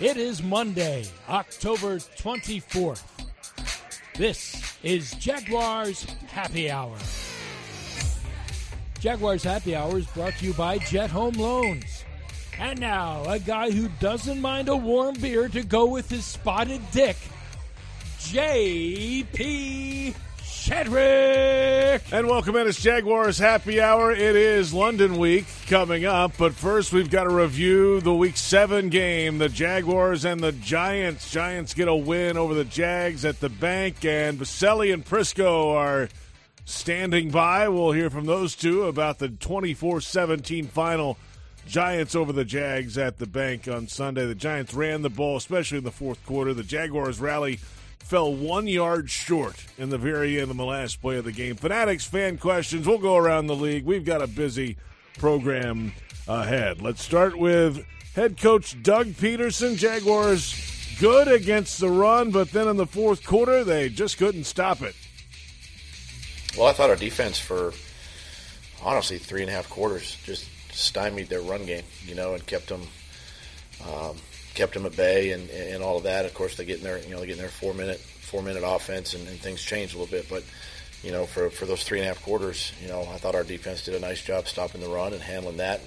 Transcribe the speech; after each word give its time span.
It 0.00 0.16
is 0.16 0.42
Monday, 0.42 1.04
October 1.28 1.96
24th. 1.96 3.02
This 4.16 4.78
is 4.82 5.12
Jaguars 5.16 6.04
Happy 6.28 6.70
Hour. 6.70 6.96
Jaguars 8.98 9.44
Happy 9.44 9.76
Hour 9.76 9.98
is 9.98 10.06
brought 10.06 10.32
to 10.38 10.46
you 10.46 10.54
by 10.54 10.78
Jet 10.78 11.10
Home 11.10 11.34
Loans. 11.34 12.04
And 12.58 12.80
now, 12.80 13.24
a 13.24 13.38
guy 13.38 13.70
who 13.70 13.90
doesn't 14.00 14.40
mind 14.40 14.70
a 14.70 14.76
warm 14.76 15.16
beer 15.16 15.50
to 15.50 15.62
go 15.62 15.84
with 15.84 16.08
his 16.08 16.24
spotted 16.24 16.80
dick, 16.92 17.18
J.P. 18.20 20.14
Shadrick. 20.60 22.02
And 22.12 22.26
welcome 22.28 22.54
in. 22.54 22.68
It's 22.68 22.82
Jaguars 22.82 23.38
Happy 23.38 23.80
Hour. 23.80 24.12
It 24.12 24.36
is 24.36 24.74
London 24.74 25.16
week 25.16 25.46
coming 25.66 26.04
up, 26.04 26.32
but 26.36 26.52
first 26.52 26.92
we've 26.92 27.10
got 27.10 27.24
to 27.24 27.30
review 27.30 28.02
the 28.02 28.12
week 28.12 28.36
seven 28.36 28.90
game. 28.90 29.38
The 29.38 29.48
Jaguars 29.48 30.26
and 30.26 30.38
the 30.38 30.52
Giants. 30.52 31.30
Giants 31.30 31.72
get 31.72 31.88
a 31.88 31.96
win 31.96 32.36
over 32.36 32.52
the 32.52 32.66
Jags 32.66 33.24
at 33.24 33.40
the 33.40 33.48
bank, 33.48 34.04
and 34.04 34.38
Boselli 34.38 34.92
and 34.92 35.02
Prisco 35.02 35.72
are 35.72 36.10
standing 36.66 37.30
by. 37.30 37.66
We'll 37.70 37.92
hear 37.92 38.10
from 38.10 38.26
those 38.26 38.54
two 38.54 38.84
about 38.84 39.18
the 39.18 39.28
24 39.30 40.02
17 40.02 40.66
final. 40.66 41.16
Giants 41.66 42.14
over 42.14 42.34
the 42.34 42.44
Jags 42.44 42.98
at 42.98 43.16
the 43.16 43.26
bank 43.26 43.66
on 43.66 43.86
Sunday. 43.86 44.26
The 44.26 44.34
Giants 44.34 44.74
ran 44.74 45.00
the 45.00 45.08
ball, 45.08 45.38
especially 45.38 45.78
in 45.78 45.84
the 45.84 45.90
fourth 45.90 46.24
quarter. 46.26 46.52
The 46.52 46.62
Jaguars 46.64 47.18
rally 47.18 47.60
fell 48.00 48.34
one 48.34 48.66
yard 48.66 49.08
short 49.08 49.64
in 49.78 49.90
the 49.90 49.98
very 49.98 50.40
end 50.40 50.50
of 50.50 50.56
the 50.56 50.64
last 50.64 51.00
play 51.00 51.16
of 51.16 51.24
the 51.24 51.32
game. 51.32 51.54
Fanatics 51.54 52.04
fan 52.04 52.38
questions. 52.38 52.86
We'll 52.86 52.98
go 52.98 53.16
around 53.16 53.46
the 53.46 53.54
league. 53.54 53.84
We've 53.84 54.04
got 54.04 54.22
a 54.22 54.26
busy 54.26 54.76
program 55.18 55.92
ahead. 56.26 56.82
Let's 56.82 57.02
start 57.02 57.38
with 57.38 57.86
head 58.14 58.40
coach 58.40 58.82
Doug 58.82 59.08
Pederson. 59.08 59.76
Jaguars 59.76 60.96
good 60.98 61.28
against 61.28 61.80
the 61.80 61.88
run, 61.88 62.30
but 62.30 62.50
then 62.50 62.68
in 62.68 62.76
the 62.76 62.86
fourth 62.86 63.24
quarter, 63.24 63.64
they 63.64 63.88
just 63.88 64.18
couldn't 64.18 64.44
stop 64.44 64.82
it. 64.82 64.94
Well, 66.58 66.66
I 66.66 66.72
thought 66.72 66.90
our 66.90 66.96
defense 66.96 67.38
for 67.38 67.72
honestly 68.82 69.18
three 69.18 69.42
and 69.42 69.50
a 69.50 69.54
half 69.54 69.70
quarters 69.70 70.16
just 70.24 70.48
stymied 70.72 71.28
their 71.28 71.42
run 71.42 71.64
game, 71.64 71.84
you 72.04 72.14
know, 72.14 72.34
and 72.34 72.44
kept 72.46 72.68
them 72.68 72.82
um, 73.86 74.16
kept 74.54 74.74
them 74.74 74.86
at 74.86 74.96
bay 74.96 75.32
and, 75.32 75.48
and 75.50 75.82
all 75.82 75.98
of 75.98 76.04
that. 76.04 76.24
Of 76.24 76.34
course, 76.34 76.56
they 76.56 76.64
get 76.64 76.78
in 76.78 76.84
their 76.84 76.98
you 76.98 77.10
know 77.10 77.20
they 77.20 77.26
get 77.26 77.36
in 77.36 77.42
their 77.42 77.48
four 77.48 77.74
minute 77.74 77.98
four 77.98 78.42
minute 78.42 78.62
offense 78.64 79.14
and, 79.14 79.26
and 79.28 79.38
things 79.38 79.62
change 79.62 79.94
a 79.94 79.98
little 79.98 80.10
bit, 80.10 80.28
but 80.28 80.44
you 81.02 81.12
know 81.12 81.26
for 81.26 81.50
for 81.50 81.66
those 81.66 81.82
three 81.82 81.98
and 81.98 82.06
a 82.06 82.08
half 82.08 82.22
quarters, 82.22 82.72
you 82.82 82.88
know 82.88 83.00
I 83.02 83.16
thought 83.16 83.34
our 83.34 83.44
defense 83.44 83.84
did 83.84 83.94
a 83.94 84.00
nice 84.00 84.22
job 84.22 84.48
stopping 84.48 84.80
the 84.80 84.88
run 84.88 85.12
and 85.12 85.22
handling 85.22 85.58
that. 85.58 85.80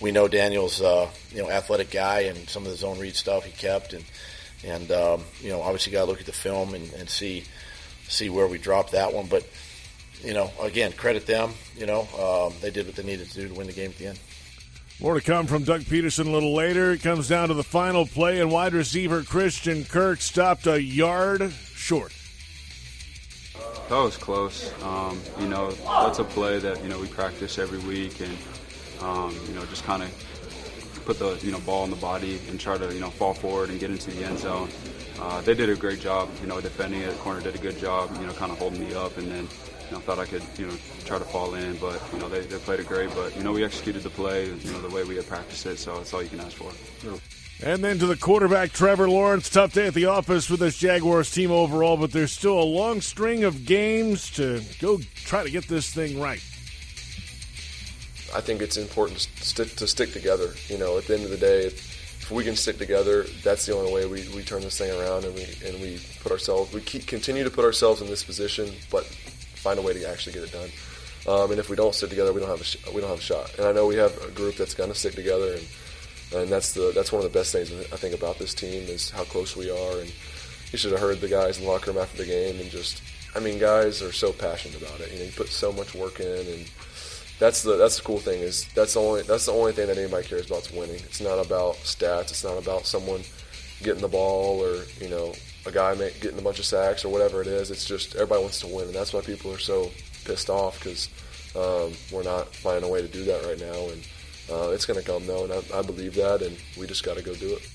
We 0.00 0.10
know 0.10 0.28
Daniel's 0.28 0.80
uh, 0.80 1.08
you 1.30 1.42
know 1.42 1.50
athletic 1.50 1.90
guy 1.90 2.20
and 2.22 2.48
some 2.48 2.64
of 2.64 2.70
the 2.70 2.76
zone 2.76 2.98
read 2.98 3.14
stuff 3.14 3.44
he 3.44 3.52
kept 3.52 3.92
and 3.92 4.04
and 4.64 4.90
um, 4.92 5.22
you 5.40 5.50
know 5.50 5.62
obviously 5.62 5.92
got 5.92 6.04
to 6.04 6.10
look 6.10 6.20
at 6.20 6.26
the 6.26 6.32
film 6.32 6.74
and, 6.74 6.92
and 6.94 7.08
see 7.08 7.44
see 8.08 8.28
where 8.28 8.46
we 8.46 8.58
dropped 8.58 8.92
that 8.92 9.12
one, 9.12 9.26
but 9.26 9.44
you 10.24 10.34
know, 10.34 10.50
again, 10.60 10.92
credit 10.92 11.26
them. 11.26 11.52
You 11.76 11.86
know, 11.86 12.02
um, 12.18 12.54
they 12.60 12.70
did 12.70 12.86
what 12.86 12.96
they 12.96 13.02
needed 13.02 13.28
to 13.28 13.34
do 13.34 13.48
to 13.48 13.54
win 13.54 13.66
the 13.66 13.72
game 13.72 13.90
at 13.90 13.98
the 13.98 14.06
end. 14.08 14.18
More 15.02 15.14
to 15.14 15.20
come 15.20 15.48
from 15.48 15.64
Doug 15.64 15.80
Pederson 15.80 16.28
a 16.28 16.30
little 16.30 16.54
later. 16.54 16.92
It 16.92 17.02
comes 17.02 17.28
down 17.28 17.48
to 17.48 17.54
the 17.54 17.64
final 17.64 18.06
play, 18.06 18.40
and 18.40 18.52
wide 18.52 18.72
receiver 18.72 19.24
Christian 19.24 19.84
Kirk 19.84 20.20
stopped 20.20 20.68
a 20.68 20.80
yard 20.80 21.52
short. 21.74 22.12
That 23.88 23.98
was 23.98 24.16
close. 24.16 24.72
Um, 24.84 25.20
you 25.40 25.48
know, 25.48 25.72
that's 25.72 26.20
a 26.20 26.24
play 26.24 26.60
that 26.60 26.80
you 26.84 26.88
know 26.88 27.00
we 27.00 27.08
practice 27.08 27.58
every 27.58 27.80
week, 27.80 28.20
and 28.20 28.38
um, 29.00 29.36
you 29.48 29.54
know, 29.54 29.66
just 29.66 29.82
kind 29.82 30.04
of 30.04 31.02
put 31.04 31.18
the 31.18 31.36
you 31.44 31.50
know 31.50 31.58
ball 31.60 31.82
in 31.82 31.90
the 31.90 31.96
body 31.96 32.40
and 32.48 32.60
try 32.60 32.78
to 32.78 32.94
you 32.94 33.00
know 33.00 33.10
fall 33.10 33.34
forward 33.34 33.70
and 33.70 33.80
get 33.80 33.90
into 33.90 34.12
the 34.12 34.24
end 34.24 34.38
zone. 34.38 34.68
Uh, 35.18 35.40
they 35.40 35.54
did 35.54 35.68
a 35.68 35.74
great 35.74 35.98
job, 35.98 36.30
you 36.40 36.46
know, 36.46 36.60
defending 36.60 37.00
it. 37.00 37.10
The 37.10 37.16
corner 37.16 37.40
did 37.40 37.56
a 37.56 37.58
good 37.58 37.76
job, 37.76 38.16
you 38.20 38.26
know, 38.26 38.32
kind 38.34 38.52
of 38.52 38.58
holding 38.60 38.78
me 38.78 38.94
up, 38.94 39.18
and 39.18 39.32
then 39.32 39.48
you 39.92 39.98
know, 39.98 40.04
thought 40.04 40.18
I 40.18 40.24
could, 40.24 40.42
you 40.56 40.66
know, 40.66 40.74
try 41.04 41.18
to 41.18 41.24
fall 41.24 41.54
in, 41.54 41.76
but 41.76 42.02
you 42.14 42.18
know, 42.18 42.26
they, 42.26 42.40
they 42.40 42.56
played 42.56 42.80
it 42.80 42.86
great. 42.86 43.14
But 43.14 43.36
you 43.36 43.42
know, 43.42 43.52
we 43.52 43.62
executed 43.62 44.02
the 44.02 44.08
play, 44.08 44.46
you 44.46 44.72
know, 44.72 44.80
the 44.80 44.88
way 44.88 45.04
we 45.04 45.16
had 45.16 45.28
practiced 45.28 45.66
it. 45.66 45.78
So 45.78 45.98
that's 45.98 46.14
all 46.14 46.22
you 46.22 46.30
can 46.30 46.40
ask 46.40 46.56
for. 46.56 46.72
And 47.62 47.84
then 47.84 47.98
to 47.98 48.06
the 48.06 48.16
quarterback, 48.16 48.72
Trevor 48.72 49.06
Lawrence. 49.06 49.50
Tough 49.50 49.74
day 49.74 49.88
at 49.88 49.92
the 49.92 50.06
office 50.06 50.46
for 50.46 50.56
this 50.56 50.78
Jaguars 50.78 51.30
team 51.30 51.50
overall, 51.50 51.98
but 51.98 52.10
there's 52.10 52.32
still 52.32 52.58
a 52.58 52.64
long 52.64 53.02
string 53.02 53.44
of 53.44 53.66
games 53.66 54.30
to 54.30 54.62
go 54.80 54.98
try 55.14 55.44
to 55.44 55.50
get 55.50 55.68
this 55.68 55.92
thing 55.92 56.18
right. 56.18 56.42
I 58.34 58.40
think 58.40 58.62
it's 58.62 58.78
important 58.78 59.18
to 59.18 59.44
stick, 59.44 59.76
to 59.76 59.86
stick 59.86 60.14
together. 60.14 60.54
You 60.68 60.78
know, 60.78 60.96
at 60.96 61.04
the 61.04 61.16
end 61.16 61.24
of 61.24 61.30
the 61.30 61.36
day, 61.36 61.66
if 61.66 62.30
we 62.30 62.44
can 62.44 62.56
stick 62.56 62.78
together, 62.78 63.24
that's 63.44 63.66
the 63.66 63.74
only 63.74 63.92
way 63.92 64.06
we, 64.06 64.26
we 64.34 64.42
turn 64.42 64.62
this 64.62 64.78
thing 64.78 64.90
around 64.90 65.26
and 65.26 65.34
we 65.34 65.42
and 65.66 65.82
we 65.82 66.00
put 66.22 66.32
ourselves 66.32 66.72
we 66.72 66.80
keep, 66.80 67.06
continue 67.06 67.44
to 67.44 67.50
put 67.50 67.64
ourselves 67.64 68.00
in 68.00 68.06
this 68.06 68.24
position, 68.24 68.72
but 68.90 69.06
find 69.62 69.78
a 69.78 69.82
way 69.82 69.92
to 69.92 70.08
actually 70.08 70.32
get 70.32 70.42
it 70.42 70.52
done. 70.52 70.70
Um, 71.26 71.50
and 71.52 71.60
if 71.60 71.70
we 71.70 71.76
don't 71.76 71.94
stick 71.94 72.10
together, 72.10 72.32
we 72.32 72.40
don't 72.40 72.48
have 72.48 72.60
a 72.60 72.64
sh- 72.64 72.84
we 72.92 73.00
don't 73.00 73.10
have 73.10 73.20
a 73.20 73.22
shot. 73.22 73.56
And 73.58 73.66
I 73.66 73.72
know 73.72 73.86
we 73.86 73.96
have 73.96 74.12
a 74.24 74.30
group 74.30 74.56
that's 74.56 74.74
going 74.74 74.90
to 74.90 74.98
stick 74.98 75.14
together, 75.14 75.54
and 75.54 75.66
and 76.34 76.50
that's 76.50 76.72
the 76.74 76.92
that's 76.94 77.12
one 77.12 77.24
of 77.24 77.32
the 77.32 77.38
best 77.38 77.52
things 77.52 77.70
I 77.70 77.96
think 77.96 78.14
about 78.14 78.38
this 78.38 78.54
team 78.54 78.88
is 78.88 79.10
how 79.10 79.22
close 79.24 79.56
we 79.56 79.70
are. 79.70 80.00
And 80.00 80.12
you 80.72 80.78
should 80.78 80.90
have 80.90 81.00
heard 81.00 81.20
the 81.20 81.28
guys 81.28 81.58
in 81.58 81.64
the 81.64 81.70
locker 81.70 81.92
room 81.92 82.02
after 82.02 82.18
the 82.18 82.26
game, 82.26 82.60
and 82.60 82.68
just 82.70 83.02
I 83.36 83.40
mean, 83.40 83.58
guys 83.58 84.02
are 84.02 84.12
so 84.12 84.32
passionate 84.32 84.82
about 84.82 85.00
it. 85.00 85.12
You 85.12 85.18
know, 85.20 85.24
you 85.26 85.32
put 85.32 85.48
so 85.48 85.72
much 85.72 85.94
work 85.94 86.18
in, 86.18 86.46
and 86.46 86.70
that's 87.38 87.62
the 87.62 87.76
that's 87.76 87.96
the 87.96 88.02
cool 88.02 88.18
thing 88.18 88.40
is 88.40 88.66
that's 88.74 88.94
the 88.94 89.00
only 89.00 89.22
that's 89.22 89.46
the 89.46 89.52
only 89.52 89.72
thing 89.72 89.86
that 89.86 89.98
anybody 89.98 90.26
cares 90.26 90.46
about 90.46 90.66
is 90.66 90.72
winning. 90.72 90.96
It's 90.96 91.20
not 91.20 91.38
about 91.38 91.76
stats. 91.76 92.30
It's 92.30 92.44
not 92.44 92.58
about 92.58 92.86
someone 92.86 93.22
getting 93.82 94.02
the 94.02 94.08
ball 94.08 94.62
or 94.62 94.84
you 95.00 95.08
know 95.08 95.34
a 95.66 95.72
guy 95.72 95.94
getting 95.94 96.38
a 96.38 96.42
bunch 96.42 96.58
of 96.58 96.64
sacks 96.64 97.04
or 97.04 97.08
whatever 97.12 97.40
it 97.40 97.46
is. 97.46 97.70
It's 97.70 97.84
just 97.84 98.14
everybody 98.14 98.42
wants 98.42 98.60
to 98.60 98.66
win, 98.66 98.86
and 98.86 98.94
that's 98.94 99.12
why 99.12 99.20
people 99.20 99.52
are 99.52 99.58
so 99.58 99.90
pissed 100.24 100.50
off 100.50 100.78
because 100.78 101.08
um, 101.54 101.92
we're 102.12 102.22
not 102.22 102.54
finding 102.54 102.84
a 102.84 102.92
way 102.92 103.02
to 103.02 103.08
do 103.08 103.24
that 103.24 103.44
right 103.44 103.58
now. 103.58 103.90
And 103.90 104.06
uh, 104.50 104.70
it's 104.72 104.86
going 104.86 104.98
to 104.98 105.06
come 105.06 105.26
though, 105.26 105.44
and 105.44 105.52
I, 105.52 105.78
I 105.78 105.82
believe 105.82 106.14
that, 106.16 106.42
and 106.42 106.56
we 106.78 106.86
just 106.86 107.04
got 107.04 107.16
to 107.16 107.22
go 107.22 107.34
do 107.34 107.54
it. 107.54 107.68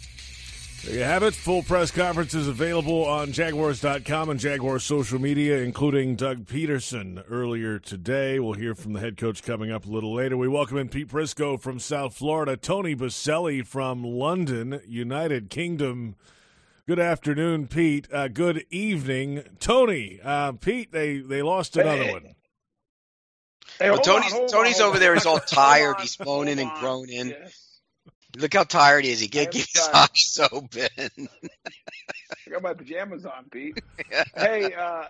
There 0.86 0.96
you 0.96 1.04
have 1.04 1.24
it. 1.24 1.34
Full 1.34 1.64
press 1.64 1.90
conference 1.90 2.36
is 2.36 2.48
available 2.48 3.04
on 3.04 3.32
Jaguars.com 3.32 4.30
and 4.30 4.40
Jaguars 4.40 4.84
social 4.84 5.20
media, 5.20 5.58
including 5.58 6.16
Doug 6.16 6.46
Pederson 6.46 7.24
earlier 7.30 7.80
today. 7.80 8.40
We'll 8.40 8.54
hear 8.54 8.76
from 8.76 8.94
the 8.94 9.00
head 9.00 9.18
coach 9.18 9.42
coming 9.42 9.72
up 9.72 9.86
a 9.86 9.90
little 9.90 10.14
later. 10.14 10.38
We 10.38 10.48
welcome 10.48 10.78
in 10.78 10.88
Pete 10.88 11.08
Prisco 11.08 11.60
from 11.60 11.80
South 11.80 12.16
Florida, 12.16 12.56
Tony 12.56 12.96
Boselli 12.96 13.66
from 13.66 14.04
London, 14.04 14.80
United 14.88 15.50
Kingdom. 15.50 16.16
Good 16.88 17.00
afternoon, 17.00 17.68
Pete. 17.68 18.08
Uh, 18.14 18.30
good 18.30 18.66
evening, 18.70 19.44
Tony. 19.60 20.20
Uh, 20.24 20.54
Pete, 20.54 20.92
they 20.92 21.18
they 21.18 21.42
lost 21.42 21.76
another 21.76 22.04
Hey. 22.04 22.12
one. 22.14 22.36
Hey, 23.80 23.90
Well, 23.90 24.00
Tony's 24.00 24.34
on, 24.34 24.48
Tony's 24.48 24.80
on, 24.80 24.88
over 24.90 25.00
there. 25.00 25.14
He's 25.14 25.26
all 25.26 25.40
tired. 25.48 26.00
He's 26.00 26.18
moaning 26.20 26.60
and 26.60 26.72
groaning. 26.80 27.30
Yes. 27.30 27.82
Look 28.38 28.54
how 28.54 28.64
tired 28.64 29.04
he 29.04 29.12
is. 29.12 29.20
He 29.20 29.26
I 29.28 29.30
can't 29.30 29.48
am 29.48 29.52
keep 29.52 29.68
his 29.74 29.88
tired. 29.92 30.10
eyes 30.12 30.40
open. 30.52 31.28
I 32.48 32.50
got 32.52 32.62
my 32.62 32.74
pajamas 32.74 33.26
on, 33.26 33.46
Pete. 33.52 33.82
hey, 34.38 34.74
uh, 34.74 35.06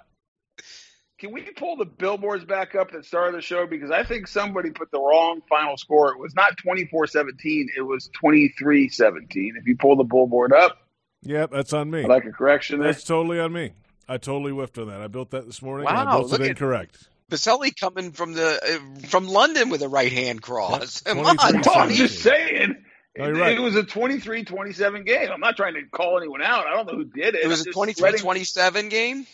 can 1.19 1.31
we 1.31 1.41
pull 1.43 1.75
the 1.77 1.85
billboards 1.85 2.43
back 2.45 2.73
up 2.73 2.91
that 2.91 3.05
started 3.05 3.35
the 3.37 3.41
show? 3.41 3.67
Because 3.67 3.91
I 3.91 4.03
think 4.03 4.27
somebody 4.27 4.71
put 4.71 4.89
the 4.89 4.99
wrong 4.99 5.41
final 5.47 5.77
score. 5.77 6.11
It 6.11 6.19
was 6.19 6.33
not 6.33 6.57
24 6.57 7.05
17, 7.05 7.69
it 7.77 7.81
was 7.81 8.09
23 8.19 8.89
17. 8.89 9.53
If 9.59 9.67
you 9.67 9.77
pull 9.77 9.95
the 9.95 10.03
billboard 10.03 10.53
up, 10.53 10.77
Yep, 11.23 11.51
that's 11.51 11.73
on 11.73 11.89
me. 11.91 12.01
I'd 12.01 12.07
like 12.09 12.25
a 12.25 12.31
correction 12.31 12.79
there. 12.79 12.91
That's 12.91 13.03
totally 13.03 13.39
on 13.39 13.51
me. 13.53 13.71
I 14.07 14.17
totally 14.17 14.51
whiffed 14.51 14.77
on 14.77 14.87
that. 14.87 15.01
I 15.01 15.07
built 15.07 15.31
that 15.31 15.45
this 15.45 15.61
morning. 15.61 15.87
and 15.87 15.97
I 15.97 16.05
Wow, 16.05 16.19
built 16.19 16.31
look 16.31 16.39
it 16.41 16.43
at- 16.45 16.49
incorrect. 16.51 17.07
Boselli 17.29 17.77
coming 17.77 18.13
from 18.13 18.31
the 18.33 18.57
uh, 19.03 19.07
from 19.09 19.27
London 19.27 19.69
with 19.69 19.81
a 19.81 19.89
right 19.89 20.11
hand 20.13 20.41
cross. 20.41 21.03
Yep, 21.05 21.15
Come 21.17 21.25
on, 21.25 21.37
I'm 21.75 21.89
just 21.93 22.21
saying. 22.21 22.77
No, 23.17 23.25
It, 23.25 23.31
right. 23.31 23.57
it 23.57 23.59
was 23.59 23.75
a 23.75 23.83
23 23.83 24.45
27 24.45 25.03
game. 25.03 25.29
I'm 25.33 25.41
not 25.41 25.57
trying 25.57 25.73
to 25.73 25.81
call 25.91 26.17
anyone 26.19 26.41
out. 26.41 26.65
I 26.67 26.73
don't 26.75 26.87
know 26.87 26.93
who 26.95 27.03
did 27.03 27.35
it. 27.35 27.43
It 27.43 27.47
was 27.47 27.67
I'm 27.67 27.83
a 27.83 27.87
just 27.87 28.03
23-27 28.13 28.89
game. 28.89 29.27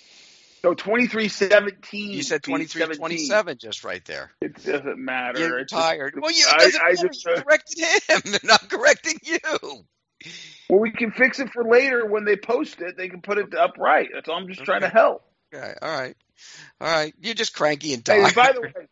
So 0.63 0.73
23 0.73 1.27
17. 1.27 2.11
You 2.11 2.23
said 2.23 2.41
23-27 2.41 3.57
just 3.59 3.83
right 3.83 4.03
there. 4.05 4.31
It 4.41 4.55
doesn't 4.63 4.97
matter. 4.97 5.39
You're 5.39 5.59
It's 5.59 5.71
just- 5.73 5.83
tired. 5.83 6.15
Well, 6.19 6.31
you, 6.31 6.45
it 6.47 6.53
I- 6.53 6.57
doesn't 6.59 6.81
I 6.81 6.89
matter. 6.93 7.07
just, 7.09 7.25
you 7.25 7.35
corrected 7.43 7.79
him, 8.09 8.21
and 8.41 8.51
I'm 8.51 8.67
correcting 8.69 9.19
you. 9.23 9.37
Well, 10.69 10.79
we 10.79 10.91
can 10.91 11.11
fix 11.11 11.39
it 11.39 11.49
for 11.53 11.63
later 11.63 12.05
when 12.05 12.25
they 12.25 12.35
post 12.35 12.81
it. 12.81 12.95
They 12.97 13.09
can 13.09 13.21
put 13.21 13.37
it 13.37 13.53
up 13.53 13.77
right. 13.77 14.09
That's 14.13 14.29
all. 14.29 14.37
I'm 14.37 14.47
just 14.47 14.63
trying 14.63 14.81
to 14.81 14.89
help. 14.89 15.23
Okay, 15.53 15.73
all 15.81 15.89
right, 15.89 16.15
all 16.81 16.87
right. 16.87 17.13
You're 17.19 17.35
just 17.35 17.53
cranky 17.53 17.93
and 17.93 18.07
Hey, 18.07 18.21
tired. 18.21 18.35
by 18.35 18.51
the 18.53 18.61
way, 18.61 18.87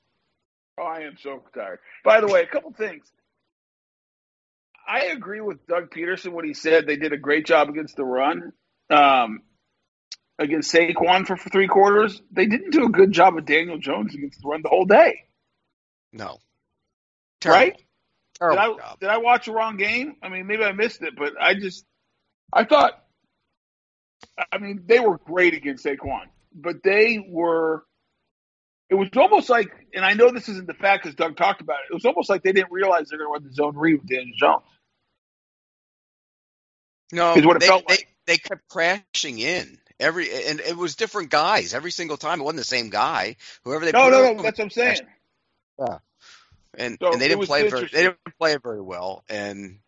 oh, 0.80 0.84
I 0.84 1.02
am 1.02 1.18
so 1.22 1.44
tired. 1.56 1.80
By 2.04 2.22
the 2.22 2.28
way, 2.28 2.42
a 2.44 2.48
couple 2.48 2.72
things. 2.74 3.06
I 4.88 5.06
agree 5.06 5.42
with 5.42 5.66
Doug 5.68 5.92
Pederson 5.92 6.34
when 6.34 6.46
he 6.46 6.54
said 6.54 6.86
they 6.86 6.98
did 6.98 7.14
a 7.14 7.18
great 7.18 7.46
job 7.46 7.70
against 7.70 7.96
the 7.96 8.04
run. 8.04 8.52
Um, 8.90 9.42
against 10.38 10.74
Saquon 10.74 11.26
for, 11.26 11.38
for 11.38 11.50
three 11.50 11.68
quarters, 11.68 12.22
they 12.32 12.46
didn't 12.48 12.72
do 12.72 12.86
a 12.86 12.90
good 12.90 13.12
job 13.12 13.36
with 13.36 13.46
Daniel 13.46 13.78
Jones 13.78 14.14
against 14.14 14.42
the 14.42 14.48
run 14.48 14.62
the 14.62 14.70
whole 14.70 14.86
day, 14.86 15.26
no, 16.12 16.40
terrible, 17.40 17.60
right? 17.60 17.82
Did 18.50 18.58
I 18.58 18.68
job. 18.68 19.00
did 19.00 19.10
I 19.10 19.18
watch 19.18 19.46
the 19.46 19.52
wrong 19.52 19.78
game? 19.78 20.16
I 20.24 20.30
mean, 20.30 20.48
maybe 20.48 20.64
I 20.64 20.72
missed 20.72 21.02
it, 21.04 21.16
but 21.16 21.34
I 21.40 21.54
just 21.54 21.86
I 22.52 22.66
thought, 22.66 22.94
I 24.52 24.58
mean, 24.58 24.84
they 24.86 25.00
were 25.00 25.18
great 25.18 25.54
against 25.54 25.86
Saquon, 25.86 26.26
but 26.54 26.84
they 26.84 27.24
were. 27.26 27.84
It 28.90 28.96
was 28.96 29.08
almost 29.16 29.50
like, 29.50 29.72
and 29.94 30.04
I 30.04 30.16
know 30.16 30.32
this 30.32 30.50
isn't 30.50 30.68
the 30.68 30.74
fact 30.74 31.04
because 31.04 31.16
Doug 31.16 31.38
talked 31.38 31.62
about 31.62 31.78
it. 31.78 31.92
It 31.92 31.94
was 31.94 32.04
almost 32.04 32.30
like 32.30 32.44
they 32.44 32.52
didn't 32.52 32.74
realize 32.74 33.08
they're 33.08 33.20
going 33.20 33.30
to 33.30 33.34
run 33.34 33.44
the 33.48 33.54
zone 33.54 33.78
read 33.78 34.02
with 34.02 34.10
Daniel 34.10 34.36
Jones. 34.38 34.66
No, 37.14 37.36
Is 37.36 37.46
what 37.46 37.56
it 37.56 37.62
they, 37.62 37.68
felt 37.68 37.88
like. 37.88 38.08
they 38.26 38.36
kept 38.36 38.68
crashing 38.68 39.40
in 39.40 39.78
every, 39.98 40.30
and 40.46 40.60
it 40.60 40.76
was 40.76 40.96
different 40.96 41.30
guys 41.30 41.74
every 41.74 41.92
single 41.92 42.18
time. 42.18 42.42
It 42.42 42.44
wasn't 42.44 42.60
the 42.60 42.66
same 42.66 42.90
guy. 42.90 43.38
Whoever 43.64 43.86
they 43.86 43.92
No, 43.92 44.10
no, 44.10 44.34
no. 44.34 44.42
That's 44.42 44.60
what 44.60 44.66
I'm 44.66 44.70
saying. 44.72 45.00
And 46.78 46.98
So 47.02 47.12
and 47.12 47.22
they 47.22 47.28
didn't 47.28 47.46
play 47.46 47.68
very, 47.70 47.88
they 47.92 48.04
didn't 48.04 48.18
play 48.40 48.54
it 48.54 48.64
very 48.64 48.82
well. 48.82 49.24
And 49.30 49.80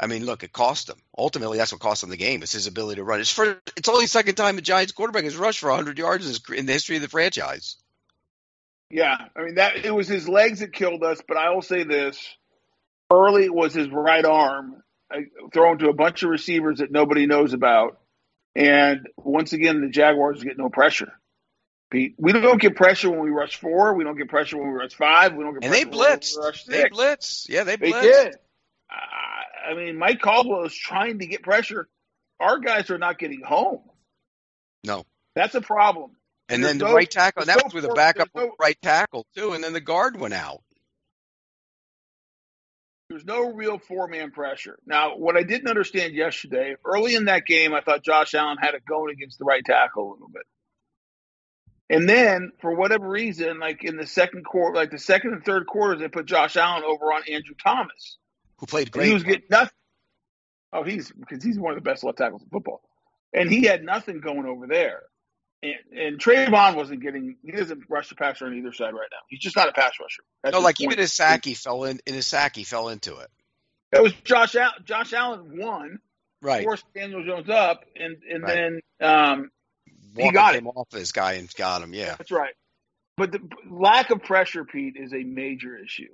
I 0.00 0.06
mean, 0.06 0.24
look, 0.24 0.44
it 0.44 0.52
cost 0.52 0.86
them. 0.86 0.98
Ultimately, 1.16 1.58
that's 1.58 1.72
what 1.72 1.80
cost 1.80 2.02
them 2.02 2.10
the 2.10 2.16
game. 2.16 2.42
It's 2.42 2.52
his 2.52 2.66
ability 2.66 2.96
to 2.96 3.04
run. 3.04 3.20
It's 3.20 3.32
for 3.32 3.60
it's 3.76 3.88
only 3.88 4.06
second 4.06 4.36
time 4.36 4.56
the 4.56 4.62
Giants 4.62 4.92
quarterback 4.92 5.24
has 5.24 5.36
rushed 5.36 5.60
for 5.60 5.68
100 5.68 5.98
yards 5.98 6.40
in, 6.50 6.66
the 6.66 6.72
history 6.72 6.96
of 6.96 7.02
the 7.02 7.08
franchise. 7.08 7.76
Yeah, 8.90 9.16
I 9.36 9.42
mean 9.42 9.56
that 9.56 9.84
it 9.84 9.94
was 9.94 10.08
his 10.08 10.28
legs 10.28 10.60
that 10.60 10.72
killed 10.72 11.02
us. 11.02 11.20
But 11.26 11.36
I 11.36 11.50
will 11.50 11.62
say 11.62 11.82
this: 11.82 12.18
early 13.10 13.44
it 13.44 13.54
was 13.54 13.74
his 13.74 13.88
right 13.90 14.24
arm 14.24 14.82
uh, 15.12 15.20
thrown 15.52 15.78
to 15.78 15.88
a 15.88 15.94
bunch 15.94 16.22
of 16.22 16.30
receivers 16.30 16.78
that 16.78 16.92
nobody 16.92 17.26
knows 17.26 17.52
about, 17.52 17.98
and 18.54 19.08
once 19.16 19.52
again 19.52 19.80
the 19.80 19.88
Jaguars 19.88 20.44
get 20.44 20.56
no 20.56 20.68
pressure. 20.68 21.12
Pete, 21.90 22.14
we 22.18 22.32
don't 22.32 22.60
get 22.60 22.76
pressure 22.76 23.10
when 23.10 23.20
we 23.20 23.30
rush 23.30 23.56
four. 23.56 23.94
We 23.94 24.04
don't 24.04 24.16
get 24.16 24.28
pressure 24.28 24.58
when 24.58 24.68
we 24.70 24.74
rush 24.74 24.94
five. 24.94 25.34
We 25.34 25.42
don't 25.42 25.54
get 25.54 25.64
And 25.64 25.72
they 25.72 25.84
pressure 25.84 25.98
when 25.98 26.18
blitzed. 26.18 26.36
we 26.38 26.44
rush 26.44 26.64
They 26.64 26.88
blitz. 26.90 27.46
Yeah, 27.48 27.64
they 27.64 27.76
blitz. 27.76 27.94
They 27.94 28.02
did. 28.02 28.34
I 28.90 29.74
mean, 29.74 29.96
Mike 29.98 30.20
Caldwell 30.20 30.64
is 30.64 30.74
trying 30.74 31.18
to 31.18 31.26
get 31.26 31.42
pressure. 31.42 31.88
Our 32.40 32.58
guys 32.58 32.90
are 32.90 32.98
not 32.98 33.18
getting 33.18 33.42
home. 33.42 33.80
No. 34.84 35.04
That's 35.34 35.54
a 35.54 35.60
problem. 35.60 36.12
And 36.48 36.64
then 36.64 36.78
the 36.78 36.86
no- 36.86 36.94
right 36.94 37.10
tackle, 37.10 37.42
and 37.42 37.48
that 37.48 37.58
no 37.58 37.64
was 37.64 37.74
with 37.74 37.84
a 37.84 37.94
backup 37.94 38.28
no- 38.34 38.54
right 38.58 38.80
tackle 38.80 39.26
too, 39.36 39.52
and 39.52 39.62
then 39.62 39.72
the 39.72 39.80
guard 39.80 40.18
went 40.18 40.32
out. 40.34 40.62
There's 43.10 43.24
no 43.24 43.52
real 43.52 43.78
four 43.78 44.06
man 44.08 44.30
pressure. 44.30 44.78
Now, 44.86 45.16
what 45.16 45.36
I 45.36 45.42
didn't 45.42 45.68
understand 45.68 46.14
yesterday, 46.14 46.76
early 46.84 47.14
in 47.14 47.26
that 47.26 47.46
game, 47.46 47.74
I 47.74 47.80
thought 47.80 48.02
Josh 48.04 48.34
Allen 48.34 48.58
had 48.60 48.74
it 48.74 48.84
going 48.86 49.12
against 49.14 49.38
the 49.38 49.44
right 49.46 49.64
tackle 49.64 50.10
a 50.10 50.12
little 50.12 50.28
bit. 50.28 50.42
And 51.90 52.08
then, 52.08 52.52
for 52.60 52.74
whatever 52.74 53.08
reason, 53.08 53.58
like 53.58 53.82
in 53.84 53.96
the 53.96 54.06
second 54.06 54.44
quarter, 54.44 54.76
like 54.76 54.90
the 54.90 54.98
second 54.98 55.32
and 55.32 55.44
third 55.44 55.66
quarters, 55.66 56.00
they 56.00 56.08
put 56.08 56.26
Josh 56.26 56.56
Allen 56.56 56.84
over 56.84 57.12
on 57.12 57.22
Andrew 57.30 57.54
Thomas. 57.62 58.18
Who 58.58 58.66
played 58.66 58.88
And 58.88 58.92
great? 58.92 59.06
he 59.08 59.14
was 59.14 59.22
getting 59.22 59.46
nothing. 59.50 59.72
Oh, 60.72 60.82
he's 60.82 61.10
because 61.10 61.42
he's 61.42 61.58
one 61.58 61.72
of 61.72 61.76
the 61.82 61.88
best 61.88 62.04
left 62.04 62.18
tackles 62.18 62.42
in 62.42 62.48
football, 62.50 62.82
and 63.32 63.50
he 63.50 63.62
had 63.64 63.82
nothing 63.84 64.20
going 64.20 64.44
over 64.44 64.66
there. 64.66 65.02
And, 65.62 65.74
and 65.98 66.18
Travon 66.20 66.76
wasn't 66.76 67.00
getting. 67.00 67.36
He 67.42 67.52
doesn't 67.52 67.84
rush 67.88 68.10
the 68.10 68.16
passer 68.16 68.46
on 68.46 68.54
either 68.54 68.72
side 68.72 68.92
right 68.92 69.08
now. 69.10 69.18
He's 69.28 69.40
just 69.40 69.56
not 69.56 69.68
a 69.68 69.72
pass 69.72 69.92
rusher. 69.98 70.22
That's 70.42 70.52
no, 70.52 70.60
like 70.60 70.76
point. 70.76 70.92
even 70.92 70.98
his 70.98 71.14
sack, 71.14 71.44
he 71.46 71.54
fell 71.54 71.84
in. 71.84 72.00
In 72.06 72.12
his 72.14 72.26
sack, 72.26 72.54
he 72.54 72.64
fell 72.64 72.90
into 72.90 73.16
it. 73.16 73.30
That 73.92 74.02
was 74.02 74.12
Josh 74.24 74.54
Allen. 74.56 74.74
Josh 74.84 75.14
Allen 75.14 75.56
won, 75.58 76.00
Right. 76.42 76.62
forced 76.64 76.84
Daniel 76.94 77.24
Jones 77.24 77.48
up, 77.48 77.84
and 77.96 78.18
and 78.30 78.42
Right. 78.44 78.54
then 79.00 79.08
um, 79.08 79.50
he 80.18 80.24
Walker 80.24 80.34
got 80.34 80.54
it. 80.54 80.58
came 80.58 80.68
off 80.68 80.88
this 80.90 81.12
guy 81.12 81.34
and 81.34 81.52
got 81.54 81.82
him. 81.82 81.94
Yeah. 81.94 82.14
that's 82.16 82.30
right. 82.30 82.54
But 83.16 83.32
the 83.32 83.40
lack 83.68 84.10
of 84.10 84.22
pressure, 84.22 84.64
Pete, 84.64 84.96
is 84.96 85.12
a 85.12 85.24
major 85.24 85.76
issue. 85.76 86.08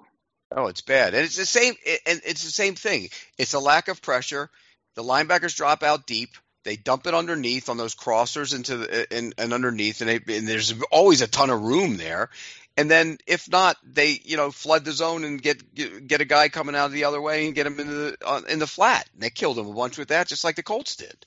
Oh, 0.56 0.68
it's 0.68 0.80
bad, 0.80 1.14
and 1.14 1.24
it's 1.24 1.36
the 1.36 1.46
same. 1.46 1.74
And 2.06 2.20
it's 2.24 2.44
the 2.44 2.50
same 2.50 2.74
thing. 2.74 3.10
It's 3.38 3.54
a 3.54 3.58
lack 3.58 3.88
of 3.88 4.00
pressure. 4.00 4.50
The 4.94 5.02
linebackers 5.02 5.56
drop 5.56 5.82
out 5.82 6.06
deep. 6.06 6.30
They 6.64 6.76
dump 6.76 7.06
it 7.06 7.14
underneath 7.14 7.68
on 7.68 7.76
those 7.76 7.94
crossers 7.94 8.54
into 8.54 8.78
the 8.78 9.14
and, 9.14 9.34
and 9.36 9.52
underneath, 9.52 10.00
and, 10.00 10.08
they, 10.08 10.36
and 10.36 10.48
there's 10.48 10.74
always 10.90 11.20
a 11.20 11.26
ton 11.26 11.50
of 11.50 11.60
room 11.60 11.98
there. 11.98 12.30
And 12.76 12.90
then 12.90 13.18
if 13.26 13.50
not, 13.50 13.76
they 13.84 14.18
you 14.24 14.36
know 14.36 14.50
flood 14.50 14.84
the 14.84 14.92
zone 14.92 15.24
and 15.24 15.42
get 15.42 15.74
get, 15.74 16.06
get 16.06 16.20
a 16.20 16.24
guy 16.24 16.48
coming 16.48 16.74
out 16.74 16.90
the 16.90 17.04
other 17.04 17.20
way 17.20 17.46
and 17.46 17.54
get 17.54 17.66
him 17.66 17.78
into 17.78 17.92
the 17.92 18.16
uh, 18.24 18.40
in 18.48 18.58
the 18.58 18.66
flat. 18.66 19.08
And 19.12 19.22
they 19.22 19.30
killed 19.30 19.58
him 19.58 19.66
a 19.66 19.74
bunch 19.74 19.98
with 19.98 20.08
that, 20.08 20.28
just 20.28 20.44
like 20.44 20.56
the 20.56 20.62
Colts 20.62 20.96
did. 20.96 21.26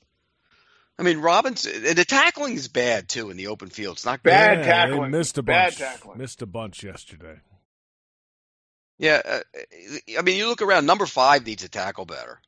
I 0.99 1.03
mean, 1.03 1.19
Robinson 1.19 1.83
the 1.83 2.05
tackling 2.05 2.55
is 2.55 2.67
bad 2.67 3.07
too 3.07 3.29
in 3.29 3.37
the 3.37 3.47
open 3.47 3.69
field. 3.69 3.97
It's 3.97 4.05
not 4.05 4.23
good. 4.23 4.31
Bad 4.31 4.59
Yeah, 4.59 4.65
tackling. 4.65 5.11
They 5.11 5.17
missed 5.17 5.37
a 5.37 5.43
bunch. 5.43 5.55
Bad 5.55 5.65
bunch. 5.65 5.77
tackling. 5.77 6.17
Missed 6.17 6.41
a 6.41 6.47
bunch 6.47 6.83
yesterday. 6.83 7.39
Yeah, 8.99 9.21
uh, 9.23 9.39
I 10.17 10.23
mean, 10.23 10.37
you 10.37 10.47
look 10.47 10.63
around. 10.63 10.87
Number 10.87 11.05
five 11.05 11.45
needs 11.45 11.61
to 11.61 11.69
tackle 11.69 12.05
better. 12.05 12.41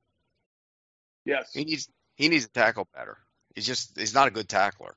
Yes. 1.26 1.52
He 1.54 1.64
needs 1.64 1.90
he 2.16 2.28
needs 2.28 2.46
to 2.46 2.52
tackle 2.52 2.88
better. 2.96 3.18
He's 3.54 3.68
just 3.68 3.98
he's 3.98 4.16
not 4.16 4.28
a 4.28 4.32
good 4.32 4.50
tackler. 4.50 4.96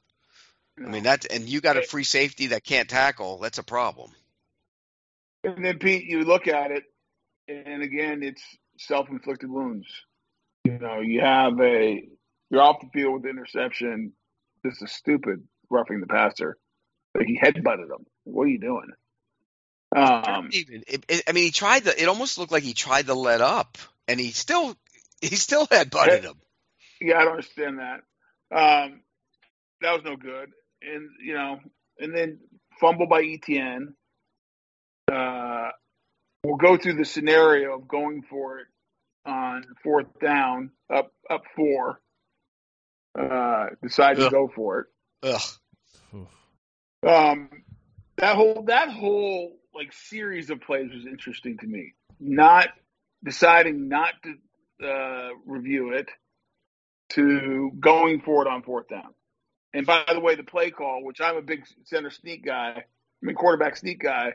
I 0.78 0.88
mean 0.88 1.02
that 1.02 1.26
and 1.30 1.44
you 1.44 1.60
got 1.60 1.76
a 1.76 1.82
free 1.82 2.04
safety 2.04 2.48
that 2.48 2.64
can't 2.64 2.88
tackle. 2.88 3.38
That's 3.38 3.58
a 3.58 3.62
problem. 3.62 4.10
And 5.44 5.62
then 5.62 5.78
Pete, 5.78 6.04
you 6.04 6.24
look 6.24 6.48
at 6.48 6.70
it, 6.70 6.84
and 7.48 7.82
again, 7.82 8.22
it's 8.22 8.42
self-inflicted 8.78 9.50
wounds. 9.50 9.86
You 10.64 10.78
know, 10.78 11.00
you 11.00 11.20
have 11.20 11.60
a 11.60 12.04
you're 12.52 12.62
off 12.62 12.80
the 12.80 12.88
field 12.92 13.14
with 13.14 13.22
the 13.22 13.30
interception. 13.30 14.12
This 14.62 14.80
is 14.82 14.92
stupid, 14.92 15.42
roughing 15.70 16.00
the 16.00 16.06
passer. 16.06 16.58
Like 17.16 17.26
he 17.26 17.40
headbutted 17.42 17.90
him. 17.90 18.06
What 18.24 18.44
are 18.44 18.48
you 18.48 18.60
doing? 18.60 18.90
Um, 19.96 20.50
Even 20.52 20.84
it, 20.86 21.04
it, 21.08 21.22
I 21.26 21.32
mean, 21.32 21.44
he 21.44 21.50
tried 21.50 21.84
to. 21.84 22.00
It 22.00 22.08
almost 22.08 22.38
looked 22.38 22.52
like 22.52 22.62
he 22.62 22.74
tried 22.74 23.06
to 23.06 23.14
let 23.14 23.40
up, 23.40 23.78
and 24.06 24.20
he 24.20 24.30
still 24.30 24.76
he 25.20 25.34
still 25.34 25.66
had 25.70 25.90
butted 25.90 26.24
him. 26.24 26.34
yeah, 27.00 27.18
I 27.18 27.24
don't 27.24 27.32
understand 27.32 27.78
that. 27.78 28.00
Um, 28.54 29.00
that 29.80 29.94
was 29.94 30.02
no 30.04 30.16
good. 30.16 30.50
And 30.82 31.08
you 31.24 31.34
know, 31.34 31.58
and 31.98 32.14
then 32.14 32.38
fumble 32.80 33.06
by 33.06 33.22
Etienne. 33.22 33.94
Uh, 35.10 35.70
we'll 36.44 36.56
go 36.56 36.76
through 36.76 36.94
the 36.94 37.04
scenario 37.04 37.74
of 37.74 37.88
going 37.88 38.22
for 38.28 38.60
it 38.60 38.66
on 39.24 39.64
fourth 39.82 40.18
down, 40.20 40.70
up 40.92 41.12
up 41.30 41.42
four. 41.56 41.98
Uh, 43.18 43.66
decide 43.82 44.16
to 44.16 44.30
go 44.30 44.50
for 44.54 44.80
it. 44.80 44.86
Ugh. 45.24 45.42
Um, 47.06 47.50
that 48.16 48.36
whole 48.36 48.64
that 48.68 48.88
whole 48.90 49.56
like 49.74 49.92
series 49.92 50.50
of 50.50 50.60
plays 50.60 50.90
was 50.92 51.06
interesting 51.06 51.58
to 51.58 51.66
me. 51.66 51.94
Not 52.20 52.68
deciding 53.24 53.88
not 53.88 54.14
to 54.22 54.86
uh, 54.86 55.28
review 55.46 55.92
it 55.92 56.08
to 57.10 57.70
going 57.78 58.20
for 58.20 58.42
it 58.42 58.48
on 58.48 58.62
fourth 58.62 58.88
down. 58.88 59.14
And 59.74 59.86
by 59.86 60.04
the 60.12 60.20
way, 60.20 60.34
the 60.34 60.42
play 60.42 60.70
call, 60.70 61.02
which 61.04 61.20
I'm 61.20 61.36
a 61.36 61.42
big 61.42 61.64
center 61.84 62.10
sneak 62.10 62.44
guy, 62.44 62.74
I 62.76 62.84
mean 63.20 63.34
quarterback 63.34 63.76
sneak 63.76 64.00
guy. 64.00 64.34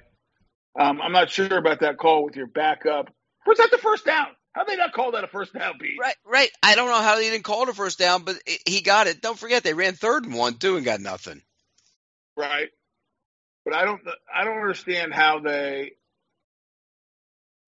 Um, 0.79 1.01
I'm 1.01 1.11
not 1.11 1.29
sure 1.29 1.57
about 1.57 1.79
that 1.81 1.97
call 1.97 2.23
with 2.23 2.35
your 2.35 2.47
backup. 2.47 3.09
Was 3.45 3.57
that 3.59 3.71
the 3.71 3.77
first 3.77 4.05
down? 4.05 4.27
How 4.57 4.63
they 4.63 4.75
not 4.75 4.91
call 4.91 5.11
that 5.11 5.23
a 5.23 5.27
first 5.27 5.53
down, 5.53 5.77
Pete? 5.77 5.99
Right, 5.99 6.15
right. 6.25 6.49
I 6.63 6.73
don't 6.73 6.87
know 6.89 6.99
how 6.99 7.15
they 7.15 7.29
didn't 7.29 7.43
call 7.43 7.61
it 7.63 7.69
a 7.69 7.73
first 7.75 7.99
down, 7.99 8.23
but 8.23 8.37
it, 8.47 8.59
he 8.67 8.81
got 8.81 9.05
it. 9.05 9.21
Don't 9.21 9.37
forget 9.37 9.61
they 9.61 9.75
ran 9.75 9.93
third 9.93 10.25
and 10.25 10.33
one 10.33 10.55
too 10.55 10.77
and 10.77 10.83
got 10.85 10.99
nothing. 10.99 11.43
right? 12.35 12.69
But 13.65 13.75
I 13.75 13.85
don't, 13.85 14.01
I 14.33 14.45
don't 14.45 14.57
understand 14.57 15.13
how 15.13 15.39
they. 15.41 15.91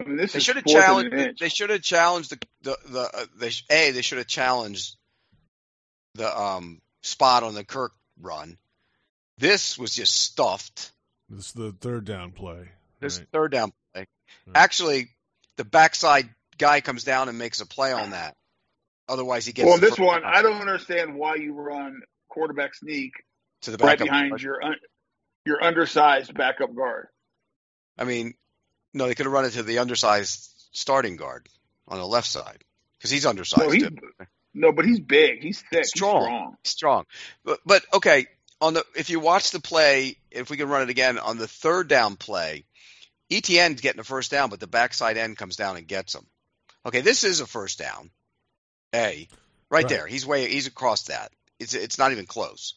I 0.02 0.06
mean, 0.08 0.18
this 0.18 0.34
They 0.34 0.40
is 0.40 0.46
should 0.46 0.56
have 0.56 0.64
fourth 0.64 0.78
and 0.78 0.84
challenged. 0.84 1.14
inch. 1.14 1.40
They 1.40 1.50
should 1.50 1.70
have 1.70 1.82
challenged 1.84 2.32
the 2.32 2.40
the 2.64 2.78
the. 2.88 3.02
Uh, 3.02 3.26
they 3.38 3.52
a 3.70 3.92
they 3.92 4.02
should 4.02 4.18
have 4.18 4.28
challenged 4.28 4.96
the 6.16 6.42
um 6.42 6.82
spot 7.04 7.44
on 7.44 7.54
the 7.54 7.64
Kirk 7.66 7.92
run. 8.20 8.58
This 9.38 9.78
was 9.78 9.94
just 9.94 10.16
stuffed. 10.16 10.92
This 11.30 11.48
is 11.50 11.54
the 11.54 11.72
third 11.72 12.06
down 12.06 12.32
play. 12.32 12.70
This 13.00 13.20
Right. 13.20 13.28
third 13.32 13.52
down 13.52 13.74
play. 13.94 14.08
Right. 14.48 14.56
Actually, 14.56 15.10
the 15.58 15.66
backside 15.66 16.30
guy 16.60 16.82
comes 16.82 17.04
down 17.04 17.30
and 17.30 17.38
makes 17.40 17.62
a 17.62 17.66
play 17.66 17.92
on 17.92 18.12
that. 18.12 18.36
Otherwise, 19.08 19.46
he 19.48 19.54
gets 19.54 19.66
Well, 19.68 19.80
the 19.80 19.88
this 19.90 19.98
one, 19.98 20.22
down 20.22 20.32
I 20.36 20.42
don't 20.44 20.62
understand 20.62 21.16
why 21.16 21.36
you 21.36 21.54
run 21.54 22.02
quarterback 22.30 22.76
sneak 22.76 23.14
to 23.64 23.72
the 23.72 23.78
right 23.84 23.98
behind 23.98 24.30
guard. 24.30 24.42
your 24.44 24.64
un, 24.64 24.76
your 25.46 25.64
undersized 25.64 26.34
backup 26.36 26.76
guard. 26.76 27.08
I 27.98 28.04
mean, 28.04 28.36
no, 28.94 29.08
they 29.08 29.16
could 29.16 29.26
have 29.26 29.34
run 29.34 29.46
it 29.46 29.52
to 29.52 29.64
the 29.64 29.80
undersized 29.80 30.54
starting 30.72 31.16
guard 31.16 31.50
on 31.88 31.98
the 31.98 32.06
left 32.06 32.28
side 32.28 32.64
because 33.00 33.10
he's 33.10 33.26
undersized 33.26 33.64
No, 33.66 33.72
he's 33.72 33.84
too. 33.84 33.98
no, 34.54 34.72
but 34.72 34.86
he's 34.86 35.00
big. 35.00 35.42
He's 35.42 35.62
thick. 35.72 35.86
Strong. 35.86 36.22
He's 36.22 36.30
strong. 36.30 36.56
strong. 36.64 37.06
But 37.44 37.60
but 37.66 37.86
okay, 37.96 38.28
on 38.62 38.76
the 38.76 38.86
if 38.96 39.10
you 39.10 39.20
watch 39.20 39.50
the 39.52 39.60
play, 39.60 40.18
if 40.30 40.52
we 40.52 40.58
can 40.58 40.70
run 40.70 40.84
it 40.84 40.90
again 40.90 41.18
on 41.18 41.38
the 41.40 41.48
third 41.48 41.88
down 41.88 42.16
play, 42.16 42.66
Etienne's 43.32 43.82
getting 43.82 44.00
a 44.00 44.04
first 44.04 44.30
down, 44.30 44.50
but 44.52 44.60
the 44.60 44.68
backside 44.68 45.18
end 45.18 45.36
comes 45.38 45.56
down 45.56 45.78
and 45.78 45.88
gets 45.88 46.14
him. 46.14 46.28
Okay, 46.90 47.02
this 47.02 47.24
is 47.24 47.40
a 47.40 47.46
first 47.48 47.80
down. 47.80 48.10
A 48.94 49.28
right, 49.70 49.84
Right. 49.84 49.88
there. 49.90 50.08
He's 50.08 50.26
way 50.26 50.50
he's 50.50 50.68
across 50.68 51.04
that. 51.04 51.32
It's 51.60 51.74
it's 51.74 51.98
not 51.98 52.12
even 52.12 52.26
close. 52.26 52.74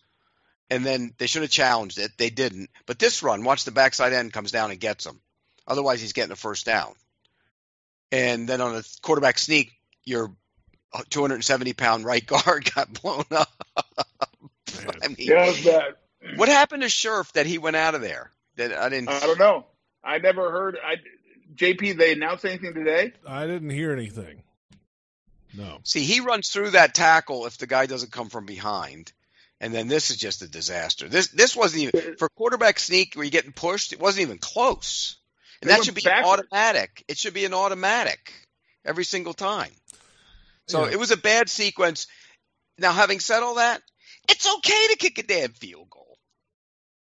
And 0.70 0.84
then 0.86 1.12
they 1.18 1.26
should 1.26 1.42
have 1.42 1.50
challenged 1.50 1.98
it. 1.98 2.12
They 2.16 2.30
didn't. 2.30 2.70
But 2.86 2.98
this 2.98 3.22
run, 3.22 3.44
watch 3.44 3.64
the 3.64 3.70
backside 3.72 4.12
end 4.12 4.32
comes 4.32 4.52
down 4.52 4.70
and 4.70 4.80
gets 4.80 5.04
him. 5.06 5.20
Otherwise, 5.66 6.00
he's 6.00 6.12
getting 6.14 6.32
a 6.32 6.36
first 6.36 6.64
down. 6.66 6.94
And 8.10 8.48
then 8.48 8.60
on 8.60 8.74
a 8.76 8.82
quarterback 9.02 9.38
sneak, 9.38 9.72
you're 10.04 10.32
270 11.10 11.72
pound 11.74 12.04
right 12.04 12.26
guard 12.26 12.70
got 12.74 12.92
blown 13.02 13.24
up. 13.30 13.50
I 15.02 15.08
mean, 15.08 15.16
Yeah, 15.18 15.46
was 15.46 15.64
bad. 15.64 15.94
what 16.36 16.48
happened 16.48 16.82
to 16.82 16.88
Scherff 16.88 17.32
that 17.32 17.46
he 17.46 17.58
went 17.58 17.76
out 17.76 17.94
of 17.94 18.00
there? 18.02 18.30
That 18.56 18.72
I 18.72 18.88
didn't. 18.90 19.08
I 19.08 19.20
don't 19.20 19.38
know. 19.38 19.66
I 20.04 20.18
never 20.18 20.50
heard. 20.50 20.76
I 20.84 20.96
JP. 21.54 21.96
They 21.98 22.12
announced 22.12 22.44
anything 22.44 22.74
today? 22.74 23.12
I 23.26 23.46
didn't 23.46 23.70
hear 23.70 23.92
anything. 23.92 24.42
No. 25.54 25.78
See, 25.84 26.04
he 26.04 26.20
runs 26.20 26.48
through 26.48 26.70
that 26.70 26.94
tackle 26.94 27.46
if 27.46 27.58
the 27.58 27.66
guy 27.66 27.86
doesn't 27.86 28.12
come 28.12 28.28
from 28.30 28.46
behind. 28.46 29.12
And 29.60 29.72
then 29.72 29.86
this 29.86 30.10
is 30.10 30.16
just 30.16 30.42
a 30.42 30.48
disaster. 30.48 31.08
This 31.08 31.28
this 31.28 31.54
wasn't 31.54 31.82
even 31.84 32.16
for 32.16 32.28
quarterback 32.30 32.80
sneak 32.80 33.14
where 33.14 33.24
you're 33.24 33.30
getting 33.30 33.52
pushed, 33.52 33.92
it 33.92 34.00
wasn't 34.00 34.22
even 34.22 34.38
close. 34.38 35.18
And 35.60 35.70
They 35.70 35.74
that 35.76 35.84
should 35.84 35.94
be 35.94 36.00
backwards. 36.04 36.40
automatic. 36.50 37.04
It 37.06 37.16
should 37.16 37.34
be 37.34 37.44
an 37.44 37.54
automatic 37.54 38.32
every 38.84 39.04
single 39.04 39.34
time. 39.34 39.70
So 40.66 40.86
Yeah. 40.86 40.92
it 40.92 40.98
was 40.98 41.12
a 41.12 41.16
bad 41.16 41.48
sequence. 41.48 42.08
Now, 42.78 42.92
having 42.92 43.20
said 43.20 43.42
all 43.44 43.56
that, 43.56 43.80
it's 44.28 44.52
okay 44.56 44.86
to 44.88 44.96
kick 44.96 45.18
a 45.18 45.22
damn 45.22 45.52
field 45.52 45.88
goal. 45.90 46.01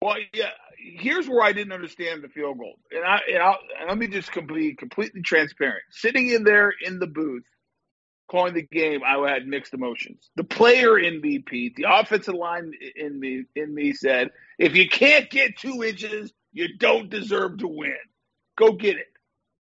Well, 0.03 0.17
yeah. 0.33 0.49
Here's 0.77 1.29
where 1.29 1.41
I 1.41 1.53
didn't 1.53 1.71
understand 1.71 2.23
the 2.23 2.27
field 2.27 2.57
goal, 2.57 2.77
and 2.91 3.05
I 3.05 3.21
and, 3.31 3.41
and 3.79 3.87
let 3.87 3.97
me 3.97 4.07
just 4.07 4.29
be 4.47 4.75
completely 4.75 5.21
transparent. 5.21 5.83
Sitting 5.91 6.27
in 6.29 6.43
there 6.43 6.73
in 6.85 6.99
the 6.99 7.07
booth, 7.07 7.45
calling 8.29 8.53
the 8.53 8.63
game, 8.63 8.99
I 9.05 9.15
had 9.31 9.47
mixed 9.47 9.73
emotions. 9.73 10.29
The 10.35 10.43
player 10.43 10.99
in 10.99 11.21
me, 11.21 11.39
Pete, 11.39 11.77
the 11.77 11.85
offensive 11.87 12.35
line 12.35 12.73
in 12.97 13.17
me, 13.17 13.45
in 13.55 13.73
me 13.73 13.93
said, 13.93 14.31
if 14.59 14.75
you 14.75 14.89
can't 14.89 15.29
get 15.29 15.57
two 15.57 15.85
inches, 15.85 16.33
you 16.51 16.77
don't 16.77 17.09
deserve 17.09 17.59
to 17.59 17.67
win. 17.69 17.95
Go 18.57 18.73
get 18.73 18.97
it. 18.97 19.07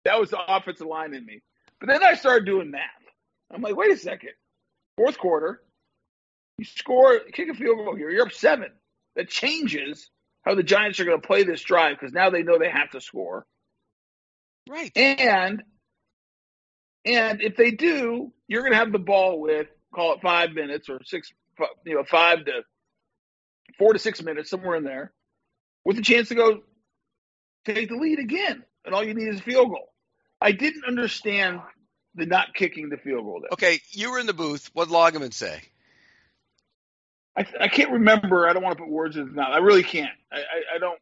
That 0.03 0.19
was 0.19 0.31
the 0.31 0.39
offensive 0.45 0.87
line 0.87 1.13
in 1.13 1.25
me. 1.25 1.41
But 1.79 1.87
then 1.87 2.03
I 2.03 2.15
started 2.15 2.45
doing 2.45 2.69
math. 2.69 2.81
I'm 3.49 3.61
like, 3.61 3.77
wait 3.77 3.91
a 3.91 3.97
second. 3.97 4.31
Fourth 4.97 5.17
quarter, 5.17 5.61
you 6.57 6.65
score, 6.65 7.17
kick 7.31 7.47
a 7.47 7.53
field 7.53 7.77
goal 7.77 7.95
here. 7.95 8.09
You're 8.09 8.25
up 8.25 8.33
seven. 8.33 8.71
That 9.15 9.29
changes 9.29 10.09
how 10.47 10.55
the 10.55 10.63
Giants 10.63 10.99
are 10.99 11.05
going 11.05 11.19
to 11.19 11.27
play 11.27 11.43
this 11.43 11.61
drive 11.61 11.97
because 11.99 12.13
now 12.13 12.29
they 12.29 12.41
know 12.41 12.57
they 12.57 12.69
have 12.69 12.91
to 12.91 13.01
score. 13.01 13.45
Right. 14.69 14.91
And 14.95 15.61
and 17.05 17.41
if 17.41 17.57
they 17.57 17.71
do, 17.71 18.31
you're 18.47 18.61
going 18.61 18.71
to 18.71 18.77
have 18.77 18.91
the 18.91 18.99
ball 18.99 19.39
with 19.41 19.67
call 19.93 20.13
it 20.13 20.21
five 20.21 20.51
minutes 20.51 20.89
or 20.89 20.99
six, 21.03 21.31
you 21.85 21.95
know, 21.95 22.03
five 22.09 22.45
to 22.45 22.61
four 23.77 23.93
to 23.93 23.99
six 23.99 24.21
minutes 24.23 24.49
somewhere 24.49 24.77
in 24.77 24.83
there, 24.83 25.11
with 25.83 25.97
a 25.97 26.01
chance 26.01 26.29
to 26.29 26.35
go 26.35 26.61
take 27.65 27.89
the 27.89 27.95
lead 27.95 28.19
again, 28.19 28.63
and 28.85 28.95
all 28.95 29.03
you 29.03 29.13
need 29.13 29.27
is 29.27 29.39
a 29.39 29.43
field 29.43 29.69
goal. 29.69 29.89
I 30.39 30.53
didn't 30.53 30.85
understand 30.87 31.59
the 32.15 32.25
not 32.25 32.53
kicking 32.53 32.89
the 32.89 32.97
field 32.97 33.23
goal. 33.23 33.41
There. 33.41 33.49
Okay, 33.51 33.81
you 33.91 34.11
were 34.11 34.19
in 34.19 34.27
the 34.27 34.33
booth. 34.33 34.69
What 34.73 34.87
Lageman 34.87 35.33
say? 35.33 35.61
I, 37.37 37.45
I 37.61 37.67
can't 37.67 37.91
remember. 37.91 38.47
I 38.49 38.53
don't 38.53 38.63
want 38.63 38.77
to 38.77 38.83
put 38.83 38.91
words 38.91 39.15
in 39.15 39.27
his 39.27 39.35
mouth. 39.35 39.49
I 39.51 39.57
really 39.59 39.83
can't. 39.83 40.11
I, 40.31 40.37
I, 40.37 40.75
I 40.75 40.77
don't. 40.79 40.99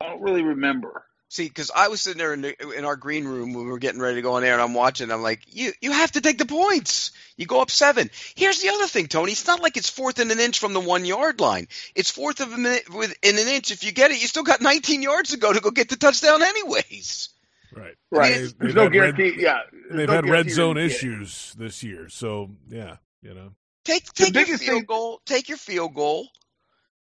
I 0.00 0.06
don't 0.06 0.20
really 0.22 0.42
remember. 0.42 1.04
See, 1.28 1.48
because 1.48 1.70
I 1.74 1.88
was 1.88 2.02
sitting 2.02 2.18
there 2.18 2.34
in, 2.34 2.42
the, 2.42 2.70
in 2.76 2.84
our 2.84 2.96
green 2.96 3.24
room 3.24 3.54
when 3.54 3.64
we 3.64 3.70
were 3.70 3.78
getting 3.78 4.00
ready 4.02 4.16
to 4.16 4.22
go 4.22 4.34
on 4.34 4.44
air, 4.44 4.52
and 4.52 4.60
I'm 4.60 4.74
watching. 4.74 5.04
And 5.04 5.12
I'm 5.14 5.22
like, 5.22 5.40
you 5.48 5.72
you 5.80 5.90
have 5.92 6.12
to 6.12 6.20
take 6.20 6.36
the 6.36 6.44
points. 6.44 7.12
You 7.38 7.46
go 7.46 7.62
up 7.62 7.70
seven. 7.70 8.10
Here's 8.36 8.60
the 8.60 8.68
other 8.68 8.86
thing, 8.86 9.06
Tony. 9.06 9.32
It's 9.32 9.46
not 9.46 9.62
like 9.62 9.78
it's 9.78 9.88
fourth 9.88 10.18
and 10.18 10.30
an 10.30 10.40
inch 10.40 10.58
from 10.58 10.74
the 10.74 10.80
one 10.80 11.06
yard 11.06 11.40
line. 11.40 11.68
It's 11.94 12.10
fourth 12.10 12.40
of 12.40 12.52
a 12.52 12.58
minute 12.58 12.92
within 12.94 13.38
an 13.38 13.48
inch. 13.48 13.70
If 13.70 13.82
you 13.82 13.92
get 13.92 14.10
it, 14.10 14.20
you 14.20 14.28
still 14.28 14.42
got 14.42 14.60
19 14.60 15.00
yards 15.00 15.30
to 15.30 15.38
go 15.38 15.50
to 15.52 15.60
go 15.60 15.70
get 15.70 15.88
the 15.88 15.96
touchdown, 15.96 16.42
anyways. 16.42 17.30
Right. 17.74 17.94
Right. 18.10 18.34
They've- 18.34 18.58
There's 18.58 18.74
no 18.74 18.82
had 18.82 18.94
red- 18.94 19.16
guarantee. 19.16 19.40
yeah. 19.42 19.60
They've 19.90 20.06
no 20.08 20.14
had 20.16 20.28
red 20.28 20.50
zone 20.50 20.74
they're 20.74 20.84
gonna 20.84 20.88
get 20.88 20.96
it. 20.96 20.98
issues 20.98 21.54
this 21.56 21.82
year, 21.82 22.10
so 22.10 22.50
yeah, 22.68 22.96
you 23.22 23.32
know. 23.32 23.52
Take 23.84 24.04
take 24.14 24.34
your 24.34 24.58
field 24.58 24.58
thing- 24.58 24.84
goal. 24.84 25.20
Take 25.26 25.48
your 25.48 25.58
field 25.58 25.94
goal, 25.94 26.28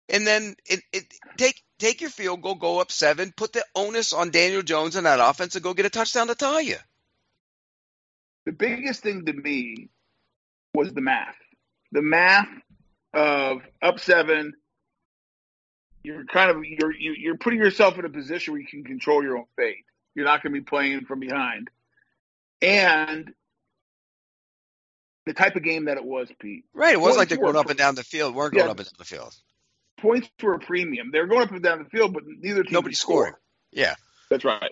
and 0.09 0.25
then 0.25 0.55
it, 0.65 0.81
it 0.91 1.03
take 1.37 1.61
take 1.79 2.01
your 2.01 2.09
field 2.09 2.41
goal. 2.41 2.55
Go 2.55 2.79
up 2.79 2.91
seven. 2.91 3.33
Put 3.35 3.53
the 3.53 3.63
onus 3.75 4.13
on 4.13 4.31
Daniel 4.31 4.61
Jones 4.63 4.95
and 4.95 5.05
that 5.05 5.19
offense 5.19 5.53
to 5.53 5.59
go 5.59 5.73
get 5.73 5.85
a 5.85 5.89
touchdown 5.89 6.27
to 6.27 6.35
tie 6.35 6.61
you. 6.61 6.77
the 8.45 8.51
biggest 8.51 9.03
thing 9.03 9.25
to 9.25 9.33
me 9.33 9.89
was 10.73 10.91
the 10.93 11.01
math. 11.01 11.35
The 11.91 12.01
math 12.01 12.47
of 13.13 13.61
up 13.81 13.99
seven. 13.99 14.53
You're 16.03 16.25
kind 16.25 16.49
of 16.49 16.63
you're 16.65 16.91
you- 16.95 17.15
you're 17.17 17.37
putting 17.37 17.59
yourself 17.59 17.99
in 17.99 18.05
a 18.05 18.09
position 18.09 18.53
where 18.53 18.61
you 18.61 18.67
can 18.67 18.83
control 18.83 19.21
your 19.23 19.37
own 19.37 19.45
fate. 19.55 19.85
You're 20.15 20.25
not 20.25 20.41
going 20.41 20.53
to 20.55 20.59
be 20.59 20.65
playing 20.65 21.05
from 21.05 21.19
behind, 21.19 21.69
and 22.61 23.31
the 25.25 25.33
type 25.33 25.55
of 25.55 25.63
game 25.63 25.85
that 25.85 25.97
it 25.97 26.03
was, 26.05 26.27
Pete. 26.39 26.65
Right. 26.73 26.93
It 26.93 26.99
wasn't 27.01 27.19
like 27.19 27.29
they're 27.29 27.37
going 27.37 27.55
up 27.55 27.69
and 27.69 27.77
down 27.77 27.95
the 27.95 28.03
field. 28.03 28.33
Weren't 28.35 28.53
going 28.53 28.65
Yeah. 28.65 28.71
up 28.71 28.79
and 28.79 28.87
down 28.87 28.95
the 28.97 29.05
field. 29.05 29.35
Points 29.97 30.27
were 30.41 30.53
a 30.55 30.59
premium. 30.59 31.11
They 31.11 31.19
were 31.19 31.27
going 31.27 31.43
up 31.43 31.51
and 31.51 31.61
down 31.61 31.79
the 31.83 31.89
field, 31.89 32.13
but 32.13 32.23
neither 32.25 32.63
team 32.63 32.73
Nobody 32.73 32.93
could 32.93 32.99
score. 32.99 33.25
scored. 33.27 33.35
Yeah. 33.71 33.95
That's 34.29 34.43
right. 34.43 34.71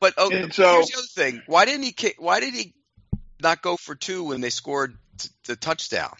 But 0.00 0.14
oh, 0.16 0.30
And 0.30 0.52
so- 0.54 0.74
here's 0.76 0.88
the 0.88 0.98
other 0.98 1.06
thing. 1.06 1.42
Why 1.46 1.66
didn't 1.66 1.82
he 1.82 1.92
kick? 1.92 2.16
Why 2.18 2.40
did 2.40 2.54
he 2.54 2.72
not 3.42 3.60
go 3.60 3.76
for 3.76 3.94
two 3.94 4.24
when 4.24 4.40
they 4.40 4.48
scored 4.50 4.96
t- 5.18 5.28
the 5.44 5.56
touchdown? 5.56 6.14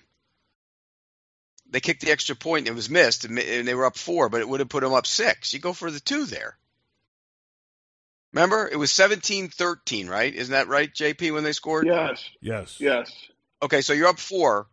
They 1.71 1.81
kicked 1.81 2.03
the 2.03 2.11
extra 2.11 2.35
point. 2.37 2.67
It 2.69 2.75
was 2.75 2.91
missed, 2.91 3.25
and 3.25 3.39
and 3.39 3.67
they 3.67 3.75
were 3.75 3.87
up 3.87 3.97
four, 3.97 4.29
but 4.29 4.41
it 4.41 4.49
would 4.49 4.61
have 4.61 4.69
put 4.69 4.83
them 4.83 4.93
up 4.93 5.07
six. 5.07 5.55
You 5.55 5.61
go 5.61 5.73
for 5.73 5.91
the 5.91 6.01
two 6.01 6.27
there. 6.27 6.59
Remember, 8.33 8.69
it 8.71 8.77
was 8.77 8.93
17-13, 8.93 10.09
right? 10.09 10.33
Isn't 10.33 10.53
that 10.53 10.69
right, 10.69 10.93
JP, 10.93 11.33
when 11.33 11.43
they 11.45 11.53
scored? 11.53 11.87
Yes. 11.87 12.25
Yes. 12.41 12.77
Yes. 12.81 13.13
Okay, 13.63 13.81
so 13.81 13.93
you're 13.93 14.09
up 14.09 14.19
four. 14.19 14.67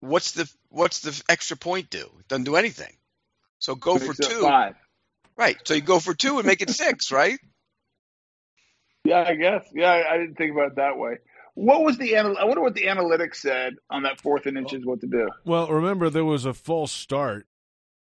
What's 0.00 0.32
the 0.32 0.50
what's 0.68 1.00
the 1.00 1.22
extra 1.28 1.56
point 1.56 1.90
do? 1.90 2.10
It 2.20 2.28
doesn't 2.28 2.44
do 2.44 2.56
anything. 2.56 2.92
So 3.58 3.74
go 3.74 3.98
for 3.98 4.14
two. 4.14 4.42
Five. 4.42 4.74
Right. 5.36 5.56
So 5.64 5.74
you 5.74 5.80
go 5.80 5.98
for 5.98 6.14
two 6.14 6.38
and 6.38 6.46
make 6.46 6.62
it 6.62 6.70
six, 6.70 7.12
right? 7.12 7.38
Yeah, 9.04 9.24
I 9.26 9.34
guess. 9.34 9.64
Yeah, 9.74 9.90
I, 9.90 10.14
I 10.14 10.18
didn't 10.18 10.36
think 10.36 10.52
about 10.52 10.68
it 10.68 10.76
that 10.76 10.98
way. 10.98 11.18
What 11.54 11.82
was 11.82 11.98
the 11.98 12.14
anal- 12.14 12.38
I 12.38 12.44
wonder 12.44 12.62
what 12.62 12.74
the 12.74 12.84
analytics 12.84 13.36
said 13.36 13.74
on 13.90 14.04
that 14.04 14.20
fourth 14.20 14.46
and 14.46 14.56
inches. 14.56 14.84
What 14.84 15.00
to 15.00 15.06
do? 15.06 15.28
Well, 15.44 15.68
remember 15.68 16.08
there 16.08 16.24
was 16.24 16.44
a 16.44 16.54
false 16.54 16.92
start 16.92 17.46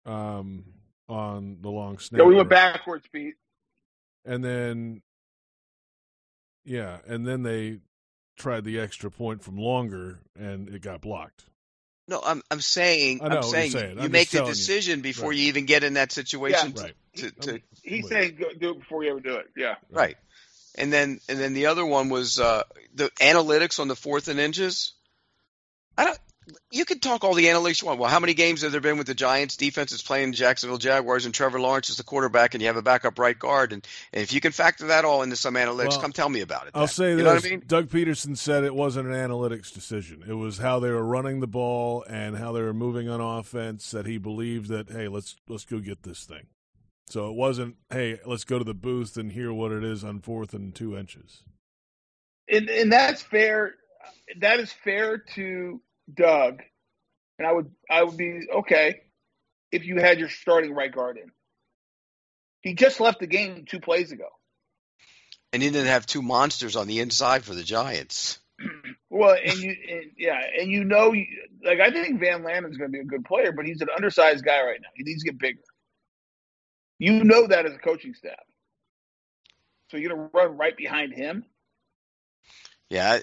um, 0.05 0.65
on 1.09 1.59
the 1.61 1.71
long 1.71 1.99
snap. 1.99 2.21
Yeah, 2.21 2.27
we 2.27 2.35
went 2.35 2.51
backwards, 2.51 3.07
Pete. 3.11 3.35
and 4.25 4.45
then 4.45 5.03
yeah, 6.65 6.99
and 7.07 7.27
then 7.27 7.43
they 7.43 7.79
tried 8.39 8.65
the 8.65 8.79
extra 8.81 9.11
point 9.11 9.43
from 9.43 9.57
longer, 9.59 10.19
and 10.39 10.69
it 10.69 10.83
got 10.83 11.01
blocked. 11.01 11.45
No, 12.09 12.23
I'm 12.25 12.43
I'm 12.51 12.61
saying 12.63 13.21
I 13.23 13.29
know 13.29 13.35
I'm 13.35 13.37
what 13.37 13.43
you're 13.45 13.51
saying, 13.53 13.71
saying. 13.73 13.97
you 13.99 14.05
I'm 14.05 14.11
make 14.11 14.31
the 14.31 14.39
telling 14.39 14.49
you. 14.49 14.55
decision 14.55 15.01
before 15.03 15.31
Right. 15.31 15.39
you 15.39 15.45
even 15.49 15.67
get 15.67 15.85
in 15.85 15.95
that 15.95 16.11
situation. 16.11 16.73
Yeah. 16.75 16.83
Right. 16.83 16.95
To, 17.17 17.31
to, 17.31 17.61
He's 17.83 18.05
Right. 18.05 18.13
saying 18.13 18.37
go, 18.41 18.47
do 18.59 18.71
it 18.71 18.79
before 18.79 19.05
you 19.05 19.11
ever 19.11 19.21
do 19.21 19.35
it. 19.37 19.47
Yeah. 19.57 19.75
right. 19.91 20.17
And 20.77 20.91
then 20.93 21.21
and 21.29 21.39
then 21.39 21.53
the 21.53 21.67
other 21.67 21.85
one 21.85 22.09
was 22.09 22.39
uh, 22.41 22.63
the 22.95 23.11
analytics 23.21 23.79
on 23.81 23.89
the 23.89 23.97
fourth 23.97 24.29
and 24.29 24.41
inches. 24.41 24.95
I 25.99 26.05
don't. 26.07 26.19
You 26.71 26.85
can 26.85 27.01
talk 27.01 27.25
all 27.25 27.35
the 27.35 27.47
analytics 27.47 27.83
you 27.83 27.87
want. 27.89 28.01
Well, 28.01 28.11
how 28.11 28.21
many 28.21 28.35
games 28.35 28.63
have 28.63 28.73
there 28.73 28.81
been 28.81 28.99
with 28.99 29.07
the 29.07 29.15
Giants 29.15 29.57
defense 29.57 29.93
is 29.93 30.03
playing 30.03 30.33
Jacksonville 30.33 30.79
Jaguars 30.79 31.25
and 31.25 31.35
Trevor 31.35 31.61
Lawrence 31.61 31.91
is 31.91 31.97
the 31.97 32.05
quarterback 32.05 32.55
and 32.55 32.63
you 32.63 32.69
have 32.69 32.77
a 32.77 32.83
backup 32.83 33.19
right 33.19 33.39
guard 33.39 33.73
and, 33.73 33.87
and 34.13 34.23
if 34.23 34.33
you 34.33 34.41
can 34.41 34.53
factor 34.53 34.87
that 34.89 35.05
all 35.05 35.23
into 35.23 35.37
some 35.37 35.55
analytics, 35.55 35.91
Well, 35.91 36.01
come 36.01 36.13
tell 36.13 36.29
me 36.29 36.41
about 36.41 36.67
it. 36.67 36.73
I'll 36.75 36.83
then. 36.83 36.89
say 36.89 37.11
you 37.11 37.17
this: 37.17 37.25
know 37.25 37.35
what 37.35 37.45
I 37.45 37.49
mean? 37.49 37.63
Doug 37.67 37.89
Pederson 37.89 38.37
said 38.37 38.65
it 38.65 38.75
wasn't 38.75 39.09
an 39.09 39.15
analytics 39.15 39.73
decision. 39.73 40.25
It 40.27 40.35
was 40.35 40.59
how 40.59 40.81
they 40.81 40.91
were 40.91 41.05
running 41.05 41.41
the 41.41 41.47
ball 41.47 42.05
and 42.09 42.37
how 42.37 42.53
they 42.53 42.63
were 42.63 42.75
moving 42.75 43.09
on 43.09 43.21
offense. 43.21 43.91
That 43.91 44.07
he 44.07 44.19
believed 44.19 44.69
that 44.69 44.91
hey, 44.91 45.09
let's 45.09 45.37
let's 45.49 45.65
go 45.65 45.79
get 45.81 46.03
this 46.03 46.25
thing. 46.25 46.47
So 47.09 47.31
it 47.31 47.37
wasn't 47.37 47.77
hey, 47.91 48.19
let's 48.27 48.45
go 48.45 48.59
to 48.59 48.65
the 48.65 48.75
booth 48.75 49.17
and 49.17 49.33
hear 49.33 49.53
what 49.53 49.73
it 49.73 49.83
is 49.85 50.05
on 50.05 50.21
fourth 50.21 50.55
and 50.55 50.75
two 50.75 50.97
inches. 50.97 51.43
And 52.49 52.69
and 52.69 52.93
that's 52.93 53.23
fair. 53.23 53.75
That 54.41 54.61
is 54.61 54.73
fair 54.85 55.19
to 55.35 55.81
Doug. 56.13 56.63
And 57.39 57.47
I 57.47 57.53
would 57.53 57.71
I 57.91 58.03
would 58.03 58.17
be 58.17 58.41
okay 58.59 59.03
if 59.71 59.85
you 59.85 59.99
had 59.99 60.19
your 60.19 60.29
starting 60.29 60.75
right 60.75 60.93
guard 60.93 61.19
in. 61.19 61.31
He 62.63 62.75
just 62.75 63.01
left 63.01 63.21
the 63.21 63.27
game 63.27 63.65
two 63.69 63.81
plays 63.81 64.13
ago. 64.13 64.29
And 65.53 65.63
he 65.63 65.71
didn't 65.71 65.89
have 65.89 66.05
two 66.05 66.23
monsters 66.23 66.77
on 66.77 66.87
the 66.87 67.01
inside 67.01 67.45
for 67.45 67.55
the 67.55 67.63
Giants. 67.63 68.39
Well, 69.11 69.37
and 69.43 69.59
you, 69.59 69.71
and, 69.71 70.11
yeah, 70.19 70.39
and 70.61 70.71
you 70.71 70.85
know, 70.85 71.15
like 71.65 71.81
I 71.81 71.91
think 71.91 72.21
Van 72.21 72.45
Lanen's 72.45 72.77
going 72.77 72.93
to 72.93 72.93
be 72.93 73.01
a 73.01 73.05
good 73.05 73.25
player, 73.25 73.53
but 73.53 73.65
he's 73.65 73.81
an 73.81 73.89
undersized 73.95 74.45
guy 74.45 74.63
right 74.63 74.79
now. 74.81 74.91
He 74.95 75.03
needs 75.03 75.23
to 75.23 75.31
get 75.31 75.39
bigger. 75.39 75.63
You 76.99 77.25
know 77.25 77.47
that 77.47 77.65
as 77.65 77.75
a 77.75 77.79
coaching 77.79 78.13
staff. 78.13 78.35
So 79.91 79.97
you're 79.97 80.11
going 80.11 80.29
to 80.29 80.31
run 80.37 80.59
right 80.59 80.77
behind 80.77 81.15
him. 81.15 81.45
Yeah, 82.91 83.21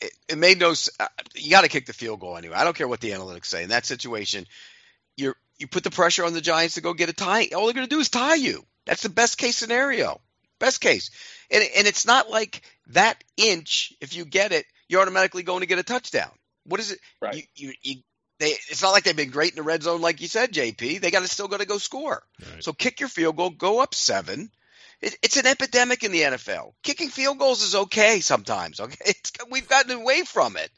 it, 0.00 0.06
it, 0.06 0.12
it 0.30 0.38
made 0.38 0.58
no. 0.58 0.74
uh, 1.00 1.06
You 1.34 1.50
got 1.50 1.62
to 1.62 1.68
kick 1.68 1.86
the 1.86 1.92
field 1.92 2.20
goal 2.20 2.36
anyway. 2.36 2.56
I 2.56 2.64
don't 2.64 2.76
care 2.76 2.88
what 2.88 3.00
the 3.00 3.10
analytics 3.10 3.46
say. 3.46 3.62
In 3.62 3.70
that 3.70 3.86
situation, 3.86 4.46
you 5.16 5.34
you 5.58 5.66
put 5.66 5.84
the 5.84 5.90
pressure 5.90 6.24
on 6.24 6.32
the 6.32 6.40
Giants 6.40 6.74
to 6.74 6.80
go 6.80 6.94
get 6.94 7.08
a 7.08 7.12
tie. 7.12 7.48
All 7.54 7.64
they're 7.64 7.74
going 7.74 7.88
to 7.88 7.94
do 7.94 8.00
is 8.00 8.08
tie 8.08 8.36
you. 8.36 8.64
That's 8.86 9.02
the 9.02 9.08
best 9.08 9.38
case 9.38 9.56
scenario. 9.56 10.20
Best 10.58 10.80
case, 10.80 11.10
and 11.52 11.62
and 11.76 11.86
it's 11.86 12.04
not 12.06 12.30
like 12.30 12.62
that 12.88 13.22
inch. 13.36 13.92
If 14.00 14.16
you 14.16 14.24
get 14.24 14.50
it, 14.50 14.66
you're 14.88 15.00
automatically 15.00 15.44
going 15.44 15.60
to 15.60 15.66
get 15.66 15.78
a 15.78 15.84
touchdown. 15.84 16.30
What 16.64 16.80
is 16.80 16.90
it? 16.90 16.98
Right. 17.22 17.46
You, 17.54 17.68
you, 17.68 17.74
you, 17.82 17.94
they, 18.40 18.46
it's 18.68 18.82
not 18.82 18.90
like 18.90 19.04
they've 19.04 19.16
been 19.16 19.30
great 19.30 19.50
in 19.50 19.56
the 19.56 19.62
red 19.62 19.82
zone, 19.84 20.00
like 20.00 20.20
you 20.20 20.26
said, 20.26 20.52
JP. 20.52 21.00
They 21.00 21.10
got 21.12 21.20
to 21.20 21.28
still 21.28 21.46
got 21.48 21.60
to 21.60 21.66
go 21.66 21.78
score. 21.78 22.22
Right. 22.40 22.62
So 22.64 22.72
kick 22.72 22.98
your 22.98 23.08
field 23.08 23.36
goal, 23.36 23.50
go 23.50 23.80
up 23.80 23.94
seven. 23.94 24.50
It, 25.00 25.16
it's 25.22 25.36
an 25.36 25.46
epidemic 25.46 26.02
in 26.02 26.12
the 26.12 26.22
NFL. 26.22 26.72
Kicking 26.82 27.08
field 27.08 27.38
goals 27.38 27.62
is 27.62 27.74
okay 27.74 28.20
sometimes. 28.20 28.80
Okay, 28.80 28.96
it's, 29.06 29.32
we've 29.50 29.68
gotten 29.68 29.92
away 29.92 30.22
from 30.22 30.56
it, 30.56 30.70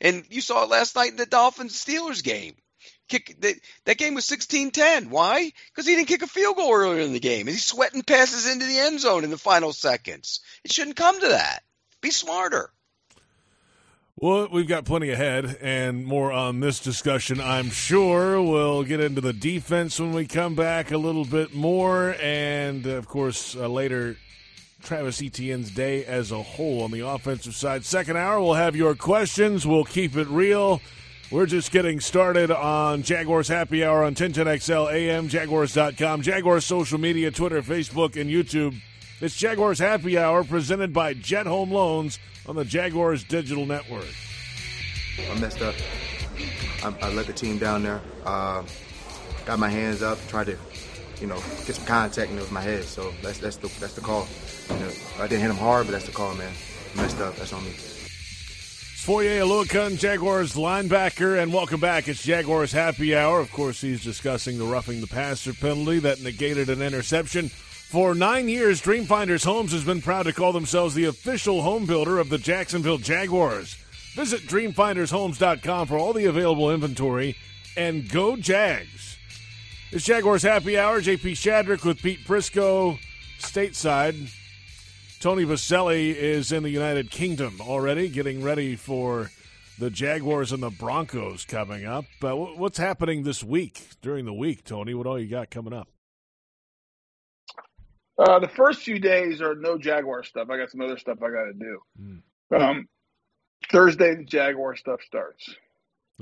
and 0.00 0.24
you 0.28 0.40
saw 0.40 0.64
it 0.64 0.70
last 0.70 0.96
night 0.96 1.10
in 1.10 1.16
the 1.16 1.26
Dolphins 1.26 1.82
Steelers 1.82 2.22
game. 2.22 2.54
Kick 3.08 3.36
the, 3.38 3.54
that 3.84 3.98
game 3.98 4.14
was 4.14 4.26
16-10. 4.26 5.08
Why? 5.10 5.52
Because 5.68 5.86
he 5.86 5.94
didn't 5.94 6.08
kick 6.08 6.22
a 6.22 6.26
field 6.26 6.56
goal 6.56 6.74
earlier 6.74 7.00
in 7.00 7.12
the 7.12 7.20
game, 7.20 7.46
and 7.46 7.50
he's 7.50 7.64
sweating 7.64 8.02
passes 8.02 8.50
into 8.50 8.66
the 8.66 8.78
end 8.78 9.00
zone 9.00 9.24
in 9.24 9.30
the 9.30 9.38
final 9.38 9.72
seconds. 9.72 10.40
It 10.64 10.72
shouldn't 10.72 10.96
come 10.96 11.20
to 11.20 11.28
that. 11.28 11.60
Be 12.00 12.10
smarter. 12.10 12.70
Well, 14.18 14.48
we've 14.50 14.66
got 14.66 14.86
plenty 14.86 15.10
ahead 15.10 15.58
and 15.60 16.06
more 16.06 16.32
on 16.32 16.60
this 16.60 16.80
discussion, 16.80 17.38
I'm 17.38 17.68
sure. 17.68 18.40
We'll 18.40 18.82
get 18.82 18.98
into 18.98 19.20
the 19.20 19.34
defense 19.34 20.00
when 20.00 20.14
we 20.14 20.26
come 20.26 20.54
back 20.54 20.90
a 20.90 20.96
little 20.96 21.26
bit 21.26 21.54
more. 21.54 22.16
And, 22.22 22.86
of 22.86 23.06
course, 23.08 23.54
uh, 23.54 23.68
later, 23.68 24.16
Travis 24.82 25.20
Etienne's 25.20 25.70
day 25.70 26.06
as 26.06 26.32
a 26.32 26.42
whole 26.42 26.82
on 26.82 26.92
the 26.92 27.06
offensive 27.06 27.54
side. 27.54 27.84
Second 27.84 28.16
hour, 28.16 28.40
we'll 28.40 28.54
have 28.54 28.74
your 28.74 28.94
questions. 28.94 29.66
We'll 29.66 29.84
keep 29.84 30.16
it 30.16 30.28
real. 30.28 30.80
We're 31.30 31.44
just 31.44 31.70
getting 31.70 32.00
started 32.00 32.50
on 32.50 33.02
Jaguars 33.02 33.48
Happy 33.48 33.84
Hour 33.84 34.02
on 34.02 34.14
1010XL 34.14 34.94
AM, 34.94 35.28
Jaguars.com, 35.28 36.22
Jaguars 36.22 36.64
social 36.64 36.96
media, 36.98 37.30
Twitter, 37.30 37.60
Facebook, 37.60 38.18
and 38.18 38.30
YouTube. 38.30 38.80
It's 39.18 39.34
Jaguars 39.34 39.78
Happy 39.78 40.18
Hour 40.18 40.44
presented 40.44 40.92
by 40.92 41.14
Jet 41.14 41.46
Home 41.46 41.70
Loans 41.70 42.18
on 42.46 42.54
the 42.54 42.66
Jaguars 42.66 43.24
Digital 43.24 43.64
Network. 43.64 44.04
I 45.30 45.38
messed 45.38 45.62
up. 45.62 45.74
I, 46.84 46.94
I 47.00 47.10
let 47.14 47.26
the 47.26 47.32
team 47.32 47.56
down 47.56 47.82
there. 47.82 48.02
Uh, 48.26 48.62
got 49.46 49.58
my 49.58 49.70
hands 49.70 50.02
up, 50.02 50.18
tried 50.28 50.48
to, 50.48 50.58
you 51.18 51.26
know, 51.26 51.36
get 51.64 51.76
some 51.76 51.86
contact 51.86 52.28
and 52.28 52.38
it 52.38 52.42
was 52.42 52.50
my 52.50 52.60
head. 52.60 52.84
So 52.84 53.10
that's 53.22 53.38
that's 53.38 53.56
the 53.56 53.68
that's 53.80 53.94
the 53.94 54.02
call. 54.02 54.28
You 54.68 54.80
know, 54.80 54.92
I 55.18 55.22
didn't 55.26 55.40
hit 55.40 55.50
him 55.50 55.56
hard, 55.56 55.86
but 55.86 55.92
that's 55.92 56.04
the 56.04 56.12
call, 56.12 56.34
man. 56.34 56.52
I 56.92 57.00
messed 57.00 57.18
up. 57.18 57.36
That's 57.36 57.54
on 57.54 57.64
me. 57.64 57.70
It's 57.70 59.02
Foye 59.02 59.38
Oluokun, 59.38 59.98
Jaguars 59.98 60.56
linebacker, 60.56 61.42
and 61.42 61.54
welcome 61.54 61.80
back. 61.80 62.06
It's 62.06 62.22
Jaguars 62.22 62.70
Happy 62.70 63.16
Hour. 63.16 63.40
Of 63.40 63.50
course, 63.50 63.80
he's 63.80 64.04
discussing 64.04 64.58
the 64.58 64.66
roughing 64.66 65.00
the 65.00 65.06
passer 65.06 65.54
penalty 65.54 66.00
that 66.00 66.20
negated 66.20 66.68
an 66.68 66.82
interception. 66.82 67.50
For 67.88 68.16
nine 68.16 68.48
years, 68.48 68.80
Dream 68.80 69.04
Finders 69.04 69.44
Homes 69.44 69.70
has 69.70 69.84
been 69.84 70.02
proud 70.02 70.24
to 70.24 70.32
call 70.32 70.52
themselves 70.52 70.92
the 70.96 71.04
official 71.04 71.62
home 71.62 71.86
builder 71.86 72.18
of 72.18 72.28
the 72.28 72.36
Jacksonville 72.36 72.98
Jaguars. 72.98 73.76
Visit 74.14 74.42
dreamfindershomes.com 74.42 75.86
for 75.86 75.96
all 75.96 76.12
the 76.12 76.24
available 76.24 76.72
inventory 76.72 77.36
and 77.76 78.10
go 78.10 78.36
Jags. 78.36 79.16
It's 79.92 80.04
Jaguars 80.04 80.42
Happy 80.42 80.76
Hour. 80.76 81.00
JP 81.00 81.32
Shadrick 81.32 81.84
with 81.84 82.02
Pete 82.02 82.26
Prisco 82.26 82.98
stateside. 83.38 84.34
Tony 85.20 85.44
Boselli 85.44 86.12
is 86.12 86.50
in 86.50 86.64
the 86.64 86.70
United 86.70 87.12
Kingdom 87.12 87.60
already, 87.60 88.08
getting 88.08 88.42
ready 88.42 88.74
for 88.74 89.30
the 89.78 89.90
Jaguars 89.90 90.50
and 90.50 90.60
the 90.60 90.70
Broncos 90.70 91.44
coming 91.44 91.86
up. 91.86 92.06
Uh, 92.20 92.34
what's 92.34 92.78
happening 92.78 93.22
this 93.22 93.44
week, 93.44 93.90
during 94.02 94.24
the 94.24 94.34
week, 94.34 94.64
Tony? 94.64 94.92
What 94.92 95.06
all 95.06 95.20
you 95.20 95.28
got 95.28 95.50
coming 95.50 95.72
up? 95.72 95.88
Uh, 98.18 98.38
the 98.38 98.48
first 98.48 98.82
few 98.82 98.98
days 98.98 99.40
are 99.40 99.54
no 99.54 99.76
Jaguar 99.76 100.24
stuff. 100.24 100.48
I 100.50 100.56
got 100.56 100.70
some 100.70 100.80
other 100.80 100.98
stuff 100.98 101.18
I 101.22 101.30
got 101.30 101.44
to 101.44 101.52
do. 101.52 101.80
Mm. 102.00 102.22
Um, 102.60 102.88
Thursday, 103.70 104.14
the 104.14 104.24
Jaguar 104.24 104.76
stuff 104.76 105.00
starts. 105.06 105.54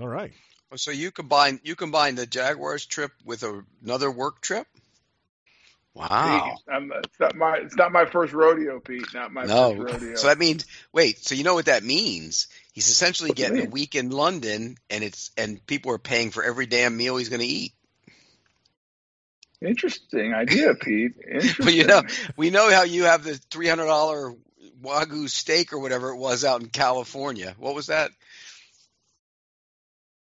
All 0.01 0.09
right. 0.09 0.33
Oh, 0.73 0.77
So 0.77 0.91
you 0.91 1.11
combine 1.13 1.61
you 1.63 1.77
combine 1.77 2.17
the 2.17 2.27
Jaguars 2.27 2.87
trip 2.87 3.13
with 3.25 3.43
a, 3.45 3.63
another 3.83 4.11
work 4.11 4.41
trip? 4.41 4.67
Wow. 5.95 6.43
Pete, 6.43 6.75
I'm, 6.75 6.93
it's 6.93 7.21
not 7.21 7.37
my 7.37 7.57
it's 7.59 7.77
not 7.77 7.93
my 7.93 8.07
first 8.07 8.33
rodeo, 8.33 8.81
Pete. 8.81 9.07
Not 9.15 9.33
my 9.33 9.45
No. 9.45 9.77
first 9.77 9.95
rodeo. 9.95 10.17
So 10.17 10.27
that 10.27 10.39
means 10.39 10.67
wait, 10.93 11.25
so 11.25 11.37
you 11.37 11.45
know 11.45 11.55
what 11.55 11.67
that 11.67 11.85
means? 11.85 12.49
He's 12.73 12.89
essentially 12.89 13.31
What 13.31 13.37
do 13.37 13.43
you 13.43 13.49
getting 13.51 13.67
a 13.69 13.71
week 13.71 13.95
in 13.95 14.11
London 14.11 14.77
and 14.91 15.05
it's 15.05 15.31
and 15.37 15.65
people 15.65 15.93
are 15.93 15.99
paying 15.99 16.33
for 16.33 16.43
every 16.43 16.67
damn 16.67 16.97
meal 16.97 17.17
he's 17.17 17.29
going 17.29 17.41
to 17.41 17.47
eat. 17.47 17.73
Interesting 19.65 20.35
idea, 20.35 20.75
Pete. 20.75 21.13
Interesting. 21.27 21.65
But 21.65 21.75
you 21.75 21.85
know, 21.85 22.03
we 22.37 22.51
know 22.51 22.71
how 22.71 22.83
you 22.85 23.05
have 23.05 23.25
the 23.25 23.33
$300 23.51 24.37
wagyu 24.83 25.29
steak 25.29 25.73
or 25.73 25.79
whatever 25.79 26.11
it 26.11 26.17
was 26.17 26.45
out 26.45 26.61
in 26.63 26.69
California. 26.69 27.55
What 27.59 27.75
was 27.75 27.87
that? 27.87 28.11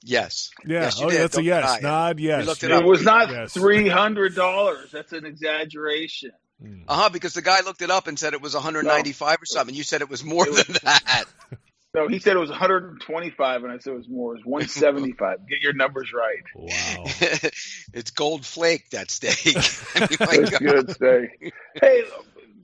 Yes. 0.03 0.51
Yeah. 0.65 0.81
Yes, 0.83 0.99
you 0.99 1.07
oh, 1.07 1.09
did. 1.09 1.19
that's 1.19 1.33
a 1.35 1.37
Don't 1.37 1.45
yes. 1.45 1.63
deny 1.63 1.77
it. 1.77 1.83
Nod, 1.83 2.19
yes. 2.19 2.45
looked 2.45 2.63
it 2.63 2.69
Yeah. 2.69 2.79
it 2.79 2.85
was 2.85 3.03
not 3.03 3.29
Yes. 3.29 3.53
three 3.53 3.89
hundred 3.89 4.35
dollars. 4.35 4.91
That's 4.91 5.11
an 5.11 5.25
exaggeration. 5.25 6.31
Mm. 6.63 6.83
Uh-huh, 6.87 7.09
because 7.09 7.33
the 7.33 7.41
guy 7.41 7.61
looked 7.61 7.81
it 7.81 7.91
up 7.91 8.07
and 8.07 8.17
said 8.17 8.33
it 8.33 8.41
was 8.41 8.53
195 8.55 9.41
or 9.41 9.45
something. 9.45 9.75
You 9.75 9.83
said 9.83 10.01
it 10.01 10.09
was 10.09 10.23
more 10.23 10.47
It 10.47 10.51
was- 10.51 10.63
than 10.65 10.77
that. 10.83 11.25
No, 11.97 12.07
he 12.07 12.19
said 12.19 12.35
it 12.35 12.39
was 12.39 12.51
125, 12.51 13.63
and 13.63 13.73
I 13.73 13.79
said 13.79 13.93
it 13.93 13.97
was 13.97 14.07
more. 14.07 14.35
It 14.35 14.45
was 14.45 14.45
175. 14.45 15.49
Get 15.49 15.61
your 15.63 15.73
numbers 15.73 16.13
right. 16.13 16.43
Wow. 16.53 17.05
it's 17.91 18.11
gold 18.11 18.45
flake 18.45 18.91
that 18.91 19.09
steak. 19.09 19.55
I 19.95 19.99
mean, 20.01 20.17
my 20.19 20.37
That's 20.37 20.49
God. 20.51 20.59
good 20.59 20.91
steak. 20.91 21.53
Hey, 21.81 22.03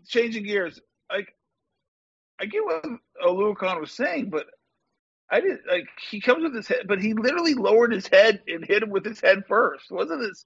changing 0.08 0.44
gears. 0.44 0.80
Like, 1.12 1.34
I 2.40 2.46
get 2.46 2.64
what 2.64 2.86
Oluokun 3.26 3.82
was 3.82 3.92
saying, 3.92 4.30
but 4.30 4.46
I 5.32 5.40
did 5.40 5.62
like 5.68 5.88
he 6.12 6.22
comes 6.22 6.44
with 6.44 6.54
his 6.54 6.68
head, 6.68 6.86
but 6.88 7.02
he 7.02 7.16
literally 7.16 7.56
lowered 7.56 7.92
his 7.92 8.06
head 8.06 8.44
and 8.48 8.64
hit 8.64 8.84
him 8.84 8.92
with 8.92 9.04
his 9.04 9.20
head 9.20 9.46
first. 9.48 9.90
Wasn't 9.90 10.22
this 10.22 10.46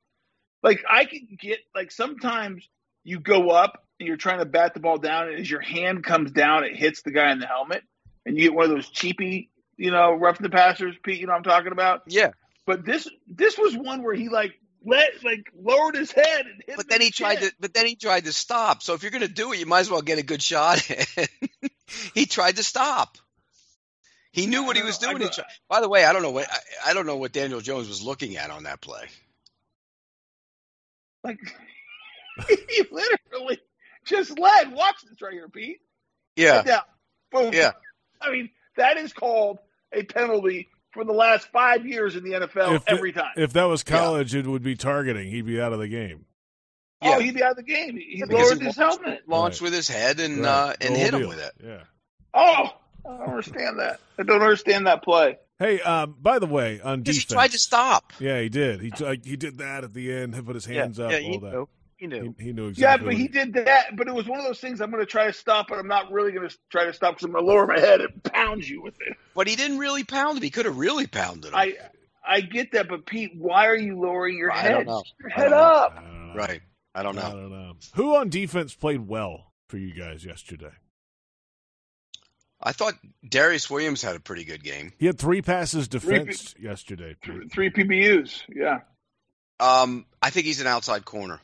like 0.64 0.82
I 0.90 1.04
can 1.04 1.28
get 1.38 1.60
like 1.76 1.92
sometimes 1.92 2.66
you 3.04 3.20
go 3.20 3.50
up 3.50 3.84
and 4.00 4.08
you're 4.08 4.16
trying 4.16 4.40
to 4.40 4.46
bat 4.46 4.76
the 4.76 4.80
ball 4.80 4.98
down, 4.98 5.28
and 5.28 5.40
as 5.42 5.52
your 5.52 5.60
hand 5.60 6.06
comes 6.06 6.32
down, 6.32 6.64
it 6.64 6.78
hits 6.78 7.02
the 7.02 7.12
guy 7.12 7.34
in 7.34 7.40
the 7.40 7.48
helmet, 7.48 7.84
and 8.28 8.36
you 8.38 8.44
get 8.44 8.54
one 8.54 8.66
of 8.66 8.72
those 8.72 8.90
cheapy, 8.90 9.50
you 9.78 9.90
know, 9.90 10.14
rough 10.14 10.38
the 10.38 10.50
passers, 10.50 10.96
Pete. 11.02 11.20
You 11.20 11.28
know 11.28 11.32
what 11.34 11.38
I'm 11.38 11.44
talking 11.44 11.72
about? 11.72 12.04
Yeah, 12.08 12.32
But 12.66 12.86
this 12.86 13.08
this 13.28 13.58
was 13.58 13.76
one 13.76 14.04
where 14.04 14.14
he 14.14 14.28
like 14.30 14.60
let 14.86 15.24
like 15.24 15.50
lowered 15.58 15.96
his 15.96 16.12
head 16.12 16.46
and 16.46 16.62
hit. 16.68 16.76
but 16.76 16.90
then 16.90 17.00
he 17.02 17.08
the 17.08 17.14
tried 17.14 17.40
chin. 17.40 17.50
to. 17.50 17.56
But 17.60 17.74
then 17.74 17.86
he 17.88 17.96
tried 17.96 18.26
to 18.26 18.34
stop. 18.34 18.84
So 18.84 18.94
if 18.94 19.02
you're 19.02 19.12
going 19.12 19.22
to 19.24 19.28
do 19.28 19.54
it, 19.54 19.60
you 19.60 19.66
might 19.66 19.80
as 19.80 19.90
well 19.90 20.02
get 20.02 20.20
a 20.20 20.24
good 20.24 20.42
shot. 20.42 20.80
he 22.14 22.26
tried 22.26 22.58
to 22.58 22.64
stop. 22.64 23.18
He 24.34 24.46
knew 24.46 24.66
what 24.66 24.76
he 24.76 24.84
was 24.84 24.98
doing. 24.98 25.18
go- 25.18 25.24
He 25.24 25.30
tried- 25.32 25.48
By 25.70 25.82
the 25.82 25.90
way, 25.90 26.04
I 26.06 26.12
don't 26.14 26.22
know 26.22 26.32
what 26.32 26.48
I, 26.52 26.92
I 26.92 26.94
don't 26.94 27.06
know 27.06 27.16
what 27.16 27.32
Daniel 27.32 27.62
Jones 27.62 27.88
was 27.88 28.04
looking 28.04 28.36
at 28.38 28.50
on 28.52 28.64
that 28.64 28.82
play. 28.82 29.06
Like 31.24 31.40
he 32.48 32.84
literally 32.92 33.60
just 34.06 34.38
led. 34.38 34.74
Watch 34.74 34.98
this 35.10 35.22
right 35.22 35.34
here, 35.34 35.50
Pete. 35.50 35.80
Yeah, 36.36 36.82
Boom. 37.32 37.52
Yeah. 37.54 37.72
I 38.22 38.32
mean, 38.32 38.50
that 38.78 38.98
is 38.98 39.14
called 39.14 39.60
a 39.94 40.04
penalty 40.04 40.70
for 40.92 41.04
the 41.04 41.14
last 41.14 41.48
five 41.52 41.86
years 41.86 42.16
in 42.16 42.24
the 42.24 42.32
NFL 42.34 42.76
If 42.76 42.86
the- 42.86 42.92
every 42.92 43.12
time. 43.14 43.34
If 43.38 43.54
that 43.54 43.66
was 43.66 43.84
college, 43.84 44.34
it 44.36 44.46
would 44.48 44.64
be 44.64 44.76
targeting. 44.76 45.30
He'd 45.30 45.46
be 45.46 45.62
out 45.62 45.74
of 45.74 45.80
the 45.80 45.88
game. 45.88 46.26
Oh, 47.02 47.20
Yeah. 47.20 47.20
he'd 47.26 47.36
be 47.36 47.44
out 47.44 47.52
of 47.52 47.58
the 47.58 47.64
game. 47.64 47.96
He, 47.98 48.04
he 48.18 48.24
because 48.24 48.34
lowered 48.34 48.60
he 48.60 48.66
his 48.68 48.78
launched, 48.78 49.04
helmet. 49.04 49.22
launched 49.28 49.62
Right. 49.62 49.66
with 49.68 49.74
his 49.74 49.88
head 49.88 50.20
and 50.20 50.40
Right. 50.42 50.48
uh, 50.48 50.74
and 50.82 50.96
hit 50.98 51.12
whole 51.14 51.22
him 51.24 51.30
with 51.30 51.40
it. 51.40 51.52
Yeah. 51.64 51.84
Oh, 52.34 52.74
I 53.06 53.18
don't 53.18 53.22
understand 53.30 53.80
that. 53.80 54.00
I 54.18 54.24
don't 54.24 54.42
understand 54.42 54.88
that 54.88 55.04
play. 55.04 55.38
Hey, 55.60 55.80
um, 55.82 56.16
by 56.22 56.40
the 56.40 56.46
way, 56.46 56.80
on 56.82 57.02
Because 57.02 57.16
defense, 57.18 57.30
he 57.30 57.34
tried 57.36 57.52
to 57.52 57.60
stop. 57.60 58.14
Yeah, 58.20 58.40
he 58.42 58.50
did. 58.50 58.80
He 58.82 58.92
like, 59.00 59.26
he 59.26 59.36
did 59.36 59.58
that 59.60 59.84
at 59.84 59.94
the 59.94 60.12
end. 60.14 60.36
He 60.36 60.42
put 60.42 60.56
his 60.56 60.66
hands 60.66 61.00
up. 61.00 61.12
yeah, 61.12 61.18
all 61.18 61.24
he 61.24 61.38
that. 61.38 61.52
knew. 61.54 61.70
He 61.98 62.08
knew. 62.08 62.36
He, 62.38 62.46
he 62.46 62.54
knew 62.54 62.72
Yeah, 62.76 62.98
but 62.98 63.14
he 63.16 63.28
did 63.28 63.54
that. 63.54 63.96
But 63.96 64.08
it 64.08 64.14
was 64.14 64.28
one 64.28 64.40
of 64.40 64.46
those 64.46 64.60
things 64.60 64.82
I'm 64.82 64.92
going 64.92 65.02
to 65.02 65.10
try 65.10 65.26
to 65.28 65.34
stop, 65.34 65.68
but 65.70 65.80
I'm 65.80 65.88
not 65.88 66.12
really 66.12 66.32
going 66.32 66.48
to 66.48 66.56
try 66.70 66.86
to 66.86 66.94
stop 66.94 67.16
because 67.16 67.26
I'm 67.26 67.32
going 67.32 67.44
to 67.46 67.52
lower 67.52 67.66
my 67.66 67.80
head 67.80 68.02
and 68.02 68.24
pound 68.24 68.68
you 68.68 68.82
with 68.84 68.96
it. 69.02 69.18
But 69.36 69.48
he 69.48 69.56
didn't 69.56 69.80
really 69.80 70.04
pound 70.04 70.38
him. 70.38 70.44
He 70.44 70.52
could 70.52 70.66
have 70.66 70.78
really 70.78 71.08
pounded 71.08 71.52
him. 71.52 71.56
I 71.56 71.74
I 72.28 72.42
get 72.42 72.74
that, 72.74 72.88
but 72.90 73.06
Pete, 73.06 73.32
why 73.36 73.68
are 73.68 73.78
you 73.78 74.00
lowering 74.00 74.38
your 74.38 74.52
I 74.52 74.58
head? 74.58 74.72
don't 74.74 74.86
know. 74.88 75.04
Your 75.22 75.32
I 75.32 75.34
head 75.34 75.50
don't 75.50 75.54
up. 75.60 75.96
I 75.98 76.02
know. 76.02 76.34
right. 76.36 76.62
I 76.94 77.04
don't 77.04 77.16
know. 77.16 77.22
I 77.22 77.32
don't 77.32 77.50
know. 77.52 77.74
Who 77.96 78.16
on 78.16 78.30
defense 78.30 78.74
played 78.76 79.08
well 79.08 79.54
for 79.70 79.78
you 79.78 79.94
guys 79.94 80.26
yesterday? 80.26 80.72
I 82.62 82.72
thought 82.72 82.96
Darious 83.26 83.70
Williams 83.70 84.02
had 84.02 84.16
a 84.16 84.20
pretty 84.20 84.44
good 84.44 84.64
game. 84.64 84.92
He 84.98 85.06
had 85.06 85.20
three 85.20 85.42
passes 85.42 85.88
Three 85.88 86.00
defense 86.20 86.56
yesterday. 86.60 87.16
Pete. 87.22 87.52
Three 87.52 87.70
PBUs. 87.70 88.42
Yeah. 88.50 88.80
Um, 89.60 90.06
I 90.22 90.32
think 90.32 90.48
he's 90.48 90.60
an 90.60 90.68
outside 90.68 91.06
corner. 91.06 91.40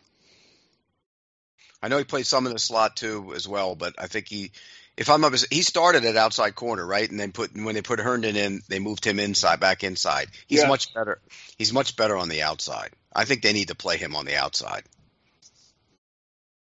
I 1.83 1.89
know 1.89 1.97
he 1.97 2.05
played 2.05 2.25
some 2.25 2.47
in 2.47 2.53
the 2.53 2.59
slot 2.59 2.95
too 2.95 3.33
as 3.35 3.45
well, 3.45 3.75
but 3.75 3.95
I 3.97 4.07
think 4.07 4.29
he, 4.29 4.51
if 4.95 5.09
I'm 5.09 5.19
mis- 5.19 5.45
he 5.51 5.61
started 5.63 6.05
at 6.05 6.15
outside 6.15 6.55
corner, 6.55 6.85
right? 6.85 7.09
And 7.09 7.19
then 7.19 7.33
put 7.33 7.53
when 7.53 7.75
they 7.75 7.81
put 7.81 7.99
Herndon 7.99 8.37
in, 8.37 8.61
they 8.69 8.79
moved 8.79 9.03
him 9.03 9.19
inside, 9.19 9.59
back 9.59 9.83
inside. 9.83 10.29
He's 10.47 10.61
Yeah. 10.61 10.69
much 10.69 10.93
better. 10.93 11.19
He's 11.57 11.73
much 11.73 11.97
better 11.97 12.15
on 12.15 12.29
the 12.29 12.43
outside. 12.43 12.91
I 13.13 13.25
think 13.25 13.41
they 13.41 13.51
need 13.51 13.67
to 13.67 13.75
play 13.75 13.97
him 13.97 14.15
on 14.15 14.25
the 14.25 14.37
outside. 14.37 14.83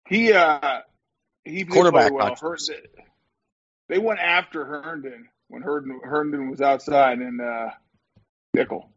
He 0.08 0.32
uh 0.32 0.80
he 1.44 1.66
Quarterback 1.66 2.12
well. 2.12 2.34
Herndon, 2.34 2.82
they 3.88 3.98
went 3.98 4.20
after 4.20 4.64
Herndon 4.64 5.28
when 5.48 5.60
Herndon, 5.60 6.00
Herndon 6.02 6.50
was 6.50 6.62
outside 6.62 7.18
and 7.18 7.38
uh, 7.38 7.70
nickel, 8.54 8.88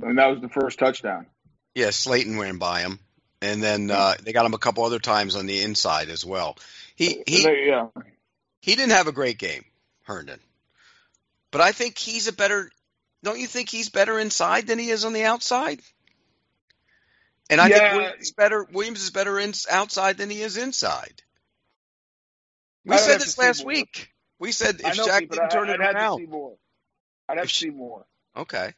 and 0.00 0.18
that 0.18 0.28
was 0.28 0.40
the 0.40 0.48
first 0.48 0.78
touchdown. 0.78 1.26
Yeah, 1.74 1.90
Slayton 1.90 2.38
ran 2.38 2.56
by 2.56 2.80
him, 2.80 3.00
and 3.42 3.62
then 3.62 3.90
uh, 3.90 4.14
they 4.22 4.32
got 4.32 4.46
him 4.46 4.54
a 4.54 4.58
couple 4.58 4.84
other 4.84 4.98
times 4.98 5.36
on 5.36 5.46
the 5.46 5.62
inside 5.62 6.08
as 6.10 6.24
well. 6.24 6.56
He 6.96 7.22
he 7.26 7.42
yeah, 7.66 7.88
he 8.60 8.74
didn't 8.76 8.92
have 8.92 9.06
a 9.08 9.12
great 9.12 9.38
game, 9.38 9.64
Herndon, 10.04 10.40
but 11.50 11.60
I 11.60 11.72
think 11.72 11.98
he's 11.98 12.28
a 12.28 12.32
better. 12.32 12.70
Don't 13.22 13.38
you 13.40 13.46
think 13.46 13.68
he's 13.68 13.90
better 13.90 14.18
inside 14.18 14.66
than 14.66 14.78
he 14.78 14.90
is 14.90 15.04
on 15.04 15.12
the 15.12 15.24
outside? 15.24 15.80
And 17.50 17.60
I 17.60 17.68
Yeah. 17.68 17.78
think 17.78 17.90
Williams 17.90 18.22
is 18.22 18.32
better. 18.32 18.64
Williams 18.64 19.02
is 19.02 19.10
better 19.10 19.38
in, 19.38 19.52
outside 19.70 20.18
than 20.18 20.30
he 20.30 20.42
is 20.42 20.56
inside. 20.56 21.22
We 22.84 22.96
I'd 22.96 23.00
said 23.00 23.20
this 23.20 23.38
last 23.38 23.64
week. 23.64 24.10
We 24.38 24.52
said 24.52 24.80
if 24.80 24.94
Shaq 24.94 25.30
didn't 25.30 25.40
I, 25.40 25.48
turn 25.50 25.68
I'd 25.68 25.80
it 25.80 25.80
around, 25.80 26.20
see 26.20 26.26
more. 26.26 26.56
I'd 27.28 27.38
have 27.38 27.48
to 27.48 27.54
see 27.54 27.70
more. 27.70 28.06
okay. 28.36 28.74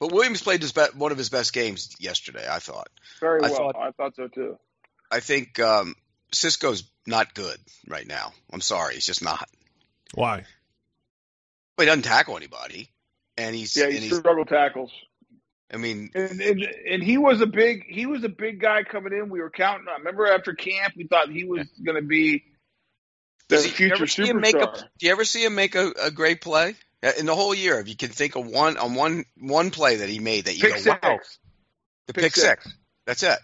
But 0.00 0.12
Williams 0.12 0.42
played 0.42 0.62
his 0.62 0.72
be- 0.72 0.80
one 0.96 1.12
of 1.12 1.18
his 1.18 1.28
best 1.28 1.52
games 1.52 1.94
yesterday. 2.00 2.46
I 2.50 2.58
thought. 2.58 2.88
Very 3.20 3.40
I 3.42 3.48
well. 3.50 3.56
thought- 3.56 3.76
I 3.76 3.90
thought 3.92 4.16
so 4.16 4.28
too. 4.28 4.58
I 5.12 5.20
think 5.20 5.58
um, 5.60 5.94
Cisco's 6.32 6.84
not 7.06 7.34
good 7.34 7.58
right 7.88 8.06
now. 8.06 8.32
I'm 8.52 8.60
sorry, 8.60 8.94
he's 8.94 9.06
just 9.06 9.22
not. 9.22 9.48
Why? 10.14 10.44
But 11.76 11.82
he 11.82 11.86
doesn't 11.86 12.02
tackle 12.02 12.36
anybody, 12.36 12.90
and 13.36 13.54
he's 13.54 13.76
Yeah, 13.76 13.84
and 13.86 13.94
he 13.94 14.08
he's. 14.08 14.20
tackles, 14.48 14.92
I 15.72 15.76
mean, 15.76 16.10
and, 16.14 16.40
and 16.40 16.62
and 16.62 17.02
he 17.02 17.18
was 17.18 17.40
a 17.40 17.46
big 17.46 17.84
he 17.88 18.06
was 18.06 18.24
a 18.24 18.28
big 18.28 18.60
guy 18.60 18.82
coming 18.84 19.12
in. 19.12 19.28
We 19.30 19.40
were 19.40 19.50
counting 19.50 19.88
on. 19.88 20.00
Remember 20.00 20.26
after 20.26 20.54
camp, 20.54 20.94
we 20.96 21.06
thought 21.06 21.30
he 21.30 21.44
was 21.44 21.66
going 21.84 22.00
to 22.00 22.06
be 22.06 22.44
the 23.48 23.56
do 23.56 23.62
you 23.62 23.68
future 23.70 23.94
ever 23.94 24.06
see 24.06 24.26
him 24.26 24.40
make 24.40 24.54
a? 24.56 24.58
superstar. 24.58 24.84
Do 24.98 25.06
you 25.06 25.12
ever 25.12 25.24
see 25.24 25.44
him 25.44 25.54
make 25.54 25.74
a, 25.74 25.92
a 26.02 26.10
great 26.10 26.40
play 26.40 26.74
in 27.02 27.26
the 27.26 27.34
whole 27.34 27.54
year? 27.54 27.78
If 27.80 27.88
you 27.88 27.96
can 27.96 28.10
think 28.10 28.36
of 28.36 28.46
one 28.46 28.76
on 28.76 28.94
one 28.94 29.24
one 29.38 29.70
play 29.70 29.96
that 29.96 30.08
he 30.08 30.18
made 30.18 30.44
that 30.46 30.54
you 30.56 30.62
Pick 30.62 30.74
go, 30.74 30.80
six. 30.80 30.98
wow, 31.02 31.18
the 32.06 32.12
Pick 32.14 32.22
pick 32.24 32.36
six. 32.36 32.68
That's 33.06 33.22
it. 33.22 33.38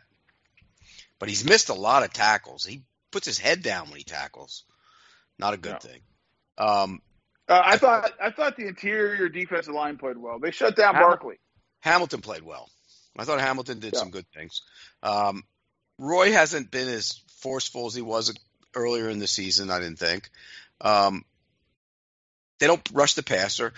But 1.18 1.28
he's 1.28 1.44
missed 1.44 1.68
a 1.70 1.74
lot 1.74 2.02
of 2.04 2.12
tackles. 2.12 2.64
He 2.64 2.82
puts 3.10 3.26
his 3.26 3.38
head 3.38 3.62
down 3.62 3.88
when 3.88 3.96
he 3.98 4.04
tackles. 4.04 4.64
Not 5.38 5.54
a 5.54 5.56
good 5.56 5.72
No. 5.72 5.78
thing. 5.78 6.00
Um, 6.58 7.02
Uh, 7.48 7.62
I 7.64 7.76
thought 7.78 8.10
I 8.20 8.30
thought 8.30 8.56
the 8.56 8.66
interior 8.66 9.28
defensive 9.28 9.72
line 9.72 9.98
played 9.98 10.16
well. 10.18 10.38
They 10.40 10.50
shut 10.50 10.74
down 10.76 10.94
Hamil- 10.94 11.08
Barkley. 11.08 11.38
Hamilton 11.80 12.20
played 12.20 12.42
well. 12.42 12.68
I 13.18 13.24
thought 13.24 13.40
Hamilton 13.40 13.78
did 13.78 13.94
Yeah. 13.94 14.00
some 14.00 14.10
good 14.10 14.26
things. 14.34 14.62
Um, 15.02 15.44
Roy 15.98 16.32
hasn't 16.32 16.70
been 16.70 16.88
as 16.88 17.20
forceful 17.40 17.86
as 17.86 17.94
he 17.94 18.02
was 18.02 18.34
earlier 18.74 19.08
in 19.08 19.18
the 19.20 19.26
season. 19.26 19.70
I 19.70 19.78
didn't 19.78 19.98
think. 19.98 20.28
Um, 20.80 21.24
they 22.58 22.66
don't 22.66 22.88
rush 22.92 23.14
the 23.14 23.22
passer. 23.22 23.72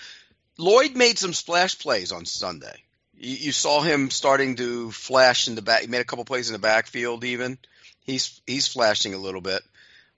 Lloyd 0.56 0.96
made 0.96 1.18
some 1.18 1.32
splash 1.32 1.78
plays 1.78 2.12
on 2.12 2.24
Sunday. 2.24 2.82
You, 3.14 3.36
you 3.36 3.52
saw 3.52 3.80
him 3.80 4.10
starting 4.10 4.56
to 4.56 4.90
flash 4.90 5.48
in 5.48 5.54
the 5.54 5.62
back. 5.62 5.82
He 5.82 5.86
made 5.86 6.00
a 6.00 6.04
couple 6.04 6.24
plays 6.24 6.48
in 6.48 6.52
the 6.52 6.58
backfield. 6.58 7.24
Even 7.24 7.58
he's 8.04 8.40
he's 8.46 8.68
flashing 8.68 9.14
a 9.14 9.18
little 9.18 9.40
bit. 9.40 9.62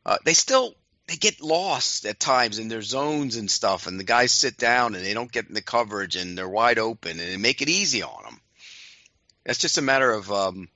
Uh, 0.04 0.18
they 0.24 0.34
still 0.34 0.74
they 1.06 1.16
get 1.16 1.40
lost 1.40 2.06
at 2.06 2.20
times 2.20 2.58
in 2.58 2.68
their 2.68 2.82
zones 2.82 3.36
and 3.36 3.50
stuff, 3.50 3.86
and 3.86 3.98
the 3.98 4.04
guys 4.04 4.32
sit 4.32 4.56
down 4.56 4.94
and 4.94 5.04
they 5.04 5.14
don't 5.14 5.32
get 5.32 5.48
in 5.48 5.54
the 5.54 5.62
coverage 5.62 6.16
and 6.16 6.38
they're 6.38 6.48
wide 6.48 6.78
open 6.78 7.12
and 7.12 7.28
they 7.32 7.36
make 7.36 7.62
it 7.62 7.68
easy 7.68 8.02
on 8.02 8.22
them. 8.24 8.40
That's 9.44 9.58
just 9.58 9.78
a 9.78 9.82
matter 9.82 10.10
of 10.10 10.30
um, 10.30 10.68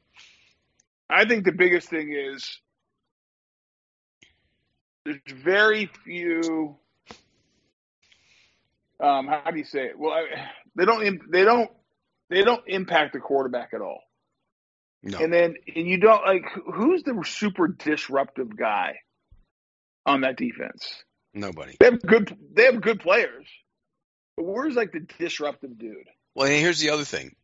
I 1.09 1.25
think 1.25 1.45
the 1.45 1.53
biggest 1.53 1.89
thing 1.89 2.13
is 2.13 2.59
there's 5.05 5.21
very 5.27 5.87
few. 6.05 6.77
Um, 9.05 9.27
how 9.27 9.51
do 9.51 9.59
you 9.59 9.65
say 9.65 9.87
it? 9.87 9.99
Well, 9.99 10.13
I, 10.13 10.25
they 10.77 10.85
don't. 10.85 11.31
They 11.31 11.45
don't. 11.45 11.71
They 12.31 12.43
don't 12.43 12.63
impact 12.67 13.13
the 13.13 13.21
quarterback 13.21 13.75
at 13.75 13.81
all. 13.81 14.01
no. 15.03 15.19
And 15.19 15.33
then, 15.33 15.57
and 15.75 15.87
you 15.87 15.99
don't 15.99 16.25
like 16.25 16.45
who's 16.73 17.03
the 17.03 17.23
super 17.27 17.69
disruptive 17.69 18.57
guy 18.57 19.01
on 20.07 20.23
that 20.23 20.37
defense? 20.37 21.05
Nobody. 21.35 21.77
They 21.79 21.87
have 21.87 22.03
good. 22.03 22.37
They 22.55 22.65
have 22.65 22.81
good 22.81 23.01
players, 23.01 23.47
but 24.37 24.45
where's 24.45 24.75
like 24.75 24.93
the 24.93 25.07
disruptive 25.19 25.79
dude? 25.79 26.09
Well, 26.35 26.49
here's 26.49 26.81
the 26.81 26.91
other 26.91 27.05
thing. 27.05 27.35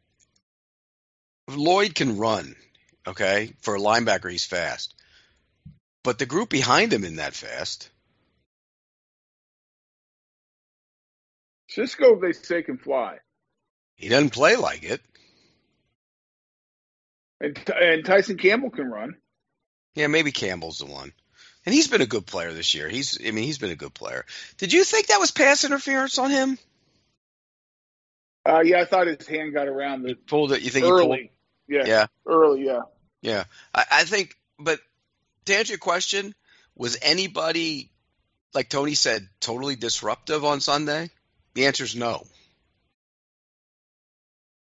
Lloyd 1.48 1.94
can 1.94 2.16
run, 2.16 2.56
okay? 3.06 3.52
For 3.62 3.74
a 3.74 3.80
linebacker, 3.80 4.30
he's 4.30 4.46
fast. 4.46 4.94
But 6.02 6.18
the 6.18 6.26
group 6.26 6.48
behind 6.48 6.92
him 6.92 7.02
isn't 7.04 7.16
that 7.16 7.34
fast. 7.34 7.90
Cisco, 11.70 12.20
they 12.20 12.32
say, 12.32 12.62
can 12.62 12.78
fly, 12.78 13.18
He 13.96 14.08
doesn't 14.08 14.30
play 14.30 14.56
like 14.56 14.82
it. 14.82 15.00
and 17.40 17.56
and 17.80 18.04
Tyson 18.04 18.36
Campbell 18.36 18.70
can 18.70 18.86
run. 18.90 19.16
Yeah, 19.94 20.08
maybe 20.08 20.32
Campbell's 20.32 20.78
the 20.78 20.86
one. 20.86 21.12
And 21.66 21.74
he's 21.74 21.88
been 21.88 22.00
a 22.00 22.06
good 22.06 22.26
player 22.26 22.52
this 22.52 22.74
year. 22.74 22.88
He's 22.88 23.18
I 23.24 23.30
mean, 23.30 23.44
he's 23.44 23.58
been 23.58 23.70
a 23.70 23.76
good 23.76 23.94
player. 23.94 24.24
Did 24.56 24.72
you 24.72 24.84
think 24.84 25.06
that 25.08 25.20
was 25.20 25.30
pass 25.30 25.64
interference 25.64 26.18
on 26.18 26.30
him? 26.30 26.58
Uh, 28.46 28.62
yeah, 28.64 28.80
I 28.80 28.84
thought 28.86 29.06
his 29.06 29.26
hand 29.26 29.52
got 29.52 29.68
around 29.68 30.02
the 30.02 30.14
Pulled 30.14 30.52
it. 30.52 30.62
You 30.62 30.70
think 30.70 30.86
he 30.86 30.90
pulled 30.90 31.02
early. 31.02 31.32
Yeah, 31.68 31.84
Yeah. 31.86 32.06
early. 32.26 32.64
Yeah. 32.64 32.80
Yeah, 33.22 33.44
I, 33.74 33.84
I 33.92 34.04
think. 34.04 34.34
But 34.58 34.80
to 35.44 35.54
answer 35.56 35.72
your 35.72 35.78
question, 35.78 36.34
was 36.74 36.96
anybody 37.02 37.90
like 38.54 38.70
Tony 38.70 38.94
said 38.94 39.28
totally 39.40 39.76
disruptive 39.76 40.44
on 40.44 40.60
Sunday? 40.60 41.10
The 41.60 41.66
answer 41.66 41.84
is 41.84 41.94
no. 41.94 42.26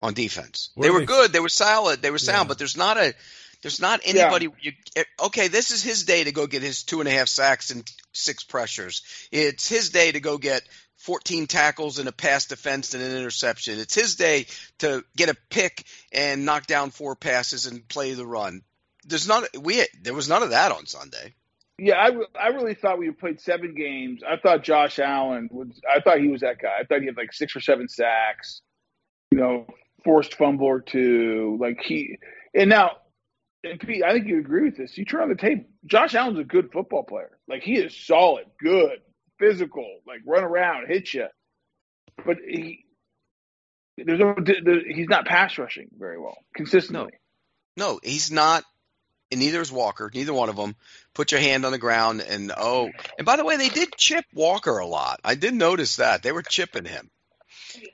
On 0.02 0.14
defense, 0.14 0.72
Were 0.76 0.84
they 0.84 0.90
were 0.90 1.00
they- 1.00 1.06
good. 1.06 1.32
They 1.32 1.40
were 1.40 1.48
solid. 1.48 2.02
They 2.02 2.12
were 2.12 2.18
sound. 2.18 2.48
Yeah. 2.48 2.50
But 2.50 2.58
there's 2.58 2.76
not 2.76 2.98
a. 2.98 3.16
There's 3.62 3.80
not 3.80 4.02
anybody. 4.04 4.50
You, 4.62 4.74
eh, 4.98 5.04
okay, 5.28 5.48
this 5.48 5.72
is 5.72 5.82
his 5.82 6.04
day 6.04 6.26
to 6.26 6.34
go 6.34 6.46
get 6.46 6.62
his 6.62 6.84
two 6.84 7.00
and 7.00 7.08
a 7.08 7.12
half 7.12 7.30
sacks 7.30 7.72
and 7.72 7.90
six 8.12 8.44
pressures. 8.44 9.02
It's 9.32 9.70
his 9.70 9.92
day 9.92 10.12
to 10.12 10.20
go 10.20 10.38
get 10.38 10.62
14 10.98 11.48
tackles 11.48 12.00
and 12.00 12.10
a 12.10 12.12
pass 12.12 12.48
defense 12.48 12.94
and 12.94 13.02
an 13.02 13.16
interception. 13.16 13.80
It's 13.80 13.96
his 13.96 14.16
day 14.16 14.48
to 14.80 15.06
get 15.16 15.30
a 15.30 15.38
pick 15.50 15.86
and 16.12 16.44
knock 16.46 16.68
down 16.68 16.92
four 16.92 17.16
passes 17.16 17.66
and 17.66 17.88
play 17.88 18.14
the 18.14 18.26
run. 18.26 18.62
There's 19.06 19.28
not 19.28 19.46
we 19.58 19.86
there 20.02 20.14
was 20.14 20.28
none 20.28 20.44
of 20.44 20.50
that 20.50 20.74
on 20.74 20.86
Sunday. 20.86 21.34
Yeah, 21.80 21.96
I, 21.96 22.40
I 22.40 22.48
really 22.50 22.74
thought 22.76 23.00
we 23.00 23.10
played 23.12 23.40
seven 23.40 23.74
games. 23.74 24.22
I 24.28 24.38
thought 24.38 24.64
Josh 24.64 25.00
Allen 25.00 25.50
was. 25.52 25.68
I 25.90 26.00
thought 26.02 26.20
he 26.20 26.28
was 26.28 26.42
that 26.42 26.60
guy. 26.62 26.78
I 26.80 26.84
thought 26.84 27.02
he 27.02 27.08
had 27.08 27.18
like 27.18 27.34
six 27.34 27.56
or 27.56 27.62
seven 27.62 27.88
sacks. 27.88 28.62
You 29.32 29.40
know, 29.40 29.68
forced 30.04 30.36
fumble 30.36 30.68
or 30.68 30.82
two. 30.82 31.58
Like 31.60 31.82
he. 31.82 32.18
And 32.54 32.70
now, 32.70 32.98
and 33.64 33.80
Pete, 33.80 34.04
I 34.04 34.14
think 34.14 34.28
you 34.28 34.40
agree 34.40 34.64
with 34.64 34.78
this. 34.78 34.98
You 34.98 35.06
turn 35.06 35.24
on 35.24 35.30
the 35.30 35.36
tape. 35.36 35.70
Josh 35.86 36.16
Allen's 36.16 36.40
a 36.40 36.44
good 36.44 36.72
football 36.72 37.04
player. 37.04 37.38
Like 37.48 37.62
he 37.62 37.78
is 37.78 37.96
solid, 37.96 38.46
good, 38.62 39.00
physical. 39.40 40.00
Like 40.08 40.22
run 40.26 40.44
around, 40.44 40.88
hit 40.88 41.14
you. 41.14 41.28
But 42.26 42.38
he. 42.48 42.86
There's 43.98 44.20
no. 44.20 44.36
He's 44.88 45.10
not 45.10 45.26
pass 45.26 45.58
rushing 45.58 45.90
very 45.98 46.20
well 46.20 46.38
consistently. 46.56 47.12
No, 47.78 48.00
he's 48.04 48.32
not 48.32 48.64
and 49.32 49.40
neither 49.40 49.62
is 49.62 49.72
Walker, 49.72 50.10
neither 50.14 50.34
one 50.34 50.50
of 50.50 50.56
them. 50.56 50.76
Put 51.14 51.32
your 51.32 51.42
hand 51.42 51.66
on 51.66 51.72
the 51.72 51.78
ground 51.78 52.22
and 52.22 52.52
oh, 52.56 52.90
and 53.18 53.26
by 53.26 53.36
the 53.36 53.46
way, 53.46 53.58
they 53.58 53.70
did 53.70 53.96
chip 53.96 54.26
Walker 54.34 54.78
a 54.78 54.86
lot. 54.86 55.20
I 55.24 55.36
did 55.36 55.54
notice 55.54 55.98
that. 55.98 56.24
They 56.24 56.32
were 56.32 56.42
chipping 56.42 56.86
him. 56.86 57.10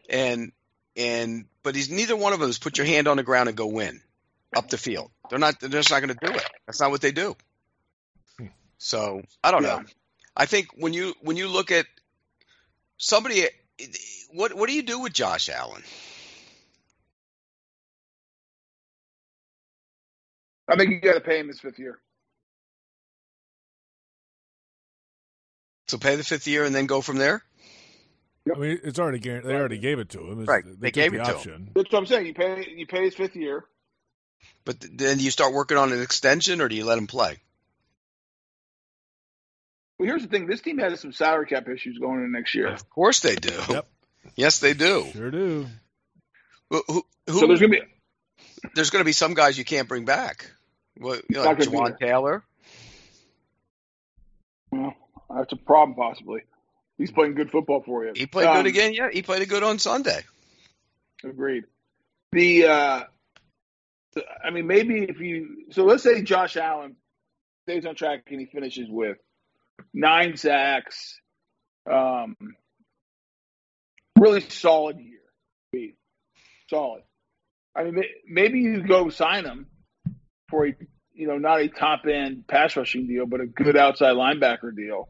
And 0.09 0.51
and 0.95 1.45
but 1.63 1.75
he's 1.75 1.89
neither 1.89 2.15
one 2.15 2.33
of 2.33 2.39
them 2.39 2.49
is 2.49 2.59
put 2.59 2.77
your 2.77 2.87
hand 2.87 3.07
on 3.07 3.17
the 3.17 3.23
ground 3.23 3.49
and 3.49 3.57
go 3.57 3.67
win 3.67 4.01
up 4.55 4.69
the 4.69 4.77
field. 4.77 5.11
They're 5.29 5.39
not 5.39 5.59
they're 5.59 5.69
just 5.69 5.91
not 5.91 6.01
going 6.01 6.17
to 6.17 6.27
do 6.27 6.33
it. 6.33 6.43
That's 6.65 6.79
not 6.79 6.91
what 6.91 7.01
they 7.01 7.11
do. 7.11 7.35
So, 8.77 9.23
I 9.43 9.51
don't 9.51 9.63
know. 9.63 9.81
I 10.35 10.45
think 10.45 10.67
when 10.75 10.93
you 10.93 11.13
when 11.21 11.37
you 11.37 11.47
look 11.47 11.71
at 11.71 11.85
somebody 12.97 13.47
what 14.31 14.53
what 14.53 14.69
do 14.69 14.75
you 14.75 14.83
do 14.83 14.99
with 14.99 15.13
Josh 15.13 15.49
Allen? 15.49 15.81
I 20.67 20.75
think 20.75 20.89
you 20.91 20.99
got 20.99 21.13
to 21.13 21.21
pay 21.21 21.39
him 21.39 21.47
his 21.47 21.59
fifth 21.59 21.79
year. 21.79 21.99
So 25.87 25.97
pay 25.97 26.15
the 26.15 26.23
fifth 26.23 26.47
year 26.47 26.65
and 26.65 26.73
then 26.73 26.87
go 26.87 27.01
from 27.01 27.17
there? 27.17 27.43
I 28.53 28.57
mean, 28.57 28.79
it's 28.83 28.99
already 28.99 29.19
guaranteed. 29.19 29.51
They 29.51 29.55
already 29.55 29.77
gave 29.77 29.99
it 29.99 30.09
to 30.09 30.19
him. 30.19 30.41
It's- 30.41 30.47
Right. 30.47 30.63
They, 30.65 30.71
They 30.73 30.91
gave 30.91 31.11
the 31.11 31.21
it 31.21 31.25
to 31.25 31.31
him. 31.31 31.37
option. 31.37 31.69
That's 31.75 31.91
what 31.91 31.99
I'm 31.99 32.05
saying. 32.05 32.25
You 32.27 32.33
pay 32.33 32.73
you 32.75 32.87
pay 32.87 33.03
his 33.03 33.15
fifth 33.15 33.35
year. 33.35 33.65
But 34.65 34.79
th- 34.81 34.93
then 34.95 35.19
you 35.19 35.31
start 35.31 35.53
working 35.53 35.77
on 35.77 35.91
an 35.91 36.01
extension, 36.01 36.61
or 36.61 36.67
do 36.69 36.75
you 36.75 36.85
let 36.85 36.97
him 36.97 37.07
play? 37.07 37.39
Well, 39.97 40.07
here's 40.07 40.21
the 40.23 40.27
thing. 40.27 40.45
This 40.47 40.61
team 40.61 40.77
has 40.79 40.99
some 40.99 41.11
salary 41.11 41.45
cap 41.47 41.67
issues 41.69 41.97
going 41.97 42.19
into 42.19 42.31
next 42.31 42.53
year. 42.53 42.67
Of 42.67 42.87
course 42.89 43.21
they 43.21 43.35
do. 43.35 43.53
Yep. 43.69 43.87
Yes, 44.35 44.59
they 44.59 44.73
do. 44.73 45.07
Sure 45.13 45.31
do. 45.31 45.67
Who, 46.69 46.83
who, 46.87 47.05
who- 47.27 47.39
So 47.39 47.47
there's 47.47 47.59
gonna 47.61 47.71
be 47.71 47.81
there's 48.75 48.89
going 48.89 49.01
to 49.01 49.05
be 49.05 49.11
some 49.11 49.33
guys 49.35 49.57
you 49.57 49.65
can't 49.65 49.87
bring 49.87 50.05
back. 50.05 50.51
Well, 50.99 51.19
you 51.29 51.35
know, 51.35 51.43
like 51.43 51.99
Taylor. 51.99 52.43
well, 54.71 54.95
that's 55.35 55.51
a 55.51 55.57
problem 55.57 55.95
possibly. 55.95 56.41
He's 56.97 57.11
playing 57.11 57.35
good 57.35 57.51
football 57.51 57.81
for 57.85 58.05
you. 58.05 58.13
He 58.15 58.25
played 58.25 58.47
Um, 58.47 58.57
good 58.57 58.67
again. 58.67 58.93
Yeah, 58.93 59.09
he 59.11 59.21
played 59.21 59.47
good 59.49 59.63
on 59.63 59.79
Sunday. 59.79 60.21
Agreed. 61.23 61.65
The, 62.31 62.67
uh, 62.67 63.03
I 64.43 64.49
mean, 64.51 64.67
maybe 64.67 65.03
if 65.03 65.19
you, 65.19 65.65
so 65.71 65.83
let's 65.83 66.03
say 66.03 66.21
Josh 66.21 66.55
Allen 66.55 66.95
stays 67.63 67.85
on 67.85 67.95
track 67.95 68.23
and 68.31 68.39
he 68.39 68.45
finishes 68.45 68.87
with 68.89 69.17
nine 69.93 70.37
sacks, 70.37 71.19
um, 71.89 72.35
really 74.17 74.41
solid 74.41 74.97
year. 74.99 75.91
Solid. 76.69 77.03
I 77.75 77.83
mean, 77.83 78.03
maybe 78.27 78.59
you 78.59 78.81
go 78.87 79.09
sign 79.09 79.43
him 79.43 79.67
for 80.55 80.67
a, 80.67 80.75
you 81.13 81.27
know, 81.27 81.37
not 81.37 81.59
a 81.59 81.67
top 81.67 82.05
end 82.05 82.47
pass 82.47 82.75
rushing 82.75 83.07
deal, 83.07 83.25
but 83.25 83.41
a 83.41 83.45
good 83.45 83.75
outside 83.75 84.15
linebacker 84.15 84.75
deal. 84.75 85.09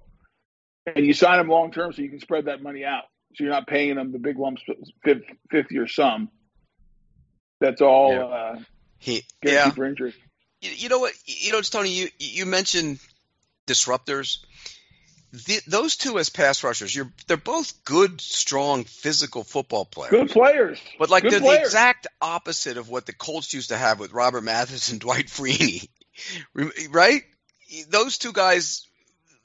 And 0.96 1.06
you 1.06 1.14
sign 1.14 1.40
him 1.40 1.48
long 1.48 1.72
term 1.72 1.94
so 1.94 2.02
you 2.02 2.10
can 2.10 2.20
spread 2.20 2.46
that 2.46 2.62
money 2.62 2.84
out. 2.84 3.04
So 3.36 3.44
you're 3.44 3.54
not 3.54 3.68
paying 3.68 3.96
them 3.96 4.12
the 4.12 4.20
big 4.20 4.38
lump 4.38 4.60
fifth, 5.04 5.24
fifth 5.52 5.72
year 5.72 5.88
sum. 5.88 6.30
That's 7.60 7.82
all 7.82 8.14
Yeah. 8.14 8.24
uh, 8.26 8.60
He 9.00 9.24
yeah. 9.44 9.72
for 9.72 9.86
injury. 9.86 10.14
You, 10.62 10.72
you 10.76 10.90
know 10.90 11.00
what? 11.00 11.14
You 11.26 11.52
know, 11.52 11.62
Tony. 11.62 11.90
You 11.92 12.08
you 12.20 12.46
mentioned 12.46 13.00
disruptors. 13.68 14.40
The, 15.36 15.60
those 15.68 15.98
two 15.98 16.18
as 16.18 16.30
pass 16.30 16.64
rushers, 16.64 16.96
you're 16.96 17.12
they're 17.28 17.36
both 17.36 17.84
good, 17.84 18.22
strong, 18.22 18.86
physical 18.86 19.44
football 19.44 19.84
players. 19.84 20.12
Good 20.12 20.30
players. 20.30 20.80
But 20.98 21.10
like 21.10 21.24
Good 21.24 21.34
they're 21.34 21.40
the 21.42 21.62
exact 21.62 22.08
opposite 22.22 22.78
of 22.78 22.90
what 22.90 23.06
the 23.06 23.12
Colts 23.12 23.54
used 23.54 23.70
to 23.70 23.78
have 23.78 24.00
with 24.00 24.14
Robert 24.14 24.42
Mathis 24.42 24.92
and 24.92 25.00
Dwight 25.02 25.28
Freeney, 25.28 25.90
right? 26.90 27.24
Those 27.90 28.18
two 28.18 28.32
guys, 28.32 28.88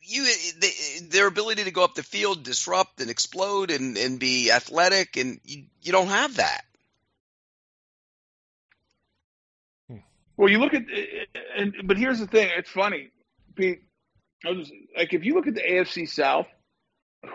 you 0.02 0.24
they, 0.60 0.70
their 1.08 1.26
ability 1.26 1.64
to 1.64 1.72
go 1.72 1.82
up 1.82 1.96
the 1.96 2.04
field, 2.04 2.44
disrupt 2.44 3.00
and 3.00 3.10
explode, 3.10 3.72
and, 3.72 3.96
and 3.96 4.20
be 4.20 4.52
athletic, 4.52 5.16
and 5.16 5.40
you, 5.44 5.64
you 5.82 5.90
don't 5.90 6.08
have 6.08 6.36
that. 6.36 6.62
Hmm. 9.88 9.96
Well, 10.36 10.50
you 10.50 10.58
look 10.58 10.74
at, 10.74 10.84
and 11.56 11.74
but 11.82 11.96
here's 11.96 12.20
the 12.20 12.28
thing. 12.28 12.50
It's 12.56 12.70
funny, 12.70 13.10
Pete. 13.56 13.82
I 14.44 14.50
was 14.52 14.70
like, 14.96 15.12
if 15.12 15.24
you 15.24 15.34
look 15.34 15.46
at 15.46 15.54
the 15.54 15.62
AFC 15.62 16.08
South, 16.08 16.46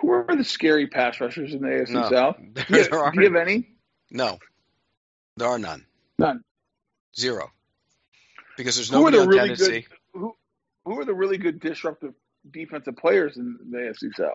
who 0.01 0.09
are 0.09 0.35
the 0.35 0.43
scary 0.43 0.87
pass 0.87 1.19
rushers 1.21 1.53
in 1.53 1.61
the 1.61 1.67
AFC 1.67 1.89
No. 1.91 2.09
South? 2.09 2.35
There, 2.53 2.63
Do 2.65 2.77
you, 2.77 2.83
there 2.89 3.11
do 3.11 3.21
you 3.21 3.25
have 3.33 3.35
any? 3.47 3.69
No, 4.11 4.39
there 5.37 5.47
are 5.47 5.59
none. 5.59 5.85
None. 6.17 6.43
Zero. 7.17 7.51
Because 8.57 8.75
there's 8.75 8.89
Who 8.89 9.05
are 9.05 9.11
nobody 9.11 9.17
the 9.17 9.21
on 9.23 9.27
really 9.29 9.41
Tennessee. 9.55 9.81
good? 9.81 9.97
Who 10.21 10.35
who 10.85 10.99
are 10.99 11.05
the 11.05 11.13
really 11.13 11.37
good 11.37 11.59
disruptive 11.59 12.13
defensive 12.49 12.95
players 12.97 13.37
in 13.37 13.57
the 13.71 13.77
AFC 13.77 14.13
South? 14.15 14.33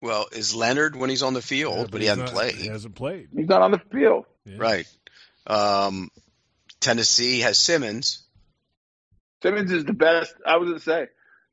Well, 0.00 0.26
is 0.32 0.54
Leonard 0.54 0.96
when 0.96 1.10
he's 1.10 1.22
on 1.22 1.34
the 1.34 1.42
field, 1.42 1.76
Yeah, 1.78 1.86
but 1.90 2.00
he 2.00 2.06
hasn't 2.06 2.26
not- 2.28 2.34
played. 2.34 2.54
He 2.54 2.68
hasn't 2.68 2.94
played. 2.94 3.28
He's 3.36 3.48
not 3.48 3.60
on 3.62 3.70
the 3.72 3.80
field. 3.92 4.24
Yeah. 4.46 4.56
Right. 4.58 4.86
Um, 5.46 6.10
Tennessee 6.80 7.40
has 7.40 7.58
Simmons. 7.58 8.22
Simmons 9.42 9.72
is 9.72 9.84
the 9.84 9.92
best. 9.92 10.34
I 10.46 10.56
was 10.56 10.68
going 10.68 10.78
to 10.78 10.84
say, 10.84 11.06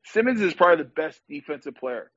Simmons 0.06 0.42
is 0.42 0.54
probably 0.54 0.84
the 0.84 0.90
best 0.90 1.22
defensive 1.30 1.76
player. 1.76 2.12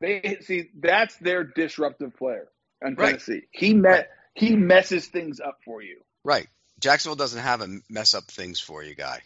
They 0.00 0.38
see 0.42 0.70
that's 0.78 1.16
their 1.16 1.44
disruptive 1.44 2.16
player 2.16 2.48
in 2.82 2.94
Right. 2.94 3.10
Tennessee. 3.10 3.42
He 3.50 3.74
met 3.74 4.10
he 4.34 4.56
messes 4.56 5.06
things 5.06 5.40
up 5.40 5.58
for 5.64 5.82
you. 5.82 6.00
Right. 6.24 6.48
Jacksonville 6.80 7.16
doesn't 7.16 7.40
have 7.40 7.60
a 7.60 7.68
mess 7.88 8.14
up 8.14 8.24
things 8.24 8.60
for 8.60 8.82
you 8.82 8.94
guy. 8.94 9.20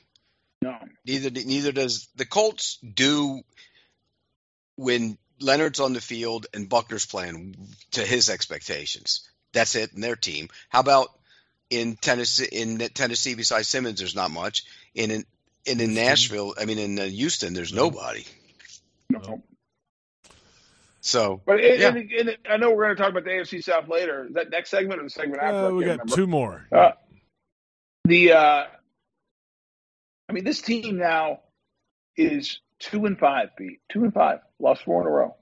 No, 0.60 0.76
Neither 1.06 1.30
neither 1.30 1.72
does 1.72 2.08
the 2.16 2.26
Colts 2.26 2.78
do 2.78 3.42
when 4.76 5.16
Leonard's 5.40 5.80
on 5.80 5.92
the 5.92 6.00
field 6.00 6.46
and 6.52 6.68
Buckner's 6.68 7.06
playing 7.06 7.56
to 7.92 8.02
his 8.02 8.28
expectations. 8.28 9.28
That's 9.52 9.76
it 9.76 9.92
in 9.94 10.00
their 10.00 10.16
team. 10.16 10.48
How 10.68 10.80
about 10.80 11.08
in 11.70 11.96
Tennessee? 11.96 12.48
In 12.50 12.78
Tennessee, 12.78 13.34
besides 13.34 13.68
Simmons, 13.68 14.00
there's 14.00 14.16
not 14.16 14.30
much. 14.30 14.64
In 14.94 15.10
in, 15.10 15.24
in, 15.68 15.80
in 15.80 15.94
Nashville, 15.94 16.54
I 16.60 16.64
mean 16.64 16.78
in 16.78 16.98
uh, 16.98 17.04
Houston, 17.04 17.54
there's 17.54 17.72
nobody. 17.72 18.24
no. 19.10 19.42
So 21.00 21.42
But 21.46 21.60
it, 21.60 21.80
Yeah. 21.80 21.88
and, 21.88 21.98
and 21.98 22.38
I 22.50 22.56
know 22.58 22.70
we're 22.72 22.84
going 22.86 22.96
to 22.96 23.02
talk 23.02 23.10
about 23.12 23.24
the 23.24 23.30
AFC 23.30 23.62
South 23.62 23.88
later. 23.88 24.26
Is 24.28 24.34
that 24.34 24.50
next 24.50 24.70
segment 24.70 25.00
or 25.00 25.04
the 25.04 25.10
segment 25.10 25.42
after? 25.42 25.66
Uh, 25.66 25.68
I 25.68 25.72
we 25.72 25.84
can't 25.84 25.98
got 25.98 26.04
remember. 26.04 26.16
two 26.16 26.26
more. 26.26 26.66
Uh, 26.72 26.92
the 28.04 28.32
uh, 28.32 28.64
I 30.28 30.32
mean, 30.32 30.44
this 30.44 30.60
team 30.60 30.98
now 30.98 31.40
is 32.16 32.60
two 32.80 33.06
and 33.06 33.18
five, 33.18 33.50
Pete. 33.56 33.80
Two 33.90 34.04
and 34.04 34.12
five, 34.14 34.40
lost 34.60 34.84
four 34.84 35.00
in 35.02 35.06
a 35.06 35.10
row, 35.10 35.36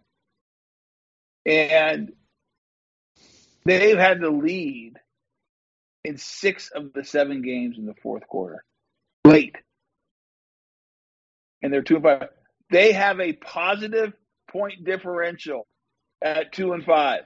and 1.47 2.13
they've 3.65 3.99
had 3.99 4.21
the 4.21 4.31
lead 4.31 4.95
in 6.05 6.19
six 6.19 6.71
of 6.71 6.93
the 6.93 7.05
seven 7.05 7.43
games 7.43 7.79
in 7.79 7.87
the 7.87 7.95
fourth 8.03 8.27
quarter, 8.29 8.65
late, 9.25 9.57
and 11.67 11.75
they're 11.75 11.83
two 11.83 11.97
and 11.97 12.05
five. 12.05 12.29
They 12.71 12.93
have 12.93 13.19
a 13.21 13.33
positive 13.33 14.13
point 14.51 14.85
differential 14.85 15.67
at 16.23 16.53
two 16.53 16.73
and 16.73 16.85
five. 16.85 17.23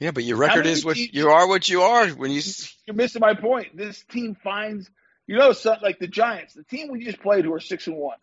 yeah, 0.00 0.10
but 0.10 0.24
your 0.24 0.36
record 0.38 0.66
is 0.66 0.84
what 0.84 0.96
teams- 0.96 1.12
you 1.14 1.28
are. 1.30 1.46
What 1.46 1.68
you 1.68 1.82
are 1.82 2.08
when 2.08 2.30
you 2.30 2.42
you're 2.86 2.96
missing 2.96 3.20
my 3.20 3.34
point. 3.34 3.76
This 3.76 4.02
team 4.10 4.34
finds, 4.42 4.90
you 5.26 5.36
know, 5.38 5.52
some, 5.52 5.76
like 5.82 5.98
the 5.98 6.08
Giants, 6.08 6.54
the 6.54 6.64
team 6.64 6.90
we 6.90 7.04
just 7.04 7.20
played, 7.20 7.44
who 7.44 7.52
are 7.54 7.60
six 7.60 7.86
and 7.86 7.96
one. 7.96 8.16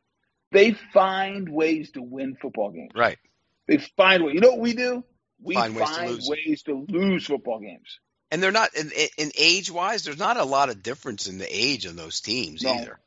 They 0.52 0.72
find 0.94 1.48
ways 1.50 1.92
to 1.92 2.02
win 2.02 2.36
football 2.42 2.72
games. 2.72 2.92
Right. 2.96 3.18
They 3.68 3.78
find 3.78 4.24
ways. 4.24 4.36
You 4.36 4.42
know 4.42 4.50
what 4.52 4.60
we 4.60 4.74
do? 4.74 5.04
We 5.44 5.56
Find 5.56 5.76
find, 5.78 5.88
ways 5.88 6.08
to 6.08 6.14
lose. 6.14 6.30
ways 6.30 6.64
to 6.64 6.86
lose 6.90 7.26
football 7.26 7.60
games. 7.60 8.00
And 8.30 8.44
they're 8.44 8.52
not 8.52 8.76
in, 8.76 8.92
in 9.18 9.32
age 9.38 9.72
wise. 9.72 10.04
There's 10.04 10.20
not 10.20 10.38
a 10.38 10.44
lot 10.44 10.70
of 10.70 10.84
difference 10.84 11.28
in 11.28 11.38
the 11.38 11.48
age 11.50 11.86
of 11.86 11.96
those 11.96 12.22
teams 12.22 12.64
No. 12.64 12.74
either, 12.74 13.00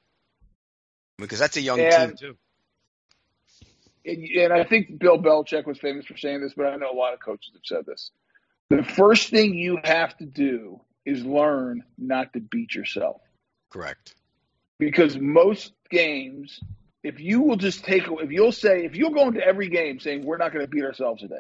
because 1.18 1.38
that's 1.38 1.56
a 1.56 1.60
young 1.60 1.80
And- 1.80 2.16
team 2.18 2.30
too. 2.30 2.36
And, 4.06 4.22
and 4.22 4.52
I 4.52 4.64
think 4.64 4.98
Bill 4.98 5.18
Belichick 5.18 5.66
was 5.66 5.78
famous 5.78 6.04
for 6.04 6.16
saying 6.18 6.42
this, 6.42 6.52
but 6.54 6.66
I 6.66 6.76
know 6.76 6.90
a 6.92 6.94
lot 6.96 7.14
of 7.14 7.20
coaches 7.20 7.52
have 7.54 7.62
said 7.64 7.86
this. 7.86 8.10
The 8.68 8.82
first 8.82 9.30
thing 9.30 9.54
you 9.54 9.78
have 9.82 10.14
to 10.18 10.26
do 10.26 10.80
is 11.06 11.24
learn 11.24 11.84
not 11.96 12.32
to 12.34 12.40
beat 12.40 12.74
yourself. 12.74 13.20
Correct. 13.70 14.14
because 14.78 15.18
most 15.18 15.72
games, 15.90 16.60
if 17.02 17.18
you 17.18 17.40
will 17.40 17.56
just 17.56 17.84
take, 17.84 18.04
if 18.08 18.30
you'll 18.30 18.52
say, 18.52 18.84
if 18.84 18.94
you'll 18.94 19.10
go 19.10 19.28
into 19.28 19.40
every 19.44 19.68
game 19.68 19.98
saying 20.00 20.24
we're 20.24 20.36
not 20.36 20.52
going 20.52 20.64
to 20.64 20.70
beat 20.70 20.84
ourselves 20.84 21.22
today, 21.22 21.34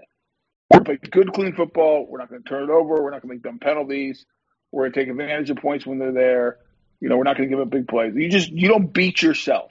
we're 0.70 0.80
going 0.80 0.98
to 0.98 1.00
play 1.00 1.10
good, 1.10 1.32
clean 1.32 1.54
football. 1.54 2.06
We're 2.08 2.18
not 2.18 2.30
going 2.30 2.42
to 2.42 2.48
turn 2.48 2.64
it 2.64 2.70
over. 2.70 3.02
We're 3.02 3.10
not 3.10 3.22
going 3.22 3.28
to 3.30 3.34
make 3.34 3.42
dumb 3.42 3.58
penalties. 3.58 4.24
We're 4.72 4.84
going 4.84 4.92
to 4.94 5.00
take 5.00 5.08
advantage 5.10 5.50
of 5.50 5.58
points 5.58 5.84
when 5.86 5.98
they're 5.98 6.12
there. 6.12 6.58
You 7.00 7.08
know, 7.08 7.16
we're 7.16 7.24
not 7.24 7.36
going 7.36 7.48
to 7.48 7.54
give 7.54 7.60
up 7.60 7.70
big 7.70 7.88
plays. 7.88 8.14
You 8.14 8.28
just 8.30 8.50
you 8.50 8.68
don't 8.68 8.92
beat 8.92 9.22
yourself. 9.22 9.70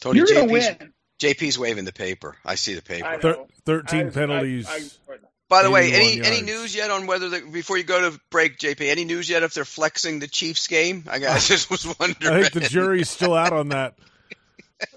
Tony 0.00 0.18
You're 0.18 0.26
going 0.26 0.48
to 0.48 0.54
JP's, 0.54 0.78
win. 0.80 0.92
JP's 1.20 1.58
waving 1.58 1.84
the 1.84 1.92
paper. 1.92 2.36
I 2.44 2.56
see 2.56 2.74
the 2.74 2.82
paper. 2.82 3.18
Thir- 3.20 3.44
13 3.66 4.06
I- 4.06 4.10
penalties. 4.10 4.66
I- 4.68 5.12
I- 5.12 5.16
By 5.48 5.62
the 5.62 5.70
way, 5.70 5.92
81 5.92 6.24
any 6.24 6.38
any 6.38 6.46
news 6.46 6.74
yet 6.74 6.90
on 6.90 7.06
whether 7.06 7.28
the, 7.28 7.40
before 7.40 7.76
you 7.76 7.84
go 7.84 8.10
to 8.10 8.18
break, 8.30 8.58
JP? 8.58 8.88
Any 8.88 9.04
news 9.04 9.28
yet 9.28 9.42
if 9.42 9.52
they're 9.52 9.66
flexing 9.66 10.18
the 10.18 10.26
Chiefs 10.26 10.66
game? 10.66 11.04
I, 11.10 11.16
I 11.28 11.38
just 11.38 11.70
was 11.70 11.86
wondering. 11.98 12.34
I 12.34 12.40
think 12.42 12.54
the 12.54 12.60
jury's 12.68 13.10
still 13.10 13.34
out 13.34 13.52
on 13.52 13.68
that. 13.68 13.94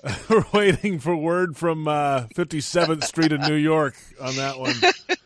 We're 0.29 0.45
waiting 0.53 0.99
for 0.99 1.15
word 1.15 1.57
from 1.57 1.87
uh, 1.87 2.27
57th 2.35 3.03
Street 3.03 3.31
in 3.33 3.41
New 3.41 3.55
York 3.55 3.95
on 4.19 4.35
that 4.37 4.57
one. 4.57 4.73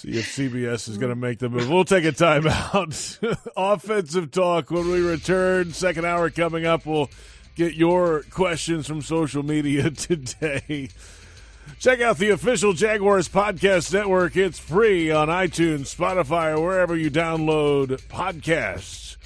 See 0.00 0.12
if 0.12 0.34
CBS 0.34 0.88
is 0.88 0.96
going 0.96 1.10
to 1.10 1.14
make 1.14 1.40
the 1.40 1.50
move. 1.50 1.68
We'll 1.68 1.84
take 1.84 2.06
a 2.06 2.12
timeout. 2.12 3.50
Offensive 3.56 4.30
talk 4.30 4.70
when 4.70 4.90
we 4.90 5.02
return. 5.02 5.74
Second 5.74 6.06
hour 6.06 6.30
coming 6.30 6.64
up. 6.64 6.86
We'll 6.86 7.10
get 7.54 7.74
your 7.74 8.22
questions 8.30 8.86
from 8.86 9.02
social 9.02 9.42
media 9.42 9.90
today. 9.90 10.88
Check 11.80 12.00
out 12.00 12.16
the 12.16 12.30
official 12.30 12.72
Jaguars 12.72 13.28
Podcast 13.28 13.92
Network. 13.92 14.38
It's 14.38 14.58
free 14.58 15.10
on 15.10 15.28
iTunes, 15.28 15.94
Spotify, 15.94 16.56
or 16.56 16.64
wherever 16.64 16.96
you 16.96 17.10
download 17.10 18.00
podcasts. 18.08 19.18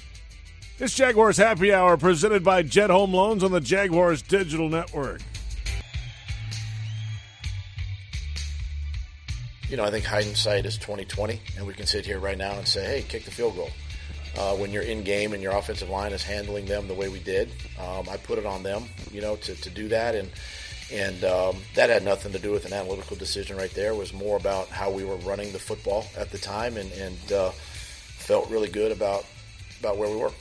It's 0.77 0.93
Jaguars 0.93 1.37
Happy 1.37 1.71
Hour 1.71 1.95
presented 1.95 2.43
by 2.43 2.63
Jet 2.63 2.89
Home 2.89 3.13
Loans 3.13 3.45
on 3.45 3.53
the 3.53 3.61
Jaguars 3.61 4.21
Digital 4.21 4.67
Network. 4.67 5.21
You 9.69 9.77
know, 9.77 9.83
I 9.83 9.91
think 9.91 10.05
hindsight 10.05 10.65
is 10.65 10.77
twenty 10.77 11.05
twenty, 11.05 11.41
and 11.57 11.65
we 11.65 11.73
can 11.73 11.85
sit 11.85 12.05
here 12.05 12.19
right 12.19 12.37
now 12.37 12.53
and 12.53 12.67
say, 12.67 12.85
"Hey, 12.85 13.05
kick 13.07 13.25
the 13.25 13.31
field 13.31 13.55
goal." 13.55 13.69
Uh, 14.37 14.53
when 14.55 14.71
you're 14.71 14.83
in 14.83 15.03
game 15.03 15.33
and 15.33 15.41
your 15.41 15.55
offensive 15.55 15.89
line 15.89 16.11
is 16.11 16.21
handling 16.21 16.65
them 16.65 16.89
the 16.89 16.93
way 16.93 17.07
we 17.07 17.19
did, 17.19 17.49
um, 17.79 18.07
I 18.09 18.17
put 18.17 18.37
it 18.37 18.45
on 18.45 18.63
them, 18.63 18.83
you 19.13 19.21
know, 19.21 19.37
to, 19.37 19.55
to 19.55 19.69
do 19.69 19.87
that, 19.89 20.13
and 20.13 20.29
and 20.91 21.23
um, 21.23 21.57
that 21.75 21.89
had 21.89 22.03
nothing 22.03 22.31
to 22.33 22.39
do 22.39 22.51
with 22.51 22.65
an 22.65 22.73
analytical 22.73 23.15
decision 23.15 23.57
right 23.57 23.71
there. 23.71 23.91
It 23.91 23.97
was 23.97 24.13
more 24.13 24.37
about 24.37 24.67
how 24.67 24.91
we 24.91 25.05
were 25.05 25.15
running 25.17 25.51
the 25.51 25.59
football 25.59 26.05
at 26.17 26.31
the 26.31 26.37
time, 26.37 26.77
and 26.77 26.91
and 26.93 27.31
uh, 27.31 27.51
felt 27.51 28.49
really 28.49 28.69
good 28.69 28.91
about 28.91 29.25
about 29.79 29.97
where 29.97 30.09
we 30.09 30.17
were. 30.17 30.31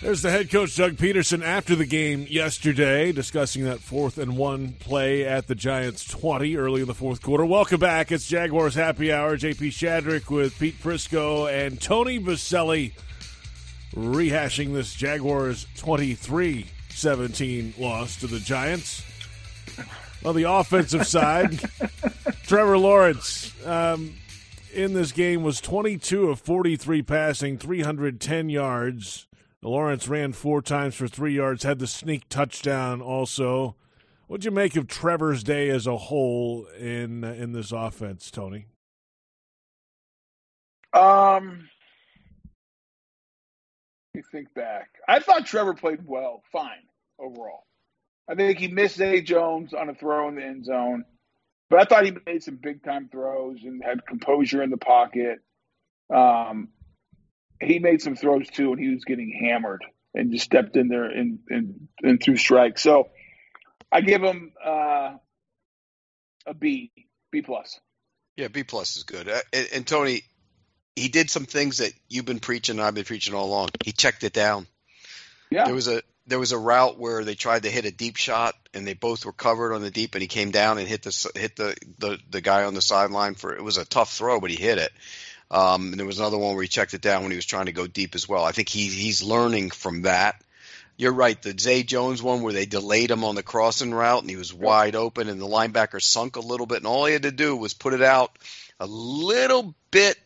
There's 0.00 0.20
the 0.20 0.30
head 0.30 0.50
coach 0.50 0.76
Doug 0.76 0.96
Pederson, 0.96 1.42
after 1.42 1.74
the 1.74 1.86
game 1.86 2.26
yesterday, 2.28 3.10
discussing 3.10 3.64
that 3.64 3.80
fourth 3.80 4.18
and 4.18 4.36
one 4.36 4.72
play 4.72 5.24
at 5.24 5.46
the 5.46 5.54
Giants 5.54 6.06
20 6.06 6.56
early 6.56 6.82
in 6.82 6.86
the 6.86 6.94
fourth 6.94 7.22
quarter. 7.22 7.46
Welcome 7.46 7.80
back. 7.80 8.12
It's 8.12 8.28
Jaguars 8.28 8.74
Happy 8.74 9.10
Hour. 9.10 9.38
JP 9.38 9.68
Shadrick 9.68 10.28
with 10.28 10.58
Pete 10.58 10.78
Prisco 10.82 11.50
and 11.50 11.80
Tony 11.80 12.20
Boselli 12.20 12.92
rehashing 13.94 14.74
this 14.74 14.94
Jaguars 14.94 15.66
23 15.76 16.66
17 16.90 17.74
loss 17.78 18.16
to 18.20 18.26
the 18.26 18.40
Giants. 18.40 19.02
On 20.24 20.36
the 20.36 20.44
offensive 20.44 21.06
side, 21.06 21.60
Trevor 22.42 22.76
Lawrence 22.78 23.52
um, 23.66 24.14
in 24.74 24.92
this 24.92 25.12
game 25.12 25.42
was 25.42 25.62
22 25.62 26.28
of 26.28 26.40
43 26.40 27.02
passing, 27.02 27.56
310 27.56 28.50
yards. 28.50 29.26
Lawrence 29.68 30.08
ran 30.08 30.32
four 30.32 30.62
times 30.62 30.94
for 30.94 31.08
three 31.08 31.34
yards, 31.34 31.62
had 31.62 31.78
the 31.78 31.86
sneak 31.86 32.28
touchdown 32.28 33.00
also. 33.00 33.76
What'd 34.26 34.44
you 34.44 34.50
make 34.50 34.76
of 34.76 34.86
Trevor's 34.86 35.42
day 35.42 35.68
as 35.70 35.86
a 35.86 35.96
whole 35.96 36.66
in 36.78 37.24
in 37.24 37.52
this 37.52 37.72
offense, 37.72 38.30
Tony? 38.30 38.66
Um, 40.92 41.68
let 44.14 44.20
me 44.20 44.22
think 44.30 44.54
back. 44.54 44.88
I 45.08 45.18
thought 45.18 45.46
Trevor 45.46 45.74
played 45.74 46.06
well, 46.06 46.42
fine 46.52 46.86
overall. 47.18 47.64
I 48.28 48.34
think 48.34 48.58
he 48.58 48.68
missed 48.68 48.96
Zay 48.96 49.20
Jones 49.20 49.74
on 49.74 49.88
a 49.88 49.94
throw 49.94 50.28
in 50.28 50.36
the 50.36 50.44
end 50.44 50.64
zone, 50.64 51.04
but 51.68 51.80
I 51.80 51.84
thought 51.84 52.06
he 52.06 52.12
made 52.26 52.42
some 52.42 52.58
big 52.62 52.82
time 52.82 53.08
throws 53.10 53.58
and 53.64 53.82
had 53.84 54.06
composure 54.06 54.62
in 54.62 54.70
the 54.70 54.76
pocket. 54.78 55.40
Um, 56.14 56.68
he 57.64 57.78
made 57.78 58.02
some 58.02 58.16
throws 58.16 58.48
too, 58.48 58.72
and 58.72 58.80
he 58.80 58.90
was 58.90 59.04
getting 59.04 59.32
hammered 59.48 59.84
and 60.14 60.30
just 60.30 60.44
stepped 60.44 60.76
in 60.76 60.88
there 60.88 61.04
and 61.04 61.40
and, 61.48 61.88
and 62.02 62.22
threw 62.22 62.36
strikes. 62.36 62.82
So 62.82 63.08
I 63.90 64.00
give 64.00 64.22
him 64.22 64.52
uh, 64.64 65.14
a 66.46 66.54
B, 66.54 66.90
B 67.30 67.42
plus. 67.42 67.78
Yeah, 68.36 68.48
B 68.48 68.64
plus 68.64 68.96
is 68.96 69.04
good. 69.04 69.28
Uh, 69.28 69.40
and, 69.52 69.68
and, 69.74 69.86
Tony, 69.86 70.22
he 70.96 71.08
did 71.08 71.30
some 71.30 71.44
things 71.44 71.78
that 71.78 71.92
you've 72.08 72.24
been 72.24 72.40
preaching. 72.40 72.78
And 72.78 72.84
I've 72.84 72.94
been 72.94 73.04
preaching 73.04 73.34
all 73.34 73.46
along. 73.46 73.68
He 73.84 73.92
checked 73.92 74.24
it 74.24 74.32
down. 74.32 74.66
Yeah, 75.50 75.66
there 75.66 75.74
was 75.74 75.88
a 75.88 76.02
there 76.26 76.38
was 76.38 76.52
a 76.52 76.58
route 76.58 76.98
where 76.98 77.22
they 77.22 77.34
tried 77.34 77.64
to 77.64 77.70
hit 77.70 77.84
a 77.84 77.90
deep 77.92 78.16
shot, 78.16 78.54
and 78.72 78.86
they 78.86 78.94
both 78.94 79.24
were 79.24 79.32
covered 79.32 79.74
on 79.74 79.82
the 79.82 79.90
deep, 79.90 80.14
and 80.14 80.22
he 80.22 80.28
came 80.28 80.50
down 80.50 80.78
and 80.78 80.88
hit 80.88 81.02
the 81.02 81.30
hit 81.36 81.56
the 81.56 81.76
the, 81.98 82.18
the 82.30 82.40
guy 82.40 82.64
on 82.64 82.74
the 82.74 82.82
sideline 82.82 83.34
for 83.34 83.54
it 83.54 83.62
was 83.62 83.76
a 83.76 83.84
tough 83.84 84.12
throw, 84.12 84.40
but 84.40 84.50
he 84.50 84.56
hit 84.56 84.78
it. 84.78 84.90
Um, 85.54 85.92
and 85.92 86.00
there 86.00 86.06
was 86.06 86.18
another 86.18 86.36
one 86.36 86.54
where 86.56 86.62
he 86.62 86.68
checked 86.68 86.94
it 86.94 87.00
down 87.00 87.22
when 87.22 87.30
he 87.30 87.36
was 87.36 87.46
trying 87.46 87.66
to 87.66 87.72
go 87.72 87.86
deep 87.86 88.16
as 88.16 88.28
well. 88.28 88.44
I 88.44 88.50
think 88.50 88.68
he, 88.68 88.88
he's 88.88 89.22
learning 89.22 89.70
from 89.70 90.02
that. 90.02 90.42
You're 90.96 91.12
right. 91.12 91.40
The 91.40 91.54
Zay 91.56 91.84
Jones 91.84 92.20
one 92.20 92.42
where 92.42 92.52
they 92.52 92.66
delayed 92.66 93.12
him 93.12 93.22
on 93.22 93.36
the 93.36 93.44
crossing 93.44 93.94
route 93.94 94.22
and 94.22 94.28
he 94.28 94.34
was 94.34 94.52
wide 94.52 94.96
open 94.96 95.28
and 95.28 95.40
the 95.40 95.46
linebacker 95.46 96.02
sunk 96.02 96.34
a 96.34 96.40
little 96.40 96.66
bit 96.66 96.78
and 96.78 96.88
all 96.88 97.06
he 97.06 97.12
had 97.12 97.22
to 97.22 97.30
do 97.30 97.56
was 97.56 97.72
put 97.72 97.94
it 97.94 98.02
out 98.02 98.36
a 98.80 98.86
little 98.86 99.76
bit 99.92 100.18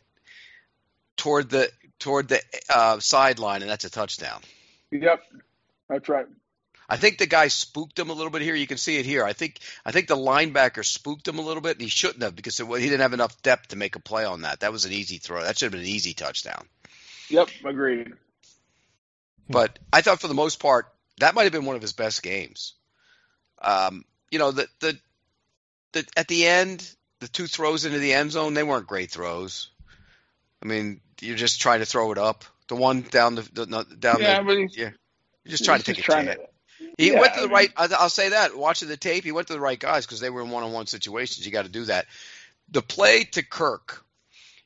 toward 1.18 1.50
the 1.50 1.70
toward 1.98 2.28
the 2.28 2.40
uh, 2.74 2.98
sideline 2.98 3.60
and 3.60 3.70
that's 3.70 3.84
a 3.84 3.90
touchdown. 3.90 4.40
Yep, 4.90 5.22
that's 5.90 6.08
right. 6.08 6.26
I 6.88 6.96
think 6.96 7.18
the 7.18 7.26
guy 7.26 7.48
spooked 7.48 7.98
him 7.98 8.08
a 8.08 8.14
little 8.14 8.30
bit 8.30 8.42
here. 8.42 8.54
You 8.54 8.66
can 8.66 8.78
see 8.78 8.96
it 8.98 9.04
here. 9.04 9.24
I 9.24 9.34
think 9.34 9.58
I 9.84 9.92
think 9.92 10.08
the 10.08 10.16
linebacker 10.16 10.84
spooked 10.84 11.28
him 11.28 11.38
a 11.38 11.42
little 11.42 11.60
bit, 11.60 11.72
and 11.72 11.82
he 11.82 11.88
shouldn't 11.88 12.22
have 12.22 12.34
because 12.34 12.56
he 12.56 12.64
didn't 12.64 13.00
have 13.00 13.12
enough 13.12 13.42
depth 13.42 13.68
to 13.68 13.76
make 13.76 13.96
a 13.96 14.00
play 14.00 14.24
on 14.24 14.42
that. 14.42 14.60
That 14.60 14.72
was 14.72 14.86
an 14.86 14.92
easy 14.92 15.18
throw. 15.18 15.42
That 15.42 15.58
should 15.58 15.66
have 15.66 15.72
been 15.72 15.82
an 15.82 15.86
easy 15.86 16.14
touchdown. 16.14 16.66
Yep, 17.28 17.48
agreed. 17.64 18.12
But 19.50 19.78
I 19.92 20.00
thought 20.00 20.20
for 20.20 20.28
the 20.28 20.34
most 20.34 20.60
part 20.60 20.86
that 21.18 21.34
might 21.34 21.44
have 21.44 21.52
been 21.52 21.64
one 21.64 21.76
of 21.76 21.82
his 21.82 21.92
best 21.92 22.22
games. 22.22 22.74
Um, 23.60 24.04
you 24.30 24.38
know, 24.38 24.50
the 24.52 24.68
the 24.80 24.98
the 25.92 26.06
at 26.16 26.28
the 26.28 26.46
end, 26.46 26.88
the 27.20 27.28
two 27.28 27.46
throws 27.46 27.84
into 27.84 27.98
the 27.98 28.14
end 28.14 28.32
zone, 28.32 28.54
they 28.54 28.62
weren't 28.62 28.86
great 28.86 29.10
throws. 29.10 29.68
I 30.62 30.66
mean, 30.66 31.00
you're 31.20 31.36
just 31.36 31.60
trying 31.60 31.80
to 31.80 31.86
throw 31.86 32.12
it 32.12 32.18
up. 32.18 32.44
The 32.68 32.76
one 32.76 33.02
down 33.02 33.34
the, 33.36 33.42
the 33.42 33.66
down 33.66 34.20
yeah, 34.20 34.40
the 34.40 34.44
but 34.44 34.76
yeah, 34.76 34.90
you're 35.44 35.50
just 35.50 35.64
trying 35.64 35.80
to 35.80 35.84
take 35.84 35.98
a 35.98 36.02
chance. 36.02 36.38
He 36.96 37.12
yeah, 37.12 37.20
went 37.20 37.34
to 37.34 37.40
the 37.40 37.46
I 37.46 37.48
mean, 37.48 37.54
right. 37.54 37.72
I'll 37.76 38.08
say 38.08 38.30
that. 38.30 38.56
Watching 38.56 38.88
the 38.88 38.96
tape, 38.96 39.24
he 39.24 39.32
went 39.32 39.48
to 39.48 39.52
the 39.52 39.60
right 39.60 39.78
guys 39.78 40.06
because 40.06 40.20
they 40.20 40.30
were 40.30 40.42
in 40.42 40.50
one-on-one 40.50 40.86
situations. 40.86 41.44
You 41.44 41.52
got 41.52 41.64
to 41.64 41.70
do 41.70 41.84
that. 41.86 42.06
The 42.70 42.82
play 42.82 43.24
to 43.24 43.42
Kirk, 43.42 44.04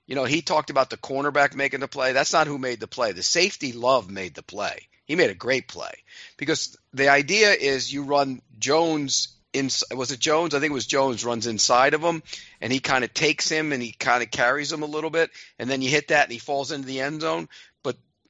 you 0.06 0.14
know, 0.14 0.24
he 0.24 0.42
talked 0.42 0.70
about 0.70 0.90
the 0.90 0.96
cornerback 0.96 1.54
making 1.54 1.80
the 1.80 1.88
play. 1.88 2.12
That's 2.12 2.32
not 2.32 2.46
who 2.46 2.58
made 2.58 2.80
the 2.80 2.88
play. 2.88 3.12
The 3.12 3.22
safety 3.22 3.72
Love 3.72 4.10
made 4.10 4.34
the 4.34 4.42
play. 4.42 4.88
He 5.04 5.16
made 5.16 5.30
a 5.30 5.34
great 5.34 5.68
play 5.68 5.92
because 6.36 6.76
the 6.92 7.08
idea 7.08 7.52
is 7.52 7.92
you 7.92 8.02
run 8.02 8.40
Jones 8.58 9.28
in. 9.52 9.68
Was 9.94 10.12
it 10.12 10.20
Jones? 10.20 10.54
I 10.54 10.60
think 10.60 10.70
it 10.70 10.74
was 10.74 10.86
Jones 10.86 11.24
runs 11.24 11.46
inside 11.46 11.94
of 11.94 12.02
him, 12.02 12.22
and 12.60 12.72
he 12.72 12.80
kind 12.80 13.04
of 13.04 13.12
takes 13.12 13.48
him 13.48 13.72
and 13.72 13.82
he 13.82 13.92
kind 13.92 14.22
of 14.22 14.30
carries 14.30 14.72
him 14.72 14.82
a 14.82 14.86
little 14.86 15.10
bit, 15.10 15.30
and 15.58 15.68
then 15.68 15.82
you 15.82 15.90
hit 15.90 16.08
that 16.08 16.24
and 16.24 16.32
he 16.32 16.38
falls 16.38 16.72
into 16.72 16.86
the 16.86 17.00
end 17.00 17.20
zone 17.20 17.48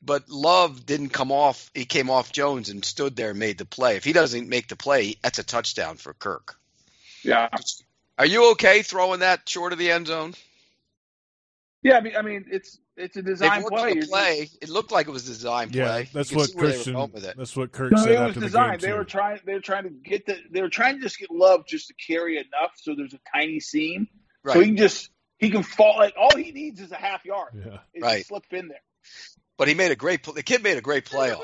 but 0.02 0.28
Love 0.28 0.84
didn't 0.84 1.10
come 1.10 1.30
off. 1.30 1.70
He 1.74 1.84
came 1.84 2.10
off 2.10 2.32
Jones 2.32 2.68
and 2.68 2.84
stood 2.84 3.16
there 3.16 3.30
and 3.30 3.38
made 3.38 3.58
the 3.58 3.64
play. 3.64 3.96
If 3.96 4.04
he 4.04 4.12
doesn't 4.12 4.48
make 4.48 4.68
the 4.68 4.76
play, 4.76 5.16
that's 5.22 5.38
a 5.38 5.44
touchdown 5.44 5.96
for 5.96 6.12
Kirk. 6.12 6.56
Yeah. 7.22 7.48
Are 8.18 8.26
you 8.26 8.50
okay 8.52 8.82
throwing 8.82 9.20
that 9.20 9.48
short 9.48 9.72
of 9.72 9.78
the 9.78 9.90
end 9.90 10.08
zone? 10.08 10.34
Yeah, 11.82 11.96
I 11.96 12.00
mean, 12.00 12.16
I 12.16 12.22
mean, 12.22 12.44
it's 12.50 12.78
it's 12.96 13.16
a 13.16 13.22
design 13.22 13.64
play. 13.64 14.00
Play. 14.02 14.48
It 14.60 14.68
looked 14.68 14.92
like 14.92 15.08
it 15.08 15.10
was 15.10 15.24
a 15.24 15.32
design 15.32 15.70
yeah, 15.72 15.86
play. 15.86 16.08
that's 16.12 16.32
what 16.32 16.54
Christian. 16.56 16.94
That's 17.36 17.56
what 17.56 17.72
Kirk 17.72 17.92
no, 17.92 17.98
said 17.98 18.10
it 18.10 18.14
after 18.14 18.26
was 18.26 18.34
the 18.34 18.40
designed. 18.42 18.80
game. 18.80 18.90
They 18.90 18.92
too. 18.92 18.98
were 18.98 19.04
trying. 19.04 19.40
They 19.44 19.54
were 19.54 19.60
trying 19.60 19.84
to 19.84 19.90
get 19.90 20.26
the. 20.26 20.38
They 20.50 20.62
were 20.62 20.68
trying 20.68 20.96
to 20.96 21.00
just 21.00 21.18
get 21.18 21.30
Love 21.30 21.66
just 21.66 21.88
to 21.88 21.94
carry 21.94 22.36
enough 22.36 22.72
so 22.76 22.94
there's 22.94 23.14
a 23.14 23.20
tiny 23.34 23.58
seam, 23.58 24.08
right. 24.44 24.52
so 24.52 24.60
he 24.60 24.66
can 24.66 24.76
just 24.76 25.10
he 25.38 25.50
can 25.50 25.64
fall. 25.64 25.96
Like 25.96 26.14
all 26.16 26.36
he 26.36 26.52
needs 26.52 26.80
is 26.80 26.92
a 26.92 26.96
half 26.96 27.24
yard. 27.24 27.48
Yeah. 27.54 27.78
Is 27.94 28.02
Right. 28.02 28.26
Slip 28.26 28.44
in 28.52 28.68
there. 28.68 28.82
But 29.58 29.68
he 29.68 29.74
made 29.74 29.92
a 29.92 29.96
great. 29.96 30.22
play. 30.22 30.34
The 30.34 30.42
kid 30.42 30.62
made 30.62 30.78
a 30.78 30.80
great 30.80 31.04
play. 31.04 31.34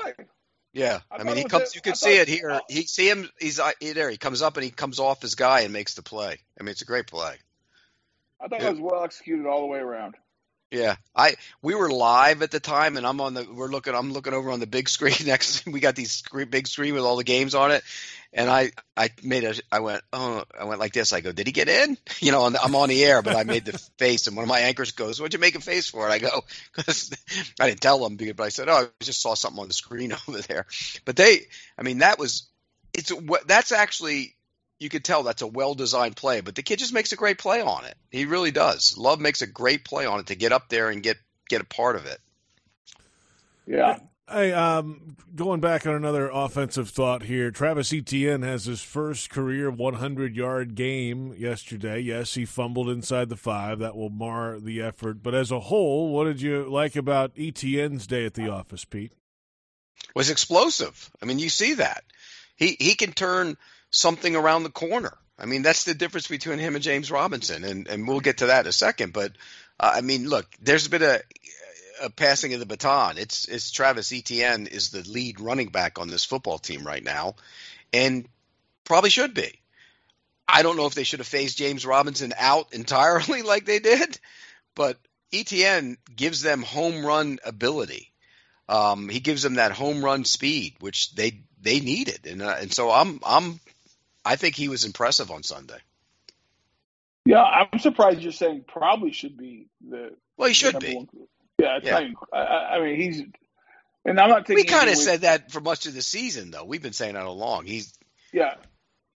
Yeah, 0.71 0.99
I 1.09 1.17
I, 1.17 1.23
mean, 1.23 1.37
he 1.37 1.45
comes. 1.45 1.71
a- 1.71 1.75
You 1.75 1.81
can 1.81 1.95
see 1.95 2.17
it 2.17 2.27
here. 2.27 2.59
He 2.69 2.83
see 2.83 3.09
him. 3.09 3.27
He's 3.39 3.59
uh, 3.59 3.71
there. 3.81 4.09
He 4.09 4.17
comes 4.17 4.41
up 4.41 4.55
and 4.57 4.63
he 4.63 4.69
comes 4.69 4.99
off 4.99 5.21
his 5.21 5.35
guy 5.35 5.61
and 5.61 5.73
makes 5.73 5.95
the 5.95 6.03
play. 6.03 6.37
I 6.59 6.63
mean, 6.63 6.69
it's 6.71 6.81
a 6.83 6.85
great 6.85 7.07
play. 7.07 7.35
I 8.39 8.47
thought 8.47 8.61
Yeah. 8.61 8.67
it 8.67 8.71
was 8.71 8.79
well 8.79 9.03
executed 9.03 9.47
all 9.47 9.61
the 9.61 9.67
way 9.67 9.79
around. 9.79 10.15
Yeah, 10.71 10.97
I 11.15 11.35
we 11.63 11.73
were 11.73 11.89
live 11.89 12.43
at 12.43 12.51
the 12.51 12.59
time, 12.59 12.95
and 12.95 13.07
I'm 13.07 13.19
on 13.21 13.33
the 13.33 13.47
we're 13.51 13.69
looking. 13.69 13.95
I'm 13.95 14.13
looking 14.13 14.33
over 14.33 14.51
on 14.51 14.59
the 14.59 14.67
big 14.67 14.87
screen 14.97 15.15
next. 15.25 15.65
We 15.65 15.79
got 15.79 15.95
these 15.95 16.11
screen, 16.11 16.47
big 16.49 16.67
screen 16.67 16.93
with 16.93 17.03
all 17.03 17.15
the 17.15 17.23
games 17.23 17.55
on 17.55 17.71
it, 17.71 17.83
and 18.33 18.47
I 18.51 18.71
I 18.95 19.09
made 19.23 19.45
a 19.45 19.55
I 19.71 19.79
went 19.79 20.03
oh 20.13 20.43
I 20.57 20.65
went 20.65 20.79
like 20.79 20.93
this. 20.93 21.11
I 21.11 21.21
go, 21.21 21.31
did 21.31 21.47
he 21.47 21.53
get 21.53 21.69
in? 21.69 21.97
You 22.19 22.31
know, 22.31 22.41
on 22.43 22.53
the, 22.53 22.61
I'm 22.61 22.75
on 22.75 22.89
the 22.89 23.03
air, 23.03 23.23
but 23.23 23.35
I 23.35 23.45
made 23.45 23.65
the 23.65 23.77
face, 23.97 24.27
and 24.27 24.35
one 24.35 24.43
of 24.43 24.49
my 24.49 24.59
anchors 24.59 24.91
goes, 24.91 25.19
"What'd 25.19 25.33
you 25.33 25.39
make 25.39 25.55
a 25.55 25.59
face 25.61 25.89
for?" 25.89 26.03
And 26.03 26.13
I 26.13 26.19
go, 26.19 26.41
because 26.75 27.11
I 27.59 27.67
didn't 27.67 27.81
tell 27.81 27.97
them, 28.07 28.17
but 28.17 28.39
I 28.43 28.49
said, 28.49 28.69
"Oh, 28.69 28.75
I 28.75 29.03
just 29.03 29.21
saw 29.23 29.33
something 29.33 29.59
on 29.61 29.69
the 29.69 29.73
screen 29.73 30.13
over 30.27 30.39
there." 30.41 30.67
But 31.03 31.15
they, 31.15 31.47
I 31.79 31.81
mean, 31.81 31.99
that 31.99 32.19
was 32.19 32.47
it's 32.93 33.09
a- 33.09 33.39
that's 33.47 33.71
actually 33.71 34.35
you 34.79 34.89
could 34.89 35.03
tell 35.03 35.23
that's 35.23 35.41
a 35.41 35.47
well 35.47 35.75
designed 35.75 36.15
play, 36.15 36.41
but 36.41 36.55
the 36.55 36.63
kid 36.63 36.79
just 36.79 36.93
makes 36.93 37.11
a 37.11 37.17
great 37.17 37.37
play 37.37 37.61
on 37.61 37.85
it. 37.85 37.95
He 38.11 38.25
really 38.25 38.51
does. 38.51 38.97
Love 38.97 39.19
makes 39.19 39.41
a 39.41 39.47
great 39.47 39.83
play 39.83 40.05
on 40.05 40.21
it 40.21 40.27
to 40.27 40.35
get 40.35 40.53
up 40.53 40.69
there 40.69 40.89
and 40.89 41.03
get 41.03 41.17
get 41.49 41.61
a 41.61 41.65
part 41.65 41.95
of 41.95 42.05
it. 42.05 42.19
Yeah. 43.67 43.99
Hey, 44.31 44.51
um, 44.51 45.17
going 45.35 45.59
back 45.59 45.87
on 45.87 45.95
another 45.95 46.29
offensive 46.29 46.89
thought 46.89 47.23
here, 47.23 47.49
Travis 47.49 47.91
Etienne 47.91 48.43
has 48.43 48.65
his 48.65 48.81
first 48.81 49.31
career 49.31 49.71
100 49.71 50.35
yard 50.35 50.75
game 50.75 51.33
yesterday. 51.35 51.99
Yes, 51.99 52.35
he 52.35 52.45
fumbled 52.45 52.89
inside 52.89 53.29
the 53.29 53.35
five. 53.35 53.79
That 53.79 53.95
will 53.95 54.11
mar 54.11 54.59
the 54.59 54.81
effort. 54.81 55.23
But 55.23 55.33
as 55.33 55.49
a 55.49 55.59
whole, 55.59 56.13
what 56.13 56.25
did 56.25 56.41
you 56.41 56.69
like 56.69 56.95
about 56.95 57.31
Etienne's 57.37 58.05
day 58.05 58.25
at 58.25 58.35
the 58.35 58.49
office, 58.49 58.85
Pete? 58.85 59.13
Was 60.15 60.29
explosive. 60.29 61.09
I 61.21 61.25
mean, 61.25 61.39
you 61.39 61.49
see 61.49 61.73
that 61.75 62.03
he 62.55 62.75
he 62.79 62.93
can 62.93 63.13
turn 63.13 63.57
something 63.91 64.35
around 64.35 64.63
the 64.63 64.69
corner. 64.69 65.17
I 65.37 65.45
mean, 65.45 65.61
that's 65.61 65.85
the 65.85 65.93
difference 65.93 66.27
between 66.27 66.59
him 66.59 66.75
and 66.75 66.83
James 66.83 67.11
Robinson, 67.11 67.63
and 67.63 67.87
and 67.87 68.07
we'll 68.07 68.19
get 68.19 68.39
to 68.39 68.47
that 68.47 68.65
in 68.65 68.69
a 68.69 68.73
second. 68.73 69.13
But 69.13 69.31
uh, 69.79 69.91
I 69.95 70.01
mean, 70.01 70.27
look, 70.27 70.45
there's 70.61 70.87
been 70.87 71.03
a 71.03 71.19
a 72.01 72.09
passing 72.09 72.53
of 72.53 72.59
the 72.59 72.65
baton. 72.65 73.17
It's 73.17 73.45
it's 73.45 73.71
Travis 73.71 74.11
Etienne 74.11 74.67
is 74.67 74.89
the 74.89 75.01
lead 75.01 75.39
running 75.39 75.69
back 75.69 75.99
on 75.99 76.09
this 76.09 76.25
football 76.25 76.57
team 76.57 76.85
right 76.85 77.03
now, 77.03 77.35
and 77.93 78.27
probably 78.83 79.09
should 79.09 79.33
be. 79.33 79.59
I 80.47 80.63
don't 80.63 80.77
know 80.77 80.87
if 80.87 80.95
they 80.95 81.03
should 81.03 81.19
have 81.19 81.27
phased 81.27 81.57
James 81.57 81.85
Robinson 81.85 82.33
out 82.37 82.67
entirely 82.73 83.43
like 83.43 83.65
they 83.65 83.79
did, 83.79 84.19
but 84.75 84.97
Etienne 85.31 85.97
gives 86.15 86.41
them 86.41 86.63
home 86.63 87.05
run 87.05 87.39
ability. 87.45 88.11
Um, 88.67 89.09
he 89.09 89.19
gives 89.19 89.41
them 89.41 89.55
that 89.55 89.71
home 89.71 90.03
run 90.03 90.25
speed, 90.25 90.75
which 90.79 91.13
they 91.15 91.41
they 91.61 91.79
needed, 91.79 92.25
and 92.25 92.41
uh, 92.41 92.55
and 92.59 92.73
so 92.73 92.91
I'm 92.91 93.19
I'm 93.25 93.59
I 94.25 94.35
think 94.35 94.55
he 94.55 94.67
was 94.69 94.85
impressive 94.85 95.31
on 95.31 95.43
Sunday. 95.43 95.77
Yeah, 97.25 97.43
I'm 97.43 97.79
surprised 97.79 98.21
you're 98.21 98.31
saying 98.31 98.65
probably 98.67 99.11
should 99.11 99.37
be 99.37 99.67
the. 99.87 100.15
Well, 100.37 100.47
he 100.47 100.53
should 100.53 100.79
be. 100.79 100.95
one. 100.95 101.07
Yeah, 101.59 101.79
Yeah. 101.83 101.99
not 101.99 102.27
I, 102.33 102.37
I 102.37 102.75
I 102.77 102.83
mean, 102.83 102.95
he's 102.95 103.23
And 104.05 104.19
I'm 104.19 104.29
not 104.29 104.45
taking. 104.45 104.55
We 104.55 104.63
kind 104.63 104.89
of 104.89 104.95
said 104.95 105.21
that 105.21 105.51
for 105.51 105.59
much 105.59 105.85
of 105.85 105.93
the 105.93 106.01
season, 106.01 106.51
though. 106.51 106.63
We've 106.63 106.81
been 106.81 106.93
saying 106.93 107.15
that 107.15 107.23
all 107.23 107.33
along. 107.33 107.65
He's 107.65 107.93
yeah. 108.33 108.55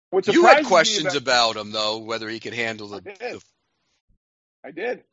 What 0.09 0.27
you 0.27 0.45
had 0.45 0.65
questions 0.65 1.15
about- 1.15 1.53
about, 1.53 1.57
him 1.57 1.71
though, 1.71 1.99
whether 1.99 2.27
he 2.27 2.39
could 2.39 2.53
handle 2.53 2.87
the. 2.87 2.97
I 2.97 2.99
did. 2.99 3.17
the 3.19 3.41
I 4.65 4.71
did. 4.71 5.03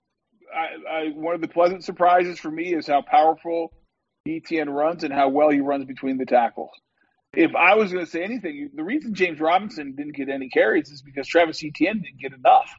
I, 0.53 0.91
I 0.91 1.09
one 1.15 1.35
of 1.35 1.41
the 1.41 1.49
pleasant 1.49 1.85
surprises 1.85 2.39
for 2.39 2.51
me 2.51 2.75
is 2.75 2.87
how 2.87 3.03
powerful 3.03 3.73
Etienne 4.27 4.71
runs 4.71 5.05
and 5.05 5.13
how 5.13 5.29
well 5.29 5.51
he 5.51 5.61
runs 5.61 5.85
between 5.85 6.19
the 6.19 6.27
tackles. 6.27 6.71
If 7.35 7.55
I 7.55 7.75
was 7.75 7.93
going 7.93 8.05
to 8.05 8.11
say 8.11 8.23
anything, 8.25 8.71
the 8.75 8.83
reason 8.83 9.15
James 9.15 9.39
Robinson 9.39 9.95
didn't 9.95 10.17
get 10.17 10.29
any 10.29 10.49
carries 10.49 10.91
is 10.91 11.03
because 11.03 11.29
Travis 11.29 11.63
Etienne 11.63 12.01
didn't 12.01 12.21
get 12.21 12.33
enough. 12.33 12.71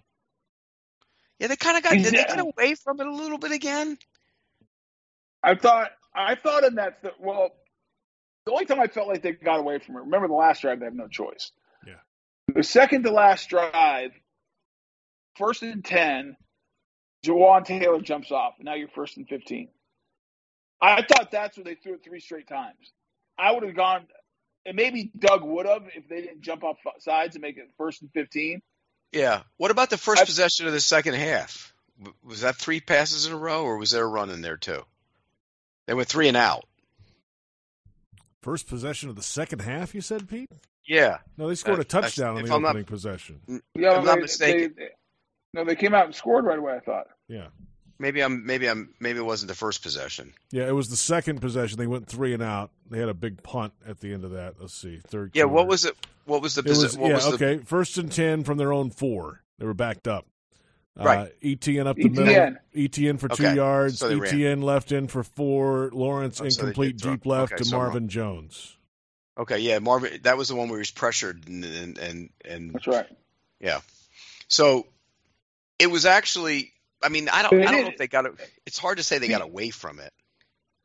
yeah, 1.39 1.47
they 1.47 1.55
kind 1.55 1.77
of 1.77 1.83
got. 1.83 1.93
He's 1.93 2.05
Did 2.05 2.13
they 2.13 2.23
down. 2.23 2.37
get 2.37 2.45
away 2.57 2.75
from 2.75 2.99
it 2.99 3.07
a 3.07 3.13
little 3.13 3.37
bit 3.37 3.51
again? 3.51 3.97
I 5.43 5.55
thought 5.55 5.91
I 6.15 6.35
thought 6.35 6.63
in 6.63 6.75
that 6.75 7.01
th- 7.01 7.13
well, 7.19 7.51
the 8.45 8.51
only 8.51 8.65
time 8.65 8.79
I 8.79 8.87
felt 8.87 9.07
like 9.07 9.21
they 9.21 9.31
got 9.33 9.59
away 9.59 9.79
from 9.79 9.95
it. 9.97 9.99
Remember 9.99 10.27
the 10.27 10.33
last 10.33 10.61
drive? 10.63 10.79
They 10.79 10.85
have 10.85 10.95
no 10.95 11.07
choice. 11.07 11.51
Yeah. 11.85 11.93
The 12.53 12.63
second 12.63 13.03
to 13.03 13.11
last 13.11 13.49
drive, 13.49 14.11
first 15.37 15.61
and 15.61 15.85
ten, 15.85 16.35
Jawaan 17.25 17.63
Taylor 17.65 18.01
jumps 18.01 18.31
off. 18.31 18.55
and 18.57 18.65
Now 18.65 18.73
you're 18.73 18.89
first 18.89 19.15
and 19.17 19.27
fifteen. 19.29 19.69
I 20.81 21.03
thought 21.03 21.29
that's 21.31 21.55
where 21.57 21.63
they 21.65 21.75
threw 21.75 21.93
it 21.93 22.03
three 22.03 22.19
straight 22.19 22.47
times. 22.47 22.91
I 23.37 23.51
would 23.51 23.63
have 23.63 23.75
gone, 23.75 24.07
and 24.65 24.75
maybe 24.75 25.11
Doug 25.17 25.43
would 25.43 25.65
have 25.65 25.83
if 25.95 26.07
they 26.07 26.21
didn't 26.21 26.41
jump 26.41 26.63
off 26.63 26.77
sides 26.99 27.35
and 27.35 27.41
make 27.41 27.57
it 27.57 27.69
first 27.77 28.01
and 28.01 28.11
fifteen. 28.11 28.61
Yeah. 29.11 29.41
What 29.57 29.71
about 29.71 29.89
the 29.89 29.97
first 29.97 30.21
I- 30.21 30.25
possession 30.25 30.67
of 30.67 30.73
the 30.73 30.79
second 30.81 31.15
half? 31.15 31.73
Was 32.23 32.41
that 32.41 32.55
three 32.55 32.79
passes 32.79 33.25
in 33.25 33.33
a 33.33 33.37
row, 33.37 33.63
or 33.65 33.77
was 33.77 33.91
there 33.91 34.03
a 34.03 34.07
run 34.07 34.29
in 34.29 34.41
there 34.41 34.55
too? 34.57 34.83
They 35.85 35.93
went 35.93 36.07
three 36.07 36.27
and 36.29 36.37
out. 36.37 36.63
First 38.41 38.67
possession 38.67 39.09
of 39.09 39.15
the 39.17 39.21
second 39.23 39.59
half, 39.61 39.93
you 39.93 39.99
said, 39.99 40.29
Pete? 40.29 40.49
Yeah. 40.85 41.17
No, 41.37 41.49
they 41.49 41.55
scored 41.55 41.79
Uh, 41.79 41.81
a 41.81 41.85
touchdown 41.85 42.37
on 42.37 42.45
the 42.45 42.53
I'm 42.53 42.61
not- 42.61 42.69
opening 42.69 42.85
possession. 42.85 43.41
Yeah, 43.75 43.91
I'm 43.97 44.05
not 44.05 44.15
they- 44.15 44.21
mistaken. 44.21 44.75
they- 44.77 44.89
no, 45.53 45.65
they 45.65 45.75
came 45.75 45.93
out 45.93 46.05
and 46.05 46.15
scored 46.15 46.45
right 46.45 46.57
away. 46.57 46.75
I 46.75 46.79
thought. 46.79 47.07
Yeah. 47.27 47.47
Maybe 47.99 48.21
I'm. 48.23 48.45
Maybe 48.45 48.67
I'm. 48.69 48.93
Maybe 48.99 49.19
it 49.19 49.25
wasn't 49.25 49.49
the 49.49 49.55
first 49.55 49.83
possession. 49.83 50.33
Yeah, 50.51 50.67
it 50.67 50.71
was 50.71 50.89
the 50.89 50.95
second 50.95 51.41
possession. 51.41 51.77
They 51.77 51.85
went 51.87 52.07
three 52.07 52.33
and 52.33 52.41
out. 52.41 52.71
They 52.89 52.97
had 52.97 53.09
a 53.09 53.13
big 53.13 53.43
punt 53.43 53.73
at 53.85 53.99
the 53.99 54.13
end 54.13 54.23
of 54.23 54.31
that. 54.31 54.55
Let's 54.59 54.73
see. 54.73 54.99
Third 55.05 55.31
Yeah. 55.33 55.43
What 55.43 55.67
was 55.67 55.83
it? 55.85 55.95
What 56.25 56.41
was 56.41 56.55
the? 56.55 56.61
It 56.61 56.67
posi- 56.67 56.83
was, 56.83 56.97
yeah, 56.97 57.13
was 57.13 57.25
the, 57.25 57.33
okay. 57.33 57.57
First 57.63 57.97
and 57.97 58.09
10 58.11 58.43
from 58.45 58.57
their 58.57 58.71
own 58.71 58.89
four. 58.89 59.43
They 59.57 59.65
were 59.65 59.73
backed 59.73 60.07
up. 60.07 60.25
Right. 60.95 61.27
Uh, 61.27 61.29
Etienne 61.43 61.87
up 61.87 61.95
the 61.97 62.05
Etienne. 62.09 62.25
middle. 62.25 62.55
Etienne 62.75 63.17
for 63.17 63.27
two 63.29 63.45
Okay, 63.45 63.55
yards. 63.55 63.99
so 63.99 64.07
they 64.09 64.15
ran. 64.15 64.33
Etienne 64.33 64.61
left 64.61 64.91
in 64.91 65.07
for 65.07 65.23
four. 65.23 65.89
Lawrence 65.93 66.39
Oh, 66.41 66.45
incomplete 66.45 66.97
did 66.97 67.09
deep 67.11 67.25
left 67.25 67.53
Okay, 67.53 67.63
to 67.63 67.65
so 67.65 67.75
wrong. 67.77 67.85
Marvin 67.87 68.07
Jones. 68.09 68.77
Okay. 69.37 69.59
Yeah. 69.59 69.79
Marvin. 69.79 70.19
That 70.23 70.37
was 70.37 70.47
the 70.49 70.55
one 70.55 70.67
where 70.69 70.77
he 70.77 70.81
was 70.81 70.91
pressured 70.91 71.47
and 71.47 71.63
and 71.65 71.97
and, 71.97 72.29
and 72.45 72.73
That's 72.73 72.87
right. 72.87 73.07
Yeah. 73.59 73.81
So 74.47 74.87
it 75.79 75.87
was 75.87 76.05
actually. 76.05 76.71
I 77.01 77.09
mean, 77.09 77.29
I 77.29 77.43
don't. 77.43 77.65
I 77.65 77.71
don't 77.71 77.83
know 77.83 77.89
if 77.89 77.97
they 77.97 78.07
got 78.07 78.25
it. 78.25 78.33
It's 78.65 78.77
hard 78.77 78.97
to 78.97 79.03
say 79.03 79.17
they 79.17 79.27
got 79.27 79.41
away 79.41 79.69
from 79.69 79.99
it. 79.99 80.11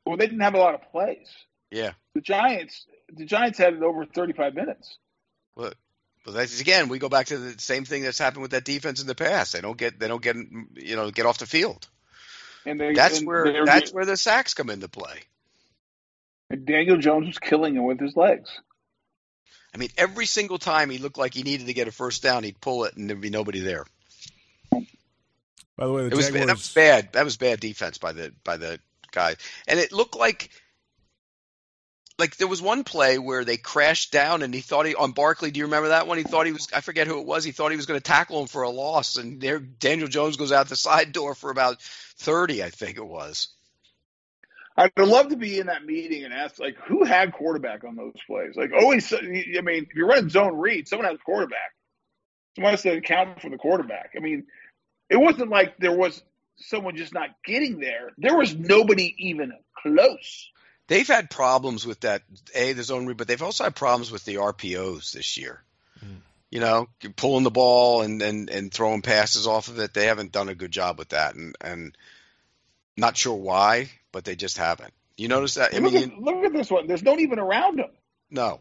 Well, 0.07 0.17
they 0.17 0.27
didn't 0.27 0.43
have 0.43 0.55
a 0.55 0.59
lot 0.59 0.75
of 0.75 0.83
plays. 0.93 1.29
Yeah. 1.71 1.93
The 2.15 2.21
Giants, 2.21 2.87
the 3.13 3.25
Giants 3.25 3.59
had 3.59 3.75
it 3.75 3.83
over 3.83 4.05
35 4.07 4.55
minutes. 4.55 4.99
Well, 5.57 5.73
but 6.25 6.35
that's 6.35 6.61
again, 6.61 6.89
we 6.89 6.99
go 6.99 7.09
back 7.09 7.27
to 7.27 7.39
the 7.39 7.59
same 7.59 7.85
thing 7.85 8.03
that's 8.03 8.19
happened 8.19 8.43
with 8.43 8.53
that 8.53 8.65
defense 8.65 9.01
in 9.01 9.07
the 9.07 9.15
past. 9.15 9.53
They 9.53 9.61
don't 9.61 9.77
get. 9.77 9.99
They 9.99 10.09
don't 10.09 10.23
get. 10.23 10.37
You 10.37 10.97
know, 10.97 11.11
get 11.11 11.27
off 11.27 11.39
the 11.39 11.47
field. 11.47 11.87
And 12.67 12.81
they, 12.81 12.95
That's 12.95 13.19
and 13.19 13.27
where. 13.27 13.65
That's 13.65 13.93
where 13.93 14.07
the 14.07 14.17
sacks 14.17 14.55
come 14.55 14.71
into 14.71 14.89
play. 14.89 15.21
and 16.49 16.65
Daniel 16.65 16.97
Jones 16.97 17.27
was 17.27 17.39
killing 17.39 17.75
him 17.75 17.85
with 17.85 18.01
his 18.01 18.17
legs. 18.17 18.49
I 19.75 19.77
mean, 19.77 19.91
every 19.99 20.27
single 20.27 20.59
time 20.59 20.89
he 20.89 20.99
looked 20.99 21.19
like 21.19 21.35
he 21.35 21.43
needed 21.43 21.67
to 21.67 21.75
get 21.75 21.89
a 21.89 21.93
first 21.93 22.23
down, 22.23 22.45
he'd 22.45 22.61
pull 22.61 22.85
it, 22.85 22.97
and 22.97 23.11
there'd 23.11 23.21
be 23.21 23.31
nobody 23.31 23.61
there. 23.61 23.85
By 25.77 25.87
the 25.87 25.93
way, 25.93 26.03
the 26.03 26.09
It 26.09 26.15
was 26.15 26.27
Jaguars. 26.27 26.47
that 26.47 26.57
was 26.57 26.73
bad. 26.73 27.13
That 27.13 27.25
was 27.25 27.37
bad 27.37 27.61
defense 27.61 27.99
by 27.99 28.13
the 28.13 28.33
by 28.45 28.57
the 28.57 28.79
guy, 29.11 29.37
and 29.67 29.81
it 29.81 29.93
looked 29.93 30.17
like 30.17 30.51
like 32.19 32.37
there 32.37 32.47
was 32.47 32.63
one 32.63 32.85
play 32.85 33.19
where 33.19 33.45
they 33.45 33.57
crashed 33.57 34.13
down, 34.13 34.43
and 34.43 34.55
he 34.55 34.61
thought 34.61 34.87
he 34.87 34.95
on 34.95 35.13
Barkley. 35.13 35.51
Do 35.51 35.59
you 35.59 35.65
remember 35.65 35.89
that 35.89 36.07
one? 36.07 36.19
He 36.19 36.25
thought 36.25 36.47
he 36.47 36.53
was. 36.53 36.69
I 36.73 36.81
forget 36.81 37.07
who 37.07 37.19
it 37.21 37.27
was. 37.27 37.43
He 37.45 37.51
thought 37.51 37.71
he 37.71 37.77
was 37.77 37.87
going 37.87 37.99
to 37.99 38.05
tackle 38.05 38.41
him 38.41 38.47
for 38.47 38.63
a 38.63 38.71
loss, 38.71 39.17
and 39.17 39.41
there 39.41 39.59
Daniel 39.59 40.09
Jones 40.09 40.37
goes 40.37 40.53
out 40.53 40.69
the 40.69 40.77
side 40.77 41.13
door 41.13 41.35
for 41.35 41.51
about 41.51 41.83
thirty, 41.83 42.63
I 42.63 42.71
think 42.71 42.97
it 42.97 43.07
was. 43.07 43.49
I'd 44.77 44.91
love 44.99 45.29
to 45.29 45.37
be 45.37 45.61
in 45.61 45.69
that 45.69 45.85
meeting 45.85 46.25
and 46.25 46.35
ask, 46.35 46.59
like, 46.59 46.77
who 46.89 47.05
had 47.05 47.33
quarterback 47.33 47.85
on 47.85 47.95
those 47.95 48.15
plays? 48.27 48.57
Like, 48.57 48.73
oh, 48.75 48.83
always, 48.83 49.13
I 49.13 49.21
mean, 49.21 49.87
if 49.89 49.95
you're 49.95 50.09
running 50.09 50.31
zone 50.31 50.57
read, 50.57 50.89
someone 50.89 51.09
has 51.09 51.19
quarterback. 51.25 51.75
Someone 52.57 52.73
has 52.73 52.83
to 52.83 52.97
account 52.97 53.41
for 53.41 53.51
the 53.51 53.57
quarterback. 53.57 54.11
I 54.17 54.21
mean, 54.21 54.47
it 55.11 55.17
wasn't 55.17 55.51
like 55.51 55.77
there 55.79 55.97
was 55.97 56.23
someone 56.57 56.97
just 56.97 57.13
not 57.13 57.31
getting 57.45 57.79
there. 57.79 58.13
There 58.19 58.37
was 58.37 58.55
nobody 58.55 59.15
even 59.19 59.53
close. 59.77 60.51
They've 60.87 61.07
had 61.07 61.31
problems 61.31 61.87
with 61.87 62.01
that 62.01 62.23
a 62.55 62.73
the 62.73 62.83
zone 62.83 63.07
read, 63.07 63.17
but 63.17 63.27
they've 63.27 63.43
also 63.43 63.65
had 63.65 63.75
problems 63.75 64.11
with 64.11 64.25
the 64.25 64.37
RPOs 64.37 65.13
this 65.13 65.37
year. 65.37 65.63
Mm. 66.05 66.17
You 66.51 66.61
know, 66.61 66.89
pulling 67.17 67.45
the 67.45 67.51
ball 67.51 68.03
and, 68.03 68.21
and 68.23 68.51
and 68.51 68.73
throwing 68.73 69.03
passes 69.03 69.47
off 69.47 69.69
of 69.69 69.79
it. 69.79 69.95
They 69.95 70.07
haven't 70.07 70.33
done 70.33 70.49
a 70.49 70.55
good 70.55 70.71
job 70.71 70.99
with 70.99 71.11
that, 71.11 71.35
and 71.35 71.57
and 71.61 71.97
not 72.97 73.17
sure 73.17 73.35
why, 73.35 73.91
but 74.13 74.25
they 74.25 74.37
just 74.37 74.59
haven't. 74.59 74.93
You 75.17 75.29
notice 75.29 75.55
that? 75.55 75.75
I 75.75 75.79
look, 75.79 75.93
mean, 75.93 76.13
at, 76.13 76.19
look 76.19 76.45
at 76.45 76.53
this 76.53 76.71
one. 76.71 76.87
There's 76.87 77.03
no 77.03 77.17
even 77.19 77.39
around 77.39 77.79
them. 77.79 77.91
no. 78.31 78.61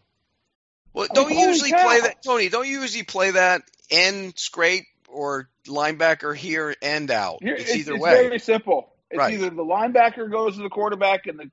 Well, 0.93 1.07
I 1.09 1.13
don't 1.15 1.29
mean, 1.29 1.39
you 1.39 1.47
usually 1.47 1.71
cow. 1.71 1.87
play 1.87 2.01
that, 2.01 2.21
Tony? 2.23 2.49
Don't 2.49 2.67
you 2.67 2.81
usually 2.81 3.03
play 3.03 3.31
that 3.31 3.63
end 3.89 4.37
scrape 4.37 4.85
or 5.13 5.49
linebacker 5.67 6.35
here 6.35 6.75
and 6.81 7.09
out? 7.11 7.39
Here- 7.41 7.55
it's, 7.55 7.73
either 7.75 7.93
way. 7.97 8.11
it's 8.11 8.17
way. 8.19 8.27
very 8.27 8.39
simple. 8.39 8.93
It's 9.09 9.17
Right. 9.19 9.33
either 9.33 9.49
the 9.49 9.63
linebacker 9.63 10.29
goes 10.31 10.57
to 10.57 10.63
the 10.63 10.69
quarterback 10.69 11.27
and 11.27 11.39
the 11.39 11.51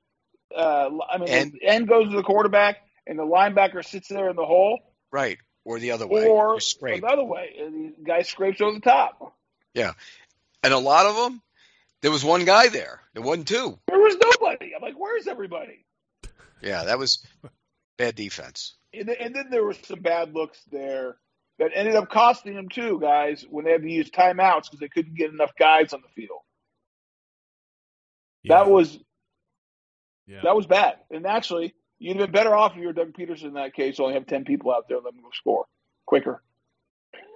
uh, 0.55 0.89
I 1.09 1.17
mean 1.17 1.29
And- 1.29 1.53
the 1.53 1.63
end 1.63 1.87
goes 1.87 2.09
to 2.09 2.15
the 2.15 2.23
quarterback 2.23 2.77
and 3.07 3.17
the 3.17 3.23
linebacker 3.23 3.85
sits 3.85 4.09
there 4.09 4.29
in 4.29 4.35
the 4.35 4.45
hole, 4.45 4.79
Right. 5.11 5.37
Or 5.63 5.79
the 5.79 5.91
other 5.91 6.07
way. 6.07 6.25
or 6.27 6.59
scrape. 6.59 7.01
the 7.01 7.07
other 7.07 7.23
way, 7.23 7.55
and 7.59 7.93
the 7.95 8.03
guy 8.03 8.23
scrapes 8.23 8.59
over 8.61 8.73
the 8.73 8.79
top. 8.81 9.33
Yeah. 9.73 9.93
And 10.63 10.73
a 10.73 10.77
lot 10.79 11.05
of 11.05 11.15
them, 11.15 11.41
there 12.01 12.11
was 12.11 12.23
one 12.25 12.45
guy 12.45 12.67
there. 12.69 12.99
There 13.13 13.21
wasn't 13.23 13.47
two. 13.47 13.79
There 13.87 13.99
was 13.99 14.15
nobody. 14.17 14.75
I'm 14.75 14.81
like, 14.81 14.95
where's 14.99 15.27
everybody? 15.27 15.85
Yeah, 16.61 16.83
that 16.85 16.97
was 16.99 17.25
bad 17.97 18.15
defense. 18.15 18.75
And 18.93 19.07
then, 19.07 19.15
and 19.19 19.35
then 19.35 19.49
there 19.51 19.63
were 19.63 19.73
some 19.73 19.99
bad 20.01 20.33
looks 20.33 20.59
there 20.71 21.15
that 21.61 21.71
ended 21.75 21.95
up 21.95 22.09
costing 22.09 22.55
them 22.55 22.69
too, 22.69 22.99
guys, 22.99 23.45
when 23.47 23.65
they 23.65 23.71
had 23.71 23.83
to 23.83 23.89
use 23.89 24.09
timeouts 24.09 24.63
because 24.63 24.79
they 24.79 24.89
couldn't 24.89 25.13
get 25.15 25.29
enough 25.29 25.51
guys 25.59 25.93
on 25.93 26.01
the 26.01 26.09
field. 26.19 26.39
Yeah. 28.43 28.55
That 28.63 28.71
was 28.71 28.97
Yeah. 30.25 30.41
that 30.43 30.55
was 30.55 30.65
bad. 30.65 30.95
And 31.11 31.27
actually, 31.27 31.75
you'd 31.99 32.17
have 32.17 32.25
been 32.27 32.31
better 32.31 32.55
off 32.55 32.71
if 32.73 32.79
you 32.79 32.87
were 32.87 32.93
Doug 32.93 33.13
Pederson 33.13 33.43
in 33.45 33.53
that 33.53 33.73
case. 33.75 33.99
Only 33.99 34.15
have 34.15 34.25
ten 34.25 34.43
people 34.43 34.71
out 34.73 34.87
there, 34.89 34.97
let 34.97 35.13
them 35.13 35.21
go 35.21 35.29
score 35.33 35.65
quicker. 36.07 36.41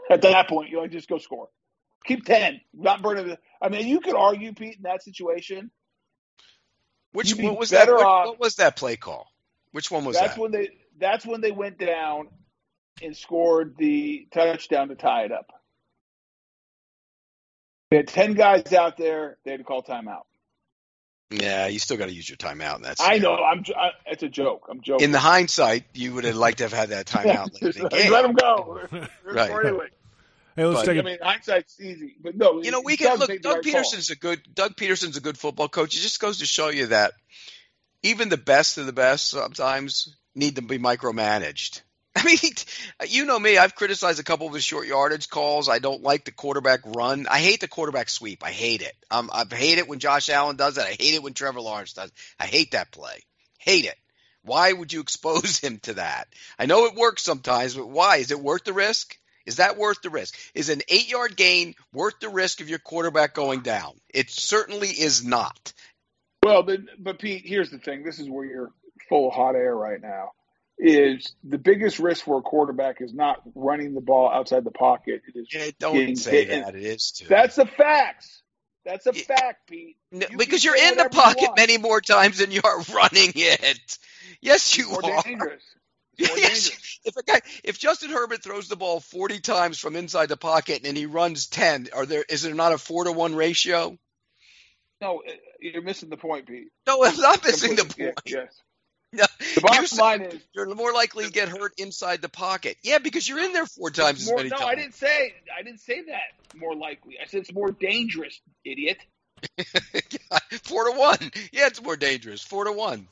At 0.10 0.24
that 0.24 0.50
point, 0.50 0.72
you 0.72 0.80
like 0.80 0.92
just 0.92 1.08
go 1.08 1.20
score. 1.20 1.50
Keep 2.06 2.26
ten, 2.26 2.62
not 2.74 3.02
burning 3.04 3.28
the. 3.28 3.38
I 3.62 3.70
mean, 3.70 3.88
you 3.88 4.00
could 4.00 4.16
argue, 4.16 4.54
Pete, 4.54 4.78
in 4.78 4.84
that 4.84 5.04
situation. 5.04 5.70
Which 7.14 7.36
what 7.36 7.58
was 7.60 7.70
that? 7.70 7.82
better 7.86 7.96
What, 7.96 8.06
off- 8.06 8.28
what 8.28 8.40
was 8.40 8.56
that 8.56 8.76
play 8.76 8.96
call? 8.98 9.28
Which 9.72 9.90
one 9.92 10.04
was 10.06 10.16
that's 10.16 10.36
that? 10.36 10.42
when 10.42 10.52
they. 10.52 10.70
That's 10.98 11.26
when 11.26 11.42
they 11.42 11.52
went 11.52 11.78
down 11.78 12.30
and 13.02 13.16
scored 13.16 13.76
the 13.78 14.28
touchdown 14.34 14.90
to 14.90 14.96
tie 14.96 15.24
it 15.26 15.32
up. 15.32 15.52
They 17.92 17.98
had 17.98 18.08
ten 18.08 18.34
guys 18.34 18.72
out 18.74 18.98
there. 18.98 19.38
They 19.46 19.52
had 19.52 19.60
to 19.60 19.64
call 19.64 19.84
timeout. 19.84 20.24
yeah, 21.30 21.68
you 21.68 21.80
still 21.80 21.98
got 21.98 22.08
to 22.08 22.14
use 22.14 22.28
your 22.28 22.38
timeout. 22.38 22.76
And 22.76 22.86
that's 22.86 23.02
I 23.02 23.18
know. 23.20 23.36
I'm. 23.36 23.64
j- 23.64 23.76
I, 23.76 23.90
it's 24.08 24.24
a 24.24 24.30
joke. 24.30 24.68
I'm 24.70 24.82
joking. 24.82 25.06
In 25.06 25.12
the 25.12 25.20
hindsight, 25.20 25.84
you 25.94 26.14
would 26.14 26.24
have 26.24 26.36
liked 26.36 26.58
to 26.60 26.64
have 26.66 26.74
had 26.74 26.90
that 26.90 27.06
timeout 27.08 27.54
late 27.62 27.76
in 27.76 27.84
the 27.84 27.90
Just 27.90 28.04
game. 28.04 28.12
Let 28.12 28.22
them 28.24 28.34
go. 28.34 28.80
Right. 29.26 29.52
Or. 29.52 29.90
Hey, 30.56 30.64
let's 30.66 30.80
But- 30.82 30.86
take 30.86 30.98
I 30.98 31.02
a 31.02 31.04
mean, 31.04 31.18
hindsight's 31.22 31.80
easy, 31.82 32.16
but 32.24 32.36
no. 32.38 32.64
You 32.64 32.72
know, 32.72 32.82
we 32.82 32.96
can 32.98 33.18
look. 33.20 33.30
Doug 33.42 33.66
right 33.66 33.74
call. 33.74 34.10
A 34.10 34.16
good. 34.16 34.42
Doug 34.56 34.76
Pederson's 34.78 35.18
a 35.18 35.22
good 35.22 35.38
football 35.38 35.68
coach. 35.68 35.96
It 35.96 36.00
just 36.00 36.20
goes 36.22 36.40
to 36.40 36.46
show 36.46 36.70
you 36.70 36.88
that 36.88 37.12
even 38.04 38.30
the 38.30 38.38
best 38.38 38.78
of 38.78 38.86
the 38.86 38.94
best 38.94 39.30
sometimes 39.30 40.16
need 40.34 40.56
to 40.56 40.62
be 40.62 40.80
micromanaged. 40.80 41.82
I 42.18 42.24
mean, 42.24 42.54
you 43.08 43.26
know 43.26 43.38
me. 43.38 43.58
I've 43.58 43.76
criticized 43.76 44.20
a 44.20 44.24
couple 44.24 44.48
of 44.48 44.54
his 44.54 44.64
short 44.64 44.88
yardage 44.88 45.30
calls. 45.30 45.68
I 45.68 45.80
don't 45.80 46.02
like 46.02 46.24
the 46.24 46.32
quarterback 46.32 46.80
run. 46.86 47.28
I 47.30 47.40
hate 47.40 47.60
the 47.60 47.68
quarterback 47.68 48.10
sweep. 48.10 48.42
I 48.44 48.52
hate 48.52 48.82
it. 48.82 48.94
Um, 49.12 49.30
I 49.34 49.44
hate 49.54 49.80
it 49.80 49.90
when 49.90 50.00
Josh 50.00 50.30
Allen 50.30 50.56
does 50.56 50.78
it. 50.78 50.86
I 50.86 50.92
hate 50.92 51.14
it 51.14 51.24
when 51.24 51.34
Trevor 51.34 51.60
Lawrence 51.60 51.94
does. 51.94 52.10
it. 52.10 52.16
I 52.40 52.46
hate 52.46 52.72
that 52.72 52.92
play. 52.92 53.24
Hate 53.58 53.86
it. 53.86 53.98
Why 54.44 54.72
would 54.72 54.94
you 54.94 55.02
expose 55.02 55.60
him 55.64 55.80
to 55.80 55.96
that? 55.96 56.30
I 56.58 56.68
know 56.68 56.86
it 56.86 56.96
works 56.96 57.24
sometimes, 57.24 57.76
but 57.76 57.90
why? 57.90 58.18
Is 58.18 58.32
it 58.32 58.40
worth 58.40 58.64
the 58.64 58.74
risk? 58.74 59.18
Is 59.46 59.58
that 59.58 59.78
worth 59.78 60.02
the 60.02 60.10
risk? 60.10 60.38
Is 60.54 60.70
an 60.70 60.82
eight 60.88 61.10
yard 61.10 61.36
gain 61.36 61.76
worth 61.94 62.20
the 62.20 62.30
risk 62.30 62.62
of 62.62 62.70
your 62.70 62.80
quarterback 62.80 63.34
going 63.34 63.60
down? 63.60 63.94
It 64.14 64.30
certainly 64.30 64.88
is 64.88 65.24
not. 65.24 65.74
Well, 66.44 66.64
then, 66.64 66.88
but 66.98 67.20
Pete, 67.20 67.44
here's 67.46 67.72
the 67.72 67.78
thing. 67.78 68.04
This 68.04 68.20
is 68.20 68.30
where 68.30 68.46
you're 68.46 68.72
full 69.10 69.28
of 69.28 69.34
hot 69.34 69.56
air 69.56 69.76
right 69.76 70.02
now. 70.02 70.32
Is 70.78 71.34
the 71.44 71.58
biggest 71.58 72.00
risk 72.00 72.26
for 72.26 72.40
a 72.40 72.42
quarterback 72.42 72.98
is 73.00 73.14
not 73.14 73.42
running 73.56 73.94
the 73.94 74.02
ball 74.02 74.30
outside 74.30 74.66
the 74.66 74.72
pocket. 74.72 75.22
It 75.34 75.40
is 75.40 75.48
Yeah, 75.52 75.72
don't 75.80 76.18
say 76.18 76.44
hit. 76.46 76.66
that. 76.66 76.76
It 76.76 76.84
is 76.84 77.12
too. 77.12 77.28
That's 77.30 77.56
the 77.56 77.66
facts. 77.66 78.42
That's 78.84 79.08
a 79.08 79.14
Yeah. 79.16 79.24
fact, 79.24 79.68
Pete. 79.70 79.96
N- 80.14 80.26
You 80.32 80.38
because 80.38 80.64
you're 80.66 80.76
in 80.76 80.98
the 80.98 81.10
pocket 81.10 81.50
many 81.56 81.78
more 81.78 82.02
times 82.02 82.40
than 82.40 82.52
you 82.52 82.60
are 82.64 82.80
running 82.94 83.32
it. 83.36 83.98
Yes, 84.42 84.78
you 84.78 84.90
More 84.90 85.00
are. 85.06 85.24
dangerous. 85.24 85.64
More 86.20 86.28
Yes, 86.38 86.70
dangerous. 86.70 87.00
if 87.06 87.16
a 87.18 87.24
guy, 87.24 87.42
if 87.64 87.80
Justin 87.80 88.10
Herbert 88.12 88.44
throws 88.44 88.68
the 88.68 88.76
ball 88.76 89.00
40 89.00 89.40
times 89.40 89.80
from 89.80 89.96
inside 89.96 90.28
the 90.28 90.38
pocket 90.38 90.82
and 90.86 90.98
he 90.98 91.06
runs 91.06 91.48
10, 91.48 91.88
are 91.94 92.06
there 92.06 92.26
is 92.28 92.42
there 92.44 92.54
not 92.54 92.74
a 92.74 92.78
four 92.78 93.06
to 93.06 93.14
one 93.14 93.34
ratio? 93.34 93.98
No, 95.02 95.24
uh, 95.26 95.32
you're 95.62 95.82
missing 95.82 96.10
the 96.10 96.18
point, 96.18 96.48
Pete. 96.48 96.68
No, 96.86 97.04
I'm 97.04 97.18
not 97.18 97.44
missing 97.46 97.76
the 97.76 97.86
point. 97.86 98.20
Yes. 98.26 98.62
No, 99.20 99.26
The 99.56 99.62
bottom 99.62 99.86
you 99.90 99.98
line 99.98 100.22
is 100.22 100.42
you're 100.54 100.74
more 100.76 100.94
likely 100.94 101.26
to 101.26 101.32
get 101.32 101.48
hurt 101.50 101.74
inside 101.78 102.22
the 102.22 102.30
pocket. 102.30 102.78
Yeah, 102.84 103.00
because 103.00 103.28
you're 103.28 103.40
in 103.40 103.54
there 103.54 103.66
four 103.66 103.90
times 103.90 104.22
as 104.22 104.28
more, 104.28 104.38
many 104.38 104.50
no, 104.50 104.58
times. 104.58 104.70
I 104.70 104.76
didn't 104.76 104.96
say 104.96 105.34
I 105.58 105.64
didn't 105.64 105.80
say 105.80 106.02
that. 106.08 106.58
More 106.60 106.76
likely, 106.76 107.16
I 107.22 107.26
said 107.28 107.42
it's 107.42 107.54
more 107.54 107.72
dangerous, 107.72 108.40
idiot. 108.66 108.98
four 110.64 110.92
to 110.92 110.98
one. 110.98 111.18
Yeah, 111.52 111.68
it's 111.68 111.82
more 111.82 111.96
dangerous. 111.96 112.42
Four 112.42 112.66
to 112.66 112.72
one. 112.72 113.08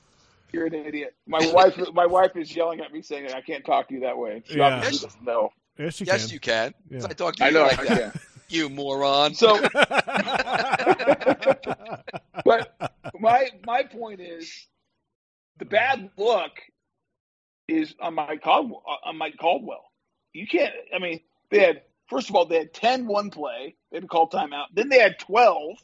You're 0.51 0.68
an 0.68 0.74
idiot. 0.76 1.16
My 1.28 1.45
wife, 1.54 1.78
my 1.93 2.06
wife 2.06 2.36
is 2.36 2.56
yelling 2.56 2.80
at 2.82 2.93
me 2.93 3.01
saying 3.01 3.32
I 3.32 3.41
can't 3.41 3.66
talk 3.66 3.88
to 3.89 3.93
you 3.95 4.01
that 4.01 4.18
way. 4.18 4.43
She 4.45 4.58
Yeah. 4.58 4.76
obviously 4.76 5.10
doesn't. 5.26 5.51
Yes, 5.78 5.99
you 5.99 6.06
yes, 6.06 6.26
can. 6.26 6.34
you 6.34 6.39
can. 6.39 6.74
Yeah. 6.89 6.99
I 7.10 7.14
talk 7.14 7.36
to 7.38 7.43
I 7.43 7.47
you 7.47 7.54
know. 7.56 7.64
like 7.64 7.80
I 7.80 7.84
that. 7.86 8.14
can. 8.14 8.22
You 8.49 8.70
moron. 8.70 9.34
So, 9.34 9.60
but 12.45 12.93
my 13.20 13.49
my 13.66 13.84
point 13.84 14.20
is, 14.22 14.68
the 15.58 15.66
bad 15.66 16.10
look 16.18 16.51
is 17.68 17.95
on 18.01 18.16
Mike 18.16 18.41
Caldwell. 18.43 18.84
On 19.06 19.18
Mike 19.18 19.38
Caldwell, 19.39 19.84
you 20.34 20.47
can't. 20.47 20.74
I 20.95 20.99
mean, 20.99 21.20
they 21.49 21.60
had 21.60 21.82
first 22.10 22.30
of 22.30 22.36
all 22.36 22.45
they 22.45 22.58
had 22.58 22.74
10 22.74 23.08
one 23.08 23.30
play. 23.30 23.76
They 23.91 23.97
had 23.97 24.04
to 24.04 24.08
call 24.08 24.30
timeout. 24.30 24.66
Then 24.74 24.89
they 24.89 24.99
had 24.99 25.20
twelve. 25.20 25.78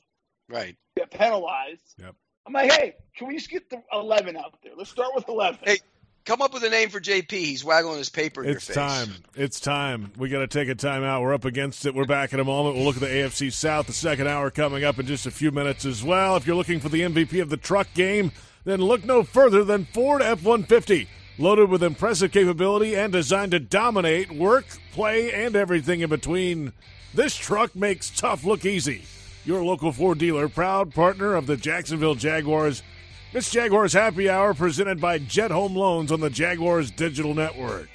right. 0.50 0.76
Get 0.98 1.12
penalized. 1.12 1.82
Yep. 1.98 2.16
I'm 2.48 2.54
like, 2.54 2.72
hey, 2.72 2.96
can 3.16 3.28
we 3.28 3.36
just 3.36 3.50
get 3.50 3.70
the 3.70 3.82
eleven 3.94 4.36
out 4.36 4.58
there? 4.64 4.74
Let's 4.78 4.90
start 4.90 5.12
with 5.16 5.28
eleven. 5.30 5.60
Hey, 5.64 5.78
Come 6.26 6.42
up 6.44 6.54
with 6.54 6.64
a 6.64 6.70
name 6.70 6.90
for 6.90 7.00
JP. 7.00 7.32
He's 7.32 7.64
waggling 7.64 7.98
his 7.98 8.10
paper 8.10 8.44
in 8.44 8.52
It's 8.52 8.68
your 8.68 8.76
face. 8.76 9.06
time. 9.08 9.16
It's 9.36 9.60
time. 9.60 10.12
We 10.18 10.30
got 10.30 10.40
to 10.40 10.48
take 10.48 10.68
a 10.70 10.76
timeout. 10.76 11.22
We're 11.24 11.34
up 11.34 11.46
against 11.46 11.86
it. 11.88 11.96
We're 11.96 12.06
back 12.06 12.34
in 12.34 12.40
a 12.40 12.44
moment. 12.44 12.76
We'll 12.76 12.86
look 12.86 12.98
at 12.98 13.02
the 13.02 13.08
AFC 13.08 13.52
South. 13.52 13.88
The 13.88 13.94
second 13.94 14.28
hour 14.28 14.52
coming 14.52 14.84
up 14.84 15.00
in 15.00 15.08
just 15.08 15.26
a 15.26 15.32
few 15.32 15.50
minutes 15.50 15.86
as 15.86 16.04
well. 16.04 16.36
If 16.36 16.46
you're 16.46 16.58
looking 16.58 16.82
for 16.82 16.90
the 16.90 17.02
MVP 17.02 17.42
of 17.42 17.50
the 17.50 17.58
truck 17.58 17.88
game, 17.96 18.32
then 18.70 18.82
look 18.82 19.04
no 19.04 19.24
further 19.24 19.64
than 19.64 19.86
Ford 19.86 20.22
F 20.22 20.44
150. 20.44 21.08
Loaded 21.38 21.70
with 21.70 21.84
impressive 21.84 22.32
capability 22.32 22.96
and 22.96 23.14
designed 23.14 23.52
to 23.52 23.60
dominate 23.60 24.32
work, 24.32 24.66
play, 24.92 25.32
and 25.32 25.56
everything 25.56 26.02
in 26.02 26.10
between. 26.10 26.74
This 27.14 27.36
truck 27.36 27.76
makes 27.76 28.10
tough 28.10 28.44
look 28.44 28.66
easy. 28.66 29.04
Your 29.46 29.64
local 29.64 29.92
Ford 29.92 30.18
dealer, 30.18 30.50
proud 30.50 30.94
partner 30.94 31.36
of 31.36 31.48
the 31.48 31.56
Jacksonville 31.56 32.16
Jaguars. 32.16 32.84
It's 33.32 33.50
Jaguars 33.50 33.94
Happy 33.94 34.30
Hour 34.30 34.54
presented 34.54 35.00
by 35.00 35.20
Jet 35.20 35.52
Home 35.52 35.76
Loans 35.76 36.12
on 36.12 36.20
the 36.20 36.30
Jaguars 36.30 36.92
Digital 36.92 37.34
Network. 37.34 37.88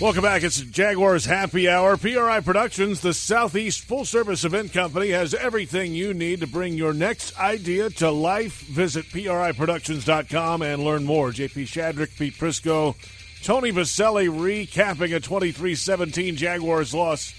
Welcome 0.00 0.22
back. 0.22 0.44
It's 0.44 0.60
Jaguars 0.60 1.24
Happy 1.24 1.68
Hour. 1.68 1.96
PRI 1.96 2.38
Productions, 2.38 3.00
the 3.00 3.12
Southeast 3.12 3.80
full 3.80 4.04
service 4.04 4.44
event 4.44 4.72
company, 4.72 5.08
has 5.08 5.34
everything 5.34 5.92
you 5.92 6.14
need 6.14 6.38
to 6.38 6.46
bring 6.46 6.74
your 6.74 6.92
next 6.92 7.36
idea 7.36 7.90
to 7.90 8.08
life. 8.08 8.60
Visit 8.60 9.06
PRIProductions.com 9.06 10.62
and 10.62 10.84
learn 10.84 11.04
more. 11.04 11.30
JP 11.30 11.64
Shadrick, 11.64 12.16
Pete 12.16 12.34
Prisco, 12.34 12.94
Tony 13.42 13.72
Boselli 13.72 14.28
recapping 14.28 15.16
a 15.16 15.18
23 15.18 15.74
17 15.74 16.36
Jaguars 16.36 16.94
loss 16.94 17.34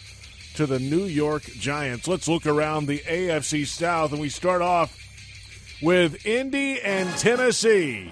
to 0.55 0.65
the 0.65 0.79
New 0.79 1.05
York 1.05 1.43
Giants. 1.43 2.09
Let's 2.09 2.27
look 2.27 2.45
around 2.45 2.87
the 2.87 2.99
AFC 2.99 3.65
South, 3.65 4.11
and 4.11 4.19
we 4.19 4.27
start 4.27 4.61
off 4.61 4.99
with 5.81 6.25
Indy 6.25 6.81
and 6.81 7.09
Tennessee. 7.17 8.11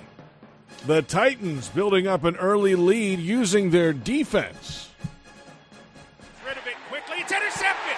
The 0.88 1.02
Titans 1.02 1.68
building 1.68 2.08
up 2.08 2.24
an 2.24 2.38
early 2.38 2.76
lead 2.76 3.20
using 3.20 3.72
their 3.72 3.92
defense. 3.92 4.88
rid 6.48 6.56
of 6.56 6.66
it 6.66 6.80
quickly. 6.88 7.20
It's 7.20 7.30
intercepted. 7.30 7.98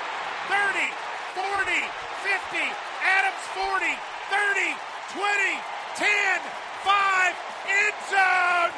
30, 0.49 0.89
40, 1.37 1.85
50. 2.25 2.65
Adams 3.05 3.45
40, 3.53 3.93
30, 4.33 4.73
20, 5.13 5.61
10, 6.01 6.41
5, 6.81 7.35
end 7.69 7.93
zone. 8.09 8.73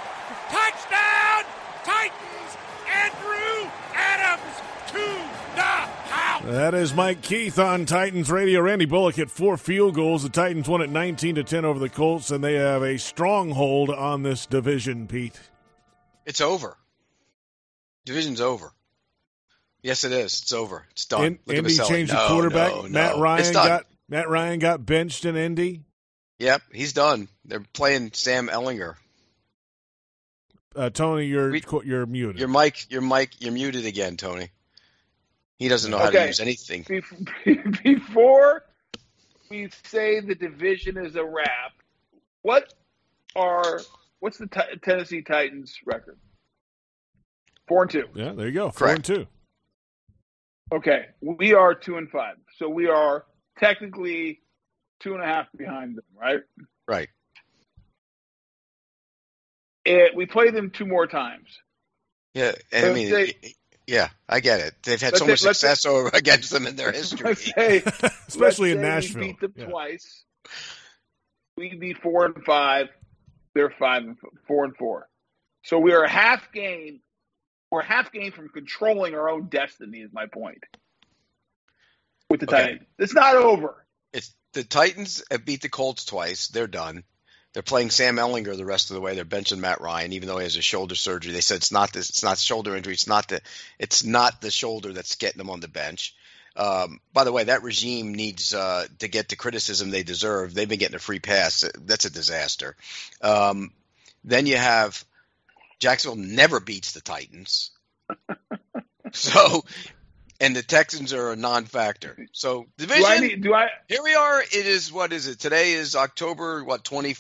Touchdown, 0.51 1.47
Titans. 1.87 2.51
Andrew 2.91 3.71
Adams 3.95 4.59
to 4.91 5.07
the 5.55 5.71
house. 6.11 6.40
That 6.51 6.73
is 6.73 6.93
Mike 6.93 7.21
Keith 7.21 7.57
on 7.57 7.85
Titans 7.85 8.29
Radio. 8.29 8.59
Randy 8.59 8.83
Bullock 8.83 9.15
hit 9.15 9.31
four 9.31 9.55
field 9.55 9.95
goals. 9.95 10.23
The 10.23 10.27
Titans 10.29 10.67
won 10.67 10.81
at 10.81 10.89
19 10.89 11.35
to 11.35 11.45
10 11.45 11.63
over 11.63 11.79
the 11.79 11.87
Colts, 11.87 12.29
and 12.29 12.43
they 12.43 12.55
have 12.55 12.83
a 12.83 12.99
stronghold 12.99 13.89
on 13.89 14.23
this 14.23 14.47
division, 14.47 15.07
Pete. 15.07 15.39
It's 16.25 16.41
over. 16.41 16.75
Division's 18.03 18.41
over. 18.41 18.73
Yes, 19.81 20.03
it 20.03 20.11
is. 20.11 20.41
It's 20.41 20.51
over. 20.51 20.85
It's 20.91 21.05
done. 21.05 21.23
In, 21.23 21.39
Look 21.45 21.55
Indy 21.55 21.77
changed 21.77 22.11
No, 22.11 22.21
the 22.21 22.27
quarterback. 22.27 22.73
no, 22.75 22.89
Matt. 22.89 23.17
Ryan 23.17 23.53
got 23.53 23.85
Matt 24.09 24.27
Ryan 24.27 24.59
got 24.59 24.85
benched 24.85 25.23
in 25.23 25.37
Indy. 25.37 25.85
Yep, 26.39 26.63
he's 26.73 26.91
done. 26.91 27.29
They're 27.45 27.63
playing 27.73 28.11
Sam 28.11 28.49
Ehlinger. 28.49 28.95
Uh, 30.75 30.89
Tony, 30.89 31.27
you're 31.27 31.51
We- 31.51 31.63
you're 31.85 32.05
muted. 32.05 32.39
Your 32.39 32.49
mic, 32.49 32.91
your 32.91 33.01
mic, 33.01 33.39
you're 33.39 33.53
muted 33.53 33.85
again, 33.85 34.17
Tony. 34.17 34.49
He 35.61 35.67
doesn't 35.67 35.91
know 35.91 35.99
how 35.99 36.09
to 36.09 36.25
use 36.25 36.39
anything. 36.39 36.83
Bef- 36.85 37.83
Before 37.83 38.63
we 39.51 39.69
say 39.83 40.19
the 40.19 40.33
division 40.33 40.97
is 40.97 41.15
a 41.15 41.23
wrap, 41.23 41.73
what 42.41 42.73
are 43.35 43.79
what's 44.21 44.39
the 44.39 44.47
Ti- 44.47 44.79
Tennessee 44.81 45.21
Titans 45.21 45.77
record? 45.85 46.17
Four 47.67 47.83
and 47.83 47.91
two. 47.91 48.05
yeah, 48.15 48.33
there 48.33 48.47
you 48.47 48.53
go. 48.53 48.71
Four 48.71 48.87
and 48.87 49.05
two. 49.05 49.27
Okay, 50.73 51.05
we 51.21 51.53
are 51.53 51.75
two 51.75 51.97
and 51.97 52.09
five, 52.09 52.37
so 52.57 52.67
we 52.67 52.87
are 52.87 53.25
technically 53.59 54.39
two 54.99 55.13
and 55.13 55.21
a 55.21 55.27
half 55.27 55.45
behind 55.55 55.95
them, 55.95 56.05
right? 56.19 56.39
Right. 56.87 57.09
It, 59.85 60.15
we 60.15 60.25
play 60.25 60.49
them 60.49 60.71
two 60.71 60.87
more 60.87 61.05
times. 61.05 61.49
Yeah, 62.33 62.53
and 62.71 62.85
I 62.85 62.87
Let's 62.87 62.95
mean, 62.95 63.09
say- 63.11 63.53
yeah, 63.91 64.09
I 64.29 64.39
get 64.39 64.61
it. 64.61 64.73
They've 64.83 64.99
had 65.01 65.11
Let's 65.13 65.19
so 65.19 65.27
much 65.27 65.39
say- 65.41 65.47
success 65.49 65.85
over 65.85 66.09
against 66.13 66.49
them 66.51 66.65
in 66.65 66.75
their 66.77 66.91
history. 66.91 67.29
Let's 67.29 67.43
say, 67.45 67.83
Especially 68.27 68.73
let's 68.73 68.77
in 68.77 68.77
say 68.77 68.81
Nashville. 68.81 69.21
We 69.21 69.27
beat 69.27 69.39
them 69.41 69.53
Yeah. 69.57 69.65
twice. 69.65 70.23
We'd 71.57 71.79
be 71.79 71.93
four 71.93 72.25
and 72.25 72.43
five. 72.45 72.87
They're 73.53 73.69
five 73.77 74.03
and 74.03 74.17
f- 74.23 74.29
four 74.47 74.63
and 74.63 74.75
four. 74.77 75.09
So 75.63 75.77
we 75.79 75.91
are 75.91 76.03
a 76.03 76.09
half 76.09 76.51
game. 76.53 77.01
We're 77.69 77.83
half 77.83 78.11
game 78.11 78.31
from 78.31 78.49
controlling 78.49 79.13
our 79.13 79.29
own 79.29 79.47
destiny. 79.49 79.99
Is 79.99 80.11
my 80.13 80.25
point 80.27 80.63
with 82.29 82.39
the 82.39 82.47
Okay. 82.47 82.57
Titans. 82.63 82.87
It's 82.97 83.13
not 83.13 83.35
over. 83.35 83.85
It's 84.13 84.33
the 84.53 84.63
Titans 84.63 85.23
have 85.29 85.45
beat 85.45 85.61
the 85.61 85.69
Colts 85.69 86.05
twice. 86.05 86.47
They're 86.47 86.67
done. 86.67 87.03
They're 87.53 87.63
playing 87.63 87.89
Sam 87.89 88.15
Ehlinger 88.15 88.55
the 88.55 88.65
rest 88.65 88.89
of 88.89 88.95
the 88.95 89.01
way. 89.01 89.15
They're 89.15 89.25
benching 89.25 89.59
Matt 89.59 89.81
Ryan, 89.81 90.13
even 90.13 90.27
though 90.27 90.37
he 90.37 90.43
has 90.43 90.55
a 90.55 90.61
shoulder 90.61 90.95
surgery. 90.95 91.33
They 91.33 91.41
said 91.41 91.57
it's 91.57 91.71
not 91.71 91.91
this. 91.91 92.09
It's 92.09 92.23
not 92.23 92.37
shoulder 92.37 92.75
injury. 92.75 92.93
It's 92.93 93.07
not 93.07 93.27
the. 93.27 93.41
It's 93.77 94.05
not 94.05 94.41
the 94.41 94.51
shoulder 94.51 94.93
that's 94.93 95.15
getting 95.15 95.41
him 95.41 95.49
on 95.49 95.59
the 95.59 95.67
bench. 95.67 96.15
Um, 96.55 96.99
by 97.13 97.23
the 97.23 97.31
way, 97.31 97.45
that 97.45 97.63
regime 97.63 98.13
needs 98.13 98.53
uh, 98.53 98.85
to 98.99 99.07
get 99.07 99.29
the 99.29 99.35
criticism 99.35 99.89
they 99.89 100.03
deserve. 100.03 100.53
They've 100.53 100.67
been 100.67 100.79
getting 100.79 100.95
a 100.95 100.99
free 100.99 101.19
pass. 101.19 101.69
That's 101.79 102.05
a 102.05 102.09
disaster. 102.09 102.75
Um, 103.21 103.71
then 104.23 104.45
you 104.45 104.57
have 104.57 105.03
Jacksonville 105.79 106.23
never 106.23 106.59
beats 106.59 106.93
the 106.93 107.01
Titans. 107.01 107.71
so, 109.13 109.63
and 110.39 110.55
the 110.55 110.61
Texans 110.61 111.13
are 111.13 111.31
a 111.31 111.35
non-factor. 111.35 112.27
So 112.33 112.67
division. 112.77 113.03
Do 113.03 113.07
I 113.07 113.19
need? 113.19 113.43
Do 113.43 113.53
I? 113.53 113.69
Here 113.87 114.03
we 114.03 114.13
are. 114.13 114.41
It 114.41 114.65
is 114.65 114.91
what 114.91 115.13
is 115.13 115.27
it? 115.27 115.39
Today 115.39 115.73
is 115.73 115.95
October 115.95 116.63
what 116.63 116.83
twenty 116.83 117.15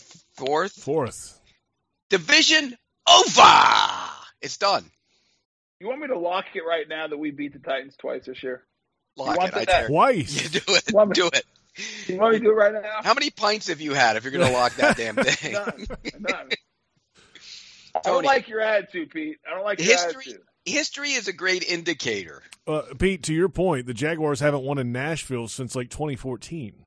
fourth. 0.45 0.73
Fourth. 0.73 1.39
Division 2.09 2.75
over. 3.09 3.41
It's 4.41 4.57
done. 4.57 4.85
You 5.79 5.87
want 5.87 6.01
me 6.01 6.07
to 6.07 6.17
lock 6.17 6.45
it 6.55 6.61
right 6.67 6.87
now 6.87 7.07
that 7.07 7.17
we 7.17 7.31
beat 7.31 7.53
the 7.53 7.59
Titans 7.59 7.95
twice 7.95 8.25
this 8.25 8.41
year? 8.43 8.63
Lock 9.17 9.37
want 9.37 9.49
it. 9.49 9.55
I 9.55 9.59
that? 9.59 9.67
dare. 9.67 9.87
Twice. 9.87 10.43
You 10.53 10.59
do 10.59 10.73
it. 10.75 10.83
Want 10.93 11.09
me- 11.09 11.13
Do 11.15 11.27
it. 11.27 11.45
You 12.07 12.17
want 12.17 12.33
me 12.33 12.39
to 12.39 12.43
do 12.45 12.51
it 12.51 12.55
right 12.55 12.73
now? 12.73 12.99
How 13.03 13.13
many 13.13 13.29
pints 13.29 13.67
have 13.67 13.79
you 13.81 13.93
had 13.93 14.17
if 14.17 14.23
you're 14.23 14.31
going 14.33 14.45
to 14.51 14.53
lock 14.53 14.75
that 14.75 14.97
damn 14.97 15.15
thing? 15.15 15.53
None. 15.53 15.85
None. 16.19 16.49
I 17.95 17.99
don't 18.03 18.25
like 18.25 18.47
your 18.47 18.59
attitude, 18.61 19.09
Pete. 19.11 19.37
I 19.49 19.53
don't 19.55 19.63
like 19.63 19.79
your 19.79 19.87
History. 19.87 20.21
attitude. 20.27 20.41
History 20.65 21.09
is 21.11 21.27
a 21.27 21.33
great 21.33 21.63
indicator. 21.63 22.41
Uh, 22.67 22.81
Pete, 22.97 23.23
to 23.23 23.33
your 23.33 23.49
point, 23.49 23.85
the 23.87 23.93
Jaguars 23.93 24.39
haven't 24.39 24.63
won 24.63 24.77
in 24.77 24.91
Nashville 24.91 25.47
since 25.47 25.75
like 25.75 25.89
2014. 25.89 26.83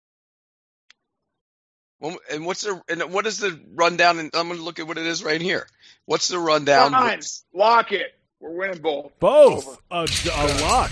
Well, 2.00 2.16
and 2.30 2.44
what's 2.44 2.62
the 2.62 2.80
and 2.88 3.02
what 3.12 3.26
is 3.26 3.38
the 3.38 3.58
rundown? 3.74 4.18
And 4.18 4.30
I'm 4.34 4.48
going 4.48 4.58
to 4.58 4.64
look 4.64 4.78
at 4.78 4.86
what 4.86 4.98
it 4.98 5.06
is 5.06 5.22
right 5.24 5.40
here. 5.40 5.66
What's 6.06 6.28
the 6.28 6.38
rundown? 6.38 6.92
Fine. 6.92 7.20
Lock 7.54 7.92
it. 7.92 8.12
We're 8.40 8.50
winning 8.52 8.82
both. 8.82 9.12
Both 9.20 9.78
a, 9.90 10.06
a 10.06 10.44
lock. 10.62 10.90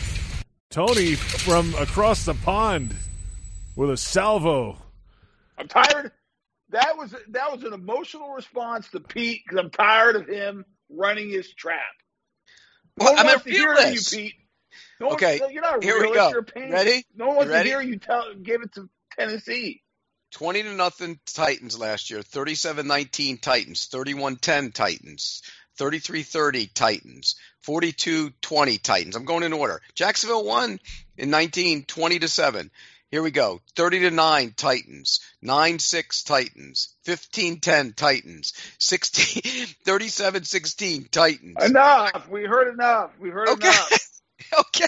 Tony 0.70 1.14
from 1.16 1.74
across 1.74 2.24
the 2.24 2.32
pond 2.34 2.94
with 3.76 3.90
a 3.90 3.96
salvo. 3.96 4.78
I'm 5.58 5.68
tired. 5.68 6.12
That 6.70 6.96
was 6.96 7.14
that 7.28 7.52
was 7.52 7.62
an 7.64 7.74
emotional 7.74 8.30
response 8.30 8.88
to 8.92 9.00
Pete 9.00 9.42
because 9.44 9.58
I'm 9.62 9.70
tired 9.70 10.16
of 10.16 10.26
him 10.26 10.64
running 10.88 11.28
his 11.28 11.52
trap. 11.52 11.78
No 12.98 13.04
Well, 13.04 13.12
one 13.14 13.20
I'm 13.20 13.26
wants 13.26 13.46
a 13.46 13.48
to 13.50 13.54
hear 13.54 13.74
you. 13.90 14.00
Pete. 14.10 14.34
No 14.98 15.06
one- 15.08 15.14
Okay, 15.16 15.40
you're 15.50 15.60
not 15.62 15.82
a 15.82 15.84
here 15.84 16.00
we 16.00 16.14
go. 16.14 16.30
You're 16.30 16.38
a 16.38 16.44
pain. 16.44 16.72
Ready? 16.72 17.04
No 17.14 17.26
one 17.28 17.36
wants 17.36 17.52
ready? 17.52 17.68
to 17.68 17.74
hear 17.76 17.82
you 17.82 17.98
tell 17.98 18.32
give 18.42 18.62
it 18.62 18.72
to 18.74 18.88
Tennessee. 19.18 19.81
20 20.32 20.62
to 20.64 20.72
nothing 20.72 21.18
Titans 21.26 21.78
last 21.78 22.10
year, 22.10 22.20
37-19 22.20 23.40
Titans, 23.40 23.88
31-10 23.92 24.72
Titans, 24.72 25.42
33-30 25.78 26.72
Titans, 26.74 27.36
42-20 27.66 28.82
Titans. 28.82 29.16
I'm 29.16 29.24
going 29.24 29.42
in 29.42 29.52
order. 29.52 29.80
Jacksonville 29.94 30.44
won 30.44 30.78
in 31.16 31.30
19, 31.30 31.84
20 31.84 32.18
to 32.20 32.28
7. 32.28 32.70
Here 33.10 33.22
we 33.22 33.30
go. 33.30 33.60
30 33.76 34.00
to 34.00 34.10
9 34.10 34.54
Titans, 34.56 35.20
9-6 35.44 36.24
Titans, 36.24 36.94
15-10 37.06 37.94
Titans, 37.94 38.54
16 38.78 39.42
37-16 39.86 41.10
Titans. 41.10 41.56
Enough. 41.62 42.28
We 42.30 42.44
heard 42.44 42.72
enough. 42.72 43.10
We 43.20 43.28
heard 43.28 43.48
Okay. 43.50 43.68
enough. 43.68 44.01
okay. 44.58 44.86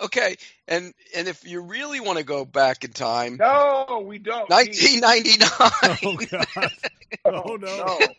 Okay. 0.00 0.36
And 0.68 0.92
and 1.16 1.28
if 1.28 1.46
you 1.46 1.60
really 1.60 2.00
want 2.00 2.18
to 2.18 2.24
go 2.24 2.44
back 2.44 2.84
in 2.84 2.92
time, 2.92 3.36
No, 3.38 4.04
we 4.06 4.18
don't. 4.18 4.48
1999 4.50 5.98
Oh 6.04 6.16
God! 6.30 6.70
Oh 7.26 7.56
no! 7.56 7.76
No. 7.76 8.14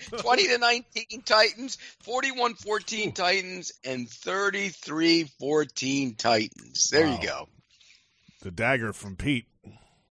20 0.18 0.48
to 0.48 0.58
19 0.58 1.22
Titans, 1.24 1.78
41-14 2.06 3.14
Titans, 3.14 3.72
and 3.84 4.06
33-14 4.08 6.18
Titans. 6.18 6.88
There 6.90 7.06
Wow. 7.06 7.18
you 7.20 7.26
go. 7.26 7.48
The 8.42 8.50
dagger 8.50 8.92
from 8.92 9.16
Pete. 9.16 9.46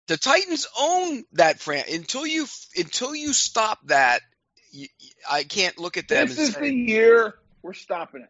The 0.09 0.17
Titans 0.17 0.67
own 0.79 1.25
that 1.33 1.59
fran 1.61 1.85
until 1.93 2.27
you 2.27 2.47
until 2.77 3.15
you 3.15 3.33
stop 3.33 3.79
that. 3.87 4.21
You, 4.71 4.89
I 5.31 5.45
can't 5.45 5.79
look 5.79 5.97
at 5.97 6.09
them 6.09 6.27
This 6.29 6.39
and 6.39 6.49
is 6.49 6.55
say, 6.55 6.61
the 6.61 6.75
year 6.75 7.35
we're 7.63 7.73
stopping 7.73 8.23
it. 8.23 8.29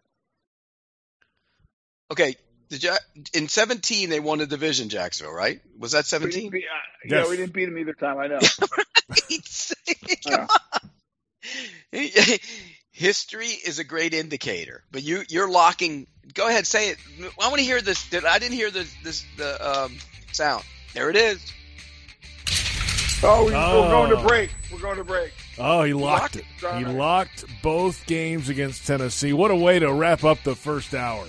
Okay. 2.11 2.37
The 2.69 2.79
Ja- 2.79 2.97
in 3.33 3.47
17 3.49 4.11
they 4.11 4.19
won 4.19 4.39
the 4.39 4.47
division, 4.47 4.89
Jacksonville, 4.89 5.33
right? 5.35 5.61
Was 5.79 5.93
that 5.93 6.05
17? 6.05 6.51
beat, 6.51 6.65
uh, 6.65 6.69
Yes. 7.05 7.25
Yeah, 7.25 7.31
we 7.31 7.37
didn't 7.37 7.53
beat 7.53 7.67
them 7.67 7.79
either 7.79 7.93
time. 7.93 8.19
I 8.19 8.27
know. 8.27 8.41
Come. 10.29 10.49
History 12.91 13.47
is 13.49 13.79
a 13.79 13.85
great 13.85 14.15
indicator, 14.15 14.83
but 14.91 15.03
you 15.03 15.23
you're 15.29 15.51
locking. 15.51 16.07
Go 16.35 16.49
ahead, 16.49 16.67
say 16.67 16.89
it. 16.91 16.99
I 17.41 17.49
want 17.49 17.59
to 17.59 17.65
hear 17.65 17.81
this. 17.83 18.09
Did 18.09 18.25
I 18.25 18.39
didn't 18.39 18.55
hear 18.57 18.71
this 18.71 18.93
this 19.05 19.25
the 19.37 19.83
um, 19.85 19.97
sound? 20.33 20.65
There 20.95 21.11
it 21.11 21.17
is. 21.17 21.39
Oh, 23.23 23.45
we, 23.47 23.53
Oh. 23.55 23.83
we're 23.83 23.91
going 23.91 24.11
to 24.23 24.27
break. 24.29 24.51
We're 24.73 24.79
going 24.81 24.97
to 24.97 25.05
break. 25.05 25.33
Oh, 25.59 25.83
he 25.83 25.93
locked 25.93 26.37
locked 26.37 26.37
it. 26.37 26.45
it. 26.63 26.79
He 26.79 26.85
locked 26.87 27.45
both 27.63 28.05
games 28.07 28.49
against 28.49 28.87
Tennessee. 28.87 29.33
What 29.35 29.51
a 29.51 29.57
way 29.57 29.79
to 29.79 29.93
wrap 29.93 30.25
up 30.25 30.43
the 30.43 30.55
first 30.57 30.95
hour. 30.95 31.27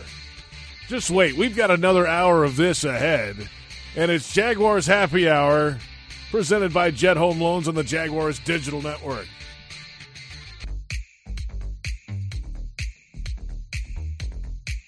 Just 0.87 1.11
wait, 1.11 1.35
we've 1.35 1.55
got 1.55 1.69
another 1.69 2.07
hour 2.07 2.45
of 2.45 2.55
this 2.55 2.85
ahead. 2.85 3.35
And 3.97 4.09
it's 4.09 4.31
Jaguars 4.33 4.85
Happy 4.85 5.27
Hour, 5.27 5.79
presented 6.31 6.73
by 6.73 6.91
Jet 6.91 7.17
Home 7.17 7.41
Loans 7.41 7.67
on 7.67 7.75
the 7.75 7.83
Jaguars 7.83 8.39
Digital 8.39 8.81
Network. 8.81 9.27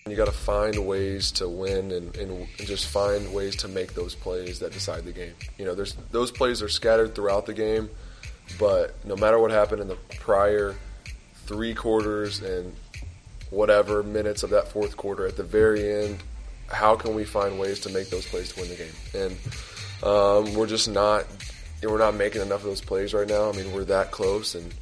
You 0.08 0.16
got 0.16 0.26
to 0.26 0.32
find 0.32 0.88
ways 0.88 1.32
to 1.34 1.50
win 1.50 1.92
and, 1.92 2.16
and 2.16 2.48
just 2.60 2.88
find 2.88 3.34
ways 3.34 3.58
to 3.58 3.68
make 3.68 3.94
those 3.94 4.16
plays 4.16 4.58
that 4.60 4.72
decide 4.72 5.04
the 5.04 5.12
game. 5.12 5.34
You 5.58 5.66
know, 5.66 5.76
there's 5.76 5.96
those 6.12 6.32
plays 6.32 6.62
are 6.62 6.70
scattered 6.70 7.14
throughout 7.14 7.46
the 7.46 7.54
game, 7.54 7.90
but 8.58 8.96
no 9.06 9.18
matter 9.18 9.38
what 9.38 9.52
happened 9.52 9.82
in 9.82 9.90
the 9.90 9.98
prior 10.18 10.76
three 11.46 11.74
quarters 11.74 12.42
and 12.42 12.74
whatever 13.50 14.04
minutes 14.04 14.44
of 14.44 14.52
that 14.52 14.68
fourth 14.68 14.98
quarter, 14.98 15.26
at 15.28 15.38
the 15.38 15.44
very 15.44 16.04
end, 16.04 16.20
how 16.68 16.96
can 16.96 17.16
we 17.16 17.26
find 17.26 17.60
ways 17.60 17.80
to 17.82 17.90
make 17.90 18.10
those 18.10 18.26
plays 18.26 18.54
to 18.54 18.60
win 18.60 18.70
the 18.70 18.76
game? 18.76 18.92
And 19.14 19.38
um, 20.04 20.54
we're 20.56 20.68
just 20.68 20.90
not 20.90 21.26
we're 21.82 21.98
not 21.98 22.16
making 22.16 22.42
enough 22.42 22.60
of 22.60 22.66
those 22.66 22.82
plays 22.82 23.14
right 23.14 23.28
now. 23.28 23.50
I 23.50 23.54
mean, 23.54 23.72
we're 23.72 23.86
that 23.86 24.12
close 24.12 24.56
and 24.56 24.74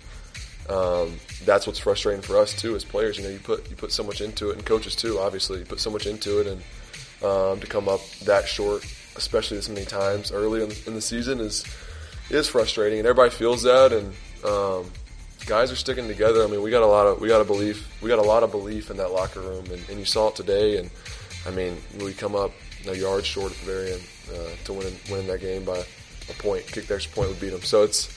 um, 0.69 1.17
that's 1.45 1.65
what's 1.65 1.79
frustrating 1.79 2.21
for 2.21 2.37
us 2.37 2.53
too 2.53 2.75
as 2.75 2.83
players. 2.83 3.17
You 3.17 3.23
know, 3.23 3.29
you 3.29 3.39
put 3.39 3.69
you 3.69 3.75
put 3.75 3.91
so 3.91 4.03
much 4.03 4.21
into 4.21 4.49
it, 4.49 4.57
and 4.57 4.65
coaches 4.65 4.95
too. 4.95 5.19
Obviously, 5.19 5.59
you 5.59 5.65
put 5.65 5.79
so 5.79 5.89
much 5.89 6.05
into 6.05 6.41
it, 6.41 6.47
and 6.47 6.61
um, 7.23 7.59
to 7.59 7.67
come 7.67 7.87
up 7.87 8.01
that 8.25 8.47
short, 8.47 8.83
especially 9.15 9.57
this 9.57 9.69
many 9.69 9.85
times 9.85 10.31
early 10.31 10.63
in, 10.63 10.71
in 10.85 10.93
the 10.93 11.01
season, 11.01 11.39
is 11.39 11.65
is 12.29 12.47
frustrating, 12.49 12.99
and 12.99 13.07
everybody 13.07 13.33
feels 13.33 13.63
that. 13.63 13.93
And 13.93 14.13
um, 14.43 14.91
guys 15.45 15.71
are 15.71 15.75
sticking 15.75 16.07
together. 16.07 16.43
I 16.43 16.47
mean, 16.47 16.61
we 16.61 16.71
got 16.71 16.83
a 16.83 16.87
lot 16.87 17.07
of 17.07 17.21
we 17.21 17.27
got 17.27 17.41
a 17.41 17.45
belief 17.45 18.01
we 18.01 18.09
got 18.09 18.19
a 18.19 18.23
lot 18.23 18.43
of 18.43 18.51
belief 18.51 18.89
in 18.89 18.97
that 18.97 19.11
locker 19.11 19.41
room, 19.41 19.65
and, 19.71 19.89
and 19.89 19.99
you 19.99 20.05
saw 20.05 20.29
it 20.29 20.35
today. 20.35 20.77
And 20.77 20.89
I 21.45 21.51
mean, 21.51 21.77
we 21.99 22.13
come 22.13 22.35
up 22.35 22.51
a 22.87 22.95
yard 22.95 23.25
short 23.25 23.51
at 23.51 23.57
the 23.59 23.65
very 23.65 23.93
end 23.93 24.03
uh, 24.33 24.63
to 24.65 24.73
win 24.73 24.93
win 25.09 25.27
that 25.27 25.41
game 25.41 25.63
by 25.63 25.77
a 25.77 26.33
point. 26.39 26.65
Kick 26.67 26.89
extra 26.89 27.13
point 27.13 27.29
would 27.29 27.39
beat 27.39 27.49
them. 27.49 27.61
So 27.61 27.83
it's 27.83 28.09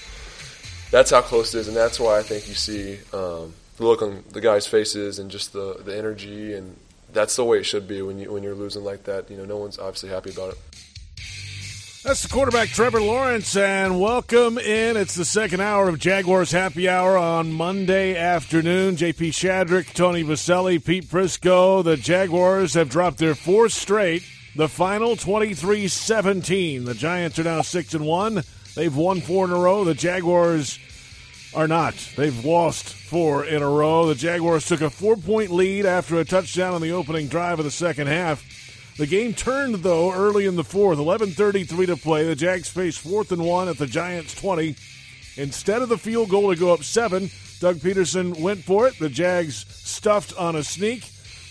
that's 0.91 1.11
how 1.11 1.23
close 1.23 1.55
it 1.55 1.61
is, 1.61 1.69
and 1.69 1.77
that's 1.77 2.01
why 2.01 2.19
I 2.19 2.23
think 2.23 2.49
you 2.49 2.55
see 2.55 2.95
um, 3.13 3.55
the 3.77 3.85
look 3.87 4.03
on 4.03 4.25
the 4.31 4.41
guys' 4.41 4.67
faces 4.67 5.19
and 5.19 5.31
just 5.31 5.53
the 5.53 5.81
the 5.85 5.97
energy, 5.97 6.55
and 6.55 6.77
that's 7.13 7.37
the 7.37 7.45
way 7.45 7.59
it 7.59 7.65
should 7.65 7.87
be 7.87 8.03
when 8.03 8.19
you 8.19 8.33
when 8.33 8.43
you're 8.43 8.55
losing 8.55 8.85
like 8.85 9.05
that. 9.05 9.31
You 9.31 9.37
know, 9.37 9.45
no 9.45 9.57
one's 9.57 9.79
obviously 9.79 10.11
happy 10.11 10.31
about 10.31 10.53
it. 10.53 10.59
That's 12.03 12.23
the 12.23 12.31
quarterback, 12.31 12.71
Trevor 12.71 13.03
Lawrence, 13.03 13.55
and 13.55 14.01
welcome 14.01 14.57
in. 14.57 14.97
It's 14.97 15.15
the 15.15 15.25
second 15.27 15.61
hour 15.61 15.87
of 15.87 15.99
Jaguars 15.99 16.51
Happy 16.51 16.89
Hour 16.89 17.19
on 17.19 17.53
Monday 17.53 18.17
afternoon. 18.17 18.97
JP 18.97 19.29
Shadrick, 19.29 19.93
Tony 19.93 20.25
Boselli, 20.25 20.83
Pete 20.83 21.05
Prisco. 21.05 21.85
The 21.85 21.99
Jaguars 21.99 22.73
have 22.73 22.89
dropped 22.89 23.19
their 23.19 23.35
fourth 23.35 23.73
straight. 23.73 24.23
The 24.57 24.67
final 24.67 25.15
23 25.15 25.89
17. 25.89 26.87
The 26.87 26.95
Giants 26.95 27.39
are 27.39 27.45
now 27.45 27.61
6 27.61 27.93
and 27.93 28.07
1. 28.07 28.45
They've 28.75 28.97
won 28.97 29.21
four 29.21 29.45
in 29.45 29.51
a 29.51 29.59
row. 29.59 29.85
The 29.85 29.93
Jaguars 29.93 30.79
are 31.55 31.69
not. 31.69 31.95
They've 32.17 32.45
lost 32.47 32.95
four 32.95 33.45
in 33.45 33.61
a 33.63 33.69
row. 33.69 34.07
The 34.07 34.15
Jaguars 34.15 34.65
took 34.65 34.81
a 34.81 34.89
four 34.89 35.17
point 35.17 35.51
lead 35.51 35.85
after 35.85 36.19
a 36.19 36.25
touchdown 36.25 36.73
on 36.73 36.81
the 36.81 36.93
opening 36.93 37.29
drive 37.29 37.59
of 37.59 37.67
the 37.67 37.71
second 37.71 38.07
half. 38.07 38.43
The 38.97 39.07
game 39.07 39.35
turned 39.35 39.77
though 39.77 40.13
early 40.13 40.47
in 40.47 40.57
the 40.57 40.65
fourth. 40.65 40.99
11:33 40.99 41.87
to 41.87 41.97
play. 41.97 42.25
The 42.25 42.37
Jags 42.37 42.69
face 42.69 42.97
fourth 42.97 43.33
and 43.33 43.45
one 43.45 43.69
at 43.69 43.79
the 43.79 43.87
Giants 43.87 44.35
20. 44.35 44.75
Instead 45.37 45.81
of 45.83 45.89
the 45.89 45.99
field 45.99 46.29
goal 46.29 46.51
to 46.51 46.59
go 46.59 46.73
up 46.73 46.83
seven, 46.83 47.31
Doug 47.61 47.77
Pederson 47.77 48.41
went 48.41 48.65
for 48.65 48.87
it. 48.89 48.99
The 48.99 49.09
Jags 49.09 49.65
stuffed 49.69 50.37
on 50.37 50.57
a 50.57 50.63
sneak. 50.63 51.05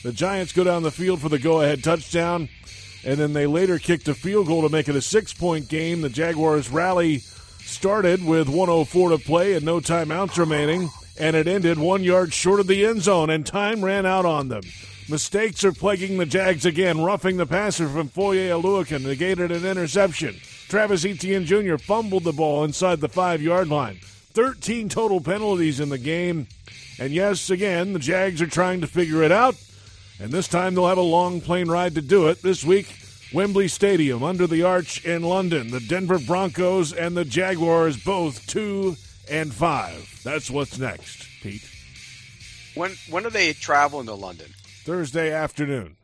The 0.04 0.12
Giants 0.12 0.54
go 0.54 0.64
down 0.64 0.84
the 0.84 0.92
field 0.92 1.22
for 1.22 1.30
the 1.30 1.40
go-ahead 1.40 1.84
touchdown, 1.84 2.50
and 3.04 3.18
then 3.18 3.34
they 3.34 3.48
later 3.48 3.80
kicked 3.80 4.08
a 4.08 4.14
field 4.14 4.48
goal 4.48 4.62
to 4.62 4.70
make 4.70 4.88
it 4.88 4.96
a 4.96 5.02
six-point 5.02 5.68
game. 5.70 6.02
The 6.02 6.10
Jaguars 6.10 6.70
rally 6.70 7.20
started 7.60 8.26
with 8.26 8.48
104 8.48 9.10
to 9.10 9.18
play 9.18 9.54
and 9.54 9.66
no 9.66 9.80
timeouts 9.80 10.38
remaining, 10.38 10.90
and 11.20 11.36
it 11.36 11.48
ended 11.48 11.78
one 11.78 12.04
yard 12.04 12.34
short 12.34 12.60
of 12.60 12.68
the 12.68 12.86
end 12.86 13.02
zone, 13.02 13.30
and 13.30 13.46
time 13.46 13.84
ran 13.84 14.06
out 14.06 14.26
on 14.26 14.48
them. 14.48 14.64
Mistakes 15.10 15.64
are 15.64 15.72
plaguing 15.72 16.20
the 16.20 16.26
Jags 16.28 16.68
again, 16.68 17.04
roughing 17.04 17.38
the 17.38 17.48
passer 17.48 17.90
from 17.90 18.10
Foye 18.10 18.50
Oluokun, 18.50 19.04
negated 19.04 19.52
an 19.52 19.66
interception. 19.66 20.36
Travis 20.68 21.04
Etienne 21.04 21.46
Jr. 21.46 21.78
fumbled 21.78 22.24
the 22.24 22.32
ball 22.32 22.64
inside 22.64 23.00
the 23.00 23.10
five 23.10 23.42
yard 23.42 23.70
line. 23.70 23.98
13 24.34 24.88
total 24.88 25.20
penalties 25.20 25.80
in 25.80 25.90
the 25.90 25.98
game. 25.98 26.46
And 27.00 27.12
yes, 27.12 27.50
again, 27.50 27.94
the 27.94 28.00
Jags 28.00 28.40
are 28.40 28.48
trying 28.48 28.82
to 28.82 28.88
figure 28.88 29.24
it 29.24 29.32
out. 29.32 29.56
And 30.20 30.32
this 30.32 30.48
time 30.48 30.76
they'll 30.76 30.88
have 30.88 31.00
a 31.00 31.02
long 31.02 31.42
plane 31.42 31.70
ride 31.70 31.96
to 31.96 32.02
do 32.04 32.28
it. 32.28 32.44
This 32.44 32.64
week, 32.64 32.96
Wembley 33.34 33.68
Stadium, 33.68 34.22
under 34.22 34.46
the 34.46 34.62
arch 34.62 35.04
in 35.04 35.24
London. 35.24 35.72
The 35.72 35.80
Denver 35.80 36.20
Broncos 36.20 36.94
and 36.94 37.18
the 37.18 37.26
Jaguars 37.26 37.98
both 37.98 38.46
two 38.46 38.96
and 39.28 39.52
five. 39.52 40.22
That's 40.24 40.52
what's 40.52 40.78
next, 40.78 41.28
Pete. 41.42 41.68
When 42.76 42.92
when 43.10 43.26
are 43.26 43.32
they 43.32 43.54
traveling 43.54 44.06
to 44.06 44.14
London? 44.14 44.54
Thursday 44.84 45.32
afternoon. 45.32 45.98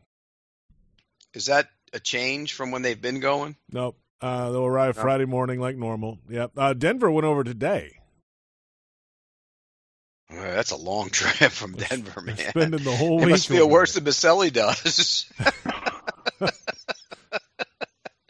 Is 1.34 1.46
that 1.46 1.68
a 1.92 2.00
change 2.00 2.54
from 2.54 2.70
when 2.70 2.82
they've 2.82 3.00
been 3.00 3.20
going? 3.20 3.56
Nope. 3.70 3.98
Uh, 4.20 4.50
they'll 4.50 4.64
arrive 4.64 4.96
No. 4.96 5.02
Friday 5.02 5.24
morning 5.26 5.60
like 5.60 5.76
normal. 5.76 6.18
Yep. 6.30 6.52
Uh, 6.56 6.72
Denver 6.72 7.10
went 7.10 7.26
over 7.26 7.44
today. 7.44 7.92
Uh, 10.30 10.34
That's 10.40 10.70
a 10.70 10.76
long 10.76 11.10
trip 11.10 11.52
from 11.52 11.72
Denver, 11.74 12.20
man. 12.20 12.36
Spending 12.36 12.82
the 12.82 12.96
whole 12.96 13.18
It 13.22 13.26
week. 13.26 13.30
must 13.32 13.48
feel 13.48 13.68
worse 13.68 13.94
there. 13.94 14.02
than 14.02 14.12
Boselli 14.12 14.52
does. 14.52 15.26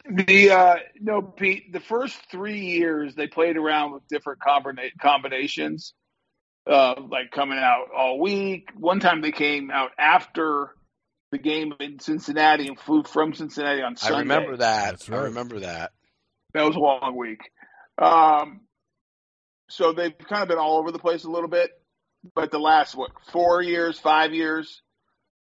The 0.09 0.51
uh, 0.51 0.75
no, 1.01 1.21
Pete. 1.21 1.73
The 1.73 1.81
first 1.81 2.15
three 2.31 2.61
years 2.61 3.13
they 3.15 3.27
played 3.27 3.57
around 3.57 3.91
with 3.91 4.07
different 4.07 4.39
combina- 4.39 4.91
combinations, 5.01 5.93
uh, 6.67 6.95
like 7.09 7.31
coming 7.31 7.57
out 7.57 7.87
all 7.95 8.19
week. 8.19 8.69
One 8.75 8.99
time 8.99 9.21
they 9.21 9.31
came 9.31 9.71
out 9.71 9.91
after 9.97 10.75
the 11.31 11.37
game 11.37 11.73
in 11.79 11.99
Cincinnati 11.99 12.67
and 12.67 12.79
flew 12.79 13.03
from 13.03 13.33
Cincinnati 13.33 13.81
on 13.81 13.95
Sunday. 13.95 14.15
I 14.15 14.19
remember 14.19 14.57
that. 14.57 14.91
That's 14.91 15.09
I 15.09 15.23
remember 15.23 15.59
that. 15.61 15.91
That 16.53 16.65
was 16.65 16.75
a 16.75 16.79
long 16.79 17.15
week. 17.15 17.41
Um, 17.97 18.61
so 19.69 19.91
they've 19.93 20.17
kind 20.17 20.41
of 20.41 20.47
been 20.47 20.57
all 20.57 20.77
over 20.77 20.91
the 20.91 20.99
place 20.99 21.23
a 21.23 21.29
little 21.29 21.49
bit. 21.49 21.71
But 22.33 22.51
the 22.51 22.59
last 22.59 22.95
what 22.95 23.11
four 23.31 23.61
years, 23.61 23.99
five 23.99 24.33
years, 24.33 24.81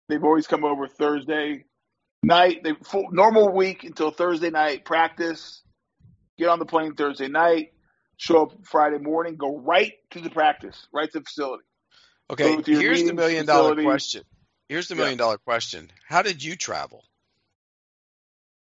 they've 0.09 0.23
always 0.23 0.47
come 0.47 0.63
over 0.63 0.87
Thursday 0.87 1.65
night. 2.23 2.63
They 2.63 2.73
full, 2.83 3.09
normal 3.11 3.53
week 3.53 3.83
until 3.83 4.11
Thursday 4.11 4.49
night 4.49 4.85
practice. 4.85 5.61
Get 6.37 6.49
on 6.49 6.59
the 6.59 6.65
plane 6.65 6.95
Thursday 6.95 7.27
night. 7.27 7.72
Show 8.17 8.43
up 8.43 8.53
Friday 8.65 8.99
morning. 8.99 9.35
Go 9.35 9.57
right 9.57 9.93
to 10.11 10.21
the 10.21 10.29
practice, 10.29 10.87
right 10.93 11.11
to 11.11 11.19
the 11.19 11.25
facility. 11.25 11.63
Okay, 12.29 12.55
Go 12.55 12.61
to 12.61 12.79
here's 12.79 13.03
the 13.03 13.13
million 13.13 13.45
dollar 13.45 13.69
facilities. 13.75 13.85
question. 13.85 14.23
Here's 14.69 14.87
the 14.87 14.95
Yeah. 14.95 15.01
million 15.01 15.17
dollar 15.17 15.37
question. 15.37 15.91
How 16.07 16.21
did 16.21 16.43
you 16.43 16.55
travel? 16.55 17.03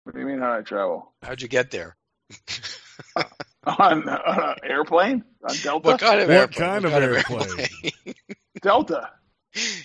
What 0.04 0.16
do 0.16 0.22
you 0.22 0.28
mean 0.28 0.40
how 0.40 0.56
did 0.56 0.60
I 0.60 0.62
travel 0.64 1.14
How'd 1.22 1.42
you 1.42 1.48
get 1.48 1.72
there? 1.72 1.96
on, 3.16 4.10
on 4.10 4.10
an 4.10 4.56
airplane 4.64 5.24
on 5.48 5.56
Delta? 5.58 5.88
What 5.90 6.00
kind 6.00 6.20
of 6.22 6.28
What 6.30 6.36
airplane? 6.38 6.68
kind 6.70 6.84
What 6.86 7.04
of 7.04 7.04
airplane? 7.04 7.68
Delta. 8.62 9.10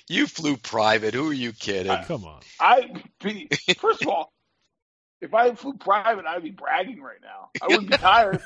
you 0.09 0.27
flew 0.27 0.57
private. 0.57 1.15
Who 1.15 1.31
are 1.31 1.35
you 1.35 1.53
kidding? 1.53 1.97
Come 2.07 2.25
on. 2.25 2.41
I 2.59 2.89
first 3.79 4.03
of 4.03 4.09
all, 4.09 4.33
if 5.21 5.35
I 5.35 5.55
flew 5.55 5.75
private, 5.75 6.27
I'd 6.27 6.43
be 6.43 6.51
bragging 6.51 7.01
right 7.01 7.19
now. 7.23 7.51
I 7.61 7.67
wouldn't 7.69 7.91
be 7.91 7.97
tired. 7.97 8.41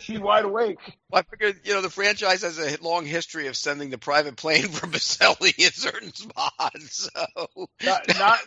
She's 0.00 0.18
wide 0.18 0.44
awake. 0.44 0.78
Well, 1.10 1.20
I 1.20 1.30
figured, 1.30 1.60
you 1.64 1.74
know, 1.74 1.82
the 1.82 1.90
franchise 1.90 2.42
has 2.42 2.58
a 2.58 2.82
long 2.82 3.04
history 3.04 3.46
of 3.46 3.56
sending 3.56 3.90
the 3.90 3.98
private 3.98 4.36
plane 4.36 4.68
for 4.68 4.86
Boselli 4.86 5.56
in 5.58 5.70
certain 5.70 6.12
spots. 6.12 7.10
So 7.14 7.68
Not 7.84 8.18
not, 8.18 8.38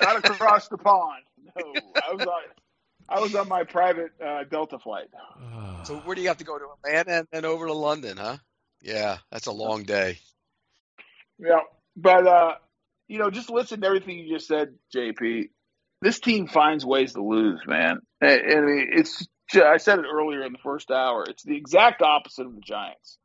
not 0.00 0.24
across 0.24 0.68
the 0.68 0.78
pond. 0.78 1.22
No, 1.56 1.74
I 1.94 2.14
was 2.14 2.26
on 2.26 2.42
I 3.08 3.20
was 3.20 3.34
on 3.34 3.48
my 3.48 3.64
private 3.64 4.10
uh, 4.24 4.44
Delta 4.44 4.78
flight. 4.78 5.08
So 5.84 5.98
where 5.98 6.16
do 6.16 6.22
you 6.22 6.26
have 6.26 6.38
to 6.38 6.44
go 6.44 6.58
to 6.58 6.64
Atlanta 6.84 7.18
and 7.18 7.28
then 7.30 7.44
over 7.44 7.66
to 7.66 7.72
London, 7.72 8.16
huh? 8.16 8.38
Yeah, 8.82 9.18
that's 9.30 9.46
a 9.46 9.52
long 9.52 9.84
day. 9.84 10.18
Yeah, 11.38 11.60
but 11.94 12.26
uh, 12.26 12.54
you 13.06 13.20
know, 13.20 13.30
just 13.30 13.50
listen 13.50 13.82
to 13.82 13.86
everything 13.86 14.18
you 14.18 14.34
just 14.34 14.48
said, 14.48 14.74
JP. 14.92 15.50
This 16.02 16.20
team 16.20 16.46
finds 16.46 16.84
ways 16.84 17.14
to 17.14 17.22
lose, 17.22 17.60
man. 17.66 18.00
And, 18.20 18.40
and 18.40 18.58
I 18.58 18.62
mean, 18.62 18.90
it's 18.92 19.26
I 19.54 19.76
said 19.78 19.98
it 19.98 20.04
earlier 20.10 20.42
in 20.42 20.52
the 20.52 20.58
first 20.58 20.90
hour. 20.90 21.24
It's 21.28 21.42
the 21.42 21.56
exact 21.56 22.02
opposite 22.02 22.46
of 22.46 22.54
the 22.54 22.60
Giants, 22.60 23.18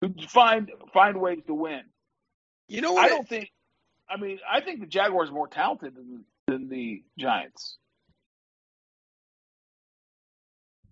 who 0.00 0.14
find 0.28 0.70
find 0.92 1.20
ways 1.20 1.40
to 1.46 1.54
win. 1.54 1.82
You 2.68 2.80
know 2.80 2.92
what? 2.92 3.04
I 3.04 3.08
don't 3.08 3.28
think. 3.28 3.50
I 4.08 4.20
mean, 4.20 4.38
I 4.50 4.60
think 4.60 4.80
the 4.80 4.86
Jaguars 4.86 5.30
are 5.30 5.34
more 5.34 5.48
talented 5.48 5.94
than 5.94 6.24
than 6.46 6.68
the 6.68 7.02
Giants. 7.18 7.78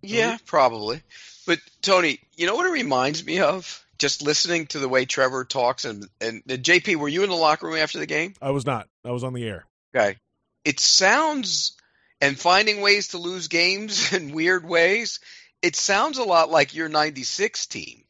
Yeah, 0.02 0.34
mm-hmm. 0.34 0.44
probably. 0.46 1.02
But 1.46 1.58
Tony, 1.82 2.20
you 2.34 2.46
know 2.46 2.54
what 2.54 2.66
it 2.66 2.72
reminds 2.72 3.24
me 3.24 3.40
of? 3.40 3.84
Just 3.98 4.22
listening 4.22 4.66
to 4.68 4.78
the 4.78 4.88
way 4.88 5.04
Trevor 5.04 5.44
talks 5.44 5.84
and 5.84 6.06
and, 6.20 6.42
and 6.48 6.62
JP, 6.62 6.96
were 6.96 7.08
you 7.08 7.22
in 7.22 7.28
the 7.28 7.36
locker 7.36 7.66
room 7.66 7.76
after 7.76 7.98
the 7.98 8.06
game? 8.06 8.32
I 8.40 8.50
was 8.50 8.64
not. 8.64 8.88
I 9.04 9.10
was 9.10 9.24
on 9.24 9.34
the 9.34 9.46
air. 9.46 9.66
Okay. 9.94 10.16
It 10.64 10.80
sounds 10.80 11.72
and 12.20 12.38
finding 12.38 12.80
ways 12.80 13.08
to 13.08 13.18
lose 13.18 13.48
games 13.48 14.12
in 14.14 14.32
weird 14.32 14.68
ways. 14.68 15.20
It 15.62 15.76
sounds 15.76 16.18
a 16.18 16.24
lot 16.24 16.50
like 16.50 16.74
your 16.74 16.88
96 16.88 17.66
team. 17.66 18.04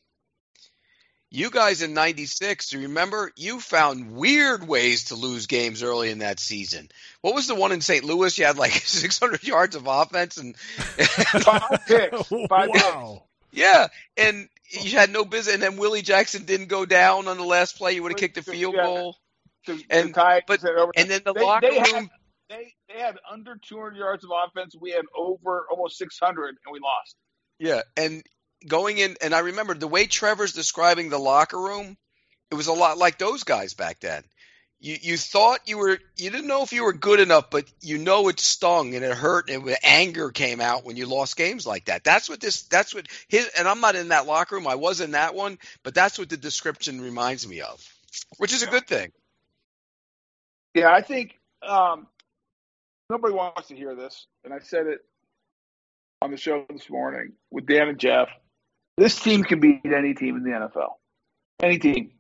You 1.33 1.51
guys 1.51 1.81
in 1.83 1.95
96, 1.95 2.71
do 2.71 2.81
you 2.81 2.89
remember? 2.89 3.31
You 3.37 3.61
found 3.61 4.11
weird 4.17 4.67
ways 4.67 5.05
to 5.07 5.15
lose 5.15 5.47
games 5.47 5.81
early 5.85 6.11
in 6.11 6.19
that 6.19 6.41
season. 6.41 6.89
What 7.21 7.37
was 7.37 7.47
the 7.47 7.55
one 7.55 7.71
in 7.71 7.81
St. 7.81 8.03
Louis? 8.05 8.37
You 8.37 8.47
had 8.47 8.59
like 8.59 8.73
600 8.85 9.45
yards 9.45 9.77
of 9.77 9.87
offense 9.87 10.39
and 10.39 10.57
Five 10.59 11.63
picks. 11.87 12.29
Five 12.49 12.69
wow. 12.75 13.23
yeah, 13.53 13.87
and 14.17 14.49
you 14.71 14.99
had 14.99 15.11
no 15.13 15.25
business. 15.25 15.55
And 15.55 15.63
then 15.63 15.77
Willie 15.77 16.03
Jackson 16.03 16.47
didn't 16.47 16.67
go 16.67 16.85
down 16.85 17.29
on 17.29 17.37
the 17.37 17.45
last 17.45 17.79
play. 17.79 17.93
You 17.93 18.03
would 18.03 18.11
have 18.13 18.19
kicked 18.19 18.35
the 18.35 18.43
field 18.43 18.75
Yeah. 18.77 18.83
goal. 18.85 19.17
To, 19.67 19.77
to 19.77 19.85
And- 19.89 20.13
tie 20.15 20.43
but- 20.47 20.65
And 20.97 21.09
then 21.09 21.21
the 21.25 21.33
They- 21.33 21.43
locker 21.45 21.71
they 21.71 21.79
had- 21.79 21.93
room. 21.93 22.11
They 22.51 22.75
they 22.89 23.01
had 23.01 23.17
under 23.31 23.57
200 23.57 23.97
yards 23.97 24.25
of 24.25 24.31
offense. 24.31 24.75
We 24.79 24.91
had 24.91 25.05
over 25.17 25.67
almost 25.71 25.97
600, 25.97 26.49
and 26.49 26.73
we 26.73 26.81
lost. 26.81 27.17
Yeah, 27.59 27.83
and 27.97 28.23
going 28.67 28.99
in, 28.99 29.17
and 29.23 29.35
I 29.35 29.39
remember 29.39 29.75
the 29.75 29.89
way 29.89 30.07
Trevor's 30.07 30.53
describing 30.53 31.09
the 31.09 31.19
locker 31.19 31.59
room, 31.59 31.97
it 32.51 32.57
was 32.57 32.67
a 32.67 32.73
lot 32.73 32.99
like 32.99 33.19
those 33.19 33.45
guys 33.45 33.73
back 33.73 34.01
then. 34.01 34.25
You 34.81 34.97
you 35.01 35.17
thought 35.17 35.61
you 35.67 35.79
were 35.79 35.99
you 36.17 36.31
didn't 36.31 36.47
know 36.47 36.63
if 36.63 36.73
you 36.73 36.85
were 36.85 36.93
good 36.93 37.21
enough, 37.21 37.51
but 37.51 37.71
you 37.81 37.99
know 37.99 38.29
it 38.29 38.41
stung 38.41 38.95
and 38.95 39.05
it 39.05 39.15
hurt 39.15 39.51
and 39.51 39.77
anger 39.83 40.31
came 40.31 40.61
out 40.61 40.85
when 40.85 40.97
you 40.97 41.07
lost 41.07 41.37
games 41.37 41.67
like 41.67 41.85
that. 41.85 42.03
That's 42.03 42.29
what 42.29 42.41
this 42.41 42.63
that's 42.63 42.95
what 42.95 43.07
his 43.29 43.49
and 43.59 43.69
I'm 43.69 43.81
not 43.81 43.95
in 43.95 44.09
that 44.09 44.27
locker 44.27 44.57
room. 44.57 44.67
I 44.67 44.77
was 44.77 45.01
in 45.01 45.13
that 45.13 45.35
one, 45.35 45.59
but 45.83 45.95
that's 45.95 46.19
what 46.19 46.31
the 46.31 46.39
description 46.39 47.01
reminds 47.01 47.47
me 47.47 47.61
of, 47.61 47.87
which 48.39 48.55
is 48.55 48.63
a 48.63 48.67
good 48.67 48.87
thing. 48.87 49.13
Yeah, 50.73 50.91
I 50.91 51.03
think 51.03 51.37
um, 51.63 52.07
nobody 53.11 53.35
wants 53.35 53.69
to 53.69 53.77
hear 53.77 53.95
this, 53.95 54.27
and 54.45 54.55
I 54.55 54.61
said 54.61 54.87
it 54.87 55.01
on 56.23 56.31
the 56.31 56.37
show 56.37 56.65
this 56.71 56.89
morning 56.89 57.33
with 57.51 57.67
Dan 57.67 57.89
and 57.89 57.99
Jeff. 57.99 58.29
This 58.97 59.19
team 59.19 59.43
can 59.43 59.61
beat 59.61 59.81
any 59.85 60.15
team 60.15 60.37
in 60.37 60.43
the 60.45 60.51
NFL. 60.51 60.93
Any 61.63 61.79
team. 61.79 62.13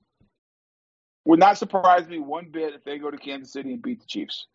Would 1.26 1.38
not 1.38 1.58
surprise 1.58 2.08
me 2.08 2.18
one 2.18 2.48
bit 2.50 2.74
if 2.74 2.84
they 2.84 2.98
go 2.98 3.10
to 3.10 3.16
Kansas 3.16 3.52
City 3.52 3.72
and 3.72 3.82
beat 3.82 4.00
the 4.00 4.06
Chiefs. 4.06 4.46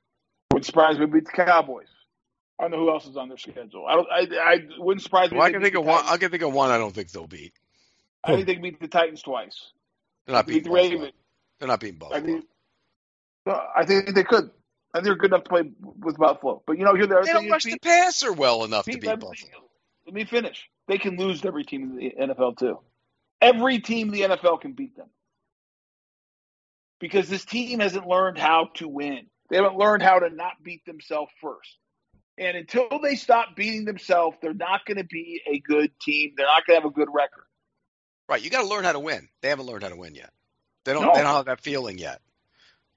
Would 0.53 0.65
surprise 0.65 0.97
me 0.97 1.05
if 1.05 1.11
beat 1.11 1.25
the 1.25 1.31
Cowboys. 1.31 1.87
I 2.59 2.63
don't 2.63 2.71
know 2.71 2.77
who 2.77 2.89
else 2.89 3.05
is 3.05 3.17
on 3.17 3.27
their 3.29 3.37
schedule. 3.37 3.85
I 3.87 3.95
don't. 3.95 4.07
I, 4.11 4.53
I 4.53 4.59
wouldn't 4.79 5.03
surprise 5.03 5.31
me. 5.31 5.37
Well, 5.37 5.45
I 5.47 5.51
can 5.51 5.61
think 5.61 5.75
of 5.75 5.85
one. 5.85 6.03
I 6.05 6.17
can 6.17 6.31
think 6.31 6.43
of 6.43 6.53
one. 6.53 6.71
I 6.71 6.77
don't 6.77 6.93
think 6.93 7.11
they'll 7.11 7.27
beat. 7.27 7.53
I 8.23 8.33
think 8.33 8.47
they 8.47 8.53
can 8.53 8.63
beat 8.63 8.79
the 8.79 8.87
Titans 8.87 9.21
twice. 9.21 9.71
They're 10.25 10.35
not 10.35 10.47
Beat 10.47 10.63
beating 10.63 10.71
the 10.71 10.75
Ravens. 10.75 11.13
They're 11.59 11.67
not 11.67 11.79
beating 11.79 11.97
I 11.97 11.99
Buffalo. 11.99 12.25
think. 12.25 12.45
well, 13.45 13.67
I 13.75 13.85
think 13.85 14.15
they 14.15 14.23
could. 14.23 14.49
I 14.95 14.99
think 14.99 15.07
they're 15.07 15.15
good 15.15 15.31
enough 15.31 15.43
to 15.43 15.49
play 15.49 15.63
with 15.81 16.17
Buffalo. 16.17 16.63
But 16.65 16.77
you 16.77 16.85
know, 16.85 16.95
here 16.95 17.05
the 17.05 17.21
They 17.25 17.33
don't 17.33 17.49
rush 17.49 17.65
the 17.65 17.77
passer 17.77 18.31
well 18.31 18.63
enough 18.63 18.85
to 18.85 18.91
beat 18.91 19.03
let, 19.03 19.19
Buffalo. 19.19 19.51
me, 19.51 19.67
let 20.05 20.15
me 20.15 20.23
finish. 20.23 20.69
They 20.87 20.97
can 20.97 21.17
lose 21.17 21.41
to 21.41 21.49
every 21.49 21.65
team 21.65 21.83
in 21.83 21.95
the 21.97 22.33
NFL 22.33 22.57
too. 22.57 22.79
Every 23.41 23.79
team 23.79 24.13
in 24.13 24.13
the 24.13 24.35
NFL 24.35 24.61
can 24.61 24.71
beat 24.71 24.95
them 24.95 25.09
because 27.01 27.27
this 27.27 27.43
team 27.43 27.81
hasn't 27.81 28.07
learned 28.07 28.37
how 28.37 28.69
to 28.75 28.87
win. 28.87 29.25
They 29.49 29.57
haven't 29.57 29.75
learned 29.75 30.01
how 30.01 30.19
to 30.19 30.29
not 30.29 30.63
beat 30.63 30.85
themselves 30.85 31.29
first. 31.41 31.77
And 32.37 32.55
until 32.55 32.87
they 33.03 33.15
stop 33.15 33.53
beating 33.53 33.83
themselves, 33.83 34.37
they're 34.41 34.53
not 34.53 34.85
going 34.85 34.97
to 34.97 35.03
be 35.03 35.41
a 35.45 35.59
good 35.59 35.91
team. 35.99 36.35
They're 36.37 36.45
not 36.45 36.65
going 36.65 36.79
to 36.79 36.83
have 36.83 36.89
a 36.89 36.93
good 36.93 37.09
record. 37.13 37.43
Right, 38.29 38.41
you 38.41 38.49
got 38.49 38.61
to 38.61 38.67
learn 38.67 38.85
how 38.85 38.93
to 38.93 38.99
win. 38.99 39.27
They 39.41 39.49
haven't 39.49 39.65
learned 39.65 39.83
how 39.83 39.89
to 39.89 39.97
win 39.97 40.15
yet. 40.15 40.31
They 40.85 40.93
don't. 40.93 41.03
No. 41.03 41.13
They 41.13 41.21
don't 41.21 41.35
have 41.35 41.45
that 41.45 41.59
feeling 41.59 41.97
yet. 41.97 42.21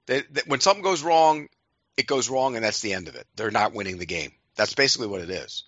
They, 0.07 0.21
they, 0.31 0.41
when 0.47 0.61
something 0.61 0.81
goes 0.81 1.03
wrong, 1.03 1.49
it 1.99 2.07
goes 2.07 2.29
wrong, 2.29 2.55
and 2.55 2.63
that's 2.63 2.79
the 2.79 2.93
end 2.93 3.09
of 3.09 3.15
it. 3.15 3.27
They're 3.35 3.51
not 3.51 3.73
winning 3.73 3.97
the 3.97 4.05
game. 4.05 4.31
That's 4.55 4.73
basically 4.73 5.07
what 5.07 5.19
it 5.19 5.29
is. 5.29 5.65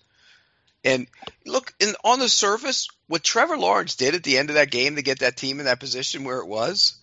And 0.82 1.06
look, 1.44 1.74
in, 1.78 1.94
on 2.02 2.18
the 2.18 2.28
surface, 2.28 2.88
what 3.06 3.22
Trevor 3.22 3.58
Lawrence 3.58 3.96
did 3.96 4.14
at 4.14 4.22
the 4.22 4.38
end 4.38 4.48
of 4.48 4.54
that 4.54 4.70
game 4.70 4.96
to 4.96 5.02
get 5.02 5.18
that 5.18 5.36
team 5.36 5.60
in 5.60 5.66
that 5.66 5.78
position 5.78 6.24
where 6.24 6.38
it 6.38 6.48
was. 6.48 6.96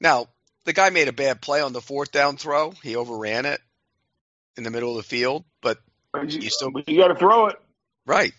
Now, 0.00 0.28
the 0.64 0.72
guy 0.72 0.88
made 0.88 1.08
a 1.08 1.12
bad 1.12 1.42
play 1.42 1.60
on 1.60 1.74
the 1.74 1.82
fourth 1.82 2.10
down 2.10 2.38
throw. 2.38 2.72
He 2.82 2.96
overran 2.96 3.44
it 3.44 3.60
in 4.56 4.64
the 4.64 4.70
middle 4.70 4.90
of 4.90 4.96
the 4.96 5.02
field, 5.02 5.44
but 5.60 5.78
you, 6.14 6.40
You 6.40 6.50
still 6.50 6.72
you 6.86 6.98
got 6.98 7.08
to 7.08 7.14
throw 7.14 7.48
it. 7.48 7.56
Right. 8.06 8.32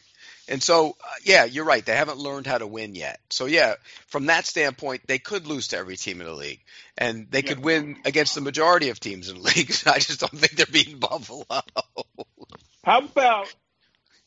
And 0.50 0.64
so, 0.64 0.98
uh, 1.02 1.08
yeah, 1.24 1.46
you're 1.46 1.64
right. 1.64 1.86
They 1.86 1.96
haven't 1.96 2.18
learned 2.18 2.48
how 2.48 2.58
to 2.58 2.66
win 2.66 2.96
yet. 2.96 3.20
So, 3.30 3.46
yeah, 3.46 3.76
from 4.08 4.26
that 4.26 4.48
standpoint, 4.48 5.04
they 5.06 5.20
could 5.20 5.46
lose 5.46 5.68
to 5.70 5.78
every 5.78 5.96
team 5.96 6.22
in 6.22 6.28
the 6.28 6.34
league, 6.34 6.62
and 6.98 7.28
they 7.30 7.44
could 7.44 7.60
win 7.60 7.98
against 8.04 8.34
the 8.34 8.42
majority 8.42 8.90
of 8.90 9.00
teams 9.00 9.30
in 9.30 9.36
the 9.36 9.42
league. 9.56 9.72
I 9.86 10.00
just 10.00 10.20
don't 10.20 10.36
think 10.36 10.54
they're 10.54 10.66
beating 10.66 10.98
Buffalo. 11.00 11.46
How 12.84 13.00
about 13.00 13.54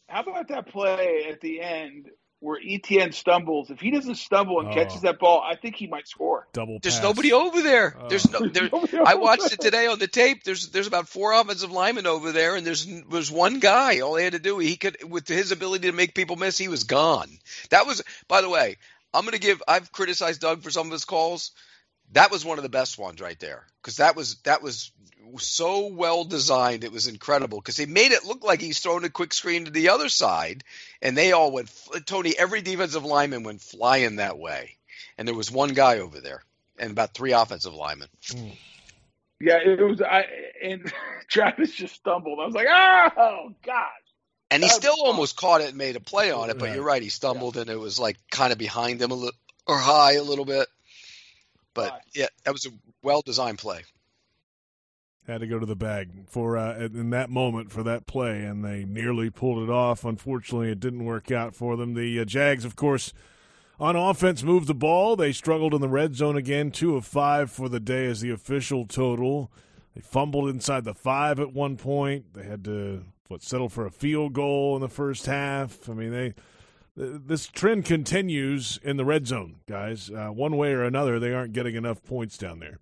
how 0.08 0.22
about 0.22 0.48
that 0.48 0.68
play 0.68 1.26
at 1.28 1.40
the 1.40 1.60
end 1.60 2.10
where 2.42 2.58
Etienne 2.62 3.12
stumbles? 3.12 3.70
If 3.70 3.78
he 3.80 3.90
doesn't 3.92 4.16
stumble 4.16 4.58
and 4.60 4.68
Oh. 4.68 4.74
catches 4.74 5.02
that 5.02 5.18
ball, 5.20 5.42
I 5.48 5.54
think 5.54 5.76
he 5.76 5.86
might 5.86 6.08
score. 6.08 6.46
Double 6.52 6.78
There's 6.82 7.00
nobody 7.00 7.32
over 7.32 7.62
there. 7.62 7.96
Oh. 7.98 8.08
There's 8.08 8.28
no. 8.30 8.40
There, 8.48 8.68
Nobody 8.72 8.98
I 8.98 9.14
watched 9.14 9.42
there. 9.44 9.52
it 9.54 9.60
today 9.60 9.86
on 9.86 9.98
the 10.00 10.08
tape. 10.08 10.42
There's 10.44 10.68
there's 10.70 10.88
about 10.88 11.08
four 11.08 11.32
offensive 11.32 11.70
linemen 11.70 12.06
over 12.06 12.32
there, 12.32 12.56
and 12.56 12.66
there's 12.66 12.84
there's 13.10 13.30
one 13.30 13.60
guy. 13.60 14.00
All 14.00 14.16
he 14.16 14.24
had 14.24 14.32
to 14.32 14.38
do, 14.40 14.58
he 14.58 14.76
could 14.76 15.08
with 15.08 15.28
his 15.28 15.52
ability 15.52 15.86
to 15.88 15.92
make 15.96 16.14
people 16.14 16.36
miss, 16.36 16.58
he 16.58 16.68
was 16.68 16.84
gone. 16.84 17.30
That 17.70 17.86
was, 17.86 18.02
by 18.26 18.40
the 18.40 18.50
way, 18.50 18.76
I'm 19.14 19.24
gonna 19.24 19.38
give. 19.38 19.62
I've 19.68 19.92
criticized 19.92 20.40
Doug 20.40 20.62
for 20.62 20.70
some 20.70 20.86
of 20.88 20.92
his 20.92 21.04
calls. 21.04 21.52
That 22.12 22.30
was 22.30 22.44
one 22.44 22.58
of 22.58 22.62
the 22.62 22.68
best 22.68 22.98
ones 22.98 23.20
right 23.20 23.38
there 23.40 23.64
because 23.80 23.96
that 23.96 24.16
was 24.16 24.36
that 24.44 24.62
was 24.62 24.90
so 25.38 25.86
well 25.86 26.24
designed. 26.24 26.84
It 26.84 26.92
was 26.92 27.06
incredible 27.06 27.58
because 27.58 27.76
they 27.76 27.86
made 27.86 28.12
it 28.12 28.24
look 28.24 28.44
like 28.44 28.60
he's 28.60 28.80
throwing 28.80 29.04
a 29.04 29.10
quick 29.10 29.32
screen 29.32 29.64
to 29.64 29.70
the 29.70 29.90
other 29.90 30.08
side, 30.08 30.64
and 31.00 31.16
they 31.16 31.32
all 31.32 31.50
went. 31.50 31.70
Tony, 32.06 32.34
every 32.36 32.60
defensive 32.60 33.04
lineman 33.04 33.44
went 33.44 33.62
flying 33.62 34.16
that 34.16 34.38
way, 34.38 34.76
and 35.16 35.26
there 35.26 35.34
was 35.34 35.50
one 35.50 35.70
guy 35.70 35.98
over 35.98 36.20
there, 36.20 36.42
and 36.78 36.90
about 36.90 37.14
three 37.14 37.32
offensive 37.32 37.74
linemen. 37.74 38.08
Mm. 38.28 38.56
Yeah, 39.40 39.58
it 39.64 39.80
was. 39.80 40.00
I 40.00 40.26
and 40.62 40.92
Travis 41.28 41.72
just 41.72 41.94
stumbled. 41.94 42.38
I 42.40 42.46
was 42.46 42.54
like, 42.54 42.68
oh 42.70 43.54
gosh. 43.64 43.88
And 44.50 44.62
he 44.62 44.68
still 44.68 44.96
almost 45.02 45.36
caught 45.36 45.62
it 45.62 45.68
and 45.68 45.78
made 45.78 45.96
a 45.96 46.00
play 46.00 46.30
on 46.30 46.50
it, 46.50 46.58
but 46.58 46.74
you're 46.74 46.84
right. 46.84 47.00
He 47.00 47.08
stumbled 47.08 47.56
yeah. 47.56 47.62
and 47.62 47.70
it 47.70 47.80
was 47.80 47.98
like 47.98 48.18
kind 48.30 48.52
of 48.52 48.58
behind 48.58 49.00
him 49.00 49.10
a 49.10 49.14
little 49.14 49.38
or 49.66 49.78
high 49.78 50.16
a 50.16 50.22
little 50.22 50.44
bit. 50.44 50.68
But 51.74 52.02
yeah, 52.14 52.26
that 52.44 52.52
was 52.52 52.66
a 52.66 52.70
well 53.02 53.22
designed 53.24 53.58
play. 53.58 53.82
Had 55.26 55.40
to 55.40 55.46
go 55.46 55.60
to 55.60 55.66
the 55.66 55.76
bag 55.76 56.28
for 56.28 56.58
uh, 56.58 56.76
in 56.78 57.10
that 57.10 57.30
moment 57.30 57.70
for 57.70 57.84
that 57.84 58.06
play, 58.06 58.42
and 58.42 58.64
they 58.64 58.84
nearly 58.84 59.30
pulled 59.30 59.62
it 59.62 59.70
off. 59.70 60.04
Unfortunately, 60.04 60.70
it 60.70 60.80
didn't 60.80 61.04
work 61.04 61.30
out 61.30 61.54
for 61.54 61.76
them. 61.76 61.94
The 61.94 62.18
uh, 62.18 62.24
Jags, 62.24 62.64
of 62.64 62.74
course, 62.74 63.12
on 63.78 63.94
offense, 63.94 64.42
moved 64.42 64.66
the 64.66 64.74
ball. 64.74 65.14
They 65.14 65.32
struggled 65.32 65.74
in 65.74 65.80
the 65.80 65.88
red 65.88 66.16
zone 66.16 66.36
again, 66.36 66.72
two 66.72 66.96
of 66.96 67.06
five 67.06 67.52
for 67.52 67.68
the 67.68 67.78
day 67.78 68.06
as 68.06 68.20
the 68.20 68.30
official 68.30 68.84
total. 68.84 69.52
They 69.94 70.00
fumbled 70.00 70.48
inside 70.48 70.84
the 70.84 70.94
five 70.94 71.38
at 71.38 71.52
one 71.52 71.76
point. 71.76 72.34
They 72.34 72.44
had 72.44 72.64
to 72.64 73.04
what 73.28 73.42
settle 73.42 73.68
for 73.68 73.86
a 73.86 73.90
field 73.90 74.32
goal 74.32 74.74
in 74.74 74.82
the 74.82 74.88
first 74.88 75.26
half. 75.26 75.88
I 75.88 75.94
mean, 75.94 76.10
they 76.10 76.34
this 76.96 77.46
trend 77.46 77.84
continues 77.84 78.78
in 78.82 78.96
the 78.96 79.04
red 79.04 79.26
zone, 79.26 79.56
guys. 79.68 80.10
Uh, 80.10 80.28
one 80.28 80.56
way 80.56 80.72
or 80.72 80.82
another, 80.82 81.18
they 81.18 81.32
aren't 81.32 81.52
getting 81.52 81.74
enough 81.74 82.02
points 82.04 82.36
down 82.36 82.58
there. 82.58 82.78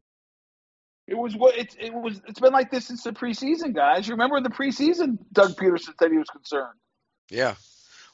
It 1.06 1.16
was 1.16 1.34
what 1.34 1.56
it, 1.56 1.74
it 1.78 1.92
was. 1.92 2.20
It's 2.28 2.40
been 2.40 2.52
like 2.52 2.70
this 2.70 2.86
since 2.86 3.02
the 3.02 3.12
preseason, 3.12 3.74
guys. 3.74 4.06
You 4.06 4.14
Remember 4.14 4.36
in 4.36 4.42
the 4.44 4.50
preseason, 4.50 5.18
Doug 5.32 5.56
Pederson 5.56 5.94
said 5.98 6.10
he 6.10 6.18
was 6.18 6.28
concerned. 6.28 6.78
Yeah. 7.30 7.54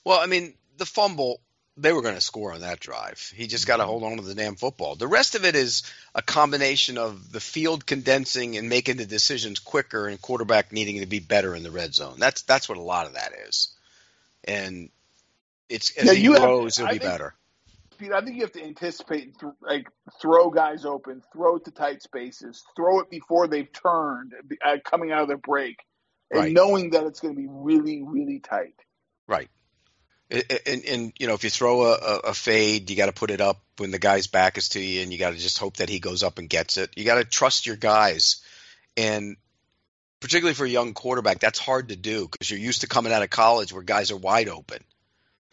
Well, 0.05 0.19
I 0.19 0.27
mean, 0.27 0.55
the 0.79 0.87
fumble 0.87 1.41
they 1.79 1.93
were 1.93 2.03
going 2.03 2.15
to 2.15 2.21
score 2.21 2.55
on 2.55 2.61
that 2.61 2.81
drive. 2.81 3.33
He 3.35 3.47
just 3.47 3.67
got 3.67 3.77
to 3.77 3.85
hold 3.85 4.03
on 4.03 4.17
to 4.17 4.23
the 4.23 4.35
damn 4.35 4.57
football. 4.57 4.95
The 4.95 5.07
rest 5.07 5.35
of 5.35 5.45
it 5.45 5.55
is 5.55 5.83
a 6.15 6.23
combination 6.23 6.97
of 6.97 7.31
the 7.31 7.41
field 7.41 7.85
condensing 7.85 8.57
and 8.57 8.69
making 8.69 8.97
the 8.97 9.05
decisions 9.05 9.59
quicker, 9.59 10.09
and 10.09 10.21
quarterback 10.21 10.73
needing 10.73 11.01
to 11.01 11.07
be 11.07 11.19
better 11.19 11.55
in 11.55 11.63
the 11.63 11.71
red 11.71 11.95
zone. 11.95 12.17
That's 12.19 12.43
that's 12.43 12.69
what 12.69 12.79
a 12.79 12.83
lot 12.83 13.07
of 13.07 13.15
that 13.15 13.33
is. 13.47 13.69
And 14.45 14.91
it's 15.69 15.97
as 15.97 16.07
yeah, 16.07 16.13
he 16.13 16.27
grows, 16.27 16.77
have, 16.77 16.87
he'll 16.87 16.91
I 16.91 16.93
be 16.95 16.99
think, 16.99 17.11
better. 17.11 17.35
Pete, 17.99 18.13
I 18.13 18.21
think 18.21 18.37
you 18.37 18.43
have 18.43 18.53
to 18.53 18.63
anticipate, 18.63 19.39
th- 19.39 19.53
like 19.61 19.89
throw 20.21 20.51
guys 20.51 20.85
open, 20.85 21.23
throw 21.33 21.57
it 21.57 21.65
to 21.65 21.71
tight 21.71 22.03
spaces, 22.03 22.63
throw 22.77 23.01
it 23.01 23.11
before 23.11 23.49
they've 23.49 23.73
turned, 23.73 24.35
uh, 24.65 24.77
coming 24.85 25.13
out 25.13 25.23
of 25.23 25.29
their 25.29 25.39
break, 25.39 25.79
and 26.31 26.41
right. 26.41 26.53
knowing 26.53 26.91
that 26.91 27.05
it's 27.05 27.21
going 27.21 27.35
to 27.35 27.41
be 27.41 27.49
really, 27.49 28.03
really 28.03 28.41
tight. 28.41 28.75
Right. 29.27 29.49
And, 30.29 30.85
and, 30.85 31.13
you 31.19 31.29
know, 31.29 31.35
if 31.35 31.45
you 31.45 31.51
throw 31.51 31.85
a, 31.85 32.19
a 32.25 32.35
fade, 32.35 32.91
you 32.91 32.97
got 32.97 33.07
to 33.07 33.13
put 33.13 33.31
it 33.31 33.41
up 33.41 33.63
when 33.77 33.93
the 33.93 33.99
guy's 33.99 34.27
back 34.27 34.59
is 34.59 34.71
to 34.71 34.81
you, 34.81 35.03
and 35.03 35.13
you 35.13 35.19
got 35.19 35.31
to 35.31 35.39
just 35.39 35.59
hope 35.59 35.77
that 35.77 35.89
he 35.89 36.01
goes 36.01 36.23
up 36.23 36.39
and 36.39 36.51
gets 36.51 36.79
it. 36.79 36.91
You 36.97 37.05
got 37.05 37.15
to 37.17 37.25
trust 37.25 37.67
your 37.67 37.77
guys, 37.77 38.43
and 38.97 39.37
particularly 40.19 40.55
for 40.55 40.65
a 40.67 40.69
young 40.69 40.95
quarterback, 40.95 41.39
that's 41.39 41.61
hard 41.61 41.91
to 41.91 41.97
do 41.97 42.27
because 42.29 42.51
you're 42.51 42.59
used 42.59 42.81
to 42.81 42.89
coming 42.89 43.13
out 43.13 43.23
of 43.23 43.31
college 43.31 43.73
where 43.73 43.83
guys 43.83 44.11
are 44.11 44.17
wide 44.17 44.49
open. 44.49 44.83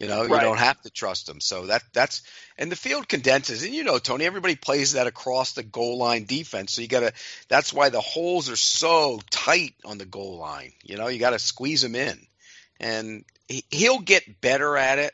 You 0.00 0.08
know, 0.08 0.26
right. 0.26 0.42
you 0.42 0.48
don't 0.48 0.58
have 0.58 0.80
to 0.82 0.90
trust 0.90 1.26
them. 1.26 1.40
So 1.40 1.66
that 1.66 1.82
that's 1.92 2.22
and 2.58 2.70
the 2.70 2.76
field 2.76 3.08
condenses, 3.08 3.62
and 3.62 3.72
you 3.72 3.84
know, 3.84 3.98
Tony, 3.98 4.24
everybody 4.24 4.56
plays 4.56 4.92
that 4.92 5.06
across 5.06 5.52
the 5.52 5.62
goal 5.62 5.98
line 5.98 6.24
defense. 6.24 6.72
So 6.72 6.82
you 6.82 6.88
got 6.88 7.00
to. 7.00 7.12
That's 7.48 7.72
why 7.72 7.90
the 7.90 8.00
holes 8.00 8.50
are 8.50 8.56
so 8.56 9.20
tight 9.30 9.74
on 9.84 9.98
the 9.98 10.04
goal 10.04 10.38
line. 10.38 10.72
You 10.82 10.96
know, 10.96 11.06
you 11.06 11.20
got 11.20 11.30
to 11.30 11.38
squeeze 11.38 11.80
them 11.80 11.94
in, 11.94 12.18
and 12.80 13.24
he, 13.46 13.64
he'll 13.70 14.00
get 14.00 14.40
better 14.40 14.76
at 14.76 14.98
it. 14.98 15.12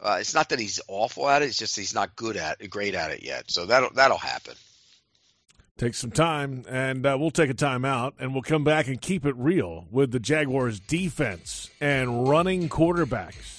Uh, 0.00 0.18
it's 0.20 0.34
not 0.34 0.48
that 0.48 0.58
he's 0.58 0.80
awful 0.88 1.28
at 1.28 1.42
it; 1.42 1.46
it's 1.46 1.58
just 1.58 1.76
he's 1.76 1.94
not 1.94 2.16
good 2.16 2.36
at 2.36 2.68
great 2.68 2.96
at 2.96 3.12
it 3.12 3.22
yet. 3.22 3.48
So 3.48 3.66
that'll 3.66 3.90
that'll 3.94 4.18
happen. 4.18 4.54
Take 5.76 5.94
some 5.94 6.10
time, 6.10 6.64
and 6.68 7.06
uh, 7.06 7.16
we'll 7.18 7.30
take 7.30 7.50
a 7.50 7.54
time 7.54 7.84
out, 7.84 8.14
and 8.18 8.32
we'll 8.32 8.42
come 8.42 8.64
back 8.64 8.88
and 8.88 9.00
keep 9.00 9.24
it 9.24 9.36
real 9.36 9.86
with 9.92 10.10
the 10.10 10.18
Jaguars' 10.18 10.80
defense 10.80 11.70
and 11.80 12.28
running 12.28 12.68
quarterbacks. 12.68 13.57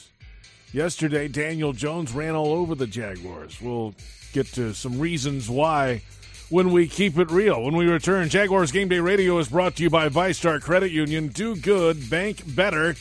Yesterday, 0.72 1.28
Daniel 1.28 1.74
Jones 1.74 2.14
ran 2.14 2.36
all 2.36 2.54
over 2.54 2.76
the 2.76 2.86
Jaguars. 2.86 3.60
We'll 3.60 3.96
get 4.34 4.46
to 4.54 4.74
some 4.74 5.00
reasons 5.00 5.50
why 5.50 6.04
when 6.50 6.72
we 6.72 6.88
keep 6.88 7.18
it 7.18 7.32
real. 7.32 7.64
When 7.64 7.76
we 7.76 7.88
return, 7.88 8.30
Jaguars 8.30 8.72
Game 8.72 8.88
Day 8.88 9.00
Radio 9.00 9.40
is 9.40 9.50
brought 9.50 9.76
to 9.78 9.84
you 9.84 9.90
by 9.90 10.10
VyStar 10.10 10.62
Credit 10.62 10.92
Union. 10.92 11.30
Do 11.30 11.56
good, 11.56 12.10
bank 12.10 12.44
better. 12.56 12.96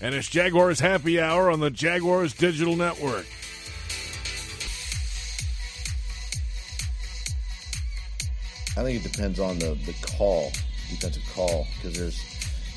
And 0.00 0.12
it's 0.12 0.28
Jaguars 0.28 0.80
Happy 0.80 1.20
Hour 1.20 1.52
on 1.52 1.60
the 1.60 1.70
Jaguars 1.70 2.34
Digital 2.34 2.74
Network. 2.74 3.26
I 8.76 8.82
think 8.82 9.04
it 9.04 9.08
depends 9.08 9.38
on 9.38 9.60
the, 9.60 9.78
the 9.86 9.94
call, 10.16 10.50
defensive 10.90 11.22
call, 11.32 11.68
because 11.76 11.96
there's 11.96 12.20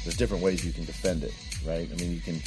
there's 0.04 0.16
different 0.16 0.44
ways 0.44 0.64
you 0.64 0.72
can 0.72 0.86
defend 0.86 1.24
it, 1.24 1.34
right? 1.66 1.90
I 1.92 1.96
mean, 1.96 2.14
you 2.14 2.22
can 2.22 2.40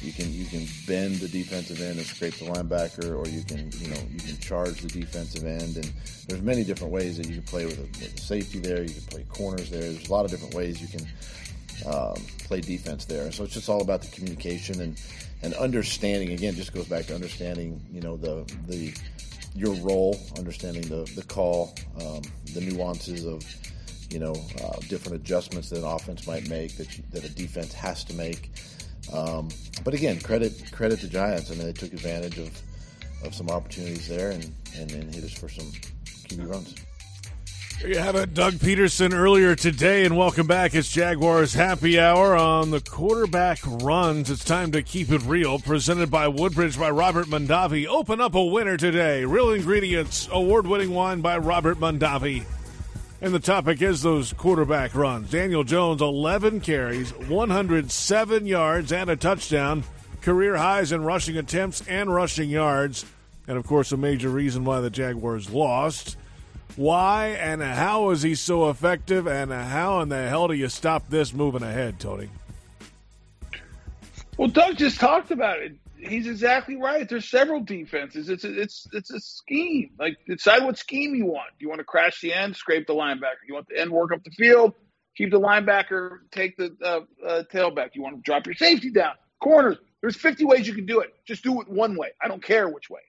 you 0.00 0.12
can 0.12 0.32
you 0.32 0.44
can 0.44 0.66
bend 0.86 1.16
the 1.16 1.28
defensive 1.28 1.80
end 1.80 1.98
and 1.98 2.06
scrape 2.06 2.34
the 2.34 2.44
linebacker, 2.44 3.16
or 3.16 3.28
you 3.28 3.42
can 3.42 3.70
you 3.80 3.88
know 3.88 4.00
you 4.10 4.20
can 4.20 4.38
charge 4.38 4.80
the 4.80 4.88
defensive 4.88 5.44
end, 5.44 5.76
and 5.76 5.92
there's 6.28 6.42
many 6.42 6.62
different 6.64 6.92
ways 6.92 7.16
that 7.16 7.26
you 7.26 7.34
can 7.34 7.42
play 7.42 7.66
with 7.66 7.78
a, 7.78 7.82
with 7.82 8.14
a 8.14 8.20
safety 8.20 8.60
there. 8.60 8.82
You 8.82 8.94
can 8.94 9.02
play 9.02 9.24
corners 9.28 9.70
there. 9.70 9.82
There's 9.82 10.08
a 10.08 10.12
lot 10.12 10.24
of 10.24 10.30
different 10.30 10.54
ways 10.54 10.80
you 10.80 10.88
can 10.88 11.06
um, 11.86 12.14
play 12.44 12.60
defense 12.60 13.04
there. 13.04 13.30
So 13.32 13.44
it's 13.44 13.54
just 13.54 13.68
all 13.68 13.82
about 13.82 14.02
the 14.02 14.08
communication 14.08 14.80
and 14.80 15.00
and 15.42 15.54
understanding. 15.54 16.32
Again, 16.32 16.54
just 16.54 16.72
goes 16.72 16.86
back 16.86 17.06
to 17.06 17.14
understanding 17.14 17.80
you 17.92 18.00
know 18.00 18.16
the 18.16 18.44
the 18.66 18.94
your 19.54 19.74
role, 19.76 20.16
understanding 20.36 20.82
the 20.82 21.10
the 21.14 21.24
call, 21.24 21.74
um, 22.00 22.22
the 22.54 22.60
nuances 22.60 23.26
of 23.26 23.42
you 24.10 24.18
know 24.18 24.34
uh, 24.62 24.78
different 24.88 25.16
adjustments 25.16 25.70
that 25.70 25.78
an 25.78 25.84
offense 25.84 26.26
might 26.26 26.48
make 26.48 26.76
that 26.76 26.96
you, 26.96 27.04
that 27.10 27.24
a 27.24 27.28
defense 27.28 27.72
has 27.72 28.04
to 28.04 28.14
make. 28.14 28.50
Um, 29.12 29.48
but 29.84 29.94
again, 29.94 30.20
credit 30.20 30.70
credit 30.72 31.00
the 31.00 31.08
Giants. 31.08 31.50
I 31.50 31.54
mean, 31.54 31.66
they 31.66 31.72
took 31.72 31.92
advantage 31.92 32.38
of, 32.38 32.62
of 33.24 33.34
some 33.34 33.48
opportunities 33.48 34.08
there 34.08 34.30
and, 34.30 34.52
and, 34.76 34.90
and 34.92 35.14
hit 35.14 35.24
us 35.24 35.32
for 35.32 35.48
some 35.48 35.66
QB 36.04 36.48
runs. 36.48 36.74
You 37.86 37.96
have 37.98 38.16
it, 38.16 38.34
Doug 38.34 38.54
Pederson 38.54 39.14
earlier 39.14 39.54
today, 39.54 40.04
and 40.04 40.16
welcome 40.16 40.48
back. 40.48 40.74
It's 40.74 40.90
Jaguars 40.90 41.54
Happy 41.54 41.96
Hour 41.96 42.34
on 42.34 42.72
the 42.72 42.80
quarterback 42.80 43.60
runs. 43.64 44.30
It's 44.30 44.44
time 44.44 44.72
to 44.72 44.82
keep 44.82 45.12
it 45.12 45.22
real. 45.22 45.60
Presented 45.60 46.10
by 46.10 46.26
Woodbridge 46.26 46.76
by 46.76 46.90
Robert 46.90 47.26
Mondavi. 47.26 47.86
Open 47.86 48.20
up 48.20 48.34
a 48.34 48.44
winner 48.44 48.76
today. 48.76 49.24
Real 49.24 49.52
ingredients, 49.52 50.28
award 50.32 50.66
winning 50.66 50.90
wine 50.90 51.20
by 51.20 51.38
Robert 51.38 51.78
Mondavi. 51.78 52.44
And 53.20 53.34
the 53.34 53.40
topic 53.40 53.82
is 53.82 54.02
those 54.02 54.32
quarterback 54.32 54.94
runs. 54.94 55.30
Daniel 55.30 55.64
Jones, 55.64 56.00
11 56.00 56.60
carries, 56.60 57.12
107 57.12 58.46
yards, 58.46 58.92
and 58.92 59.10
a 59.10 59.16
touchdown. 59.16 59.82
Career 60.20 60.56
highs 60.56 60.92
in 60.92 61.02
rushing 61.02 61.36
attempts 61.36 61.86
and 61.88 62.14
rushing 62.14 62.48
yards. 62.48 63.04
And 63.48 63.58
of 63.58 63.66
course, 63.66 63.90
a 63.90 63.96
major 63.96 64.28
reason 64.28 64.64
why 64.64 64.80
the 64.80 64.90
Jaguars 64.90 65.50
lost. 65.50 66.16
Why 66.76 67.30
and 67.40 67.60
how 67.60 68.10
is 68.10 68.22
he 68.22 68.36
so 68.36 68.70
effective? 68.70 69.26
And 69.26 69.50
how 69.50 70.00
in 70.00 70.10
the 70.10 70.28
hell 70.28 70.46
do 70.46 70.54
you 70.54 70.68
stop 70.68 71.08
this 71.08 71.32
moving 71.32 71.62
ahead, 71.64 71.98
Tony? 71.98 72.28
Well, 74.36 74.48
Doug 74.48 74.76
just 74.76 75.00
talked 75.00 75.32
about 75.32 75.58
it 75.58 75.72
he's 76.00 76.26
exactly 76.26 76.76
right. 76.76 77.08
There's 77.08 77.28
several 77.28 77.60
defenses. 77.60 78.28
It's 78.28 78.44
a, 78.44 78.60
it's 78.60 78.86
it's 78.92 79.10
a 79.10 79.20
scheme. 79.20 79.90
Like 79.98 80.16
decide 80.26 80.64
what 80.64 80.78
scheme 80.78 81.14
you 81.14 81.26
want. 81.26 81.50
Do 81.58 81.64
you 81.64 81.68
want 81.68 81.80
to 81.80 81.84
crash 81.84 82.20
the 82.20 82.32
end, 82.32 82.56
scrape 82.56 82.86
the 82.86 82.94
linebacker? 82.94 83.46
You 83.46 83.54
want 83.54 83.68
the 83.68 83.80
end 83.80 83.90
work 83.90 84.12
up 84.12 84.22
the 84.24 84.30
field, 84.30 84.74
keep 85.16 85.30
the 85.30 85.40
linebacker, 85.40 86.18
take 86.30 86.56
the 86.56 86.76
uh, 86.82 87.00
uh, 87.26 87.42
tailback. 87.52 87.90
You 87.94 88.02
want 88.02 88.16
to 88.16 88.22
drop 88.22 88.46
your 88.46 88.54
safety 88.54 88.90
down, 88.90 89.14
corners. 89.42 89.76
There's 90.00 90.16
50 90.16 90.44
ways 90.44 90.66
you 90.66 90.74
can 90.74 90.86
do 90.86 91.00
it. 91.00 91.12
Just 91.26 91.42
do 91.42 91.60
it 91.60 91.68
one 91.68 91.96
way. 91.96 92.10
I 92.22 92.28
don't 92.28 92.42
care 92.42 92.68
which 92.68 92.88
way. 92.88 93.00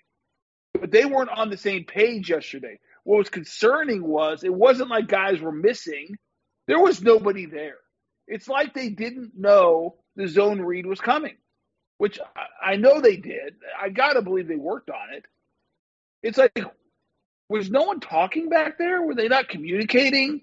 But 0.73 0.91
they 0.91 1.05
weren't 1.05 1.29
on 1.29 1.49
the 1.49 1.57
same 1.57 1.83
page 1.83 2.29
yesterday. 2.29 2.79
What 3.03 3.17
was 3.17 3.29
concerning 3.29 4.03
was 4.03 4.43
it 4.43 4.53
wasn't 4.53 4.89
like 4.89 5.07
guys 5.07 5.39
were 5.39 5.51
missing. 5.51 6.15
There 6.67 6.79
was 6.79 7.01
nobody 7.01 7.45
there. 7.45 7.77
It's 8.27 8.47
like 8.47 8.73
they 8.73 8.89
didn't 8.89 9.31
know 9.35 9.95
the 10.15 10.27
zone 10.27 10.61
read 10.61 10.85
was 10.85 10.99
coming 10.99 11.35
which 11.99 12.19
I 12.63 12.77
know 12.77 13.01
they 13.01 13.17
did. 13.17 13.55
I 13.79 13.89
got 13.89 14.13
to 14.13 14.23
believe 14.23 14.47
they 14.47 14.55
worked 14.55 14.89
on 14.89 15.13
it. 15.13 15.25
It's 16.23 16.37
like, 16.37 16.57
was 17.49 17.69
no 17.69 17.83
one 17.83 17.99
talking 17.99 18.49
back 18.49 18.77
there? 18.77 19.01
Were 19.01 19.15
they 19.15 19.27
not 19.27 19.49
communicating? 19.49 20.41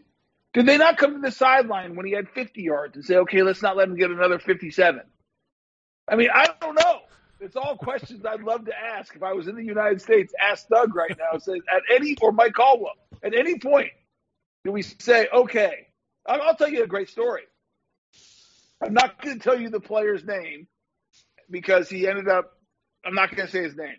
Did 0.55 0.67
they 0.67 0.79
not 0.79 0.99
come 0.99 1.15
to 1.15 1.21
the 1.21 1.33
sideline 1.33 1.97
when 1.97 2.07
he 2.07 2.13
had 2.13 2.29
50 2.29 2.63
yards 2.63 2.97
and 2.97 3.05
say, 3.05 3.17
okay, 3.17 3.43
let's 3.43 3.63
not 3.63 3.77
let 3.77 3.89
him 3.89 3.97
get 3.97 4.11
another 4.11 4.39
57? 4.39 5.01
I 6.09 6.17
mean, 6.17 6.29
I 6.33 6.47
don't 6.61 6.75
know. 6.75 7.01
It's 7.41 7.57
all 7.57 7.77
questions 7.77 8.25
I'd 8.25 8.43
love 8.43 8.67
to 8.67 8.73
ask 8.79 9.15
if 9.17 9.23
I 9.23 9.33
was 9.33 9.49
in 9.49 9.57
the 9.57 9.65
United 9.65 10.01
States. 10.01 10.33
Ask 10.41 10.69
Doug 10.69 10.95
right 10.95 11.17
now. 11.19 11.39
Say, 11.39 11.61
at 11.75 11.83
any 11.95 12.17
or 12.21 12.33
Mike 12.33 12.55
Caldwell 12.55 12.95
at 13.23 13.35
any 13.35 13.59
point 13.59 13.91
do 14.65 14.73
we 14.73 14.83
say, 14.83 15.29
okay, 15.33 15.87
I'll, 16.27 16.43
I'll 16.43 16.57
tell 16.57 16.69
you 16.69 16.83
a 16.83 16.87
great 16.89 17.09
story. 17.09 17.43
I'm 18.83 18.93
not 18.93 19.23
going 19.23 19.39
to 19.39 19.43
tell 19.43 19.59
you 19.59 19.71
the 19.71 19.81
player's 19.81 20.25
name 20.25 20.67
because 21.51 21.89
he 21.89 22.09
ended 22.09 22.29
up. 22.29 22.53
I'm 23.05 23.15
not 23.15 23.35
going 23.35 23.47
to 23.47 23.53
say 23.53 23.63
his 23.63 23.77
name, 23.77 23.97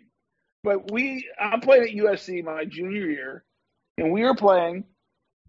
but 0.62 0.90
we. 0.90 1.28
I'm 1.40 1.60
playing 1.60 1.84
at 1.84 2.04
USC 2.04 2.44
my 2.44 2.64
junior 2.64 3.06
year, 3.06 3.44
and 3.96 4.12
we 4.12 4.22
were 4.22 4.34
playing 4.34 4.84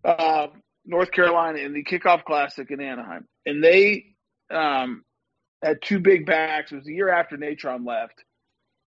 uh, 0.03 0.47
North 0.85 1.11
Carolina 1.11 1.59
in 1.59 1.73
the 1.73 1.83
kickoff 1.83 2.23
classic 2.23 2.71
in 2.71 2.81
Anaheim, 2.81 3.25
and 3.45 3.63
they 3.63 4.15
um, 4.49 5.03
had 5.61 5.81
two 5.81 5.99
big 5.99 6.25
backs. 6.25 6.71
It 6.71 6.75
was 6.75 6.85
the 6.85 6.93
year 6.93 7.09
after 7.09 7.37
Natrone 7.37 7.85
left, 7.85 8.23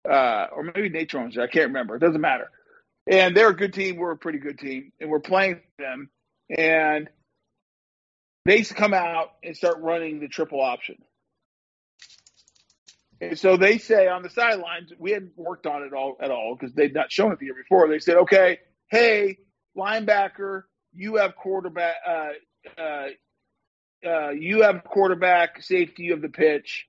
uh, 0.08 0.46
or 0.54 0.64
maybe 0.64 0.90
Natrone 0.90 1.34
there. 1.34 1.44
I 1.44 1.48
can't 1.48 1.68
remember. 1.68 1.96
It 1.96 2.00
doesn't 2.00 2.20
matter. 2.20 2.50
And 3.10 3.34
they're 3.34 3.48
a 3.48 3.56
good 3.56 3.72
team. 3.72 3.96
We're 3.96 4.12
a 4.12 4.18
pretty 4.18 4.38
good 4.38 4.58
team, 4.58 4.92
and 5.00 5.10
we're 5.10 5.20
playing 5.20 5.60
them. 5.78 6.10
And 6.56 7.08
they 8.44 8.58
used 8.58 8.70
to 8.70 8.76
come 8.76 8.94
out 8.94 9.32
and 9.42 9.56
start 9.56 9.78
running 9.80 10.20
the 10.20 10.28
triple 10.28 10.60
option. 10.60 10.96
And 13.20 13.38
so 13.38 13.56
they 13.56 13.78
say 13.78 14.06
on 14.06 14.22
the 14.22 14.30
sidelines, 14.30 14.92
we 14.98 15.10
hadn't 15.10 15.32
worked 15.36 15.66
on 15.66 15.82
it 15.82 15.92
all 15.92 16.16
at 16.20 16.30
all 16.30 16.56
because 16.58 16.74
they'd 16.74 16.94
not 16.94 17.10
shown 17.10 17.32
it 17.32 17.38
the 17.38 17.46
year 17.46 17.54
before. 17.54 17.88
They 17.88 17.98
said, 17.98 18.16
okay, 18.18 18.58
hey, 18.90 19.38
linebacker, 19.76 20.62
you 20.94 21.16
have 21.16 21.34
quarterback, 21.34 21.96
uh, 22.06 22.80
uh, 22.80 23.06
uh, 24.06 24.30
you 24.30 24.62
have 24.62 24.84
quarterback, 24.84 25.62
safety, 25.62 26.10
have 26.10 26.22
the 26.22 26.28
pitch, 26.28 26.86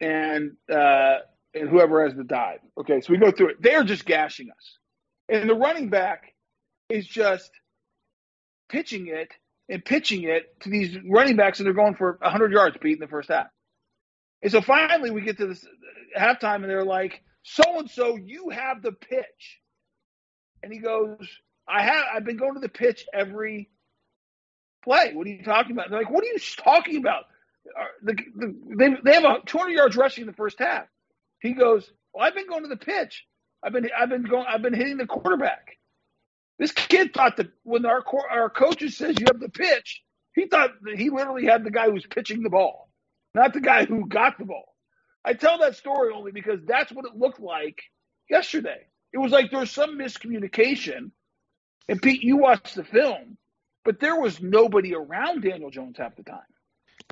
and 0.00 0.52
uh, 0.70 1.16
and 1.54 1.68
whoever 1.68 2.04
has 2.06 2.14
the 2.14 2.24
dive. 2.24 2.60
Okay, 2.78 3.00
so 3.00 3.12
we 3.12 3.18
go 3.18 3.30
through 3.30 3.50
it. 3.50 3.62
They're 3.62 3.84
just 3.84 4.04
gashing 4.04 4.50
us, 4.50 4.78
and 5.28 5.48
the 5.48 5.54
running 5.54 5.88
back 5.88 6.34
is 6.90 7.06
just 7.06 7.50
pitching 8.68 9.06
it 9.06 9.32
and 9.70 9.84
pitching 9.84 10.24
it 10.24 10.60
to 10.60 10.68
these 10.68 10.98
running 11.08 11.36
backs, 11.36 11.60
and 11.60 11.66
they're 11.66 11.72
going 11.72 11.94
for 11.94 12.18
100 12.20 12.52
yards, 12.52 12.76
in 12.82 12.98
the 12.98 13.06
first 13.06 13.30
half. 13.30 13.46
And 14.42 14.52
so 14.52 14.60
finally, 14.60 15.10
we 15.10 15.22
get 15.22 15.38
to 15.38 15.46
this 15.46 15.66
halftime, 16.18 16.56
and 16.56 16.70
they're 16.70 16.84
like, 16.84 17.22
"So 17.42 17.62
and 17.78 17.90
so, 17.90 18.16
you 18.16 18.50
have 18.50 18.82
the 18.82 18.92
pitch," 18.92 19.60
and 20.62 20.72
he 20.72 20.78
goes, 20.78 21.18
"I 21.68 21.82
have. 21.82 22.04
I've 22.14 22.24
been 22.24 22.36
going 22.38 22.54
to 22.54 22.60
the 22.60 22.68
pitch 22.68 23.06
every 23.12 23.70
play. 24.84 25.12
What 25.14 25.26
are 25.26 25.30
you 25.30 25.44
talking 25.44 25.72
about?" 25.72 25.90
They're 25.90 26.00
like, 26.00 26.10
"What 26.10 26.24
are 26.24 26.28
you 26.28 26.38
talking 26.38 26.96
about?" 26.96 27.24
Uh, 27.78 27.84
the, 28.02 28.14
the, 28.36 28.56
they, 28.76 28.88
they 29.04 29.14
have 29.14 29.24
a 29.24 29.40
200 29.46 29.70
yards 29.70 29.96
rushing 29.96 30.22
in 30.22 30.26
the 30.26 30.32
first 30.34 30.58
half. 30.58 30.86
He 31.40 31.52
goes, 31.52 31.90
"Well, 32.14 32.26
I've 32.26 32.34
been 32.34 32.48
going 32.48 32.62
to 32.62 32.68
the 32.68 32.76
pitch. 32.76 33.26
I've 33.62 33.72
been 33.72 33.90
I've 33.96 34.08
been 34.08 34.24
going 34.24 34.46
I've 34.48 34.62
been 34.62 34.74
hitting 34.74 34.98
the 34.98 35.06
quarterback." 35.06 35.78
This 36.58 36.72
kid 36.72 37.14
thought 37.14 37.38
that 37.38 37.48
when 37.62 37.86
our 37.86 38.04
our 38.30 38.50
coaches 38.50 38.96
says 38.96 39.16
you 39.18 39.26
have 39.28 39.40
the 39.40 39.48
pitch, 39.48 40.02
he 40.34 40.46
thought 40.46 40.70
that 40.82 40.98
he 40.98 41.10
literally 41.10 41.46
had 41.46 41.64
the 41.64 41.70
guy 41.70 41.86
who 41.86 41.94
was 41.94 42.06
pitching 42.06 42.42
the 42.42 42.50
ball, 42.50 42.89
not 43.34 43.52
the 43.52 43.60
guy 43.60 43.84
who 43.84 44.06
got 44.06 44.38
the 44.38 44.44
ball. 44.44 44.74
I 45.24 45.34
tell 45.34 45.58
that 45.58 45.76
story 45.76 46.12
only 46.14 46.32
because 46.32 46.60
that's 46.66 46.90
what 46.92 47.04
it 47.04 47.16
looked 47.16 47.40
like 47.40 47.82
yesterday. 48.28 48.86
It 49.12 49.18
was 49.18 49.32
like 49.32 49.50
there 49.50 49.60
was 49.60 49.70
some 49.70 49.98
miscommunication. 49.98 51.10
And 51.88 52.00
Pete, 52.00 52.22
you 52.22 52.36
watched 52.36 52.74
the 52.74 52.84
film, 52.84 53.36
but 53.84 54.00
there 54.00 54.18
was 54.18 54.40
nobody 54.40 54.94
around 54.94 55.42
Daniel 55.42 55.70
Jones 55.70 55.96
half 55.98 56.16
the 56.16 56.22
time. 56.22 56.40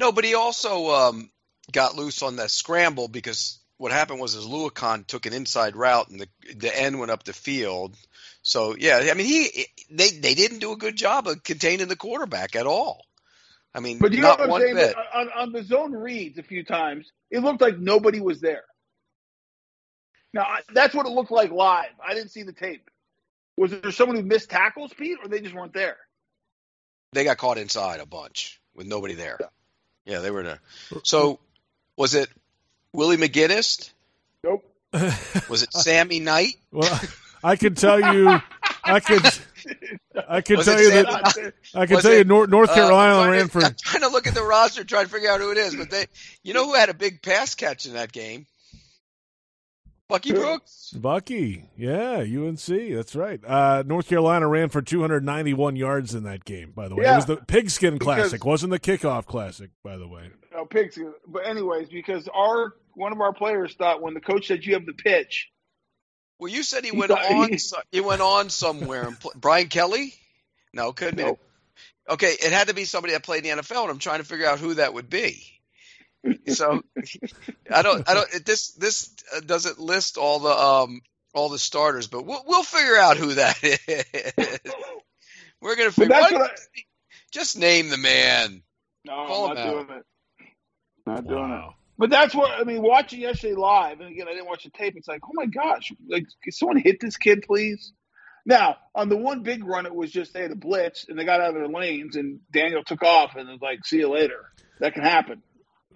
No, 0.00 0.12
but 0.12 0.24
he 0.24 0.34
also 0.34 0.90
um, 0.90 1.30
got 1.72 1.96
loose 1.96 2.22
on 2.22 2.36
that 2.36 2.50
scramble 2.50 3.08
because 3.08 3.58
what 3.76 3.92
happened 3.92 4.20
was 4.20 4.34
his 4.34 4.46
Oluokun 4.46 5.06
took 5.06 5.26
an 5.26 5.32
inside 5.32 5.76
route 5.76 6.08
and 6.08 6.20
the 6.20 6.28
the 6.54 6.76
end 6.76 6.98
went 6.98 7.10
up 7.10 7.24
the 7.24 7.32
field. 7.32 7.96
So 8.42 8.76
yeah, 8.78 9.08
I 9.10 9.14
mean 9.14 9.26
he 9.26 9.66
they 9.90 10.10
they 10.10 10.34
didn't 10.34 10.58
do 10.58 10.72
a 10.72 10.76
good 10.76 10.96
job 10.96 11.26
of 11.26 11.42
containing 11.42 11.88
the 11.88 11.96
quarterback 11.96 12.56
at 12.56 12.66
all. 12.66 13.04
I 13.78 13.80
mean, 13.80 13.98
but 13.98 14.12
you 14.12 14.22
not 14.22 14.40
know 14.40 14.48
what 14.48 14.60
I'm 14.60 14.74
saying? 14.74 14.74
bit. 14.74 14.96
On, 15.14 15.30
on 15.30 15.52
the 15.52 15.62
zone 15.62 15.92
reads 15.92 16.36
a 16.36 16.42
few 16.42 16.64
times, 16.64 17.12
it 17.30 17.38
looked 17.38 17.60
like 17.60 17.78
nobody 17.78 18.18
was 18.18 18.40
there. 18.40 18.64
Now 20.34 20.42
I, 20.42 20.62
that's 20.74 20.96
what 20.96 21.06
it 21.06 21.10
looked 21.10 21.30
like 21.30 21.52
live. 21.52 21.92
I 22.04 22.14
didn't 22.14 22.32
see 22.32 22.42
the 22.42 22.52
tape. 22.52 22.90
Was 23.56 23.70
there 23.70 23.92
someone 23.92 24.16
who 24.16 24.24
missed 24.24 24.50
tackles, 24.50 24.92
Pete, 24.92 25.18
or 25.22 25.28
they 25.28 25.40
just 25.40 25.54
weren't 25.54 25.74
there? 25.74 25.96
They 27.12 27.22
got 27.22 27.38
caught 27.38 27.56
inside 27.56 28.00
a 28.00 28.06
bunch 28.06 28.60
with 28.74 28.88
nobody 28.88 29.14
there. 29.14 29.38
Yeah, 30.04 30.18
they 30.18 30.32
were 30.32 30.42
there. 30.42 30.60
So 31.04 31.38
was 31.96 32.14
it 32.14 32.28
Willie 32.92 33.16
McGinest? 33.16 33.92
Nope. 34.42 34.64
Was 35.48 35.62
it 35.62 35.72
Sammy 35.72 36.18
Knight? 36.18 36.56
Well, 36.72 37.00
I 37.44 37.54
can 37.54 37.76
tell 37.76 38.00
you, 38.00 38.40
I 38.82 38.98
could, 38.98 39.22
I 40.28 40.40
can 40.40 40.56
Was 40.56 40.66
tell 40.66 40.80
you 40.80 40.90
Sam- 40.90 41.04
that 41.04 41.54
I 41.74 41.86
can 41.86 41.96
was 41.96 42.04
tell 42.04 42.14
you 42.14 42.24
North, 42.24 42.50
North 42.50 42.70
uh, 42.70 42.74
Carolina 42.74 43.18
I'm 43.18 43.30
ran 43.30 43.48
for 43.48 43.62
I'm 43.62 43.74
trying 43.82 44.02
to 44.02 44.08
look 44.08 44.26
at 44.26 44.34
the 44.34 44.42
roster, 44.42 44.84
trying 44.84 45.04
to 45.06 45.10
figure 45.10 45.30
out 45.30 45.40
who 45.40 45.50
it 45.50 45.58
is. 45.58 45.74
But 45.76 45.90
they, 45.90 46.06
you 46.42 46.54
know, 46.54 46.66
who 46.66 46.74
had 46.74 46.88
a 46.88 46.94
big 46.94 47.22
pass 47.22 47.54
catch 47.54 47.86
in 47.86 47.94
that 47.94 48.12
game? 48.12 48.46
Bucky 50.08 50.32
Brooks. 50.32 50.90
Bucky. 50.96 51.68
Yeah, 51.76 52.20
UNC. 52.20 52.64
That's 52.66 53.14
right. 53.14 53.40
Uh, 53.44 53.82
North 53.86 54.08
Carolina 54.08 54.48
ran 54.48 54.70
for 54.70 54.80
291 54.80 55.76
yards 55.76 56.14
in 56.14 56.22
that 56.22 56.46
game. 56.46 56.72
By 56.74 56.88
the 56.88 56.96
way, 56.96 57.04
it 57.04 57.14
was 57.14 57.26
the 57.26 57.36
Pigskin 57.36 57.94
Because- 57.98 58.16
Classic, 58.30 58.42
wasn't 58.44 58.70
the 58.70 58.80
kickoff 58.80 59.26
classic. 59.26 59.68
By 59.84 59.98
the 59.98 60.08
way, 60.08 60.30
No, 60.52 60.64
picks. 60.64 60.98
But 61.26 61.46
anyways, 61.46 61.88
because 61.90 62.26
our 62.34 62.72
one 62.94 63.12
of 63.12 63.20
our 63.20 63.34
players 63.34 63.74
thought 63.74 64.00
when 64.00 64.14
the 64.14 64.20
coach 64.20 64.46
said 64.46 64.64
you 64.64 64.72
have 64.74 64.86
the 64.86 64.94
pitch, 64.94 65.50
Well, 66.38 66.50
you 66.52 66.62
said 66.62 66.84
he 66.84 66.90
He 66.90 66.96
went 66.96 67.10
thought- 67.10 67.24
on. 67.32 67.48
he- 67.52 67.58
so- 67.58 67.80
He 67.90 68.00
went 68.00 68.22
on 68.22 68.50
somewhere. 68.50 69.06
And 69.06 69.18
pl- 69.18 69.32
Brian 69.36 69.68
Kelly? 69.68 70.14
No, 70.72 70.92
couldn't 70.92 71.16
be. 71.16 71.24
No. 71.24 71.38
Okay, 72.10 72.32
it 72.32 72.52
had 72.52 72.68
to 72.68 72.74
be 72.74 72.84
somebody 72.84 73.12
that 73.14 73.22
played 73.22 73.44
in 73.44 73.56
the 73.56 73.62
NFL, 73.62 73.82
and 73.82 73.90
I'm 73.90 73.98
trying 73.98 74.20
to 74.20 74.24
figure 74.24 74.46
out 74.46 74.58
who 74.60 74.74
that 74.74 74.94
would 74.94 75.10
be. 75.10 75.44
So 76.48 76.82
I 77.70 77.82
don't. 77.82 78.08
I 78.08 78.14
don't. 78.14 78.34
it- 78.34 78.44
This 78.46 78.72
this 78.72 79.14
uh, 79.34 79.40
doesn't 79.40 79.78
list 79.78 80.16
all 80.18 80.38
the 80.40 80.50
um 80.50 81.00
all 81.34 81.48
the 81.48 81.58
starters, 81.58 82.06
but 82.06 82.24
we'll 82.24 82.42
we'll 82.46 82.62
figure 82.62 82.96
out 82.96 83.16
who 83.18 83.34
that 83.34 83.56
is. 83.62 84.58
We're 85.60 85.76
gonna 85.76 85.90
figure. 85.90 86.08
that's 86.08 86.32
what 86.32 86.50
I, 86.50 86.54
just 87.32 87.58
name 87.58 87.88
the 87.90 87.98
man. 87.98 88.62
no, 89.04 89.26
Call 89.26 89.48
I'm 89.50 89.54
not 89.54 89.66
out. 89.66 89.70
doing 89.86 89.98
it. 89.98 90.04
Not 91.06 91.26
doing 91.28 91.50
it. 91.52 91.74
Wow. 91.98 92.06
But 92.06 92.10
that's 92.10 92.34
what 92.34 92.50
I 92.58 92.64
mean. 92.64 92.82
Watching 92.82 93.20
yesterday 93.20 93.54
live, 93.54 94.00
and 94.00 94.10
again, 94.10 94.26
I 94.28 94.32
didn't 94.32 94.46
watch 94.46 94.64
the 94.64 94.70
tape. 94.70 94.94
It's 94.96 95.08
like, 95.08 95.20
oh 95.24 95.30
my 95.34 95.46
gosh, 95.46 95.92
like, 96.08 96.24
can 96.42 96.52
someone 96.52 96.76
hit 96.78 97.00
this 97.00 97.16
kid, 97.16 97.42
please? 97.46 97.92
Now, 98.46 98.76
on 98.94 99.08
the 99.08 99.16
one 99.16 99.42
big 99.42 99.64
run, 99.64 99.84
it 99.84 99.94
was 99.94 100.10
just 100.10 100.32
they 100.32 100.40
had 100.42 100.50
a 100.52 100.56
blitz 100.56 101.04
and 101.08 101.18
they 101.18 101.24
got 101.24 101.40
out 101.40 101.48
of 101.50 101.54
their 101.56 101.68
lanes, 101.68 102.16
and 102.16 102.40
Daniel 102.52 102.82
took 102.82 103.02
off, 103.02 103.36
and 103.36 103.48
was 103.48 103.60
like, 103.60 103.84
see 103.84 103.98
you 103.98 104.08
later. 104.10 104.46
That 104.80 104.94
can 104.94 105.02
happen. 105.02 105.42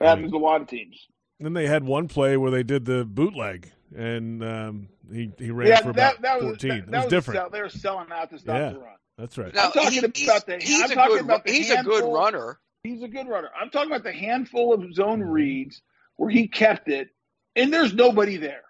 That 0.00 0.09
happens 0.09 0.32
to 0.32 0.36
a 0.36 0.38
lot 0.38 0.61
of 0.61 0.68
teams. 0.68 1.07
Then 1.40 1.55
they 1.55 1.66
had 1.66 1.84
one 1.84 2.09
play 2.09 2.36
where 2.36 2.50
they 2.50 2.62
did 2.62 2.84
the 2.84 3.05
bootleg, 3.05 3.70
and 3.96 4.44
um, 4.44 4.88
he 5.12 5.32
he 5.38 5.50
ran 5.50 5.68
yeah, 5.68 5.80
for 5.80 5.90
about 5.90 6.20
that, 6.20 6.22
that 6.22 6.34
was 6.40 6.59
14. 6.61 6.68
that, 6.68 6.76
it 6.78 6.90
that 6.90 6.96
was 6.96 7.05
was 7.07 7.11
different. 7.11 7.38
Sell, 7.38 7.50
they 7.50 7.62
were 7.62 7.68
selling 7.68 8.07
out 8.12 8.30
to 8.30 8.38
stop 8.38 8.57
Yeah. 8.57 8.70
the 8.72 8.78
run. 8.80 8.94
That's 9.18 9.38
right. 9.38 9.55
Now, 9.55 9.66
I'm 9.66 9.72
talking 9.72 9.92
he- 9.92 9.98
about 9.98 10.16
he's, 10.16 10.44
the- 10.44 10.59
he's 10.61 10.82
I'm 10.82 10.90
a 10.90 10.94
talking 10.94 11.16
good 11.16 11.24
about 11.24 11.44
the 11.44 11.53
he's 11.53 11.70
a 11.70 11.82
good 11.82 12.12
runner. 12.12 12.59
He's 12.82 13.03
a 13.03 13.09
good 13.09 13.28
runner. 13.28 13.48
I'm 13.61 13.70
talking 13.70 13.90
about 13.90 14.03
the 14.05 14.12
handful 14.12 14.74
of 14.74 14.92
zone 14.94 15.20
reads 15.22 15.80
where 16.16 16.30
he 16.30 16.48
kept 16.48 16.88
it, 16.88 17.08
and 17.56 17.72
there's 17.72 17.94
nobody 17.94 18.36
there. 18.36 18.62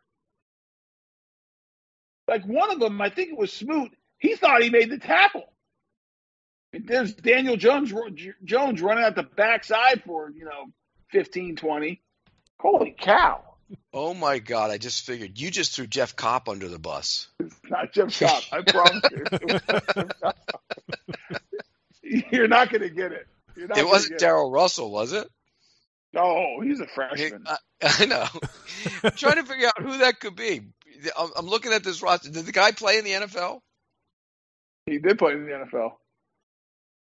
Like 2.29 2.45
one 2.47 2.71
of 2.71 2.81
them, 2.81 3.01
I 3.01 3.11
think 3.11 3.31
it 3.31 3.39
was 3.39 3.53
Smoot. 3.53 3.93
He 4.19 4.37
thought 4.37 4.63
he 4.63 4.71
made 4.71 4.91
the 4.91 4.99
tackle. 4.99 5.53
And 6.73 6.87
there's 6.87 7.15
Daniel 7.15 7.57
Jones 7.57 7.93
Jones 8.45 8.81
running 8.81 9.05
out 9.05 9.15
the 9.15 9.25
backside 9.25 10.03
for 10.05 10.31
you 10.31 10.45
know 10.45 10.73
15, 11.11 11.57
20. 11.57 12.01
Holy 12.59 12.95
cow! 12.99 13.43
Oh 13.93 14.15
my 14.15 14.39
God! 14.39 14.71
I 14.71 14.79
just 14.79 15.05
figured 15.05 15.39
you 15.39 15.51
just 15.51 15.75
threw 15.75 15.87
Jeff 15.87 16.17
Kopp 16.17 16.49
under 16.49 16.69
the 16.69 16.79
bus. 16.79 17.29
Not 17.69 17.93
Jeff 17.93 18.19
Kopp. 18.19 18.43
I 18.53 18.63
promise 18.63 19.03
you. 19.11 19.25
You're 22.31 22.49
not 22.49 22.71
going 22.71 22.83
to 22.83 22.91
get 22.91 23.13
it. 23.13 23.27
You're 23.57 23.69
not 23.69 23.79
It 23.79 23.87
wasn't 23.87 24.21
Daryl 24.21 24.53
Russell, 24.53 24.91
was 24.91 25.13
it? 25.13 25.29
No, 26.15 26.61
he's 26.63 26.81
a 26.81 26.85
He- 26.85 26.91
freshman. 26.95 27.45
I, 27.47 27.57
I 27.83 28.07
know. 28.07 28.27
I'm 29.05 29.11
trying 29.13 29.37
to 29.37 29.45
figure 29.45 29.67
out 29.69 29.81
who 29.83 29.99
that 29.99 30.21
could 30.21 30.37
be. 30.37 30.61
I'm, 31.19 31.31
I'm 31.37 31.47
looking 31.47 31.73
at 31.73 31.83
this 31.85 32.03
roster. 32.03 32.31
Did 32.31 32.47
the 32.47 32.53
guy 32.53 32.73
play 32.73 32.99
in 32.99 33.05
the 33.05 33.11
NFL? 33.13 33.61
He 34.87 34.99
did 34.99 35.19
play 35.19 35.33
in 35.33 35.45
the 35.47 35.53
NFL. 35.53 35.93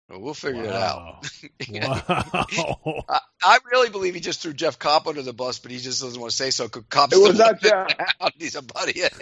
Well, 0.08 0.20
we'll 0.20 0.34
figure 0.34 0.64
it 0.64 0.70
out. 0.72 1.26
Wow. 1.70 2.02
wow. 2.86 3.04
I, 3.08 3.20
I 3.42 3.58
really 3.72 3.88
believe 3.90 4.14
he 4.14 4.20
just 4.20 4.42
threw 4.42 4.52
Jeff 4.52 4.78
Kopp 4.78 5.06
under 5.06 5.22
the 5.22 5.32
bus, 5.32 5.58
but 5.58 5.70
he 5.70 5.78
just 5.78 6.02
doesn't 6.02 6.20
want 6.20 6.30
to 6.30 6.36
say 6.36 6.50
so. 6.50 6.68
'cause 6.68 6.84
Kopp's 6.90 7.16
It 7.16 7.22
was 7.22 7.38
not 7.38 7.60
Jeff. 7.62 7.72
around. 7.72 8.32
He's 8.38 8.54
a 8.54 8.62
buddy 8.62 9.02
of 9.02 9.12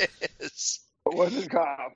his. 0.41 0.81
It 1.07 1.15
wasn't 1.17 1.51
Kopp. 1.51 1.93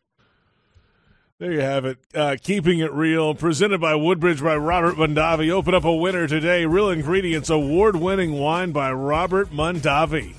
There 1.38 1.52
you 1.52 1.60
have 1.60 1.84
it. 1.84 1.98
Uh, 2.14 2.36
Keeping 2.42 2.78
it 2.78 2.90
real, 2.92 3.34
presented 3.34 3.78
by 3.80 3.94
Woodbridge 3.94 4.42
by 4.42 4.56
Robert 4.56 4.94
Mondavi. 4.94 5.50
Open 5.50 5.74
up 5.74 5.84
a 5.84 5.94
winner 5.94 6.26
today. 6.26 6.64
Real 6.64 6.88
Ingredients 6.88 7.50
award 7.50 7.96
winning 7.96 8.32
wine 8.38 8.72
by 8.72 8.90
Robert 8.90 9.50
Mondavi. 9.50 10.34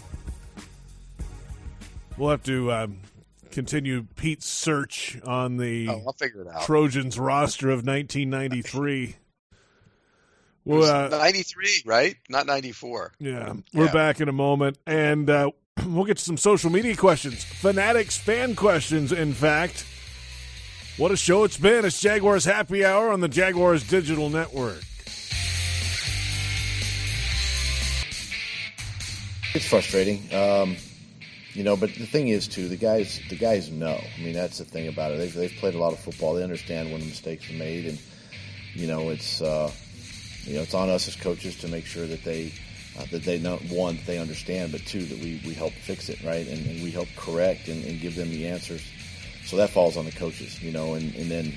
We'll 2.18 2.32
have 2.32 2.41
to 2.45 2.72
um, 2.72 2.98
continue 3.52 4.08
Pete's 4.16 4.48
search 4.48 5.20
on 5.24 5.58
the 5.58 5.88
Oh, 5.88 6.02
I'll 6.08 6.14
figure 6.14 6.41
it 6.41 6.48
out. 6.48 6.64
Trojans 6.64 7.20
roster 7.20 7.68
of 7.70 7.86
1993. 7.86 9.18
Well, 10.66 10.84
uh, 10.84 11.10
93, 11.10 11.84
right? 11.86 12.16
Not 12.28 12.48
94. 12.48 13.14
Yeah, 13.20 13.54
we're 13.72 13.86
Yeah. 13.86 13.93
back 13.93 14.20
in 14.20 14.30
a 14.30 14.34
moment, 14.34 14.80
and 14.88 15.30
uh, 15.30 15.52
we'll 15.86 16.06
get 16.06 16.18
to 16.18 16.24
some 16.24 16.38
social 16.38 16.72
media 16.72 16.95
questions, 16.95 17.43
fanatics 17.43 18.18
fan 18.18 18.56
questions. 18.56 19.12
In 19.12 19.34
fact, 19.34 19.86
what 20.98 21.12
a 21.12 21.18
show 21.18 21.43
it's 21.43 21.58
been! 21.58 21.86
It's 21.86 22.02
Jaguars 22.02 22.43
Happy 22.43 22.84
Hour 22.84 23.12
on 23.12 23.20
the 23.20 23.28
Jaguars 23.28 23.88
Digital 23.88 24.30
Network. 24.30 24.82
It's 29.54 29.68
frustrating, 29.68 30.24
um, 30.34 30.76
you 31.54 31.64
know. 31.64 31.78
But 31.78 31.93
the 31.93 32.06
thing 32.08 32.30
is, 32.30 32.48
too, 32.48 32.68
the 32.68 32.76
guys, 32.76 33.22
the 33.30 33.36
guys 33.36 33.70
know. 33.70 33.95
I 33.95 34.22
mean, 34.22 34.34
that's 34.34 34.58
the 34.58 34.66
thing 34.66 34.88
about 34.88 35.12
it. 35.12 35.20
They've, 35.20 35.34
they've 35.34 35.56
played 35.60 35.76
a 35.76 35.80
lot 35.80 35.93
of 35.93 36.00
football. 36.00 36.34
They 36.34 36.43
understand 36.43 36.91
when 36.91 37.02
mistakes 37.02 37.50
are 37.50 37.54
made, 37.54 37.86
and 37.86 38.00
you 38.74 38.88
know, 38.88 39.10
it's 39.10 39.39
uh, 39.39 39.72
you 40.45 40.56
know, 40.56 40.62
it's 40.62 40.74
on 40.74 40.89
us 40.89 41.08
as 41.08 41.16
coaches 41.16 41.58
to 41.60 41.68
make 41.68 41.86
sure 41.86 42.08
that 42.08 42.24
they 42.24 42.52
uh, 42.98 43.06
that 43.12 43.24
they 43.24 43.38
know 43.38 43.58
one 43.70 43.98
that 43.98 44.06
they 44.08 44.18
understand, 44.18 44.72
but 44.72 44.82
two 44.82 45.06
that 45.06 45.20
we, 45.20 45.41
we 45.45 45.54
help 45.54 45.74
fix 45.74 46.10
it 46.10 46.24
right, 46.24 46.48
and, 46.48 46.66
and 46.66 46.82
we 46.82 46.89
help 46.89 47.08
correct 47.16 47.68
and, 47.68 47.86
and 47.86 48.02
give 48.02 48.16
them 48.16 48.30
the 48.30 48.48
answers. 48.48 48.82
So 49.48 49.56
that 49.56 49.70
falls 49.70 49.95
on 49.95 50.04
the 50.04 50.12
coaches, 50.12 50.62
you 50.62 50.74
know, 50.74 50.95
and, 50.95 51.16
and 51.16 51.32
then 51.32 51.54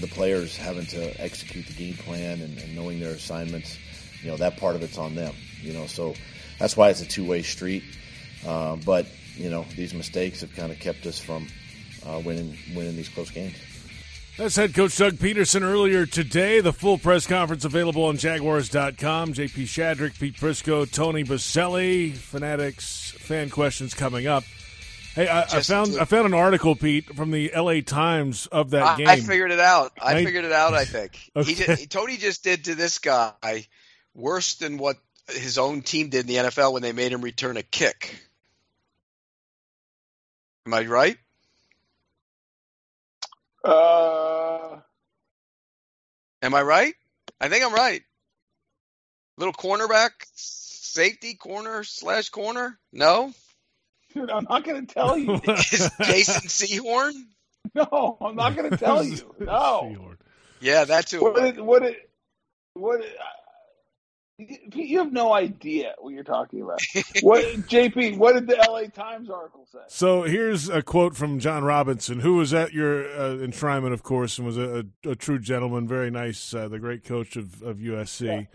the 0.00 0.06
players 0.06 0.54
having 0.54 0.84
to 0.86 1.18
execute 1.18 1.66
the 1.66 1.72
game 1.72 1.94
plan 1.94 2.42
and, 2.42 2.58
and 2.58 2.76
knowing 2.76 3.00
their 3.00 3.14
assignments, 3.14 3.78
you 4.22 4.28
know, 4.28 4.36
that 4.36 4.58
part 4.58 4.76
of 4.76 4.82
it's 4.82 4.98
on 4.98 5.14
them, 5.14 5.34
you 5.62 5.72
know. 5.72 5.86
So 5.86 6.14
that's 6.58 6.76
why 6.76 6.90
it's 6.90 7.00
a 7.00 7.06
two 7.06 7.26
way 7.26 7.40
street. 7.40 7.84
Uh, 8.46 8.76
but 8.76 9.06
you 9.34 9.48
know, 9.48 9.64
these 9.74 9.94
mistakes 9.94 10.42
have 10.42 10.54
kind 10.54 10.70
of 10.70 10.78
kept 10.78 11.06
us 11.06 11.18
from 11.18 11.46
uh, 12.06 12.20
winning 12.22 12.54
winning 12.74 12.96
these 12.96 13.08
close 13.08 13.30
games. 13.30 13.56
That's 14.36 14.56
head 14.56 14.74
coach 14.74 14.98
Doug 14.98 15.14
Pederson 15.14 15.62
earlier 15.62 16.04
today. 16.04 16.60
The 16.60 16.72
full 16.72 16.98
press 16.98 17.26
conference 17.26 17.64
available 17.64 18.04
on 18.04 18.18
Jaguars.com. 18.18 19.32
JP 19.32 19.62
Shadrick, 19.62 20.18
Pete 20.18 20.36
Prisco, 20.36 20.90
Tony 20.90 21.24
Boselli. 21.24 22.12
Fanatics 22.12 23.12
fan 23.12 23.48
questions 23.48 23.94
coming 23.94 24.26
up. 24.26 24.44
Hey, 25.14 25.28
I, 25.28 25.42
I 25.42 25.60
found 25.60 25.92
to- 25.92 26.00
I 26.00 26.04
found 26.06 26.26
an 26.26 26.34
article, 26.34 26.74
Pete, 26.74 27.14
from 27.14 27.30
the 27.30 27.52
L.A. 27.52 27.82
Times 27.82 28.46
of 28.46 28.70
that 28.70 28.84
I, 28.84 28.96
game. 28.96 29.08
I 29.08 29.16
figured 29.16 29.52
it 29.52 29.60
out. 29.60 29.92
I 30.00 30.14
Right? 30.14 30.24
figured 30.24 30.44
it 30.44 30.52
out. 30.52 30.74
I 30.74 30.84
think 30.84 31.12
he 31.34 31.52
Okay. 31.52 31.54
just, 31.54 31.90
Tony 31.90 32.16
just 32.16 32.42
did 32.42 32.64
to 32.64 32.74
this 32.74 32.98
guy 32.98 33.66
worse 34.14 34.54
than 34.56 34.76
what 34.78 34.96
his 35.28 35.56
own 35.58 35.82
team 35.82 36.08
did 36.10 36.22
in 36.22 36.26
the 36.26 36.36
NFL 36.36 36.72
when 36.72 36.82
they 36.82 36.92
made 36.92 37.12
him 37.12 37.20
return 37.22 37.56
a 37.56 37.62
kick. 37.62 38.14
Am 40.66 40.74
I 40.74 40.84
right? 40.84 41.16
Uh, 43.64 44.80
Am 46.42 46.54
I 46.54 46.62
right? 46.62 46.94
I 47.40 47.48
think 47.48 47.64
I'm 47.64 47.72
right. 47.74 48.02
Little 49.38 49.54
cornerback, 49.54 50.10
safety 50.34 51.34
corner 51.34 51.82
slash 51.84 52.28
corner. 52.28 52.78
No, 52.92 53.32
dude, 54.14 54.30
I'm 54.30 54.46
not 54.48 54.64
going 54.64 54.86
to 54.86 54.94
tell 54.94 55.18
you. 55.18 55.34
is 55.48 55.90
Jason 56.02 56.48
Sehorn? 56.48 57.12
No, 57.74 58.18
I'm 58.20 58.36
not 58.36 58.54
going 58.54 58.70
to 58.70 58.76
tell 58.76 59.02
you. 59.04 59.16
No. 59.40 60.12
Yeah, 60.60 60.84
that's 60.84 61.10
who. 61.10 61.22
What 61.22 61.32
was. 61.32 61.52
did, 61.52 61.60
what 61.60 61.82
did, 61.82 61.96
what 62.74 63.00
did, 63.00 63.10
Pete, 64.70 64.88
you 64.88 64.98
have 64.98 65.12
no 65.12 65.32
idea 65.32 65.94
what 65.98 66.12
you're 66.12 66.24
talking 66.24 66.60
about. 66.60 66.80
What 67.22 67.44
JP? 67.44 68.18
What 68.18 68.34
did 68.34 68.48
the 68.48 68.56
LA 68.56 68.82
Times 68.82 69.30
article 69.30 69.66
say? 69.72 69.78
So 69.88 70.22
here's 70.24 70.68
a 70.68 70.82
quote 70.82 71.16
from 71.16 71.38
John 71.38 71.64
Robinson, 71.64 72.20
who 72.20 72.34
was 72.34 72.52
at 72.52 72.72
your 72.72 73.08
uh, 73.08 73.36
enshrinement, 73.36 73.92
of 73.92 74.02
course, 74.02 74.36
and 74.36 74.46
was 74.46 74.58
a, 74.58 74.84
a, 75.04 75.10
a 75.10 75.16
true 75.16 75.38
gentleman, 75.38 75.88
very 75.88 76.10
nice, 76.10 76.52
uh, 76.52 76.68
the 76.68 76.78
great 76.78 77.02
coach 77.02 77.36
of, 77.36 77.62
of 77.62 77.78
USC. 77.78 78.46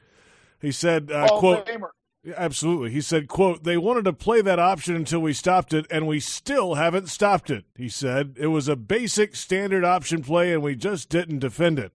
He 0.61 0.71
said, 0.71 1.11
uh, 1.11 1.27
"quote 1.39 1.65
Famer. 1.65 1.89
Yeah, 2.23 2.33
Absolutely. 2.37 2.91
He 2.91 3.01
said, 3.01 3.27
quote, 3.27 3.63
they 3.63 3.77
wanted 3.77 4.05
to 4.05 4.13
play 4.13 4.41
that 4.41 4.59
option 4.59 4.95
until 4.95 5.19
we 5.21 5.33
stopped 5.33 5.73
it, 5.73 5.85
and 5.89 6.05
we 6.07 6.19
still 6.19 6.75
haven't 6.75 7.07
stopped 7.09 7.49
it. 7.49 7.65
He 7.75 7.87
said, 7.89 8.35
it 8.37 8.47
was 8.47 8.67
a 8.67 8.75
basic 8.75 9.35
standard 9.35 9.85
option 9.85 10.21
play, 10.23 10.51
and 10.53 10.61
we 10.61 10.75
just 10.75 11.09
didn't 11.09 11.39
defend 11.39 11.79
it. 11.79 11.93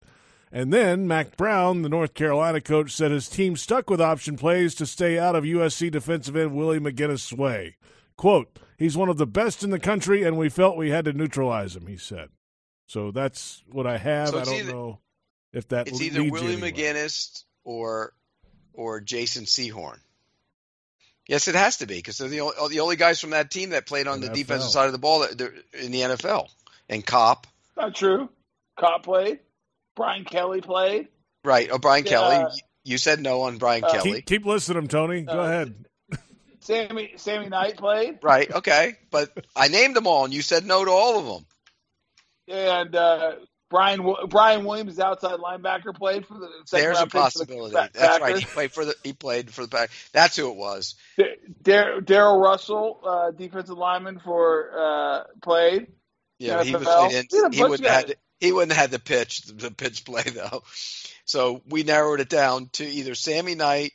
And 0.50 0.72
then 0.72 1.08
Mack 1.08 1.36
Brown, 1.36 1.82
the 1.82 1.88
North 1.88 2.14
Carolina 2.14 2.60
coach, 2.60 2.92
said 2.92 3.10
his 3.10 3.28
team 3.28 3.56
stuck 3.56 3.90
with 3.90 4.00
option 4.00 4.36
plays 4.36 4.74
to 4.76 4.86
stay 4.86 5.18
out 5.18 5.34
of 5.34 5.44
USC 5.44 5.90
defensive 5.90 6.36
end 6.36 6.54
Willie 6.54 6.78
McGinest' 6.78 7.36
way. 7.36 7.76
Quote, 8.16 8.58
he's 8.78 8.96
one 8.96 9.08
of 9.08 9.18
the 9.18 9.26
best 9.26 9.64
in 9.64 9.70
the 9.70 9.80
country, 9.80 10.22
and 10.22 10.38
we 10.38 10.48
felt 10.48 10.76
we 10.76 10.90
had 10.90 11.04
to 11.06 11.12
neutralize 11.12 11.74
him, 11.74 11.86
he 11.88 11.96
said. 11.96 12.28
So 12.86 13.10
that's 13.10 13.62
what 13.66 13.86
I 13.86 13.98
have. 13.98 14.28
So 14.28 14.38
I 14.40 14.44
don't 14.44 14.54
either- 14.54 14.72
know 14.72 15.00
if 15.52 15.68
that 15.68 15.88
It's 15.88 16.00
either 16.00 16.22
Willie 16.22 16.52
anywhere. 16.54 16.70
McGinest 16.72 17.44
or 17.64 18.14
or 18.72 19.00
Jason 19.00 19.44
Sehorn. 19.44 19.98
Yes, 21.26 21.48
it 21.48 21.54
has 21.54 21.78
to 21.78 21.86
be 21.86 21.94
because 21.96 22.18
they're 22.18 22.28
the 22.28 22.40
only, 22.40 22.54
the 22.68 22.80
only 22.80 22.96
guys 22.96 23.20
from 23.20 23.30
that 23.30 23.50
team 23.50 23.70
that 23.70 23.86
played 23.86 24.06
on 24.06 24.20
the 24.20 24.28
NFL. 24.28 24.34
defensive 24.34 24.70
side 24.70 24.86
of 24.86 24.92
the 24.92 24.98
ball 24.98 25.20
that 25.20 25.40
in 25.72 25.90
the 25.90 26.00
NFL. 26.02 26.48
And 26.88 27.04
Kopp, 27.04 27.46
Not 27.76 27.94
true. 27.94 28.28
Kopp 28.78 29.04
played. 29.04 29.38
Brian 29.96 30.24
Kelly 30.24 30.60
played. 30.60 31.08
right? 31.44 31.68
Oh, 31.72 31.78
Brian 31.78 32.04
Yeah. 32.04 32.10
Kelly. 32.10 32.60
You 32.84 32.98
said 32.98 33.20
no 33.22 33.42
on 33.42 33.56
Brian 33.56 33.82
Uh, 33.84 33.90
Kelly, 33.92 34.12
Keep, 34.16 34.26
keep 34.26 34.44
listening, 34.44 34.88
Tony. 34.88 35.22
Go 35.22 35.40
Uh, 35.40 35.44
ahead. 35.44 35.74
Sammy 36.60 37.12
Sammy 37.16 37.48
Knight 37.48 37.76
played. 37.78 38.18
right? 38.22 38.50
Okay, 38.50 38.96
but 39.10 39.30
I 39.56 39.68
named 39.68 39.96
them 39.96 40.06
all, 40.06 40.24
and 40.26 40.34
you 40.34 40.42
said 40.42 40.66
no 40.66 40.84
to 40.84 40.90
all 40.90 41.18
of 41.18 41.24
them. 41.26 41.46
And 42.48 42.94
uh, 42.94 43.32
Brian 43.70 44.14
Brian 44.28 44.64
Williams, 44.64 44.98
outside 45.00 45.38
linebacker, 45.38 45.94
played 45.94 46.26
for 46.26 46.34
the 46.34 46.48
second 46.66 46.84
There's 46.84 46.98
a 46.98 47.02
for 47.02 47.06
the 47.06 47.18
possibility. 47.18 47.74
That's 47.74 48.20
right. 48.20 48.38
He 48.38 48.44
played 48.44 48.72
for 48.72 48.84
the 48.84 48.94
he 49.02 49.12
played 49.12 49.50
for 49.50 49.62
the 49.62 49.68
pack. 49.68 49.90
That's 50.12 50.36
who 50.36 50.50
it 50.50 50.56
was. 50.56 50.94
Daryl 51.62 52.40
Russell, 52.40 53.00
uh, 53.04 53.30
defensive 53.30 53.76
lineman 53.76 54.20
for 54.20 54.70
uh, 54.78 55.24
played. 55.42 55.88
Yeah, 56.38 56.62
he 56.62 56.74
was. 56.74 57.12
He, 57.12 57.16
didn't, 57.16 57.32
Yeah, 57.32 57.48
he 57.52 57.62
wouldn't 57.62 57.88
have 57.88 58.12
he 58.40 58.52
wouldn't 58.52 58.72
have 58.72 58.80
had 58.82 58.90
the 58.90 58.98
pitch 58.98 59.44
the 59.46 59.70
pitch 59.70 60.04
play 60.04 60.22
though. 60.22 60.62
So 61.24 61.62
we 61.66 61.82
narrowed 61.82 62.20
it 62.20 62.28
down 62.28 62.68
to 62.74 62.84
either 62.84 63.14
Sammy 63.14 63.54
Knight, 63.54 63.92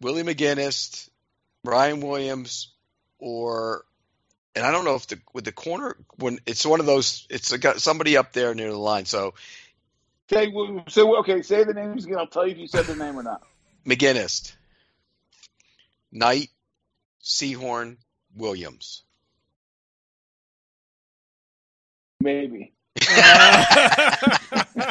Willie 0.00 0.24
McGinest, 0.24 1.08
Brian 1.62 2.00
Williams, 2.00 2.72
or 3.18 3.84
and 4.54 4.64
I 4.66 4.70
don't 4.70 4.84
know 4.84 4.94
if 4.94 5.06
the 5.06 5.18
with 5.32 5.44
the 5.44 5.52
corner 5.52 5.96
when 6.16 6.38
it's 6.46 6.64
one 6.66 6.80
of 6.80 6.86
those 6.86 7.26
it's 7.30 7.52
a, 7.52 7.58
got 7.58 7.80
somebody 7.80 8.16
up 8.16 8.32
there 8.32 8.54
near 8.54 8.70
the 8.70 8.78
line. 8.78 9.06
So 9.06 9.34
Say, 10.30 10.50
so 10.88 11.18
okay, 11.18 11.42
say 11.42 11.64
the 11.64 11.74
names 11.74 12.06
again. 12.06 12.16
I'll 12.18 12.26
tell 12.26 12.46
you 12.46 12.52
if 12.52 12.58
you 12.58 12.66
said 12.66 12.86
the 12.86 12.94
name 12.94 13.18
or 13.18 13.22
not. 13.22 13.42
McGinest, 13.84 14.54
Knight, 16.10 16.48
Sehorn, 17.22 17.98
Williams. 18.34 19.02
Maybe. 22.20 22.72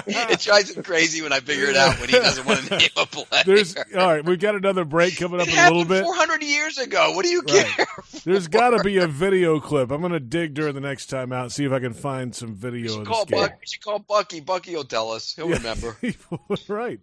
It 0.08 0.40
drives 0.40 0.72
him 0.72 0.84
crazy 0.84 1.22
when 1.22 1.34
I 1.34 1.40
figure 1.40 1.66
it 1.66 1.76
out 1.76 2.00
when 2.00 2.10
he 2.10 2.16
doesn't 2.16 2.46
want 2.46 2.60
to 2.66 2.78
name 2.78 2.90
a 2.98 3.06
player. 3.06 3.44
There's 3.46 3.76
all 3.76 3.84
right. 3.96 4.24
We've 4.26 4.40
got 4.40 4.56
another 4.56 4.86
break 4.86 5.18
coming 5.18 5.42
up 5.42 5.48
it 5.48 5.54
in 5.54 5.60
a 5.60 5.68
little 5.68 5.86
bit. 5.86 6.04
400 6.04 6.44
years 6.44 6.78
ago. 6.78 7.12
What 7.12 7.24
do 7.26 7.30
you 7.32 7.42
Right. 7.42 7.66
care? 7.66 7.88
There's 8.26 8.48
got 8.48 8.72
to 8.72 8.84
be 8.84 8.98
a 8.98 9.08
video 9.08 9.60
clip. 9.60 9.92
I'm 9.92 10.02
going 10.02 10.14
to 10.14 10.20
dig 10.20 10.54
during 10.54 10.76
the 10.76 10.82
next 10.82 11.08
time 11.08 11.32
out 11.34 11.44
and 11.44 11.52
see 11.52 11.66
if 11.66 11.72
I 11.72 11.80
can 11.80 11.94
find 11.94 12.36
some 12.36 12.54
video 12.56 13.02
of 13.02 13.08
Call 13.08 13.26
this 13.26 13.32
game. 13.32 13.42
Buck. 13.48 13.60
We 13.60 13.66
should 13.68 13.84
call 13.84 14.00
Bucky. 14.00 14.40
Bucky 14.42 14.76
will 14.76 14.84
tell 14.84 15.12
us. 15.12 15.34
He'll 15.36 15.50
remember. 15.50 15.98
right. 16.68 17.00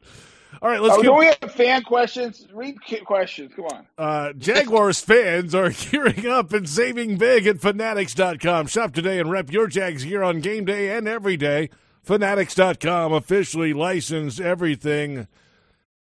All 0.61 0.69
right. 0.69 0.81
Let's 0.81 0.97
oh, 0.97 1.03
get. 1.03 1.09
do 1.09 1.15
we 1.15 1.27
have 1.27 1.53
fan 1.53 1.83
questions? 1.83 2.47
Read 2.53 2.77
questions. 3.05 3.53
Come 3.55 3.67
on. 3.67 3.87
Uh, 3.97 4.33
Jaguars 4.33 5.01
fans 5.01 5.55
are 5.55 5.71
gearing 5.91 6.27
up 6.27 6.53
and 6.53 6.69
saving 6.69 7.17
big 7.19 7.47
at 7.47 7.61
Fanatics.com. 7.61 8.67
Shop 8.67 8.93
today 8.93 9.19
and 9.19 9.31
rep 9.31 9.53
your 9.53 9.67
Jags 9.67 10.05
gear 10.05 10.23
on 10.23 10.41
game 10.41 10.65
day 10.65 10.97
and 10.97 11.07
every 11.07 11.37
day. 11.37 11.71
Fanatics.com 12.03 13.13
officially 13.13 13.73
licensed 13.73 14.41
everything. 14.41 15.29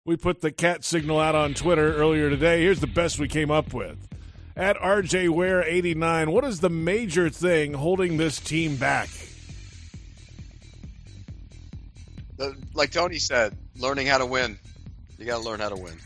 We 0.05 0.16
put 0.16 0.41
the 0.41 0.51
cat 0.51 0.85
signal 0.85 1.20
out 1.20 1.35
on 1.35 1.53
Twitter 1.53 1.95
earlier 1.95 2.31
today. 2.31 2.62
Here's 2.62 2.81
the 2.81 2.87
best 2.87 3.19
we 3.19 3.29
came 3.29 3.51
up 3.51 3.75
with. 3.75 4.09
At 4.57 4.77
RJ 4.79 5.29
Ware 5.29 5.62
89, 5.62 6.31
what 6.31 6.45
is 6.45 6.61
the 6.61 6.70
major 6.70 7.29
thing 7.29 7.75
holding 7.75 8.16
this 8.16 8.41
team 8.41 8.77
back? 8.77 9.11
The- 12.39 12.57
like 12.73 12.91
Tony 12.91 13.19
said, 13.19 13.55
learning 13.79 14.07
how 14.07 14.19
to 14.19 14.27
win. 14.27 14.59
You 15.19 15.27
got 15.27 15.39
to 15.39 15.45
learn 15.45 15.61
how 15.61 15.69
to 15.69 15.77
win. 15.77 15.97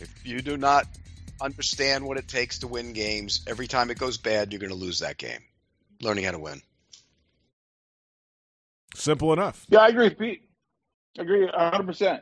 If 0.00 0.26
you 0.26 0.42
do 0.42 0.56
not 0.56 0.86
understand 1.40 2.04
what 2.04 2.16
it 2.16 2.28
takes 2.28 2.60
to 2.60 2.68
win 2.68 2.92
games, 2.92 3.42
every 3.46 3.66
time 3.66 3.90
it 3.90 3.98
goes 3.98 4.18
bad, 4.18 4.52
you're 4.52 4.60
going 4.60 4.70
to 4.70 4.76
lose 4.76 5.00
that 5.00 5.16
game. 5.16 5.40
Learning 6.00 6.24
how 6.24 6.32
to 6.32 6.38
win. 6.38 6.60
Simple 8.94 9.32
enough. 9.32 9.64
Yeah, 9.68 9.80
I 9.80 9.88
agree 9.88 10.08
with 10.08 10.18
Pete. 10.18 10.42
I 11.18 11.22
agree 11.22 11.46
100%. 11.46 12.20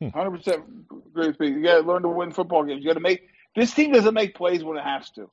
Hmm. 0.00 0.08
100% 0.08 0.64
agree 1.08 1.26
with 1.28 1.38
Pete. 1.38 1.54
You 1.54 1.62
got 1.62 1.80
to 1.80 1.86
learn 1.86 2.02
to 2.02 2.08
win 2.08 2.32
football 2.32 2.64
games. 2.64 2.82
You 2.82 2.90
got 2.90 2.94
to 2.94 3.00
make 3.00 3.28
this 3.54 3.72
team 3.72 3.92
doesn't 3.92 4.14
make 4.14 4.34
plays 4.34 4.62
when 4.62 4.76
it 4.76 4.84
has 4.84 5.10
to. 5.12 5.30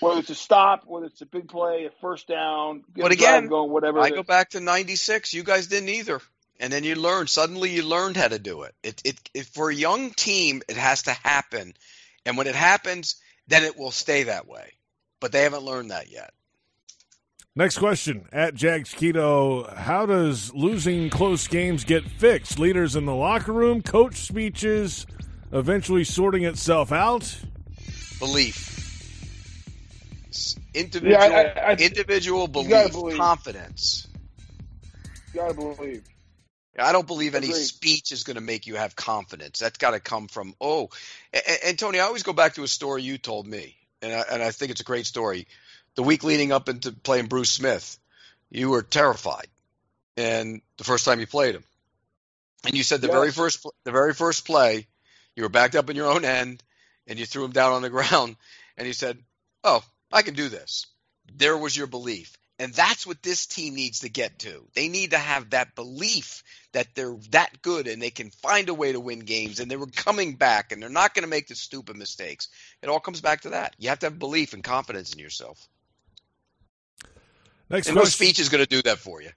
Whether 0.00 0.20
it's 0.20 0.30
a 0.30 0.34
stop, 0.34 0.84
whether 0.86 1.06
it's 1.06 1.20
a 1.22 1.26
big 1.26 1.48
play, 1.48 1.86
a 1.86 1.90
first 2.00 2.26
down, 2.28 2.82
get 2.94 3.02
But 3.02 3.12
again, 3.12 3.46
going, 3.46 3.70
whatever. 3.70 4.00
I 4.00 4.10
go 4.10 4.22
back 4.22 4.50
to 4.50 4.60
96. 4.60 5.32
You 5.34 5.44
guys 5.44 5.68
didn't 5.68 5.88
either. 5.88 6.20
And 6.60 6.72
then 6.72 6.84
you 6.84 6.94
learn. 6.94 7.26
Suddenly, 7.26 7.70
you 7.70 7.82
learned 7.82 8.16
how 8.16 8.28
to 8.28 8.38
do 8.38 8.62
it. 8.62 8.74
It, 8.82 9.02
it, 9.04 9.30
it. 9.34 9.46
For 9.46 9.70
a 9.70 9.74
young 9.74 10.10
team, 10.10 10.62
it 10.68 10.76
has 10.76 11.02
to 11.02 11.12
happen, 11.12 11.74
and 12.24 12.36
when 12.36 12.46
it 12.46 12.54
happens, 12.54 13.16
then 13.46 13.64
it 13.64 13.76
will 13.78 13.90
stay 13.90 14.24
that 14.24 14.46
way. 14.46 14.72
But 15.20 15.32
they 15.32 15.42
haven't 15.42 15.62
learned 15.64 15.90
that 15.90 16.10
yet. 16.10 16.32
Next 17.56 17.78
question 17.78 18.28
at 18.30 18.54
Jack 18.54 18.82
Keto. 18.82 19.74
How 19.74 20.06
does 20.06 20.54
losing 20.54 21.10
close 21.10 21.48
games 21.48 21.82
get 21.82 22.04
fixed? 22.04 22.58
Leaders 22.58 22.94
in 22.94 23.04
the 23.04 23.14
locker 23.14 23.52
room, 23.52 23.82
coach 23.82 24.14
speeches, 24.16 25.06
eventually 25.50 26.04
sorting 26.04 26.44
itself 26.44 26.92
out. 26.92 27.36
Belief. 28.20 28.66
Individual, 30.74 31.12
Yeah, 31.12 31.52
I- 31.56 31.70
I- 31.72 31.74
individual 31.74 32.48
you 32.62 32.68
gotta 32.68 32.90
belief, 32.90 33.16
confidence. 33.16 34.06
You 35.34 35.40
gotta 35.40 35.54
believe. 35.54 36.04
I 36.78 36.92
don't 36.92 37.06
believe 37.06 37.34
any 37.34 37.48
Agreed. 37.48 37.62
speech 37.62 38.12
is 38.12 38.24
going 38.24 38.36
to 38.36 38.40
make 38.40 38.66
you 38.66 38.76
have 38.76 38.94
confidence. 38.94 39.58
That's 39.58 39.78
got 39.78 39.92
to 39.92 40.00
come 40.00 40.28
from 40.28 40.54
oh, 40.60 40.90
and, 41.32 41.42
and 41.66 41.78
Tony. 41.78 41.98
I 41.98 42.04
always 42.04 42.22
go 42.22 42.32
back 42.32 42.54
to 42.54 42.62
a 42.62 42.68
story 42.68 43.02
you 43.02 43.18
told 43.18 43.46
me, 43.46 43.76
and 44.00 44.12
I, 44.12 44.24
and 44.30 44.42
I 44.42 44.50
think 44.52 44.70
it's 44.70 44.80
a 44.80 44.84
great 44.84 45.06
story. 45.06 45.46
The 45.96 46.02
week 46.02 46.22
leading 46.22 46.52
up 46.52 46.68
into 46.68 46.92
playing 46.92 47.26
Bruce 47.26 47.50
Smith, 47.50 47.98
you 48.50 48.70
were 48.70 48.82
terrified, 48.82 49.48
and 50.16 50.62
the 50.76 50.84
first 50.84 51.04
time 51.04 51.18
you 51.18 51.26
played 51.26 51.56
him, 51.56 51.64
and 52.64 52.76
you 52.76 52.82
said 52.84 53.00
the 53.00 53.08
Yes. 53.08 53.16
very 53.16 53.32
first 53.32 53.66
the 53.84 53.92
very 53.92 54.14
first 54.14 54.46
play, 54.46 54.86
you 55.34 55.42
were 55.42 55.48
backed 55.48 55.74
up 55.74 55.90
in 55.90 55.96
your 55.96 56.10
own 56.10 56.24
end, 56.24 56.62
and 57.08 57.18
you 57.18 57.26
threw 57.26 57.44
him 57.44 57.52
down 57.52 57.72
on 57.72 57.82
the 57.82 57.90
ground, 57.98 58.36
and 58.76 58.86
you 58.86 58.92
said, 58.92 59.18
"Oh, 59.64 59.82
I 60.12 60.22
can 60.22 60.34
do 60.34 60.48
this." 60.48 60.86
There 61.34 61.58
was 61.58 61.76
your 61.76 61.88
belief. 61.88 62.37
And 62.60 62.74
that's 62.74 63.06
what 63.06 63.22
this 63.22 63.46
team 63.46 63.74
needs 63.74 64.00
to 64.00 64.08
get 64.08 64.40
to. 64.40 64.64
They 64.74 64.88
need 64.88 65.12
to 65.12 65.18
have 65.18 65.50
that 65.50 65.76
belief 65.76 66.42
that 66.72 66.88
they're 66.94 67.16
that 67.30 67.62
good 67.62 67.86
and 67.86 68.02
they 68.02 68.10
can 68.10 68.30
find 68.30 68.68
a 68.68 68.74
way 68.74 68.92
to 68.92 69.00
win 69.00 69.20
games 69.20 69.60
and 69.60 69.70
they 69.70 69.76
were 69.76 69.86
coming 69.86 70.34
back 70.34 70.72
and 70.72 70.82
they're 70.82 70.88
not 70.88 71.14
going 71.14 71.22
to 71.22 71.28
make 71.28 71.46
the 71.46 71.54
stupid 71.54 71.96
mistakes. 71.96 72.48
It 72.82 72.88
all 72.88 72.98
comes 72.98 73.20
back 73.20 73.42
to 73.42 73.50
that. 73.50 73.76
You 73.78 73.90
have 73.90 74.00
to 74.00 74.06
have 74.06 74.18
belief 74.18 74.54
and 74.54 74.64
confidence 74.64 75.12
in 75.12 75.20
yourself. 75.20 75.68
Next 77.70 77.88
and 77.88 77.96
no 77.96 78.04
speech 78.04 78.40
is 78.40 78.48
going 78.48 78.64
to 78.64 78.68
do 78.68 78.82
that 78.82 78.98
for 78.98 79.22
you. 79.22 79.30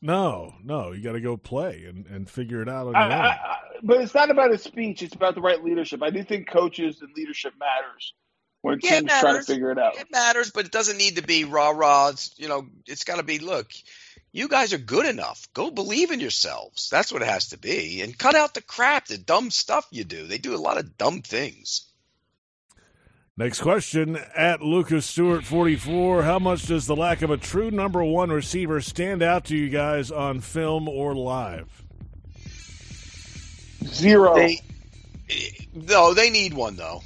No, 0.00 0.54
no, 0.64 0.92
you 0.92 1.02
got 1.02 1.12
to 1.12 1.20
go 1.20 1.36
play 1.36 1.84
and, 1.88 2.06
and 2.06 2.28
figure 2.28 2.62
it 2.62 2.68
out 2.68 2.88
on 2.88 2.96
I, 2.96 3.04
own. 3.04 3.12
I, 3.12 3.28
I, 3.28 3.56
but 3.82 4.00
it's 4.00 4.14
not 4.14 4.30
about 4.30 4.50
a 4.50 4.58
speech. 4.58 5.02
It's 5.02 5.14
about 5.14 5.34
the 5.34 5.40
right 5.40 5.62
leadership. 5.62 6.02
I 6.02 6.10
do 6.10 6.24
think 6.24 6.48
coaches 6.48 7.02
and 7.02 7.10
leadership 7.14 7.52
matters 7.58 8.14
when 8.62 8.78
Yeah, 8.82 8.94
it 8.94 9.00
teams 9.00 9.10
trying 9.10 9.20
to 9.20 9.26
matters. 9.32 9.46
figure 9.46 9.70
it 9.70 9.78
out. 9.78 9.96
It 9.98 10.10
matters, 10.10 10.50
but 10.50 10.64
it 10.64 10.72
doesn't 10.72 10.96
need 10.96 11.16
to 11.16 11.22
be 11.22 11.44
rah 11.44 11.70
rahs. 11.70 12.32
You 12.36 12.48
know, 12.48 12.66
it's 12.86 13.04
got 13.04 13.16
to 13.16 13.22
be 13.22 13.38
look, 13.38 13.70
you 14.32 14.48
guys 14.48 14.72
are 14.72 14.78
good 14.78 15.06
enough. 15.06 15.46
Go 15.52 15.70
believe 15.70 16.10
in 16.10 16.20
yourselves. 16.20 16.88
That's 16.90 17.12
what 17.12 17.22
it 17.22 17.28
has 17.28 17.50
to 17.50 17.58
be. 17.58 18.00
And 18.00 18.16
cut 18.16 18.34
out 18.34 18.54
the 18.54 18.62
crap, 18.62 19.06
the 19.06 19.18
dumb 19.18 19.50
stuff 19.50 19.86
you 19.90 20.04
do. 20.04 20.26
They 20.26 20.38
do 20.38 20.54
a 20.54 20.56
lot 20.56 20.78
of 20.78 20.96
dumb 20.96 21.20
things. 21.22 21.86
Next 23.36 23.60
question 23.62 24.16
at 24.36 24.60
Lucas 24.62 25.06
Stewart 25.06 25.44
44. 25.44 26.22
How 26.22 26.38
much 26.38 26.66
does 26.66 26.86
the 26.86 26.94
lack 26.94 27.22
of 27.22 27.30
a 27.30 27.38
true 27.38 27.70
number 27.70 28.04
one 28.04 28.30
receiver 28.30 28.80
stand 28.80 29.22
out 29.22 29.46
to 29.46 29.56
you 29.56 29.70
guys 29.70 30.10
on 30.10 30.40
film 30.40 30.86
or 30.86 31.14
live? 31.14 31.82
Zero. 33.84 34.34
They, 34.34 34.60
eh, 35.30 35.48
no, 35.74 36.14
they 36.14 36.30
need 36.30 36.54
one 36.54 36.76
though. 36.76 37.02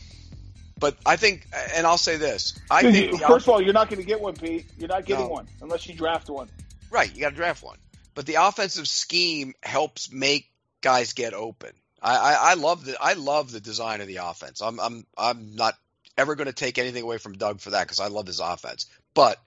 But 0.79 0.97
I 1.07 1.17
think, 1.17 1.47
and 1.75 1.87
I'll 1.87 1.99
say 1.99 2.17
this: 2.17 2.59
I 2.71 2.83
think 2.83 3.21
first 3.23 3.47
of 3.47 3.55
all, 3.55 3.63
you're 3.63 3.73
not 3.73 3.89
going 3.89 4.01
to 4.01 4.07
get 4.07 4.21
one, 4.21 4.35
Pete. 4.35 4.71
You're 4.79 4.89
not 4.89 5.07
getting 5.07 5.25
No. 5.25 5.31
one 5.31 5.49
unless 5.63 5.89
you 5.89 5.95
draft 5.95 6.29
one. 6.29 6.49
Right, 6.91 7.13
you 7.15 7.21
got 7.21 7.31
to 7.31 7.37
draft 7.37 7.63
one. 7.63 7.79
But 8.15 8.27
the 8.27 8.35
offensive 8.35 8.87
scheme 8.87 9.55
helps 9.63 10.13
make 10.13 10.51
guys 10.83 11.13
get 11.13 11.35
open. 11.35 11.73
I, 12.01 12.17
I, 12.17 12.37
I 12.51 12.55
love 12.55 12.85
the 12.85 12.97
I 13.01 13.15
love 13.15 13.51
the 13.51 13.61
design 13.61 14.01
of 14.01 14.07
the 14.07 14.17
offense. 14.17 14.61
I'm 14.61 14.79
I'm 14.79 15.07
I'm 15.17 15.57
not 15.57 15.75
ever 16.19 16.35
going 16.35 16.47
to 16.47 16.53
take 16.53 16.79
anything 16.79 17.03
away 17.03 17.19
from 17.19 17.35
Doug 17.35 17.61
for 17.61 17.71
that 17.71 17.85
because 17.85 18.01
I 18.01 18.09
love 18.09 18.27
his 18.27 18.41
offense. 18.41 18.87
But 19.15 19.39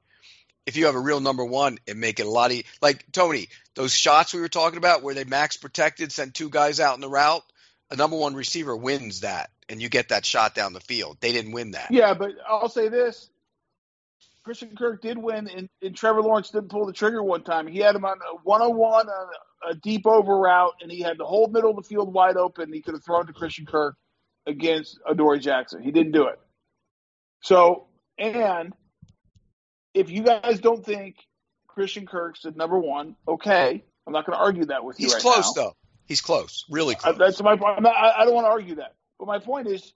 if 0.65 0.77
you 0.77 0.85
have 0.85 0.95
a 0.95 0.99
real 0.99 1.19
number 1.19 1.45
one, 1.45 1.80
it 1.88 1.97
make 1.97 2.19
it 2.19 2.26
a 2.26 2.30
lot 2.30 2.51
of 2.51 2.61
like 2.81 3.11
Tony 3.11 3.49
those 3.76 3.93
shots 3.93 4.34
we 4.34 4.41
were 4.41 4.49
talking 4.49 4.77
about 4.77 5.03
where 5.03 5.15
they 5.15 5.23
max 5.23 5.57
protected, 5.57 6.11
send 6.11 6.34
two 6.34 6.49
guys 6.49 6.80
out 6.80 6.95
in 6.95 7.01
the 7.01 7.10
route. 7.10 7.43
A 7.91 7.95
number 7.95 8.18
one 8.18 8.36
receiver 8.36 8.76
wins 8.76 9.22
that, 9.22 9.49
and 9.68 9.82
you 9.82 9.90
get 9.90 10.10
that 10.10 10.26
shot 10.26 10.53
down 10.53 10.74
the 10.74 10.80
field. 10.80 11.18
They 11.22 11.32
didn't 11.32 11.53
win 11.53 11.72
that. 11.72 11.88
Yeah, 11.90 12.14
but 12.14 12.32
I'll 12.48 12.70
say 12.70 12.88
this: 12.90 13.30
Christian 14.44 14.76
Kirk 14.76 15.02
did 15.02 15.18
win, 15.18 15.48
and, 15.48 15.70
and 15.82 15.95
Trevor 15.95 16.22
Lawrence 16.22 16.49
didn't 16.52 16.70
pull 16.70 16.86
the 16.86 16.94
trigger 16.94 17.24
one 17.24 17.44
time. 17.44 17.68
He 17.68 17.80
had 17.80 17.95
him 17.95 18.06
on 18.06 18.18
a 18.18 18.36
one-on-one, 18.44 19.07
a, 19.07 19.70
a 19.72 19.76
deep 19.76 20.06
over 20.06 20.38
route, 20.38 20.74
and 20.82 20.91
he 20.91 21.02
had 21.02 21.18
the 21.18 21.26
whole 21.26 21.48
middle 21.48 21.72
of 21.72 21.78
the 21.78 21.84
field 21.84 22.14
wide 22.14 22.38
open. 22.38 22.72
He 22.72 22.82
could 22.82 22.94
have 22.94 23.03
thrown 23.03 23.28
to 23.28 23.34
Christian 23.34 23.66
Kirk 23.66 23.95
against 24.45 24.99
Adoree 25.07 25.40
Jackson. 25.40 25.82
He 25.82 25.91
didn't 25.91 26.11
do 26.11 26.28
it. 26.28 26.40
So, 27.41 27.88
and 28.18 28.74
if 29.94 30.10
you 30.10 30.24
guys 30.24 30.60
don't 30.60 30.86
think 30.86 31.16
Christian 31.68 32.06
Kirk's 32.06 32.41
the 32.41 32.52
number 32.52 32.78
one, 32.78 33.16
okay, 33.28 33.84
I'm 34.06 34.14
not 34.14 34.26
going 34.26 34.38
to 34.38 34.44
argue 34.44 34.66
that 34.66 34.84
with 34.84 34.99
you 34.99 35.06
He's 35.06 35.14
right 35.14 35.22
close 35.22 35.56
now. 35.56 35.64
though. 35.64 35.76
He's 36.10 36.19
close, 36.19 36.65
really 36.69 36.95
I, 36.95 36.99
close. 36.99 37.18
that's 37.18 37.41
my 37.41 37.56
point. 37.56 37.77
I'm 37.77 37.84
not, 37.84 37.95
I, 37.95 38.22
I 38.22 38.26
don't 38.26 38.34
want 38.34 38.45
to 38.45 38.49
argue 38.49 38.76
that. 38.76 38.95
But 39.19 39.27
my 39.27 39.40
point 39.40 39.68
is, 39.68 39.94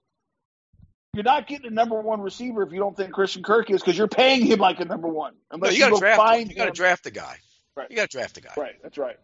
you're 1.12 1.24
not 1.24 1.46
getting 1.46 1.66
a 1.66 1.74
number 1.74 2.00
one 2.00 2.20
receiver 2.20 2.62
if 2.62 2.72
you 2.72 2.78
don't 2.78 2.96
think 2.96 3.12
Christian 3.12 3.42
Kirk 3.42 3.70
is, 3.70 3.82
because 3.82 3.98
you're 3.98 4.08
paying 4.08 4.46
him 4.46 4.58
like 4.60 4.80
a 4.80 4.84
number 4.84 5.08
one. 5.08 5.34
No, 5.50 5.56
Unless 5.56 5.74
you 5.74 5.80
got 5.80 5.90
to 5.90 5.98
draft. 5.98 6.20
him. 6.20 6.26
find 6.26 6.50
You 6.50 6.56
got 6.56 6.64
to 6.66 6.70
draft 6.70 7.04
the 7.04 7.10
guy. 7.10 7.36
Right. 7.76 7.90
You 7.90 7.96
got 7.96 8.10
to 8.10 8.16
draft 8.16 8.36
the 8.36 8.40
guy. 8.40 8.52
Right. 8.56 8.74
That's 8.82 8.96
right. 8.96 9.16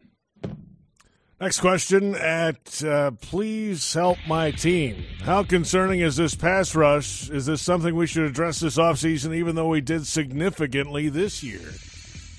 Next 1.41 1.61
question 1.61 2.15
at 2.17 2.85
uh, 2.85 3.13
Please 3.13 3.95
Help 3.95 4.19
My 4.29 4.51
Team. 4.51 5.05
How 5.23 5.43
concerning 5.43 6.01
is 6.01 6.17
this 6.17 6.35
pass 6.35 6.75
rush? 6.75 7.31
Is 7.31 7.47
this 7.47 7.63
something 7.63 7.95
we 7.95 8.07
should 8.07 8.25
address 8.25 8.61
this 8.61 8.77
offseason, 8.77 9.35
even 9.35 9.55
though 9.55 9.69
we 9.69 9.81
did 9.81 10.07
significantly 10.07 11.09
this 11.09 11.43
year? 11.43 11.63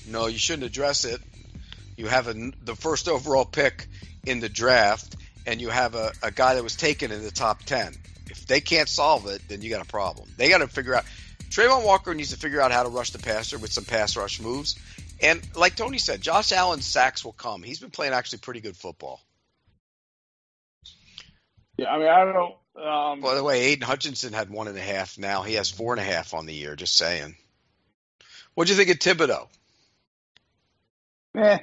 No, 0.08 0.28
you 0.28 0.38
shouldn't 0.38 0.66
address 0.66 1.04
it. 1.06 1.20
You 2.02 2.08
have 2.08 2.28
a, 2.28 2.34
the 2.64 2.76
first 2.76 3.08
overall 3.08 3.46
pick 3.46 3.86
in 4.26 4.40
the 4.40 4.50
draft, 4.50 5.16
and 5.46 5.62
you 5.62 5.70
have 5.70 5.94
a, 5.94 6.12
a 6.24 6.32
guy 6.32 6.56
that 6.56 6.64
was 6.64 6.76
taken 6.76 7.12
in 7.12 7.22
the 7.22 7.30
top 7.30 7.62
10. 7.62 7.94
If 8.32 8.48
they 8.48 8.60
can't 8.60 8.90
solve 8.90 9.28
it, 9.28 9.40
then 9.48 9.62
you 9.62 9.70
got 9.70 9.86
a 9.86 9.88
problem. 9.88 10.28
They 10.36 10.50
got 10.50 10.58
to 10.58 10.68
figure 10.68 10.96
out. 10.96 11.06
Travon 11.52 11.86
Walker 11.86 12.16
needs 12.16 12.32
to 12.32 12.38
figure 12.38 12.60
out 12.60 12.72
how 12.72 12.82
to 12.82 12.90
rush 12.90 13.12
the 13.12 13.20
passer 13.20 13.60
with 13.60 13.72
some 13.72 13.86
pass 13.86 14.18
rush 14.18 14.42
moves. 14.42 14.80
And 15.22 15.48
like 15.56 15.76
Tony 15.76 16.00
said, 16.00 16.22
Josh 16.22 16.52
Allen's 16.52 16.88
sacks 16.88 17.24
will 17.24 17.34
come. 17.34 17.62
He's 17.62 17.80
been 17.80 17.92
playing 17.92 18.14
actually 18.14 18.40
pretty 18.40 18.62
good 18.62 18.76
football. 18.76 19.22
Yeah. 21.78 21.92
I 21.92 22.00
mean, 22.00 22.08
I 22.08 22.26
don't 22.26 22.34
know. 22.34 22.84
Um, 22.84 23.22
By 23.22 23.36
the 23.36 23.44
way, 23.44 23.62
Aidan 23.66 23.86
Hutchinson 23.88 24.34
had 24.34 24.50
one 24.50 24.68
and 24.68 24.78
a 24.78 24.82
half. 24.82 25.20
Now 25.20 25.44
he 25.44 25.54
has 25.54 25.70
four 25.70 25.94
and 25.94 26.02
a 26.02 26.04
half 26.04 26.34
on 26.34 26.48
the 26.48 26.54
year. 26.56 26.76
Just 26.76 26.98
saying. 26.98 27.36
What'd 28.56 28.72
you 28.72 28.76
think 28.76 28.90
of 28.90 28.98
Thibodeaux? 28.98 29.48
eh, 31.36 31.60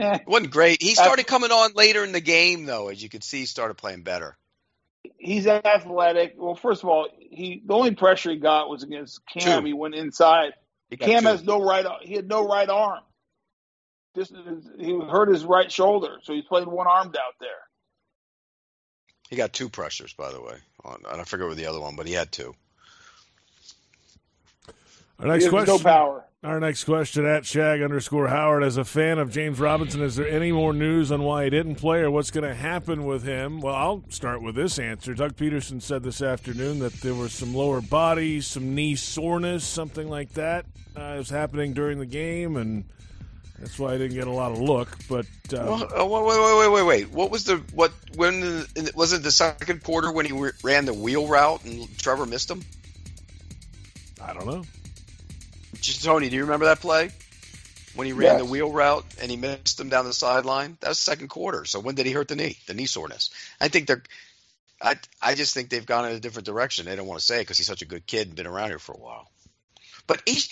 eh. 0.00 0.18
wasn't 0.26 0.50
great. 0.50 0.82
He 0.82 0.94
started 0.94 1.26
coming 1.26 1.50
on 1.50 1.72
later 1.74 2.04
in 2.04 2.12
the 2.12 2.20
game, 2.20 2.64
though. 2.64 2.88
As 2.88 3.02
you 3.02 3.08
could 3.08 3.24
see, 3.24 3.40
he 3.40 3.46
started 3.46 3.74
playing 3.74 4.02
better. 4.02 4.36
He's 5.16 5.46
athletic. 5.46 6.34
Well, 6.36 6.54
first 6.54 6.82
of 6.82 6.88
all, 6.88 7.08
he 7.18 7.62
the 7.64 7.74
only 7.74 7.94
pressure 7.94 8.30
he 8.30 8.36
got 8.36 8.68
was 8.68 8.82
against 8.82 9.20
Cam. 9.26 9.62
Two. 9.62 9.66
He 9.66 9.72
went 9.72 9.94
inside. 9.94 10.52
He 10.90 10.96
Cam 10.96 11.22
two. 11.22 11.28
has 11.28 11.42
no 11.42 11.62
right. 11.62 11.84
He 12.02 12.14
had 12.14 12.28
no 12.28 12.46
right 12.46 12.68
arm. 12.68 13.02
Just 14.16 14.32
he 14.78 14.98
hurt 14.98 15.28
his 15.28 15.44
right 15.44 15.70
shoulder, 15.70 16.18
so 16.22 16.32
he's 16.32 16.44
playing 16.44 16.70
one 16.70 16.86
armed 16.86 17.16
out 17.16 17.34
there. 17.40 17.50
He 19.28 19.36
got 19.36 19.52
two 19.52 19.68
pressures, 19.68 20.12
by 20.14 20.32
the 20.32 20.40
way. 20.40 20.56
On, 20.84 21.02
I 21.06 21.22
forget 21.24 21.46
what 21.46 21.56
the 21.56 21.66
other 21.66 21.80
one, 21.80 21.96
but 21.96 22.06
he 22.06 22.14
had 22.14 22.32
two. 22.32 22.54
Our 25.18 25.26
next 25.26 25.44
he 25.44 25.44
has 25.44 25.50
question. 25.50 25.76
no 25.76 25.78
power. 25.78 26.24
Our 26.48 26.60
next 26.60 26.84
question 26.84 27.26
at 27.26 27.44
Shag 27.44 27.82
underscore 27.82 28.28
Howard. 28.28 28.62
As 28.62 28.78
a 28.78 28.84
fan 28.86 29.18
of 29.18 29.30
James 29.30 29.60
Robinson, 29.60 30.00
is 30.00 30.16
there 30.16 30.26
any 30.26 30.50
more 30.50 30.72
news 30.72 31.12
on 31.12 31.22
why 31.22 31.44
he 31.44 31.50
didn't 31.50 31.74
play 31.74 31.98
or 31.98 32.10
what's 32.10 32.30
going 32.30 32.48
to 32.48 32.54
happen 32.54 33.04
with 33.04 33.22
him? 33.22 33.60
Well, 33.60 33.74
I'll 33.74 34.02
start 34.08 34.40
with 34.40 34.54
this 34.54 34.78
answer. 34.78 35.12
Doug 35.12 35.36
Pederson 35.36 35.82
said 35.82 36.02
this 36.02 36.22
afternoon 36.22 36.78
that 36.78 36.94
there 37.02 37.12
was 37.12 37.34
some 37.34 37.54
lower 37.54 37.82
body, 37.82 38.40
some 38.40 38.74
knee 38.74 38.96
soreness, 38.96 39.62
something 39.62 40.08
like 40.08 40.32
that 40.32 40.64
uh, 40.96 41.16
was 41.18 41.28
happening 41.28 41.74
during 41.74 41.98
the 41.98 42.06
game, 42.06 42.56
and 42.56 42.86
that's 43.58 43.78
why 43.78 43.92
I 43.92 43.98
didn't 43.98 44.16
get 44.16 44.26
a 44.26 44.32
lot 44.32 44.50
of 44.50 44.58
look. 44.58 44.88
But 45.06 45.26
uh, 45.52 45.66
Well, 45.66 46.00
uh, 46.00 46.06
wait, 46.06 46.24
wait, 46.24 46.58
wait, 46.60 46.72
wait, 46.72 46.86
wait. 46.86 47.10
What 47.10 47.30
was 47.30 47.44
the 47.44 47.56
what? 47.74 47.92
When 48.16 48.40
the, 48.40 48.92
was 48.94 49.12
it 49.12 49.22
the 49.22 49.32
second 49.32 49.84
quarter 49.84 50.10
when 50.10 50.24
he 50.24 50.32
ran 50.64 50.86
the 50.86 50.94
wheel 50.94 51.28
route 51.28 51.62
and 51.66 51.86
Trevor 51.98 52.24
missed 52.24 52.50
him? 52.50 52.64
I 54.24 54.32
don't 54.32 54.46
know. 54.46 54.64
Tony, 55.82 56.28
do 56.28 56.36
you 56.36 56.42
remember 56.42 56.66
that 56.66 56.80
play 56.80 57.10
when 57.94 58.06
he 58.06 58.12
ran 58.12 58.32
Yes. 58.32 58.38
the 58.38 58.44
wheel 58.44 58.70
route 58.72 59.04
and 59.20 59.30
he 59.30 59.36
missed 59.36 59.78
him 59.78 59.88
down 59.88 60.04
the 60.04 60.12
sideline? 60.12 60.76
That 60.80 60.88
was 60.88 60.98
second 60.98 61.28
quarter. 61.28 61.64
So 61.64 61.80
when 61.80 61.94
did 61.94 62.06
he 62.06 62.12
hurt 62.12 62.28
the 62.28 62.36
knee? 62.36 62.56
The 62.66 62.74
knee 62.74 62.86
soreness. 62.86 63.30
I 63.60 63.68
think 63.68 63.86
they're. 63.86 64.02
I 64.80 64.96
I 65.20 65.34
just 65.34 65.54
think 65.54 65.70
they've 65.70 65.84
gone 65.84 66.04
in 66.06 66.12
a 66.12 66.20
different 66.20 66.46
direction. 66.46 66.86
They 66.86 66.94
don't 66.96 67.06
want 67.06 67.20
to 67.20 67.26
say 67.26 67.36
it 67.38 67.42
because 67.42 67.58
he's 67.58 67.66
such 67.66 67.82
a 67.82 67.86
good 67.86 68.06
kid 68.06 68.28
and 68.28 68.36
been 68.36 68.46
around 68.46 68.68
here 68.68 68.78
for 68.78 68.92
a 68.92 68.98
while. 68.98 69.28
But 70.06 70.22
he's 70.26 70.48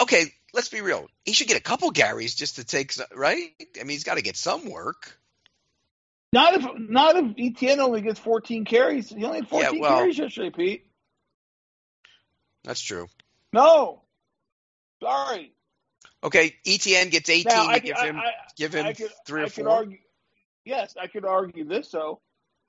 okay. 0.00 0.32
let's 0.54 0.68
be 0.68 0.80
real. 0.80 1.08
He 1.24 1.32
should 1.32 1.48
get 1.48 1.56
a 1.56 1.62
couple 1.62 1.92
Garys 1.92 2.36
just 2.36 2.56
to 2.56 2.64
take, 2.64 2.92
right? 3.14 3.50
I 3.78 3.80
mean, 3.80 3.88
he's 3.90 4.04
got 4.04 4.14
to 4.16 4.22
get 4.22 4.36
some 4.36 4.70
work. 4.70 5.18
Not 6.32 6.54
if 6.54 6.66
not 6.78 7.16
if 7.16 7.34
Etienne 7.38 7.80
only 7.80 8.02
gets 8.02 8.20
14 8.20 8.64
carries. 8.64 9.08
He 9.10 9.24
only 9.24 9.38
had 9.40 9.48
14 9.48 9.74
Yeah, 9.74 9.80
well- 9.80 9.98
carries 9.98 10.18
yesterday, 10.18 10.50
Pete. 10.50 10.86
That's 12.64 12.80
true. 12.80 13.08
No, 13.52 14.02
sorry. 15.02 15.52
Okay, 16.24 16.56
Etienne 16.66 17.10
gets 17.10 17.28
18. 17.28 17.44
Now, 17.48 17.66
I, 17.66 17.78
give 17.78 17.98
him, 17.98 18.16
I- 18.16 18.32
give 18.56 18.74
him 18.74 18.86
I 18.86 18.92
could, 18.94 19.10
three 19.26 19.42
or 19.42 19.46
I 19.46 19.48
four. 19.48 19.68
argue. 19.68 19.98
Yes, 20.64 20.96
I 21.00 21.06
could 21.06 21.24
argue 21.24 21.64
this 21.64 21.90
though. 21.90 22.20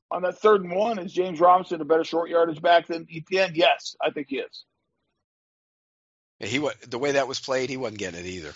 On 0.10 0.22
that 0.22 0.38
third 0.38 0.62
and 0.64 0.74
one, 0.76 1.00
is 1.00 1.12
James 1.12 1.40
Robinson 1.40 1.82
a 1.82 1.86
better 1.86 2.04
short 2.06 2.30
yardage 2.30 2.62
back 2.62 2.88
than 2.88 3.08
Etienne? 3.14 3.52
Yes, 3.56 3.96
I 4.02 4.12
think 4.12 4.28
he 4.30 4.38
is. 4.38 4.64
Yeah, 6.40 6.48
he 6.48 6.70
the 6.88 7.00
way 7.00 7.14
that 7.14 7.28
was 7.28 7.40
played, 7.40 7.70
he 7.70 7.78
wasn't 7.78 8.00
getting 8.00 8.20
it 8.20 8.26
either. 8.26 8.54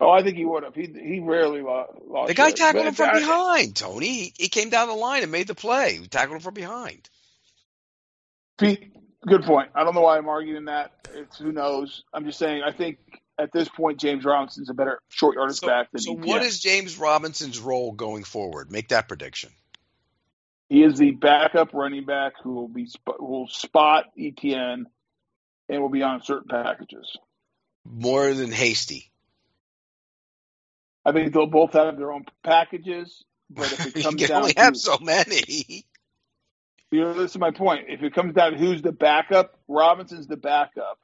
Oh, 0.00 0.10
I 0.10 0.24
think 0.24 0.36
he 0.36 0.44
would 0.44 0.64
have. 0.64 0.74
He 0.74 0.86
he 0.86 1.20
rarely 1.20 1.62
lost. 1.62 1.92
The 2.26 2.34
guy 2.34 2.50
tackled 2.50 2.84
him 2.84 2.94
from 2.94 3.10
I- 3.10 3.20
behind, 3.20 3.76
Tony. 3.76 4.06
He, 4.08 4.34
he 4.36 4.48
came 4.48 4.68
down 4.68 4.88
the 4.88 4.94
line 4.94 5.22
and 5.22 5.30
made 5.30 5.46
the 5.46 5.54
play. 5.54 5.98
He 5.98 6.08
tackled 6.08 6.36
him 6.36 6.42
from 6.42 6.54
behind. 6.54 7.08
Pete, 8.58 8.92
good 9.26 9.44
point. 9.44 9.70
I 9.74 9.84
don't 9.84 9.94
know 9.94 10.02
why 10.02 10.18
I'm 10.18 10.28
arguing 10.28 10.66
that. 10.66 10.92
It's 11.14 11.38
who 11.38 11.52
knows. 11.52 12.04
I'm 12.12 12.24
just 12.24 12.38
saying. 12.38 12.62
I 12.64 12.72
think 12.72 12.98
at 13.38 13.52
this 13.52 13.68
point, 13.68 13.98
James 14.00 14.24
Robinson's 14.24 14.70
a 14.70 14.74
better 14.74 15.00
short 15.08 15.36
yardage 15.36 15.58
So, 15.58 15.66
back 15.66 15.90
than 15.92 16.00
so 16.02 16.12
Etienne. 16.12 16.26
what 16.28 16.42
is 16.42 16.60
James 16.60 16.96
Robinson's 16.98 17.58
role 17.58 17.92
going 17.92 18.24
forward? 18.24 18.70
Make 18.70 18.88
that 18.88 19.08
prediction. 19.08 19.50
He 20.68 20.82
is 20.82 20.98
the 20.98 21.10
backup 21.12 21.74
running 21.74 22.06
back 22.06 22.34
who 22.42 22.54
will 22.54 22.68
be 22.68 22.88
who 23.18 23.26
will 23.26 23.48
spot 23.48 24.06
Etienne 24.18 24.86
and 25.68 25.82
will 25.82 25.90
be 25.90 26.02
on 26.02 26.22
certain 26.22 26.48
packages. 26.48 27.16
More 27.84 28.32
than 28.34 28.52
Hasty. 28.52 29.10
I 31.04 31.12
think 31.12 31.32
they'll 31.32 31.46
both 31.46 31.72
have 31.72 31.96
their 31.96 32.12
own 32.12 32.24
packages, 32.44 33.24
but 33.50 33.72
if 33.72 33.84
it 33.86 33.96
you 34.10 34.16
can 34.16 34.28
down 34.28 34.42
only 34.42 34.54
to 34.54 34.60
have 34.60 34.76
so 34.76 34.98
many. 35.00 35.84
You 36.92 37.00
know, 37.00 37.14
this 37.14 37.32
is 37.32 37.38
my 37.38 37.50
point. 37.50 37.86
If 37.88 38.02
it 38.02 38.14
comes 38.14 38.34
down 38.34 38.52
to 38.52 38.58
who's 38.58 38.82
the 38.82 38.92
backup, 38.92 39.58
Robinson's 39.68 40.26
the 40.26 40.36
backup, 40.36 40.98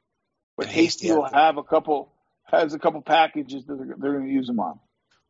but 0.57 0.67
Hasty 0.67 1.07
Hasty 1.07 1.11
will 1.11 1.25
have 1.25 1.57
a 1.57 1.63
couple 1.63 2.11
has 2.45 2.73
a 2.73 2.79
couple 2.79 3.01
packages 3.01 3.65
that 3.65 3.75
they're, 3.77 3.95
they're 3.97 4.13
going 4.13 4.25
to 4.25 4.31
use 4.31 4.49
him 4.49 4.59
on. 4.59 4.79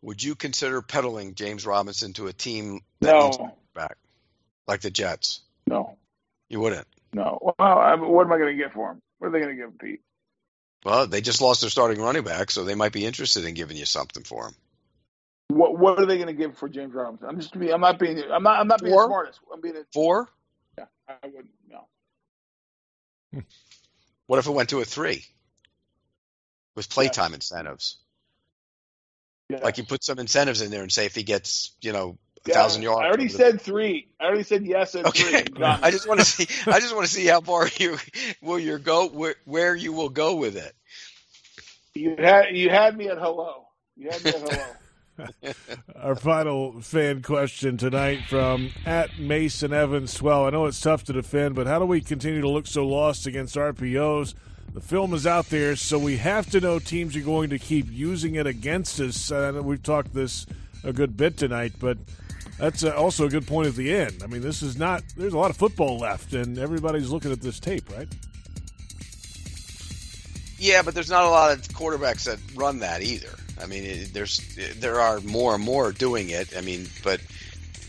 Would 0.02 0.24
you 0.24 0.36
consider 0.36 0.82
peddling 0.82 1.36
James 1.36 1.66
Robinson 1.66 2.14
to 2.14 2.28
a 2.28 2.34
team 2.34 2.82
that 3.02 3.12
No, 3.12 3.24
needs 3.24 3.38
back, 3.76 3.98
like 4.68 4.82
the 4.82 4.90
Jets? 4.90 5.42
no, 5.68 5.98
You 6.50 6.60
wouldn't. 6.62 6.88
no. 7.14 7.40
Well, 7.42 7.56
I, 7.60 7.96
what 7.96 8.26
am 8.26 8.32
I 8.32 8.38
going 8.38 8.58
to 8.58 8.64
get 8.64 8.74
for 8.74 8.92
him? 8.92 9.02
What 9.18 9.28
are 9.28 9.32
they 9.32 9.40
going 9.40 9.52
to 9.52 9.56
give 9.58 9.70
him, 9.70 9.78
Pete? 9.80 10.02
Well, 10.86 11.08
they 11.08 11.20
just 11.20 11.42
lost 11.42 11.60
their 11.62 11.70
starting 11.70 12.02
running 12.02 12.24
back, 12.24 12.52
so 12.52 12.64
they 12.64 12.76
might 12.76 12.94
be 12.94 13.06
interested 13.06 13.44
in 13.44 13.54
giving 13.54 13.76
you 13.76 13.86
something 13.86 14.24
for 14.24 14.48
him. 14.48 14.56
What 15.50 15.78
What 15.78 16.00
are 16.00 16.06
they 16.06 16.16
going 16.16 16.28
to 16.28 16.34
give 16.34 16.58
for 16.58 16.70
James 16.70 16.94
Robinson? 16.94 17.28
I'm 17.28 17.40
just 17.40 17.58
being. 17.58 17.74
I'm 17.74 17.82
not 17.82 18.00
being. 18.00 18.22
I'm 18.32 18.44
not. 18.44 18.60
I'm 18.60 18.68
not 18.68 18.82
being 18.82 18.94
Four? 18.94 19.08
smartest. 19.08 19.40
I'm 19.52 19.60
being. 19.60 19.76
A, 19.76 19.84
Four? 19.94 20.30
Yeah, 21.10 21.16
I 21.24 21.28
wouldn't. 21.28 21.54
No. 21.70 21.88
What 24.28 24.38
if 24.38 24.46
it 24.46 24.52
went 24.52 24.70
to 24.70 24.80
a 24.80 24.86
three 24.86 25.26
with 26.76 26.88
playtime 26.88 27.34
incentives? 27.34 27.98
Yeah. 29.50 29.58
Like 29.64 29.80
you 29.80 29.86
put 29.86 30.04
some 30.04 30.20
incentives 30.20 30.62
in 30.62 30.70
there 30.70 30.84
and 30.84 30.92
say 30.92 31.08
if 31.08 31.16
he 31.16 31.24
gets, 31.24 31.76
you 31.82 31.94
know, 31.94 32.20
a 32.46 32.50
Yeah, 32.50 32.54
thousand 32.54 32.84
yards. 32.84 33.02
I 33.02 33.08
already 33.08 33.24
over 33.24 33.32
the- 33.34 33.38
said 33.40 33.62
three. 33.62 34.08
I 34.20 34.26
already 34.26 34.44
said 34.44 34.66
yes 34.68 34.94
and 34.94 35.08
Okay, 35.08 35.46
three. 35.46 35.64
I 35.64 35.90
just 35.90 36.08
want 36.08 36.20
to 36.20 36.26
see. 36.28 36.48
I 36.68 36.80
just 36.80 36.94
want 36.96 37.08
to 37.08 37.12
see 37.12 37.26
how 37.26 37.42
far 37.42 37.68
you 37.78 37.98
will 38.44 38.60
you 38.60 38.78
go 38.78 39.08
where 39.08 39.34
where 39.46 39.76
you 39.76 39.94
will 39.94 40.10
go 40.10 40.36
with 40.36 40.56
it. 40.58 40.76
You 41.96 42.16
had 42.20 42.56
you 42.56 42.70
had 42.70 42.96
me 42.96 43.10
at 43.10 43.18
hello. 43.18 43.66
You 43.98 44.12
had 44.12 44.24
me 44.24 44.30
at 44.30 44.42
hello. 44.42 44.76
Our 45.96 46.16
final 46.16 46.82
fan 46.82 47.22
question 47.22 47.78
tonight 47.78 48.22
from 48.28 48.70
at 48.86 49.20
Mason 49.20 49.74
Evans 49.74 50.14
12. 50.14 50.48
I 50.48 50.50
know 50.52 50.66
it's 50.66 50.80
tough 50.80 51.04
to 51.06 51.14
defend, 51.14 51.56
but 51.56 51.68
how 51.68 51.80
do 51.80 51.86
we 51.86 52.02
continue 52.02 52.42
to 52.42 52.50
look 52.50 52.68
so 52.68 52.88
lost 52.88 53.28
against 53.28 53.56
RPOs? 53.56 54.34
The 54.74 54.82
film 54.82 55.14
is 55.14 55.26
out 55.26 55.48
there, 55.50 55.76
so 55.76 55.98
we 55.98 56.18
have 56.18 56.50
to 56.52 56.60
know 56.60 56.80
teams 56.80 57.16
are 57.16 57.22
going 57.22 57.50
to 57.50 57.60
keep 57.60 57.88
using 57.90 58.36
it 58.36 58.46
against 58.46 59.00
us. 59.00 59.32
I 59.32 59.52
know 59.52 59.62
we've 59.62 59.82
talked 59.82 60.14
this 60.14 60.46
a 60.84 60.94
good 60.94 61.18
bit 61.18 61.38
tonight, 61.38 61.74
but 61.80 61.98
that's 62.60 62.84
uh, 62.84 62.92
also 62.96 63.26
a 63.26 63.30
good 63.30 63.48
point 63.48 63.68
at 63.68 63.76
the 63.76 63.94
end. 63.94 64.22
I 64.24 64.28
mean, 64.28 64.42
this 64.42 64.62
is 64.62 64.78
not, 64.78 65.04
there's 65.18 65.34
a 65.34 65.38
lot 65.38 65.50
of 65.50 65.58
football 65.58 65.98
left, 65.98 66.34
and 66.34 66.58
everybody's 66.60 67.10
looking 67.10 67.32
at 67.32 67.42
this 67.42 67.60
tape, 67.60 67.90
right? 67.96 68.08
Yeah, 70.60 70.82
but 70.82 70.94
there's 70.94 71.10
not 71.10 71.24
a 71.24 71.30
lot 71.30 71.52
of 71.52 71.62
quarterbacks 71.70 72.26
that 72.26 72.38
run 72.56 72.80
that 72.80 73.02
either. 73.02 73.39
I 73.62 73.66
mean, 73.66 73.84
it, 73.84 74.14
there's 74.14 74.40
there 74.78 75.00
are 75.00 75.20
more 75.22 75.56
and 75.56 75.64
more 75.64 75.92
doing 75.92 76.30
it. 76.30 76.56
I 76.56 76.62
mean, 76.62 76.88
but 77.04 77.20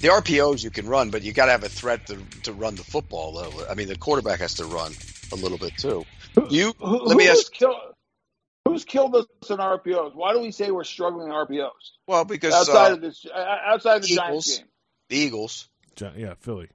the 0.01 0.09
RPOs 0.09 0.65
you 0.65 0.71
can 0.71 0.87
run, 0.87 1.11
but 1.11 1.23
you 1.23 1.33
got 1.33 1.47
to 1.47 1.53
have 1.53 1.65
a 1.65 1.69
threat 1.69 2.07
to 2.09 2.19
to 2.45 2.53
run 2.53 2.75
the 2.75 2.85
football. 2.85 3.33
Though. 3.33 3.67
I 3.69 3.75
mean, 3.75 3.89
the 3.89 3.97
quarterback 3.97 4.41
has 4.41 4.55
to 4.55 4.65
run 4.65 4.93
a 5.33 5.37
little 5.37 5.59
bit 5.59 5.77
too. 5.77 6.05
You 6.49 6.73
Who, 6.79 7.05
let 7.05 7.17
me 7.17 7.27
who's 7.27 7.41
ask. 7.41 7.53
Kill, 7.53 7.75
who's 8.67 8.85
killed 8.85 9.15
us 9.17 9.27
in 9.49 9.59
RPOs? 9.59 10.15
Why 10.15 10.33
do 10.33 10.41
we 10.41 10.51
say 10.53 10.71
we're 10.71 10.85
struggling 10.85 11.29
in 11.29 11.35
RPOs 11.35 11.71
Well, 12.07 12.25
because 12.25 12.55
outside 12.55 12.93
uh, 12.93 12.95
of 12.95 13.01
this? 13.01 13.27
uh, 13.27 13.57
Outside 13.67 13.97
of 13.97 14.03
the 14.03 14.09
Giants 14.09 14.49
Eagles. 14.49 14.59
game, 14.59 14.67
the 15.09 15.17
Eagles. 15.17 15.69
Yeah, 16.17 16.35
Philly. 16.41 16.69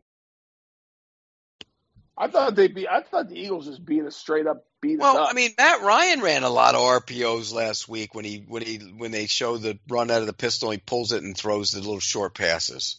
I 2.17 2.27
thought 2.29 2.55
they 2.55 2.67
beat. 2.67 2.87
I 2.89 3.01
thought 3.01 3.29
the 3.29 3.37
Eagles 3.37 3.65
just 3.65 3.85
beat 3.85 4.03
us 4.03 4.15
straight 4.15 4.47
up. 4.47 4.65
Beat 4.81 4.99
us 4.99 5.01
Well, 5.01 5.17
up. 5.17 5.29
I 5.29 5.33
mean, 5.33 5.51
Matt 5.57 5.81
Ryan 5.81 6.21
ran 6.21 6.43
a 6.43 6.49
lot 6.49 6.75
of 6.75 6.81
RPOs 6.81 7.53
last 7.53 7.89
week 7.89 8.15
when 8.15 8.23
he 8.23 8.37
when 8.47 8.61
he 8.63 8.77
when 8.77 9.11
they 9.11 9.25
show 9.27 9.57
the 9.57 9.77
run 9.89 10.09
out 10.11 10.21
of 10.21 10.27
the 10.27 10.33
pistol, 10.33 10.71
he 10.71 10.77
pulls 10.77 11.11
it 11.11 11.23
and 11.23 11.37
throws 11.37 11.71
the 11.71 11.79
little 11.79 11.99
short 11.99 12.33
passes. 12.33 12.97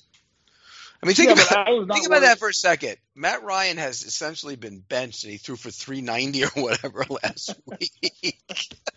I 1.02 1.06
mean, 1.06 1.14
think 1.14 1.28
Yeah, 1.28 1.34
about 1.34 1.48
but 1.48 1.58
I 1.68 1.70
was 1.70 1.86
not 1.86 1.94
think 1.94 2.06
about 2.06 2.22
that 2.22 2.38
for 2.38 2.48
a 2.48 2.54
second. 2.54 2.96
Matt 3.14 3.42
Ryan 3.42 3.76
has 3.78 4.02
essentially 4.02 4.56
been 4.56 4.80
benched, 4.80 5.24
and 5.24 5.30
he 5.32 5.38
threw 5.38 5.56
for 5.56 5.70
three 5.70 6.00
ninety 6.02 6.44
or 6.44 6.48
whatever 6.54 7.04
last 7.22 7.54
week. 7.66 8.38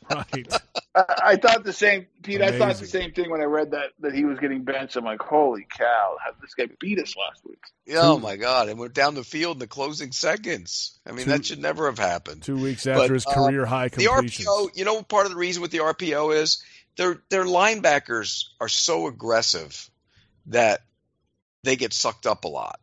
Right. 0.10 0.48
I, 0.96 1.04
I 1.24 1.36
thought 1.36 1.64
the 1.64 1.74
same, 1.74 2.08
Pete. 2.24 2.42
I 2.42 2.58
thought 2.58 2.78
the 2.78 2.88
same 2.88 3.12
thing 3.12 3.30
when 3.30 3.42
I 3.42 3.46
read 3.46 3.72
that 3.72 3.92
that 4.00 4.14
he 4.14 4.26
was 4.26 4.40
getting 4.40 4.64
benched. 4.64 4.96
I'm 4.96 5.06
like, 5.06 5.22
holy 5.22 5.68
cow! 5.70 6.18
How 6.24 6.32
did 6.32 6.42
this 6.42 6.56
guy 6.56 6.68
beat 6.80 7.00
us 7.00 7.16
last 7.16 7.46
week? 7.46 7.60
Yeah, 7.86 8.02
oh 8.02 8.20
my 8.20 8.38
god! 8.38 8.70
And 8.70 8.80
we're 8.80 8.90
down 8.90 9.14
the 9.14 9.24
field 9.24 9.58
in 9.58 9.60
the 9.60 9.68
closing 9.68 10.12
seconds. 10.12 11.00
I 11.06 11.12
mean, 11.12 11.26
Two- 11.26 11.32
that 11.32 11.46
should 11.46 11.60
never 11.60 11.86
have 11.86 12.00
happened. 12.00 12.42
Two 12.42 12.58
weeks 12.58 12.88
after 12.88 13.02
But, 13.02 13.12
his 13.12 13.26
uh, 13.28 13.34
career 13.34 13.66
high 13.66 13.90
The. 13.90 14.06
RPO, 14.06 14.76
you 14.76 14.86
know, 14.86 14.96
what 14.96 15.08
part 15.08 15.26
of 15.26 15.32
the 15.32 15.38
reason 15.38 15.62
with 15.62 15.72
the 15.72 15.80
RPO 15.80 16.36
is 16.36 16.64
their 16.98 17.22
their 17.30 17.46
linebackers 17.46 18.46
are 18.60 18.70
so 18.70 19.08
aggressive 19.08 19.90
that 20.48 20.82
they 21.64 21.76
get 21.76 21.94
sucked 21.94 22.26
up 22.26 22.46
a 22.46 22.50
lot 22.50 22.80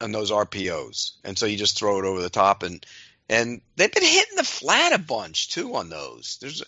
on 0.00 0.10
those 0.10 0.30
RPOs, 0.30 1.12
and 1.22 1.38
so 1.38 1.44
you 1.44 1.58
just 1.58 1.78
throw 1.78 1.98
it 1.98 2.06
over 2.06 2.22
the 2.22 2.30
top, 2.30 2.62
and 2.62 2.84
and 3.28 3.60
they've 3.76 3.92
been 3.92 4.04
hitting 4.04 4.36
the 4.36 4.44
flat 4.44 4.94
a 4.94 4.98
bunch 4.98 5.50
too 5.50 5.74
on 5.76 5.90
those. 5.90 6.38
There's 6.40 6.62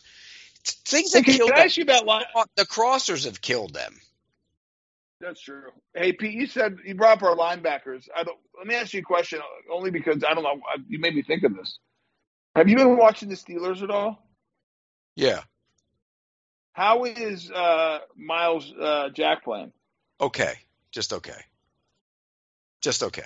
things 0.64 1.12
that 1.12 1.24
Hey, 1.24 1.36
kill 1.38 1.46
can 1.48 1.54
I 1.54 1.58
them. 1.60 1.66
ask 1.66 1.76
you 1.76 1.82
about? 1.84 2.24
The 2.56 2.64
crossers 2.66 3.24
have 3.24 3.40
killed 3.40 3.74
them. 3.74 3.94
That's 5.20 5.40
true. 5.40 5.70
Hey, 5.94 6.12
Pete, 6.12 6.34
you 6.34 6.46
said 6.46 6.78
you 6.84 6.94
brought 6.94 7.18
up 7.18 7.22
our 7.22 7.36
linebackers. 7.36 8.08
I 8.14 8.24
don't. 8.24 8.38
Let 8.58 8.66
me 8.66 8.74
ask 8.74 8.92
you 8.92 9.00
a 9.00 9.04
question, 9.04 9.40
only 9.72 9.90
because 9.90 10.22
I 10.24 10.34
don't 10.34 10.42
know. 10.42 10.60
You 10.88 10.98
made 10.98 11.14
me 11.14 11.22
think 11.22 11.44
of 11.44 11.54
this. 11.56 11.78
Have 12.56 12.68
you 12.68 12.76
been 12.76 12.96
watching 12.96 13.28
the 13.28 13.34
Steelers 13.34 13.82
at 13.82 13.90
all? 13.90 14.18
Yeah. 15.16 15.40
How 16.72 17.04
is 17.04 17.50
uh, 17.50 18.00
Myles 18.16 18.72
uh, 18.78 19.08
Jack 19.10 19.44
playing? 19.44 19.72
Okay. 20.20 20.54
Just 20.92 21.12
okay. 21.12 21.40
Just 22.82 23.02
okay. 23.02 23.22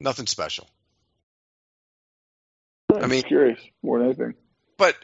Nothing 0.00 0.26
special. 0.26 0.68
I 2.94 2.98
I'm 3.00 3.08
mean- 3.10 3.22
curious 3.22 3.58
more 3.82 3.98
than 3.98 4.08
anything. 4.08 4.34
but 4.78 4.96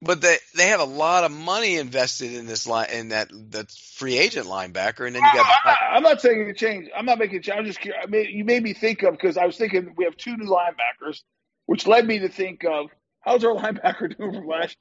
but 0.00 0.20
they 0.20 0.36
they 0.54 0.68
have 0.68 0.80
a 0.80 0.84
lot 0.84 1.24
of 1.24 1.32
money 1.32 1.76
invested 1.76 2.32
in 2.32 2.46
this 2.46 2.66
line 2.66 2.90
in 2.90 3.08
that 3.08 3.28
that 3.50 3.70
free 3.70 4.16
agent 4.16 4.46
linebacker, 4.46 5.06
and 5.06 5.16
then 5.16 5.22
you 5.22 5.32
got 5.34 5.46
I, 5.64 5.96
am 5.96 6.02
not 6.02 6.20
saying 6.20 6.48
a 6.48 6.54
change. 6.54 6.88
I'm 6.96 7.04
not 7.04 7.18
making 7.18 7.38
a 7.38 7.40
change. 7.40 7.58
I'm 7.58 7.64
just 7.66 7.80
curious. 7.80 8.04
I 8.06 8.08
mean, 8.08 8.28
you 8.30 8.44
made 8.44 8.62
me 8.62 8.74
think 8.74 9.02
of 9.02 9.12
because 9.12 9.36
I 9.36 9.46
was 9.46 9.56
thinking 9.56 9.94
we 9.96 10.04
have 10.04 10.16
two 10.16 10.36
new 10.36 10.46
linebackers, 10.46 11.22
which 11.66 11.86
led 11.86 12.06
me 12.06 12.20
to 12.20 12.28
think 12.28 12.64
of 12.64 12.90
how's 13.20 13.44
our 13.44 13.54
linebacker 13.60 14.16
doing 14.16 14.34
from 14.34 14.46
last. 14.46 14.76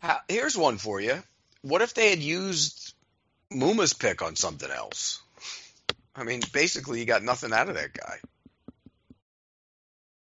How, 0.00 0.18
here's 0.28 0.56
one 0.56 0.78
for 0.78 1.00
you. 1.00 1.22
What 1.62 1.82
if 1.82 1.94
they 1.94 2.10
had 2.10 2.18
used 2.18 2.94
Muma's 3.50 3.92
pick 3.92 4.22
on 4.22 4.36
something 4.36 4.70
else? 4.70 5.22
I 6.14 6.24
mean, 6.24 6.40
basically, 6.52 7.00
you 7.00 7.06
got 7.06 7.22
nothing 7.22 7.52
out 7.52 7.68
of 7.68 7.74
that 7.76 7.92
guy. 7.92 8.18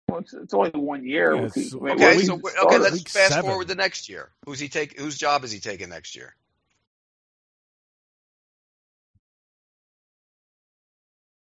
Well, 0.09 0.19
it's, 0.19 0.33
it's 0.33 0.53
only 0.53 0.71
one 0.71 1.05
year. 1.05 1.35
Yeah, 1.35 1.41
with 1.41 1.57
it's- 1.57 1.71
the- 1.71 1.79
I 1.79 1.81
mean, 1.83 1.91
Okay, 1.95 2.17
we 2.17 2.23
so 2.25 2.37
started- 2.39 2.59
okay, 2.67 2.77
let's 2.79 3.01
fast 3.03 3.33
seven. 3.33 3.49
forward 3.49 3.67
to 3.69 3.75
next 3.75 4.09
year. 4.09 4.29
Who's 4.45 4.59
he 4.59 4.67
take? 4.69 4.99
Whose 4.99 5.17
job 5.17 5.43
is 5.43 5.51
he 5.51 5.59
taking 5.59 5.89
next 5.89 6.15
year? 6.15 6.35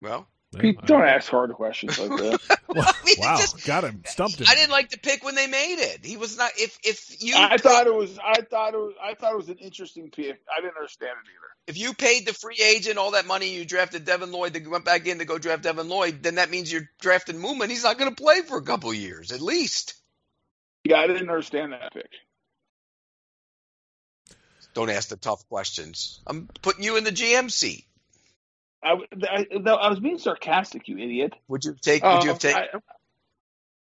Well, 0.01 0.27
Pete, 0.57 0.77
don't 0.85 1.01
ask 1.07 1.29
hard 1.29 1.51
questions 1.53 1.97
like 1.97 2.09
that. 2.09 2.59
Wow, 2.73 2.91
mean, 3.05 3.15
wow, 3.19 3.37
just- 3.37 3.65
got 3.67 3.83
him, 3.83 4.01
stumped 4.05 4.39
him. 4.41 4.47
I 4.49 4.55
didn't 4.55 4.71
like 4.71 4.89
the 4.89 4.97
pick 4.97 5.23
when 5.23 5.35
they 5.35 5.45
made 5.47 5.75
it. 5.79 6.03
He 6.03 6.17
was 6.17 6.37
not. 6.37 6.51
If 6.57 6.77
if 6.83 7.21
you 7.23 7.35
I 7.37 7.57
thought 7.57 7.85
it 7.87 7.93
was. 7.93 8.17
I 8.17 8.41
thought 8.41 8.73
it 8.73 8.77
was. 8.77 8.93
I 9.01 9.13
thought 9.13 9.33
it 9.33 9.37
was 9.37 9.49
an 9.49 9.57
interesting 9.59 10.09
pick. 10.09 10.41
I 10.55 10.61
didn't 10.61 10.75
understand 10.77 11.11
it 11.11 11.29
either. 11.29 11.52
If 11.67 11.77
you 11.77 11.93
paid 11.93 12.25
the 12.27 12.33
free 12.33 12.59
agent 12.61 12.97
all 12.97 13.11
that 13.11 13.25
money, 13.25 13.53
you 13.53 13.65
drafted 13.65 14.05
Devin 14.05 14.31
Lloyd, 14.31 14.53
then 14.53 14.69
went 14.69 14.85
back 14.85 15.07
in 15.07 15.19
to 15.19 15.25
go 15.25 15.37
draft 15.37 15.63
Devin 15.63 15.87
Lloyd, 15.87 16.21
then 16.21 16.35
that 16.35 16.49
means 16.49 16.71
you're 16.71 16.89
drafting 16.99 17.37
Moomin. 17.37 17.69
He's 17.69 17.83
not 17.83 17.97
going 17.97 18.13
to 18.13 18.21
play 18.21 18.41
for 18.41 18.57
a 18.57 18.63
couple 18.63 18.93
years 18.93 19.31
at 19.31 19.41
least. 19.41 19.93
Yeah, 20.83 20.97
I 20.99 21.07
didn't 21.07 21.29
understand 21.29 21.71
that 21.71 21.93
pick. 21.93 22.09
Don't 24.73 24.89
ask 24.89 25.09
the 25.09 25.17
tough 25.17 25.47
questions. 25.47 26.19
I'm 26.25 26.49
putting 26.61 26.83
you 26.83 26.97
in 26.97 27.03
the 27.03 27.11
GM 27.11 27.49
seat. 27.51 27.85
I, 28.83 28.97
I, 29.21 29.47
no, 29.51 29.75
I 29.75 29.89
was 29.89 29.99
being 29.99 30.17
sarcastic, 30.17 30.87
you 30.87 30.97
idiot. 30.97 31.33
Would 31.47 31.63
you 31.63 31.75
take? 31.79 32.03
Would 32.03 32.23
you 32.23 32.29
have 32.29 32.35
um, 32.35 32.39
taken? 32.39 32.61
I- 32.61 32.79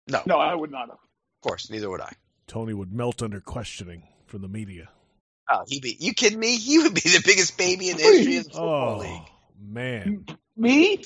No, 0.07 0.21
no, 0.25 0.37
I 0.37 0.55
would 0.55 0.71
not 0.71 0.87
have. 0.89 0.91
of 0.99 1.41
course, 1.41 1.69
neither 1.69 1.89
would 1.89 2.01
I. 2.01 2.13
Tony 2.47 2.73
would 2.73 2.93
melt 2.93 3.21
under 3.21 3.41
questioning 3.41 4.03
from 4.27 4.41
the 4.41 4.47
media. 4.47 4.89
Oh, 5.49 5.63
he'd 5.67 5.81
be. 5.81 5.95
You 5.99 6.13
kidding 6.13 6.39
me? 6.39 6.57
He 6.57 6.79
would 6.79 6.93
be 6.93 7.01
the 7.01 7.21
biggest 7.23 7.57
baby 7.57 7.89
in 7.89 7.97
the 7.97 8.03
history 8.03 8.37
of 8.37 8.43
the 8.45 8.49
football 8.49 8.95
Oh 8.95 8.99
league. 8.99 9.21
man, 9.59 10.25
Me? 10.57 11.03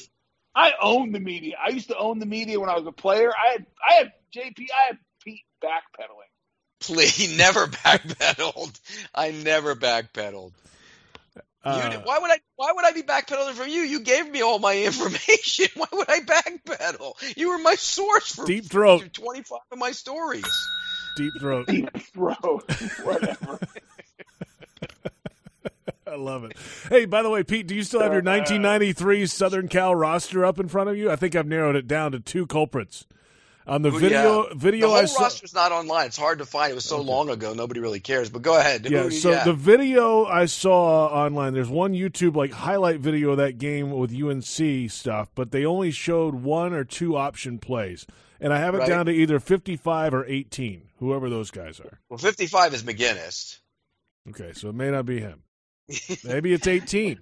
I 0.56 0.74
own 0.82 1.12
the 1.12 1.20
media. 1.20 1.56
I 1.64 1.70
used 1.70 1.90
to 1.90 1.98
own 1.98 2.20
the 2.20 2.26
media 2.26 2.60
when 2.60 2.70
I 2.70 2.78
was 2.78 2.88
a 2.88 2.92
player. 2.92 3.32
I 3.32 3.52
had, 3.54 3.66
I 3.88 3.94
had 3.96 4.12
JP. 4.36 4.66
I 4.78 4.88
had 4.88 4.98
Pete 5.24 5.44
backpedaling. 5.64 6.30
Please, 6.82 7.16
he 7.16 7.36
never 7.38 7.68
backpedaled. 7.68 8.80
I 9.14 9.32
never 9.32 9.76
backpedaled. 9.76 10.54
Uh, 11.64 11.90
did- 11.90 12.06
why 12.06 12.20
would 12.20 12.32
I? 12.32 12.38
Why 12.56 12.72
would 12.74 12.86
I 12.86 12.92
be 12.94 13.04
backpedaling 13.04 13.54
from 13.54 13.68
you? 13.68 13.82
You 13.82 14.00
gave 14.00 14.30
me 14.30 14.42
all 14.42 14.60
my 14.60 14.78
information. 14.84 15.68
Why 15.76 15.88
would 15.92 16.10
I 16.10 16.22
backpedal? 16.22 17.14
You 17.38 17.50
were 17.50 17.58
my 17.60 17.76
source 17.76 18.34
for 18.36 18.46
deep 18.46 18.66
throat, 18.66 19.04
twenty 19.14 19.44
five 19.44 19.60
of 19.72 19.78
my 19.78 19.92
stories. 19.92 20.46
deep 21.18 21.34
throat. 21.40 21.68
Deep 21.68 21.90
throat. 22.14 22.64
whatever. 23.04 23.60
I 26.20 26.22
love 26.22 26.44
it. 26.44 26.54
Hey, 26.90 27.06
by 27.06 27.22
the 27.24 27.30
way, 27.30 27.44
Pete, 27.44 27.68
do 27.68 27.76
you 27.76 27.84
still 27.84 28.02
have 28.02 28.12
your 28.12 28.22
uh, 28.22 28.38
1993 28.38 29.26
Southern 29.28 29.68
Cal 29.68 29.96
roster 29.96 30.44
up 30.46 30.60
in 30.60 30.68
front 30.68 30.90
of 30.90 30.98
you? 30.98 31.10
I 31.10 31.16
think 31.16 31.36
I've 31.36 31.48
narrowed 31.48 31.76
it 31.76 31.88
down 31.88 32.12
to 32.12 32.20
two 32.20 32.46
culprits. 32.46 33.06
On 33.68 33.84
the 33.84 33.92
video, 33.92 34.48
yeah. 34.48 34.54
video 34.56 34.88
the 34.88 34.94
I 34.96 34.98
whole 35.00 35.08
saw. 35.08 35.24
roster's 35.24 35.54
not 35.54 35.72
online. 35.72 36.08
It's 36.08 36.18
hard 36.18 36.40
to 36.40 36.46
find. 36.46 36.72
It 36.72 36.76
was 36.76 36.86
so 36.86 37.02
long 37.02 37.30
ago, 37.30 37.54
nobody 37.54 37.80
really 37.80 38.00
cares. 38.00 38.28
But 38.28 38.42
go 38.42 38.58
ahead. 38.58 38.84
Yeah, 38.90 39.04
do 39.04 39.06
you 39.06 39.12
so 39.12 39.32
got? 39.32 39.46
the 39.46 39.54
video 39.54 40.26
I 40.26 40.46
saw 40.48 41.06
online, 41.06 41.54
there's 41.54 41.70
one 41.70 41.94
YouTube 41.94 42.36
like 42.36 42.52
highlight 42.52 43.00
video 43.00 43.32
of 43.32 43.38
that 43.38 43.60
game 43.60 43.92
with 43.92 44.12
UNC 44.12 44.90
stuff, 44.90 45.30
but 45.36 45.52
they 45.52 45.66
only 45.66 45.92
showed 45.92 46.34
one 46.36 46.74
or 46.74 46.84
two 46.84 47.16
option 47.16 47.60
plays. 47.60 48.08
And 48.40 48.52
I 48.54 48.58
have 48.58 48.74
it 48.74 48.80
Right. 48.80 48.90
down 48.90 49.06
to 49.06 49.12
either 49.12 49.40
55 49.40 50.16
or 50.16 50.26
18, 50.26 50.90
whoever 50.98 51.30
those 51.30 51.52
guys 51.52 51.80
are. 51.80 52.00
well, 52.10 52.18
fifty 52.18 52.48
five 52.48 52.74
is 52.74 52.82
McGinest. 52.82 53.60
Okay, 54.30 54.52
so 54.54 54.70
it 54.70 54.76
may 54.76 54.90
not 54.90 55.06
be 55.06 55.20
him. 55.20 55.44
Maybe 56.24 56.54
it's 56.54 56.68
18. 56.68 57.20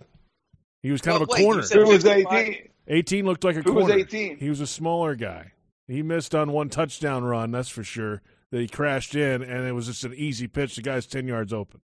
He 0.83 0.91
was 0.91 1.01
kind 1.01 1.15
Well, 1.15 1.23
of 1.23 1.29
a 1.29 1.33
wait, 1.33 1.43
corner. 1.43 1.61
said 1.63 1.77
Who 1.79 1.87
was 1.89 2.05
18? 2.05 2.69
18 2.87 3.25
looked 3.25 3.43
like 3.43 3.55
a 3.57 3.61
Who 3.61 3.73
was 3.73 3.87
corner. 3.87 3.99
18? 3.99 4.37
He 4.37 4.49
was 4.49 4.61
a 4.61 4.67
smaller 4.67 5.15
guy. 5.15 5.53
He 5.87 6.01
missed 6.03 6.35
on 6.35 6.51
one 6.51 6.69
touchdown 6.69 7.23
run, 7.23 7.51
that's 7.51 7.69
for 7.69 7.83
sure. 7.83 8.21
That 8.51 8.61
he 8.61 8.67
crashed 8.67 9.15
in, 9.15 9.41
and 9.41 9.67
it 9.67 9.73
was 9.73 9.87
just 9.87 10.03
an 10.05 10.13
easy 10.13 10.47
pitch. 10.47 10.75
The 10.75 10.81
guy's 10.81 11.05
10 11.05 11.27
yards 11.27 11.51
open. 11.51 11.81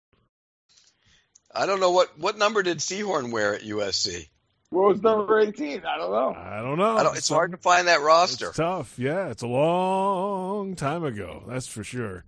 I 1.55 1.67
don't 1.67 1.81
know 1.81 1.91
what 1.91 2.17
what 2.19 2.39
number 2.39 2.63
did 2.63 2.79
Seahorn 2.81 3.31
wear 3.33 3.55
at 3.55 3.63
USC. 3.63 4.29
What 4.71 4.89
was 4.89 5.03
number 5.03 5.41
18? 5.41 5.83
I 5.85 5.97
don't 5.97 6.13
know. 6.13 6.33
I 6.37 6.61
don't 6.63 6.79
know. 6.79 6.97
I 6.97 7.03
don't, 7.03 7.17
it's 7.17 7.29
hard 7.29 7.51
to 7.51 7.57
find 7.57 7.89
that 7.89 8.03
roster. 8.03 8.49
It's 8.49 8.57
tough. 8.57 8.99
Yeah, 8.99 9.29
it's 9.31 9.43
a 9.43 9.49
long 9.49 10.77
time 10.77 11.03
ago. 11.03 11.43
That's 11.49 11.67
for 11.67 11.83
sure. 11.83 12.25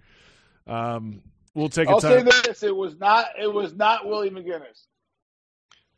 Um, 0.67 1.23
we'll 1.55 1.69
take 1.69 1.89
a 1.89 1.93
I'll 1.93 2.01
say 2.01 2.23
time. 2.23 2.27
this: 2.45 2.63
it 2.63 2.75
was 2.75 2.99
not. 2.99 3.27
It 3.41 3.53
was 3.53 3.75
not 3.75 4.07
Willie 4.07 4.31
McGinest. 4.31 4.87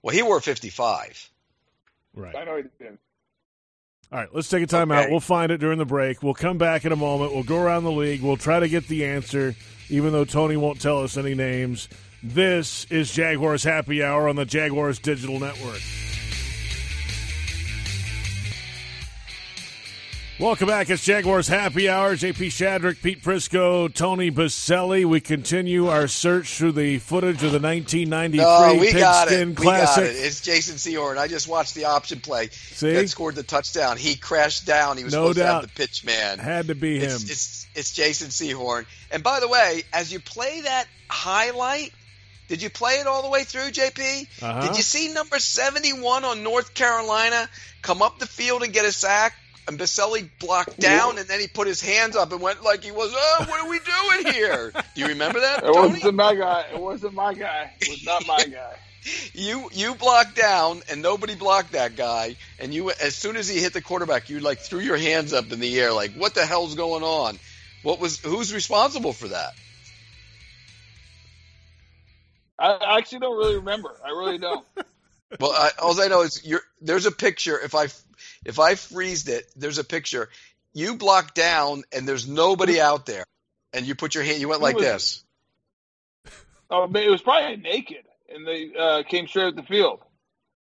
Well, 0.02 0.14
he 0.14 0.22
wore 0.22 0.40
fifty 0.40 0.70
five. 0.70 1.30
Right. 2.14 2.36
I 2.36 2.44
know 2.44 2.56
he 2.56 2.62
did. 2.78 2.98
All 4.12 4.20
right, 4.20 4.28
let's 4.32 4.48
take 4.48 4.62
a 4.62 4.66
timeout. 4.66 5.04
Okay. 5.04 5.10
We'll 5.10 5.18
find 5.18 5.50
it 5.50 5.58
during 5.58 5.78
the 5.78 5.84
break. 5.84 6.22
We'll 6.22 6.34
come 6.34 6.58
back 6.58 6.84
in 6.84 6.92
a 6.92 6.96
moment. 6.96 7.34
We'll 7.34 7.42
go 7.42 7.60
around 7.60 7.84
the 7.84 7.90
league. 7.90 8.22
We'll 8.22 8.36
try 8.36 8.60
to 8.60 8.68
get 8.68 8.86
the 8.86 9.06
answer, 9.06 9.56
even 9.88 10.12
though 10.12 10.24
Tony 10.24 10.56
won't 10.56 10.80
tell 10.80 11.02
us 11.02 11.16
any 11.16 11.34
names. 11.34 11.88
This 12.22 12.84
is 12.90 13.12
Jaguars 13.12 13.64
Happy 13.64 14.04
Hour 14.04 14.28
on 14.28 14.36
the 14.36 14.44
Jaguars 14.44 14.98
Digital 14.98 15.40
Network. 15.40 15.80
Welcome 20.40 20.66
back. 20.66 20.90
It's 20.90 21.04
Jaguars 21.04 21.46
Happy 21.46 21.88
Hour. 21.88 22.16
JP 22.16 22.48
Shadrick, 22.48 23.00
Pete 23.00 23.22
Prisco, 23.22 23.92
Tony 23.92 24.32
Boselli. 24.32 25.04
We 25.04 25.20
continue 25.20 25.86
our 25.86 26.08
search 26.08 26.56
through 26.58 26.72
the 26.72 26.98
footage 26.98 27.44
of 27.44 27.52
the 27.52 27.60
1993 27.60 28.38
No, 28.44 28.74
we 28.80 28.92
got 28.92 29.30
it. 29.30 29.46
We 29.48 29.54
Classic. 29.54 30.02
got 30.04 30.10
it. 30.12 30.16
It's 30.16 30.40
Jason 30.40 30.74
Sehorn. 30.74 31.18
I 31.18 31.28
just 31.28 31.46
watched 31.46 31.76
the 31.76 31.84
option 31.84 32.18
play. 32.18 32.48
See? 32.48 32.92
That 32.92 33.08
scored 33.08 33.36
the 33.36 33.44
touchdown. 33.44 33.96
He 33.96 34.16
crashed 34.16 34.66
down. 34.66 34.96
He 34.98 35.04
was 35.04 35.12
No 35.12 35.22
supposed 35.28 35.38
doubt. 35.38 35.46
to 35.46 35.52
have 35.52 35.62
the 35.62 35.68
pitch 35.68 36.04
man. 36.04 36.40
Had 36.40 36.66
to 36.66 36.74
be 36.74 36.98
him. 36.98 37.04
It's, 37.12 37.22
it's 37.30 37.66
it's 37.76 37.92
Jason 37.92 38.28
Sehorn. 38.28 38.86
And 39.12 39.22
by 39.22 39.38
the 39.38 39.46
way, 39.48 39.82
as 39.92 40.12
you 40.12 40.18
play 40.18 40.62
that 40.62 40.86
highlight, 41.08 41.92
did 42.48 42.60
you 42.60 42.70
play 42.70 42.94
it 42.94 43.06
all 43.06 43.22
the 43.22 43.30
way 43.30 43.44
through, 43.44 43.70
JP? 43.70 44.42
Uh-huh. 44.42 44.66
Did 44.66 44.76
you 44.76 44.82
see 44.82 45.12
number 45.14 45.38
seventy-one 45.38 46.24
on 46.24 46.42
North 46.42 46.74
Carolina 46.74 47.48
come 47.82 48.02
up 48.02 48.18
the 48.18 48.26
field 48.26 48.64
and 48.64 48.72
get 48.72 48.84
a 48.84 48.90
sack? 48.90 49.34
And 49.66 49.78
Boselli 49.78 50.28
blocked 50.40 50.78
down, 50.78 51.18
and 51.18 51.26
then 51.28 51.40
he 51.40 51.48
put 51.48 51.66
his 51.66 51.80
hands 51.80 52.16
up 52.16 52.32
and 52.32 52.40
went 52.40 52.62
like 52.62 52.84
he 52.84 52.90
was, 52.92 53.12
"Oh, 53.16 53.44
what 53.48 53.60
are 53.60 53.68
we 53.70 53.78
doing 53.80 54.34
here?" 54.34 54.72
Do 54.94 55.00
you 55.00 55.08
remember 55.08 55.40
that, 55.40 55.64
It 55.64 55.72
Tony? 55.72 55.88
wasn't 55.94 56.14
my 56.16 56.34
guy. 56.34 56.66
It 56.72 56.80
wasn't 56.80 57.14
my 57.14 57.34
guy. 57.34 57.72
It 57.80 57.88
was 57.88 58.04
not 58.04 58.26
my 58.26 58.44
guy. 58.52 58.76
you 59.34 59.68
you 59.72 59.94
blocked 59.94 60.34
down 60.36 60.82
and 60.90 61.02
nobody 61.02 61.34
blocked 61.34 61.72
that 61.72 61.94
guy 61.96 62.36
and 62.58 62.72
you 62.72 62.90
as 62.90 63.14
soon 63.14 63.36
as 63.36 63.48
he 63.48 63.60
hit 63.60 63.72
the 63.74 63.82
quarterback 63.82 64.30
you 64.30 64.40
like 64.40 64.60
threw 64.60 64.80
your 64.80 64.96
hands 64.96 65.32
up 65.34 65.52
in 65.52 65.60
the 65.60 65.78
air 65.80 65.92
like 65.92 66.14
what 66.14 66.34
the 66.34 66.46
hell's 66.46 66.74
going 66.74 67.02
on 67.02 67.38
what 67.82 68.00
was 68.00 68.18
who's 68.20 68.54
responsible 68.54 69.12
for 69.12 69.28
that 69.28 69.52
I 72.58 72.68
I 72.72 72.98
actually 72.98 73.20
don't 73.20 73.36
really 73.36 73.56
remember. 73.56 73.90
I 74.04 74.10
really 74.10 74.38
don't. 74.38 74.64
well 75.40 75.52
I, 75.52 75.70
all 75.82 76.00
i 76.00 76.08
know 76.08 76.22
is 76.22 76.44
you're 76.44 76.62
there's 76.80 77.06
a 77.06 77.10
picture 77.12 77.58
if 77.58 77.74
i 77.74 77.88
if 78.44 78.58
i 78.58 78.74
freezed 78.74 79.28
it 79.28 79.44
there's 79.56 79.78
a 79.78 79.84
picture 79.84 80.28
you 80.72 80.96
blocked 80.96 81.34
down 81.34 81.82
and 81.92 82.06
there's 82.06 82.26
nobody 82.28 82.80
out 82.80 83.06
there 83.06 83.24
and 83.72 83.86
you 83.86 83.94
put 83.94 84.14
your 84.14 84.24
hand 84.24 84.40
you 84.40 84.48
went 84.48 84.62
like 84.62 84.76
was 84.76 84.84
this 84.84 85.24
Oh, 86.70 86.90
it 86.92 87.10
was 87.10 87.20
probably 87.20 87.56
naked, 87.56 88.04
and 88.34 88.46
they 88.46 88.72
uh, 88.76 89.02
came 89.04 89.28
straight 89.28 89.48
at 89.48 89.56
the 89.56 89.62
field. 89.62 90.00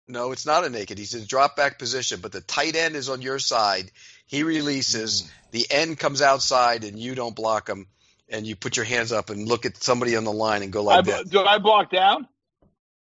no 0.09 0.33
it's 0.33 0.47
not 0.47 0.65
a 0.65 0.71
naked 0.71 0.99
he's 0.99 1.15
in 1.15 1.25
drop 1.27 1.57
back 1.57 1.79
position 1.79 2.21
but 2.21 2.33
the 2.33 2.41
tight 2.41 2.75
end 2.77 2.97
is 2.97 3.09
on 3.09 3.23
your 3.23 3.39
side 3.39 3.91
he 4.27 4.43
releases 4.43 5.31
the 5.53 5.67
end 5.71 5.99
comes 5.99 6.23
outside 6.23 6.85
and 6.85 6.99
you 6.99 7.15
don't 7.15 7.37
block 7.37 7.69
him 7.69 7.87
and 8.29 8.47
you 8.47 8.57
put 8.57 8.77
your 8.77 8.87
hands 8.87 9.13
up 9.13 9.29
and 9.31 9.47
look 9.47 9.67
at 9.67 9.77
somebody 9.83 10.17
on 10.17 10.25
the 10.25 10.33
line 10.33 10.63
and 10.63 10.73
go 10.73 10.83
like 10.83 11.05
blo- 11.05 11.19
this. 11.19 11.29
do 11.29 11.45
I 11.45 11.59
block 11.59 11.91
down? 11.91 12.27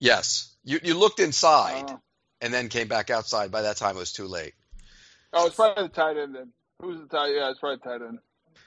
Yes, 0.01 0.55
you 0.65 0.81
you 0.83 0.99
looked 0.99 1.21
inside 1.21 1.85
Uh, 1.89 1.97
and 2.41 2.53
then 2.53 2.69
came 2.69 2.89
back 2.89 3.11
outside. 3.11 3.51
By 3.51 3.63
that 3.63 3.77
time, 3.77 3.97
it 3.97 4.01
was 4.01 4.13
too 4.13 4.27
late. 4.27 4.55
Oh, 5.33 5.47
it's 5.47 5.55
probably 5.57 5.85
the 5.85 5.89
tight 5.91 6.17
end 6.17 6.35
then. 6.35 6.53
Who's 6.81 7.01
the 7.01 7.07
tight? 7.07 7.29
Yeah, 7.35 7.51
it's 7.51 7.61
probably 7.61 7.77
the 7.83 7.89
tight 7.99 8.07
end. 8.07 8.19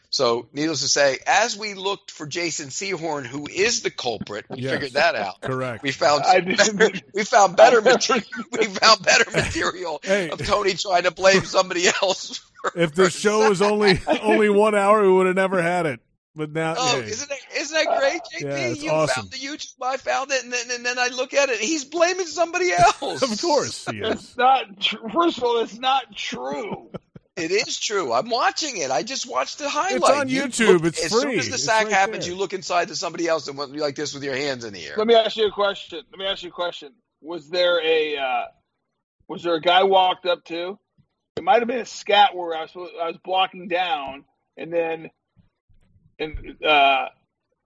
So, 0.09 0.47
needless 0.53 0.81
to 0.81 0.89
say, 0.89 1.17
as 1.25 1.57
we 1.57 1.73
looked 1.73 2.11
for 2.11 2.27
Jason 2.27 2.67
Sehorn, 2.67 3.25
who 3.25 3.47
is 3.51 3.81
the 3.81 3.89
culprit, 3.89 4.45
we 4.47 4.59
Yes. 4.59 4.73
figured 4.73 4.91
that 4.93 5.15
out. 5.15 5.41
Correct. 5.41 5.81
We 5.81 5.91
found 5.91 6.23
I 6.23 6.39
didn't. 6.39 7.01
we 7.15 7.23
found 7.23 7.57
better 7.57 7.81
material. 7.81 8.23
We 8.51 8.65
found 8.67 9.01
better 9.03 9.25
material 9.31 9.99
Hey. 10.03 10.29
of 10.29 10.45
Tony 10.45 10.75
trying 10.75 11.03
to 11.03 11.11
blame 11.11 11.43
somebody 11.45 11.87
else. 11.87 12.39
for- 12.61 12.79
If 12.79 12.93
the 12.93 13.09
show 13.09 13.49
was 13.49 13.63
only 13.63 13.99
only 14.21 14.49
one 14.49 14.75
hour, 14.75 15.01
we 15.01 15.11
would 15.11 15.25
have 15.25 15.35
never 15.35 15.61
had 15.63 15.87
it. 15.87 15.99
But 16.35 16.51
now, 16.51 16.73
Oh, 16.77 17.01
hey, 17.01 17.07
isn't 17.09 17.29
that 17.29 17.37
isn't 17.57 17.75
that 17.75 17.99
great, 17.99 18.21
JP? 18.23 18.41
Yeah, 18.41 18.67
it's 18.69 18.83
you 18.83 18.89
awesome. 18.89 19.23
found 19.23 19.31
the 19.31 19.37
YouTube, 19.37 19.73
I 19.81 19.97
found 19.97 20.31
it, 20.31 20.43
and 20.43 20.51
then 20.51 20.71
and 20.71 20.85
then 20.85 20.97
I 20.97 21.09
look 21.09 21.33
at 21.35 21.49
it, 21.49 21.59
and 21.59 21.67
he's 21.67 21.85
blaming 21.85 22.25
somebody 22.25 22.71
else. 22.77 23.21
of 23.21 23.39
course 23.41 23.85
he 23.89 23.99
is. 23.99 24.09
It's 24.13 24.37
not. 24.37 24.79
Tr- 24.79 25.09
First 25.13 25.37
of 25.37 25.43
all, 25.43 25.59
it's 25.59 25.77
not 25.77 26.15
true. 26.15 26.89
It 27.35 27.49
is 27.51 27.79
true. 27.79 28.13
I'm 28.13 28.29
watching 28.29 28.77
it. 28.77 28.89
I 28.91 29.01
just 29.03 29.27
watched 29.29 29.57
the 29.59 29.67
highlight. 29.69 29.95
It's 29.97 30.09
on 30.09 30.29
You 30.29 30.43
YouTube. 30.43 30.81
look- 30.81 30.85
It's 30.85 31.05
as 31.05 31.11
soon 31.11 31.21
free. 31.23 31.37
as 31.39 31.47
the 31.49 31.55
It's 31.55 31.63
sack 31.65 31.85
right 31.85 31.93
happens, 31.93 32.25
there. 32.25 32.33
you 32.33 32.39
look 32.39 32.53
inside 32.53 32.87
to 32.89 32.95
somebody 32.95 33.27
else 33.27 33.47
and 33.47 33.57
went 33.57 33.75
like 33.75 33.95
this 33.95 34.13
with 34.13 34.23
your 34.23 34.35
hands 34.35 34.65
in 34.65 34.73
the 34.73 34.85
air. 34.85 34.93
Let 34.97 35.07
me 35.07 35.15
ask 35.15 35.35
you 35.37 35.47
a 35.47 35.51
question. 35.51 36.01
Let 36.11 36.19
me 36.19 36.25
ask 36.25 36.41
you 36.43 36.49
a 36.49 36.51
question. 36.51 36.93
Was 37.21 37.49
there 37.49 37.79
a 37.83 38.17
uh, 38.17 38.43
was 39.27 39.43
there 39.43 39.55
a 39.55 39.61
guy 39.61 39.83
walked 39.83 40.25
up 40.25 40.43
to? 40.45 40.77
It 41.37 41.43
might 41.43 41.59
have 41.59 41.67
been 41.67 41.79
a 41.79 41.85
scat 41.85 42.35
where 42.35 42.55
I 42.55 42.61
was 42.61 42.71
I 43.01 43.07
was 43.07 43.17
blocking 43.23 43.67
down, 43.67 44.25
and 44.57 44.71
then 44.73 45.09
and 46.19 46.63
uh, 46.63 47.09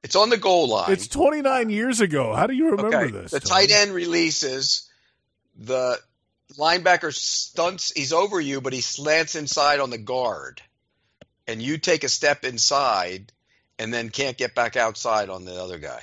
It's 0.04 0.16
on 0.16 0.30
the 0.30 0.38
goal 0.38 0.70
line. 0.70 0.92
It's 0.92 1.08
29 1.08 1.70
years 1.70 2.02
ago. 2.02 2.34
How 2.36 2.48
do 2.48 2.54
you 2.54 2.72
remember 2.72 2.98
okay. 2.98 3.12
this? 3.12 3.32
The 3.32 3.40
Tony? 3.40 3.68
tight 3.68 3.72
end 3.76 3.92
releases. 3.92 4.90
The 5.60 5.98
linebacker 6.58 7.14
stunts. 7.14 7.92
He's 7.96 8.14
over 8.14 8.40
you, 8.40 8.62
but 8.62 8.74
he 8.74 8.82
slants 8.82 9.36
inside 9.36 9.80
on 9.80 9.90
the 9.90 9.98
guard, 9.98 10.62
and 11.48 11.62
you 11.62 11.78
take 11.78 12.04
a 12.04 12.10
step 12.10 12.44
inside, 12.46 13.32
and 13.80 13.94
then 13.94 14.10
can't 14.10 14.38
get 14.38 14.56
back 14.56 14.76
outside 14.76 15.30
on 15.30 15.46
the 15.46 15.62
other 15.62 15.80
guy. 15.80 16.00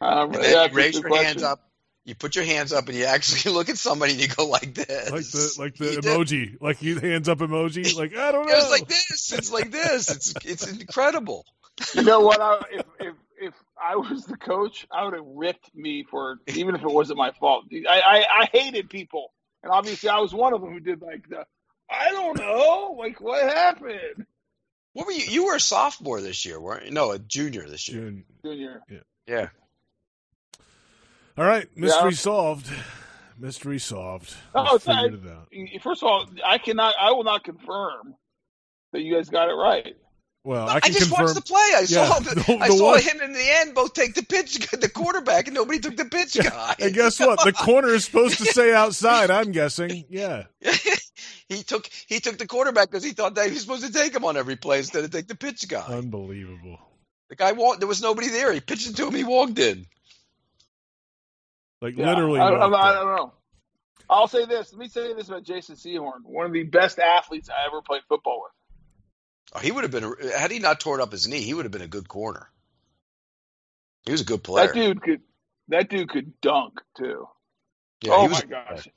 Uh, 0.00 0.26
And 0.26 0.34
yeah, 0.34 0.40
then 0.40 0.52
that's 0.52 0.72
you 0.72 0.76
raise 0.76 0.94
your 0.94 1.08
question. 1.08 1.26
hands 1.26 1.42
up. 1.42 1.62
You 2.04 2.14
put 2.14 2.36
your 2.36 2.44
hands 2.44 2.72
up, 2.72 2.88
and 2.88 2.96
you 2.96 3.04
actually 3.04 3.52
look 3.56 3.68
at 3.68 3.78
somebody, 3.78 4.12
and 4.12 4.20
you 4.20 4.28
go 4.28 4.46
like 4.46 4.74
this, 4.74 5.10
Like 5.10 5.24
the 5.24 5.54
like 5.58 5.74
the 5.76 5.84
You 5.94 6.00
do. 6.00 6.08
emoji, 6.08 6.60
like 6.60 6.82
you 6.82 6.98
hands 7.00 7.28
up 7.28 7.38
emoji. 7.38 7.94
Like 7.96 8.16
I 8.16 8.32
don't 8.32 8.46
know. 8.46 8.54
It's 8.56 8.70
like 8.70 8.88
this. 8.88 9.32
It's 9.32 9.50
like 9.52 9.70
this. 9.70 10.10
It's 10.10 10.34
it's 10.44 10.66
incredible. 10.68 11.46
You 11.94 12.02
know 12.02 12.20
what? 12.20 12.40
I, 12.40 12.60
if 12.72 12.86
if 13.00 13.14
if 13.38 13.54
I 13.80 13.96
was 13.96 14.24
the 14.24 14.36
coach, 14.36 14.86
I 14.90 15.04
would 15.04 15.14
have 15.14 15.24
ripped 15.26 15.74
me 15.74 16.04
for 16.10 16.38
even 16.48 16.74
if 16.74 16.82
it 16.82 16.88
wasn't 16.90 17.18
my 17.18 17.32
fault. 17.32 17.66
I, 17.72 18.00
I 18.00 18.40
I 18.42 18.48
hated 18.52 18.88
people, 18.88 19.32
and 19.62 19.70
obviously 19.72 20.08
I 20.08 20.18
was 20.20 20.32
one 20.32 20.54
of 20.54 20.60
them 20.62 20.72
who 20.72 20.80
did 20.80 21.02
like 21.02 21.28
the. 21.28 21.44
I 21.88 22.10
don't 22.10 22.36
know, 22.38 22.96
like 22.98 23.20
what 23.20 23.42
happened, 23.44 24.26
What 24.94 25.06
were 25.06 25.12
you? 25.12 25.24
You 25.26 25.44
were 25.46 25.54
a 25.56 25.60
sophomore 25.60 26.20
this 26.20 26.44
year, 26.44 26.58
weren't 26.60 26.86
you? 26.86 26.90
No, 26.92 27.12
a 27.12 27.18
junior 27.18 27.68
this 27.68 27.88
year. 27.88 28.00
June. 28.00 28.24
Junior. 28.44 28.82
Yeah. 28.90 28.98
Yeah. 29.28 29.48
All 31.38 31.44
right, 31.44 31.68
mystery 31.76 32.10
Yeah. 32.10 32.16
solved. 32.16 32.68
Mystery 33.38 33.78
solved. 33.78 34.34
Oh, 34.54 34.62
We 34.62 34.76
it's 34.76 34.84
figured 34.86 35.24
not- 35.24 35.48
it 35.52 35.74
out. 35.76 35.82
First 35.82 36.02
of 36.02 36.08
all, 36.08 36.26
I 36.44 36.56
cannot. 36.58 36.94
I 36.98 37.12
will 37.12 37.24
not 37.24 37.44
confirm 37.44 38.14
that 38.92 39.02
you 39.02 39.14
guys 39.14 39.28
got 39.28 39.48
it 39.50 39.54
right. 39.54 39.94
Well, 40.46 40.68
I 40.68 40.74
I, 40.76 40.80
can 40.80 40.92
just 40.92 41.08
confirm. 41.08 41.24
watched 41.24 41.34
the 41.34 41.42
play. 41.42 41.58
I 41.58 41.80
Yeah, 41.88 42.06
saw 42.06 42.18
the, 42.20 42.34
the- 42.46 42.58
I 42.60 42.68
the 42.68 42.76
saw 42.76 42.90
one- 42.92 43.02
him 43.02 43.20
in 43.20 43.32
the 43.32 43.44
end 43.58 43.74
both 43.74 43.94
take 43.94 44.14
the 44.14 44.22
pitch, 44.24 44.58
the 44.70 44.88
quarterback, 44.88 45.48
and 45.48 45.54
nobody 45.56 45.80
took 45.80 45.96
the 45.96 46.04
pitch 46.04 46.34
guy. 46.40 46.76
And 46.78 46.94
guess 46.94 47.18
what? 47.18 47.42
The 47.44 47.52
corner 47.52 47.88
is 47.88 48.04
supposed 48.04 48.38
to 48.38 48.44
say 48.52 48.72
outside. 48.72 49.32
I'm 49.32 49.50
guessing. 49.50 50.04
Yeah. 50.08 50.44
he 51.48 51.64
took 51.64 51.88
he 52.06 52.20
took 52.20 52.38
the 52.38 52.46
quarterback 52.46 52.88
because 52.90 53.02
he 53.02 53.10
thought 53.10 53.34
that 53.34 53.46
he 53.46 53.52
was 53.54 53.62
supposed 53.62 53.84
to 53.86 53.92
take 53.92 54.14
him 54.14 54.24
on 54.24 54.36
every 54.36 54.54
play 54.54 54.78
instead 54.78 55.02
of 55.02 55.10
take 55.10 55.26
the 55.26 55.34
pitch 55.34 55.66
guy. 55.68 55.80
Unbelievable. 55.84 56.78
the 57.28 57.34
guy 57.34 57.50
walked. 57.50 57.80
There 57.80 57.88
was 57.88 58.00
nobody 58.00 58.28
there. 58.28 58.52
He 58.52 58.60
pitched 58.60 58.88
it 58.88 58.94
to 58.98 59.08
him. 59.08 59.14
He 59.16 59.24
walked 59.24 59.58
in. 59.58 59.84
Like 61.82 61.96
Yeah, 61.96 62.10
literally. 62.10 62.38
I, 62.40 62.48
I, 62.50 62.66
walked 62.68 62.74
I 62.84 62.92
don't 62.94 63.16
know. 63.16 63.32
I'll 64.08 64.28
say 64.28 64.46
this. 64.46 64.72
Let 64.72 64.78
me 64.78 64.86
say 64.88 65.12
this 65.14 65.26
about 65.26 65.42
Jason 65.42 65.74
Sehorn, 65.74 66.22
one 66.22 66.46
of 66.46 66.52
the 66.52 66.62
best 66.62 67.00
athletes 67.00 67.50
I 67.50 67.66
ever 67.66 67.82
played 67.82 68.02
football 68.08 68.42
with. 68.44 68.52
Oh, 69.54 69.58
he 69.60 69.70
would 69.72 69.84
have 69.84 69.90
been 69.90 70.04
a, 70.04 70.38
had 70.38 70.50
he 70.50 70.58
not 70.58 70.80
torn 70.80 71.00
up 71.00 71.12
his 71.12 71.28
knee. 71.28 71.40
He 71.42 71.54
would 71.54 71.64
have 71.64 71.72
been 71.72 71.82
a 71.82 71.86
good 71.88 72.08
corner. 72.08 72.48
He 74.04 74.12
was 74.12 74.20
a 74.20 74.24
good 74.24 74.42
player. 74.42 74.66
That 74.68 74.74
dude 74.74 75.02
could. 75.02 75.20
That 75.68 75.88
dude 75.90 76.08
could 76.08 76.40
dunk 76.40 76.80
too. 76.96 77.26
yeah, 78.02 78.12
oh 78.14 78.22
he 78.22 78.28
was 78.28 78.44
my 78.44 78.50
gosh, 78.50 78.88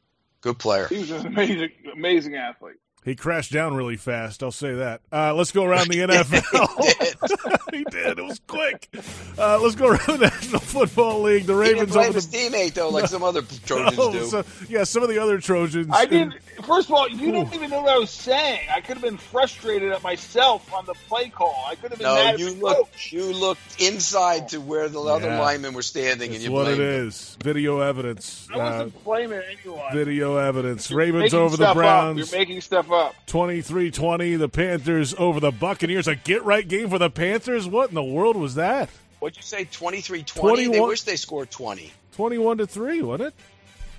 good 0.41 0.59
player. 0.59 0.87
he 0.87 0.99
was 0.99 1.09
an 1.11 1.25
amazing, 1.27 1.69
amazing 1.93 2.35
athlete. 2.35 2.75
He 3.05 3.15
crashed 3.15 3.51
down 3.53 3.75
really 3.75 3.95
fast. 3.95 4.43
I'll 4.43 4.51
say 4.51 4.73
that. 4.75 5.01
Uh, 5.11 5.33
let's 5.33 5.51
go 5.53 5.63
around 5.63 5.87
the 5.87 5.99
NFL. 5.99 6.83
he 6.83 6.93
did. 6.93 7.59
he, 7.73 7.83
did. 7.85 8.19
It 8.19 8.23
was 8.25 8.39
quick. 8.45 8.89
Uh, 9.37 9.57
let's 9.61 9.75
go 9.75 9.87
around 9.87 10.19
the 10.19 10.27
National 10.27 10.59
Football 10.59 11.21
League. 11.21 11.45
The 11.45 11.57
He 11.57 11.63
didn't 11.69 11.77
Ravens 11.79 11.93
blame 11.93 12.05
over 12.09 12.13
his 12.15 12.29
the. 12.29 12.37
teammate 12.37 12.73
though, 12.73 12.89
like 12.89 13.07
some 13.07 13.23
other 13.23 13.41
Trojans 13.65 13.97
Oh, 13.97 14.11
do. 14.11 14.25
so- 14.25 14.43
yeah, 14.67 14.83
some 14.83 15.01
of 15.01 15.07
the 15.09 15.17
other 15.17 15.39
Trojans. 15.39 15.87
I 15.91 16.05
didn't. 16.05 16.35
First 16.63 16.89
of 16.89 16.95
all, 16.95 17.07
you 17.09 17.31
didn't 17.31 17.53
even 17.53 17.69
know 17.69 17.81
what 17.81 17.89
I 17.89 17.97
was 17.97 18.09
saying. 18.09 18.67
I 18.73 18.81
could 18.81 18.95
have 18.97 19.01
been 19.03 19.17
frustrated 19.17 19.91
at 19.91 20.03
myself 20.03 20.71
on 20.73 20.85
the 20.85 20.93
play 21.07 21.29
call. 21.29 21.65
I 21.67 21.75
could 21.75 21.91
have 21.91 21.99
been 21.99 22.07
no, 22.07 22.15
mad 22.15 22.33
at 22.35 22.39
you 22.39 22.51
looked 22.51 23.11
you 23.11 23.31
looked 23.33 23.81
inside 23.81 24.49
to 24.49 24.59
where 24.61 24.87
the 24.89 24.99
other 25.01 25.27
Yeah. 25.27 25.39
linemen 25.39 25.73
were 25.73 25.81
standing, 25.81 26.29
It's 26.31 26.37
and 26.37 26.43
you 26.45 26.51
what 26.51 26.67
it 26.67 26.77
blamed 26.77 26.79
them. 26.81 27.07
is. 27.07 27.37
Video 27.43 27.79
evidence. 27.79 28.47
I 28.53 28.55
Uh, 28.55 28.57
wasn't 28.71 29.03
blaming 29.03 29.41
anyone. 29.49 29.93
video 29.93 30.37
evidence. 30.37 30.89
You're 30.89 30.99
Ravens 30.99 31.33
over 31.33 31.51
the 31.57 31.63
stuff 31.63 31.69
up. 31.69 31.75
Browns. 31.75 32.31
You're 32.31 32.39
making 32.39 32.61
stuff 32.61 32.91
up. 32.91 33.15
23-20. 33.27 34.35
The 34.37 34.49
Panthers 34.49 35.13
over 35.17 35.39
the 35.39 35.51
Buccaneers. 35.51 36.07
A 36.07 36.15
get-right 36.15 36.67
game 36.67 36.89
for 36.89 36.97
the 36.99 37.09
Panthers? 37.09 37.67
What 37.67 37.89
in 37.89 37.95
the 37.95 38.03
world 38.03 38.35
was 38.35 38.55
that? 38.55 38.89
What'd 39.19 39.37
you 39.37 39.43
say? 39.43 39.65
23-20? 39.65 40.71
They 40.71 40.79
wish 40.79 41.01
they 41.03 41.15
scored 41.15 41.51
20. 41.51 41.91
21 42.15 42.57
to 42.59 42.67
3, 42.67 43.01
wasn't 43.01 43.27
it? 43.29 43.33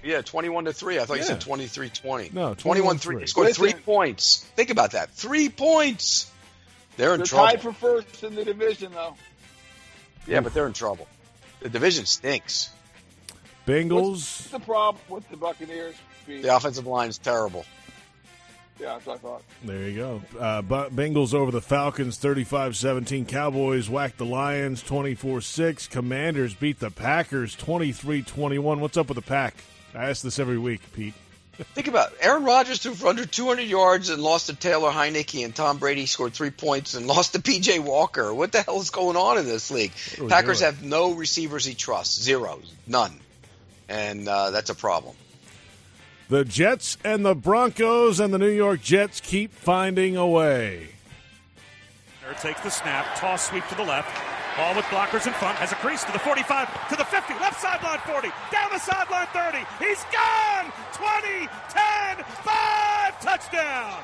Yeah, 0.02 0.22
21 0.22 0.64
to 0.64 0.72
3. 0.72 0.98
I 0.98 1.04
thought 1.04 1.18
you 1.18 1.22
said 1.24 1.40
23-20. 1.40 2.32
No, 2.32 2.54
21 2.54 2.96
21-3. 2.96 3.00
3. 3.00 3.16
They 3.18 3.26
scored 3.26 3.54
3 3.54 3.72
points. 3.74 4.44
Think 4.56 4.70
about 4.70 4.92
that. 4.92 5.10
3 5.10 5.48
points. 5.50 6.30
They're 6.96 7.12
in 7.14 7.18
They're 7.20 7.26
trouble. 7.26 7.46
tied 7.48 7.60
for 7.62 7.72
first 7.72 8.22
in 8.24 8.34
the 8.34 8.44
division, 8.44 8.92
though. 8.92 9.14
yeah, 10.26 10.40
but 10.40 10.54
they're 10.54 10.66
in 10.66 10.72
trouble. 10.72 11.06
The 11.60 11.68
division 11.68 12.06
stinks. 12.06 12.70
Bengals. 13.66 14.12
What's 14.12 14.50
the 14.50 14.60
problem 14.60 15.02
with 15.08 15.28
the 15.30 15.36
Buccaneers? 15.36 15.94
Pete? 16.26 16.42
The 16.42 16.54
offensive 16.56 16.86
line 16.86 17.08
is 17.10 17.18
terrible. 17.18 17.64
Yeah, 18.80 18.94
that's 18.94 19.04
what 19.06 19.14
I 19.16 19.18
thought. 19.18 19.42
There 19.62 19.88
you 19.88 19.96
go. 19.96 20.22
Uh, 20.38 20.62
Bu- 20.62 20.88
Bengals 20.88 21.34
over 21.34 21.50
the 21.50 21.60
Falcons 21.60 22.16
35-17. 22.18 23.28
Cowboys 23.28 23.90
whacked 23.90 24.16
the 24.16 24.24
Lions 24.24 24.82
24-6. 24.82 25.90
Commanders 25.90 26.54
beat 26.54 26.80
the 26.80 26.90
Packers 26.90 27.54
23-21. 27.56 28.78
What's 28.80 28.96
up 28.96 29.08
with 29.08 29.16
the 29.16 29.22
Pack? 29.22 29.54
I 29.94 30.10
ask 30.10 30.22
this 30.22 30.38
every 30.38 30.58
week, 30.58 30.80
Pete. 30.92 31.14
Think 31.74 31.88
about 31.88 32.12
it. 32.12 32.18
Aaron 32.22 32.44
Rodgers 32.44 32.78
threw 32.78 32.94
for 32.94 33.08
under 33.08 33.26
200 33.26 33.62
yards 33.62 34.08
and 34.08 34.22
lost 34.22 34.46
to 34.46 34.54
Taylor 34.54 34.90
Heinicke, 34.90 35.44
and 35.44 35.54
Tom 35.54 35.78
Brady 35.78 36.06
scored 36.06 36.32
three 36.32 36.50
points 36.50 36.94
and 36.94 37.06
lost 37.08 37.34
to 37.34 37.42
P.J. 37.42 37.80
Walker. 37.80 38.32
What 38.32 38.52
the 38.52 38.62
hell 38.62 38.80
is 38.80 38.90
going 38.90 39.16
on 39.16 39.36
in 39.36 39.44
this 39.44 39.70
league? 39.70 39.92
Packers 40.28 40.60
doing? 40.60 40.72
have 40.72 40.82
no 40.82 41.12
receivers 41.12 41.64
he 41.64 41.74
trusts, 41.74 42.20
zero, 42.22 42.60
none, 42.86 43.20
and 43.88 44.26
uh, 44.26 44.50
that's 44.50 44.70
a 44.70 44.74
problem. 44.74 45.14
The 46.30 46.44
Jets 46.44 46.96
and 47.04 47.24
the 47.26 47.34
Broncos 47.34 48.20
and 48.20 48.32
the 48.32 48.38
New 48.38 48.50
York 48.50 48.80
Jets 48.80 49.20
keep 49.20 49.52
finding 49.52 50.16
a 50.16 50.26
way. 50.26 50.90
There 52.22 52.34
takes 52.34 52.60
the 52.60 52.70
snap, 52.70 53.16
toss 53.16 53.48
sweep 53.48 53.66
to 53.68 53.74
the 53.74 53.82
left. 53.82 54.29
Ball 54.56 54.74
with 54.74 54.84
blockers 54.86 55.26
in 55.26 55.32
front, 55.34 55.56
has 55.58 55.72
a 55.72 55.76
crease 55.76 56.04
to 56.04 56.12
the 56.12 56.18
45, 56.18 56.88
to 56.90 56.96
the 56.96 57.04
50, 57.04 57.34
left 57.34 57.60
sideline 57.60 57.98
40, 58.00 58.28
down 58.50 58.70
the 58.72 58.78
sideline 58.78 59.26
30. 59.32 59.58
He's 59.78 60.02
gone! 60.12 60.72
20, 60.92 61.48
10, 61.70 62.24
5, 62.24 63.20
touchdown! 63.20 64.02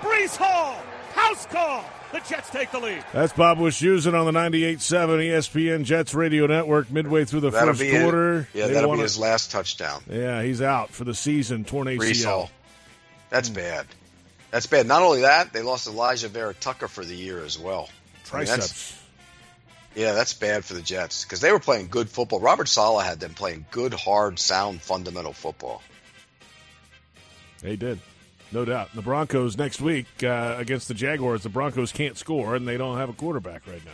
Breece 0.00 0.36
Hall, 0.36 0.80
house 1.14 1.46
call. 1.46 1.84
The 2.12 2.20
Jets 2.20 2.48
take 2.48 2.70
the 2.70 2.78
lead. 2.78 3.04
That's 3.12 3.34
Bob 3.34 3.58
Wischusen 3.58 4.18
on 4.18 4.32
the 4.32 4.38
98.7 4.38 5.28
ESPN 5.28 5.84
Jets 5.84 6.14
radio 6.14 6.46
network 6.46 6.90
midway 6.90 7.26
through 7.26 7.40
the 7.40 7.50
That'll 7.50 7.74
first 7.74 7.90
quarter. 7.90 8.40
It. 8.40 8.46
Yeah, 8.54 8.66
They 8.68 8.74
that'll 8.74 8.88
wanna- 8.88 9.00
be 9.00 9.02
his 9.02 9.18
last 9.18 9.50
touchdown. 9.50 10.02
Yeah, 10.10 10.42
he's 10.42 10.62
out 10.62 10.90
for 10.90 11.04
the 11.04 11.14
season, 11.14 11.64
torn 11.64 11.86
Breece 11.88 12.12
ACL. 12.12 12.24
Hall. 12.24 12.50
That's 13.28 13.48
hmm. 13.48 13.56
bad. 13.56 13.86
That's 14.50 14.66
bad. 14.66 14.86
Not 14.86 15.02
only 15.02 15.20
that, 15.22 15.52
they 15.52 15.60
lost 15.60 15.86
Alijah 15.86 16.28
Vera-Tucker 16.28 16.88
for 16.88 17.04
the 17.04 17.14
year 17.14 17.44
as 17.44 17.58
well. 17.58 17.90
I 18.32 18.36
mean, 18.38 18.46
that's- 18.46 18.68
Triceps. 18.68 18.97
Yeah, 19.98 20.12
that's 20.12 20.32
bad 20.32 20.64
for 20.64 20.74
the 20.74 20.80
Jets 20.80 21.24
because 21.24 21.40
they 21.40 21.50
were 21.50 21.58
playing 21.58 21.88
good 21.88 22.08
football. 22.08 22.38
Robert 22.38 22.68
Saleh 22.68 23.04
had 23.04 23.18
them 23.18 23.34
playing 23.34 23.66
good, 23.72 23.92
hard, 23.92 24.38
sound, 24.38 24.80
fundamental 24.80 25.32
football. 25.32 25.82
They 27.62 27.74
did. 27.74 27.98
No 28.52 28.64
doubt. 28.64 28.90
The 28.94 29.02
Broncos 29.02 29.56
next 29.58 29.80
week 29.80 30.06
uh, 30.22 30.54
against 30.56 30.86
the 30.86 30.94
Jaguars, 30.94 31.42
the 31.42 31.48
Broncos 31.48 31.90
can't 31.90 32.16
score, 32.16 32.54
and 32.54 32.66
they 32.68 32.76
don't 32.76 32.96
have 32.96 33.08
a 33.08 33.12
quarterback 33.12 33.66
right 33.66 33.82
now. 33.84 33.90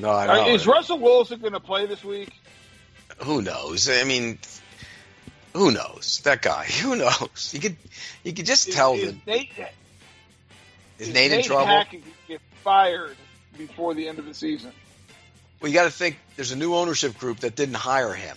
No, 0.00 0.10
I 0.10 0.28
Uh, 0.28 0.34
know. 0.46 0.54
Is 0.54 0.64
Russell 0.64 1.00
Wilson 1.00 1.40
going 1.40 1.52
to 1.54 1.58
play 1.60 1.86
this 1.86 2.04
week? 2.04 2.30
who 3.18 3.42
knows? 3.42 3.88
I 3.88 4.04
mean, 4.04 4.38
who 5.54 5.72
knows? 5.72 6.20
That 6.24 6.40
guy. 6.40 6.64
Who 6.82 6.94
knows? 6.94 7.50
You 7.52 7.58
could, 7.58 7.76
you 8.22 8.32
could 8.32 8.46
just 8.46 8.68
Is, 8.68 8.76
tell 8.76 8.94
is 8.94 9.12
that. 9.12 9.26
Nate, 9.26 9.50
Is 11.00 11.08
is 11.08 11.14
Nate 11.14 11.32
in 11.32 11.42
trouble? 11.42 11.66
Hackett 11.66 12.04
get 12.28 12.40
fired 12.62 13.16
before 13.56 13.94
the 13.94 14.08
end 14.08 14.18
of 14.18 14.24
the 14.26 14.34
season? 14.34 14.72
Well, 15.60 15.70
you 15.70 15.74
got 15.78 15.84
to 15.84 15.90
think 15.90 16.18
there's 16.36 16.52
a 16.52 16.56
new 16.56 16.74
ownership 16.74 17.18
group 17.18 17.40
that 17.40 17.56
didn't 17.56 17.76
hire 17.76 18.12
him. 18.12 18.36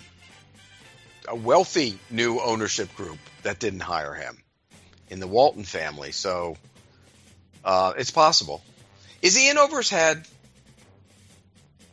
A 1.28 1.36
wealthy 1.36 2.00
new 2.10 2.40
ownership 2.40 2.96
group 2.96 3.18
that 3.44 3.60
didn't 3.60 3.82
hire 3.82 4.14
him 4.14 4.38
in 5.10 5.20
the 5.20 5.28
Walton 5.28 5.64
family. 5.64 6.12
So 6.14 6.56
uh, 7.66 7.94
it's 7.98 8.12
possible. 8.12 8.62
Is 9.22 9.36
he 9.36 9.50
in 9.50 9.58
over 9.58 9.78
his 9.78 9.90
head? 9.90 10.26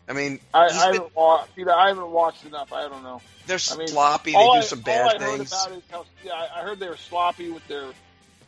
I 0.08 0.12
mean, 0.12 0.38
I, 0.52 0.64
I 0.64 0.68
been- 0.68 0.76
haven't 0.76 1.16
wa- 1.16 1.44
Peter, 1.56 1.74
I 1.74 1.88
haven't 1.88 2.10
watched 2.10 2.44
enough. 2.44 2.72
I 2.72 2.82
don't 2.88 3.02
know. 3.02 3.20
they're 3.46 3.58
I 3.72 3.76
mean, 3.76 3.88
sloppy. 3.88 4.32
They 4.32 4.38
do 4.44 4.50
I- 4.50 4.60
some 4.60 4.80
bad 4.80 5.18
things. 5.18 5.50
is 5.52 5.82
how, 5.90 6.04
yeah, 6.22 6.32
I 6.54 6.60
heard 6.60 6.78
they 6.78 6.88
were 6.88 6.96
sloppy 6.98 7.50
with 7.50 7.66
their 7.68 7.86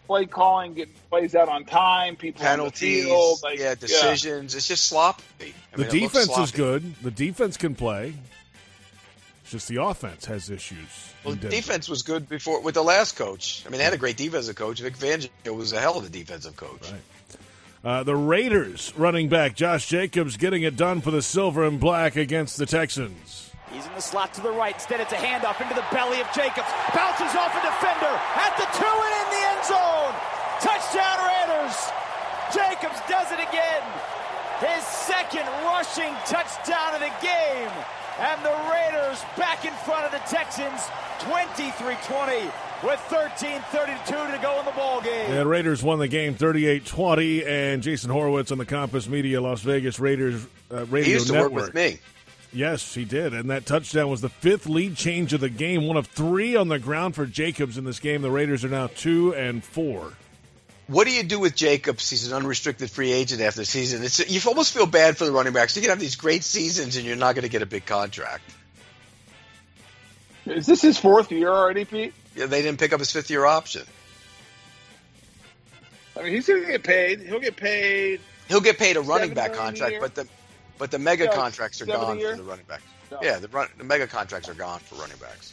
play 0.06 0.26
calling, 0.26 0.74
getting 0.74 0.94
plays 1.10 1.34
out 1.34 1.48
on 1.48 1.64
time, 1.64 2.16
people 2.16 2.42
Penalties, 2.42 3.04
field, 3.04 3.40
like, 3.42 3.58
yeah, 3.58 3.74
decisions. 3.74 4.54
It's 4.54 4.68
just 4.68 4.84
sloppy. 4.84 5.24
I 5.40 5.44
mean, 5.44 5.54
The 5.88 5.96
it 5.96 6.02
looks 6.02 6.14
defense 6.14 6.38
is 6.38 6.50
good. 6.52 6.94
The 7.02 7.10
defense 7.10 7.56
can 7.56 7.74
play. 7.74 8.14
It's 9.42 9.52
just 9.52 9.68
the 9.68 9.82
offense 9.82 10.24
has 10.26 10.50
issues. 10.50 10.78
Well, 11.24 11.34
the 11.34 11.48
defense 11.48 11.88
was 11.88 12.02
good 12.02 12.28
before 12.28 12.60
with 12.60 12.74
the 12.74 12.82
last 12.82 13.16
coach. 13.16 13.62
I 13.66 13.70
mean, 13.70 13.78
they 13.78 13.84
had 13.84 13.94
a 13.94 13.98
great 13.98 14.16
defensive 14.16 14.56
coach. 14.56 14.80
Vic 14.80 14.96
Fangio 14.96 15.56
was 15.56 15.72
a 15.72 15.80
hell 15.80 15.98
of 15.98 16.06
a 16.06 16.08
defensive 16.08 16.56
coach. 16.56 16.90
Right. 16.90 17.00
Uh, 17.84 18.02
the 18.02 18.16
Raiders 18.16 18.92
running 18.96 19.28
back 19.28 19.54
Josh 19.54 19.88
Jacobs 19.88 20.36
getting 20.36 20.64
it 20.64 20.76
done 20.76 21.00
for 21.00 21.12
the 21.12 21.22
silver 21.22 21.64
and 21.64 21.78
black 21.78 22.16
against 22.16 22.56
the 22.56 22.66
Texans. 22.66 23.45
He's 23.76 23.84
in 23.84 23.92
the 23.92 24.00
slot 24.00 24.32
to 24.34 24.40
the 24.40 24.50
right. 24.50 24.72
Instead, 24.72 25.00
it's 25.04 25.12
a 25.12 25.20
handoff 25.20 25.60
into 25.60 25.74
the 25.76 25.84
belly 25.92 26.20
of 26.24 26.26
Jacobs. 26.32 26.64
Bounces 26.96 27.36
off 27.36 27.52
a 27.52 27.60
defender 27.60 28.08
at 28.40 28.56
the 28.56 28.64
two 28.72 28.88
and 28.88 29.14
in 29.20 29.28
the 29.36 29.42
end 29.52 29.62
zone. 29.68 30.12
Touchdown 30.64 31.18
Raiders. 31.28 31.76
Jacobs 32.56 32.96
does 33.04 33.28
it 33.36 33.40
again. 33.44 33.84
His 34.64 34.80
second 34.88 35.44
rushing 35.68 36.08
touchdown 36.24 36.96
of 36.96 37.00
the 37.04 37.12
game. 37.20 37.68
And 38.18 38.40
the 38.42 38.56
Raiders 38.72 39.20
back 39.36 39.66
in 39.66 39.74
front 39.84 40.06
of 40.06 40.12
the 40.12 40.24
Texans 40.24 40.80
23-20 41.20 42.50
with 42.82 42.98
13-32 43.10 44.32
to 44.32 44.38
go 44.42 44.58
in 44.58 44.64
the 44.64 44.72
ball 44.72 45.02
game. 45.02 45.30
And 45.32 45.48
Raiders 45.48 45.82
won 45.82 45.98
the 45.98 46.08
game 46.08 46.34
38-20, 46.34 47.46
and 47.46 47.82
Jason 47.82 48.10
Horwitz 48.10 48.52
on 48.52 48.58
the 48.58 48.64
Compass 48.64 49.06
Media 49.08 49.40
Las 49.42 49.60
Vegas 49.60 50.00
Raiders 50.00 50.46
uh, 50.72 50.86
Radio 50.86 51.04
He 51.04 51.12
used 51.12 51.26
to 51.28 51.32
Network. 51.34 51.52
work 51.52 51.64
with 51.66 51.74
me. 51.74 51.98
Yes, 52.56 52.94
he 52.94 53.04
did, 53.04 53.34
and 53.34 53.50
that 53.50 53.66
touchdown 53.66 54.08
was 54.08 54.22
the 54.22 54.30
fifth 54.30 54.64
lead 54.64 54.96
change 54.96 55.34
of 55.34 55.40
the 55.40 55.50
game. 55.50 55.86
One 55.86 55.98
of 55.98 56.06
three 56.06 56.56
on 56.56 56.68
the 56.68 56.78
ground 56.78 57.14
for 57.14 57.26
Jacobs 57.26 57.76
in 57.76 57.84
this 57.84 58.00
game. 58.00 58.22
The 58.22 58.30
Raiders 58.30 58.64
are 58.64 58.70
now 58.70 58.86
two 58.86 59.34
and 59.34 59.62
four. 59.62 60.14
What 60.86 61.06
do 61.06 61.12
you 61.12 61.22
do 61.22 61.38
with 61.38 61.54
Jacobs? 61.54 62.08
He's 62.08 62.26
an 62.26 62.32
unrestricted 62.32 62.90
free 62.90 63.12
agent 63.12 63.42
after 63.42 63.60
the 63.60 63.66
season. 63.66 64.02
It's, 64.02 64.30
you 64.30 64.40
almost 64.48 64.72
feel 64.72 64.86
bad 64.86 65.18
for 65.18 65.26
the 65.26 65.32
running 65.32 65.52
backs. 65.52 65.76
You 65.76 65.82
can 65.82 65.90
have 65.90 66.00
these 66.00 66.16
great 66.16 66.44
seasons, 66.44 66.96
and 66.96 67.04
you're 67.04 67.14
not 67.14 67.34
going 67.34 67.42
to 67.42 67.50
get 67.50 67.60
a 67.60 67.66
big 67.66 67.84
contract. 67.84 68.50
Is 70.46 70.64
this 70.64 70.80
his 70.80 70.96
fourth 70.96 71.30
year 71.30 71.50
already, 71.50 71.84
Pete? 71.84 72.14
Yeah, 72.34 72.46
they 72.46 72.62
didn't 72.62 72.78
pick 72.78 72.94
up 72.94 73.00
his 73.00 73.12
fifth 73.12 73.28
year 73.28 73.44
option. 73.44 73.82
I 76.18 76.22
mean, 76.22 76.32
he's 76.32 76.46
going 76.46 76.62
to 76.62 76.66
get 76.68 76.84
paid. 76.84 77.20
He'll 77.20 77.38
get 77.38 77.56
paid. 77.56 78.22
He'll 78.48 78.62
get 78.62 78.78
paid 78.78 78.96
a 78.96 79.02
running 79.02 79.34
back 79.34 79.52
contract, 79.52 79.96
but 80.00 80.14
the 80.14 80.26
but 80.78 80.90
the 80.90 80.98
mega 80.98 81.24
Yeah, 81.24 81.34
contracts 81.34 81.80
are 81.80 81.86
gone 81.86 82.18
for 82.18 82.36
the 82.36 82.42
running 82.42 82.64
backs. 82.66 82.82
No. 83.10 83.18
Yeah, 83.22 83.38
the 83.38 83.48
run, 83.48 83.68
the 83.78 83.84
mega 83.84 84.06
contracts 84.06 84.48
are 84.48 84.54
gone 84.54 84.80
for 84.80 84.96
running 84.96 85.16
backs. 85.18 85.52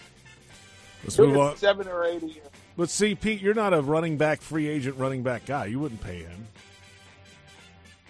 Let's 1.04 1.18
move 1.20 1.38
on. 1.38 1.58
seven 1.58 1.88
or 1.88 2.06
eight 2.06 2.24
a 2.24 2.28
year. 2.28 2.44
But 2.78 2.90
see, 2.90 3.14
Pete, 3.14 3.42
you're 3.42 3.54
not 3.54 3.74
a 3.74 3.82
running 3.82 4.18
back 4.18 4.42
free 4.42 4.68
agent 4.68 4.98
running 4.98 5.22
back 5.22 5.46
guy. 5.46 5.66
You 5.66 5.80
wouldn't 5.80 6.02
pay 6.02 6.20
him, 6.24 6.48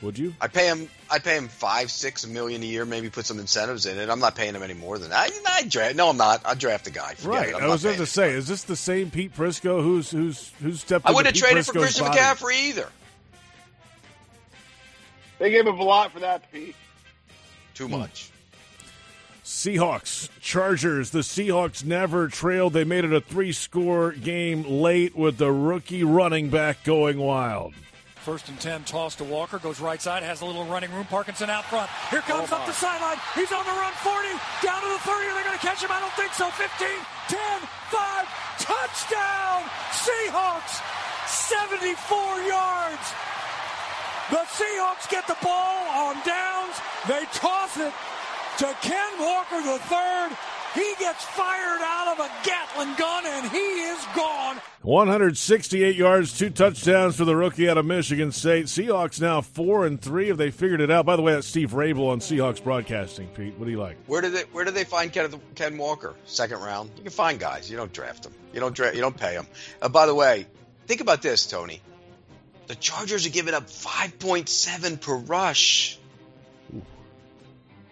would 0.01 0.17
you? 0.17 0.33
I 0.39 0.47
pay 0.47 0.67
him. 0.67 0.87
I 1.09 1.19
pay 1.19 1.35
him 1.35 1.47
five, 1.49 1.91
six 1.91 2.25
million 2.25 2.61
a 2.63 2.65
year. 2.65 2.85
Maybe 2.85 3.09
put 3.09 3.25
some 3.25 3.39
incentives 3.39 3.85
in 3.85 3.97
it. 3.97 4.09
I'm 4.09 4.19
not 4.19 4.35
paying 4.35 4.55
him 4.55 4.63
any 4.63 4.75
more 4.75 4.97
than 4.97 5.09
that. 5.09 5.29
I, 5.45 5.57
I 5.57 5.63
draft. 5.63 5.95
No, 5.95 6.09
I'm 6.09 6.17
not. 6.17 6.41
I 6.45 6.53
draft 6.53 6.87
a 6.87 6.91
guy. 6.91 7.15
Forget 7.15 7.39
Right. 7.39 7.49
I'm 7.55 7.63
I 7.63 7.65
not 7.65 7.71
was 7.73 7.83
going 7.83 7.97
to 7.97 8.05
say, 8.05 8.31
is 8.31 8.47
this 8.47 8.63
the 8.63 8.75
same 8.77 9.11
Pete 9.11 9.35
Prisco 9.35 9.81
who's 9.83 10.09
who's 10.11 10.53
who's 10.61 10.79
stepped? 10.79 11.05
I 11.05 11.11
wouldn't 11.11 11.25
have 11.27 11.33
Pete 11.33 11.43
traded 11.43 11.65
for 11.65 11.73
Prisco's 11.73 11.81
Christian 11.99 12.05
body? 12.05 12.19
McCaffrey 12.19 12.55
either. 12.69 12.89
They 15.39 15.49
gave 15.51 15.65
him 15.67 15.79
a 15.79 15.83
lot 15.83 16.11
for 16.11 16.19
that, 16.21 16.49
Pete. 16.51 16.75
Too 17.73 17.87
Hmm. 17.87 17.99
much. 17.99 18.29
Seahawks, 19.43 20.29
Chargers. 20.39 21.11
The 21.11 21.19
Seahawks 21.19 21.83
never 21.83 22.29
trailed. 22.29 22.71
They 22.73 22.85
made 22.85 23.03
it 23.03 23.11
a 23.11 23.19
three 23.19 23.51
score 23.51 24.11
game 24.13 24.63
late 24.63 25.15
with 25.17 25.37
the 25.37 25.51
rookie 25.51 26.03
running 26.03 26.49
back 26.49 26.83
going 26.85 27.17
wild. 27.19 27.73
First 28.23 28.47
and 28.47 28.57
10, 28.57 28.85
toss 28.85 29.15
to 29.15 29.25
Walker, 29.25 29.59
goes 29.59 29.81
right 29.81 30.01
side, 30.01 30.23
has 30.23 30.39
a 30.39 30.45
little 30.45 30.63
running 30.63 30.89
room. 30.93 31.03
Parkinson 31.11 31.49
out 31.49 31.65
front. 31.65 31.89
Here 32.09 32.21
comes 32.21 32.53
Oh, 32.53 32.55
up 32.55 32.65
the 32.65 32.71
sideline. 32.71 33.17
He's 33.35 33.51
on 33.51 33.65
the 33.65 33.71
run, 33.75 33.91
40, 33.99 34.29
down 34.63 34.79
to 34.81 34.87
the 34.87 34.99
30. 35.03 35.27
Are 35.27 35.35
they 35.35 35.43
going 35.43 35.59
to 35.59 35.65
catch 35.65 35.83
him? 35.83 35.91
I 35.91 35.99
don't 35.99 36.13
think 36.13 36.31
so. 36.33 36.47
15, 36.51 36.87
10, 37.27 37.59
5, 37.91 38.25
touchdown! 38.63 39.67
Seahawks, 39.91 40.79
74 41.27 42.39
yards. 42.47 43.11
The 44.29 44.37
Seahawks 44.37 45.09
get 45.09 45.27
the 45.27 45.37
ball 45.43 45.87
on 45.89 46.15
downs. 46.25 46.75
They 47.07 47.25
toss 47.33 47.77
it 47.77 47.93
to 48.59 48.75
Ken 48.81 49.11
Walker 49.19 49.61
the 49.61 49.79
third. 49.79 50.37
He 50.73 50.95
gets 50.97 51.23
fired 51.23 51.81
out 51.83 52.17
of 52.17 52.25
a 52.25 52.31
Gatling 52.43 52.95
gun 52.95 53.25
and 53.27 53.51
he 53.51 53.57
is 53.57 54.03
gone. 54.15 54.59
168 54.81 55.95
yards, 55.95 56.35
two 56.35 56.49
touchdowns 56.49 57.15
for 57.15 57.25
the 57.25 57.35
rookie 57.35 57.69
out 57.69 57.77
of 57.77 57.85
Michigan 57.85 58.31
State. 58.31 58.65
Seahawks 58.65 59.21
now 59.21 59.41
four 59.41 59.85
and 59.85 60.01
three. 60.01 60.29
Have 60.29 60.37
they 60.37 60.49
figured 60.49 60.81
it 60.81 60.89
out? 60.89 61.05
By 61.05 61.15
the 61.15 61.21
way, 61.21 61.33
that's 61.33 61.45
Steve 61.45 61.71
Raible 61.71 62.09
on 62.09 62.19
Seahawks 62.21 62.63
Broadcasting. 62.63 63.27
Pete, 63.35 63.53
what 63.57 63.65
do 63.65 63.71
you 63.71 63.79
like? 63.79 63.97
Where 64.07 64.21
did 64.21 64.33
they 64.33 64.41
Where 64.51 64.65
did 64.65 64.73
they 64.73 64.83
find 64.83 65.13
Ken, 65.13 65.39
Ken 65.53 65.77
Walker? 65.77 66.15
Second 66.25 66.59
round. 66.61 66.89
You 66.97 67.03
can 67.03 67.11
find 67.11 67.39
guys. 67.39 67.69
You 67.69 67.77
don't 67.77 67.93
draft 67.93 68.23
them. 68.23 68.33
You 68.51 68.59
don't 68.59 68.75
draft. 68.75 68.95
You 68.95 69.01
don't 69.01 69.17
pay 69.17 69.35
them. 69.35 69.47
Uh, 69.81 69.89
by 69.89 70.07
the 70.07 70.15
way, 70.15 70.47
think 70.87 71.01
about 71.01 71.21
this, 71.21 71.45
Tony. 71.45 71.81
The 72.67 72.75
Chargers 72.75 73.25
are 73.25 73.29
giving 73.29 73.53
up 73.53 73.67
5.7 73.67 75.01
per 75.01 75.15
rush. 75.15 75.97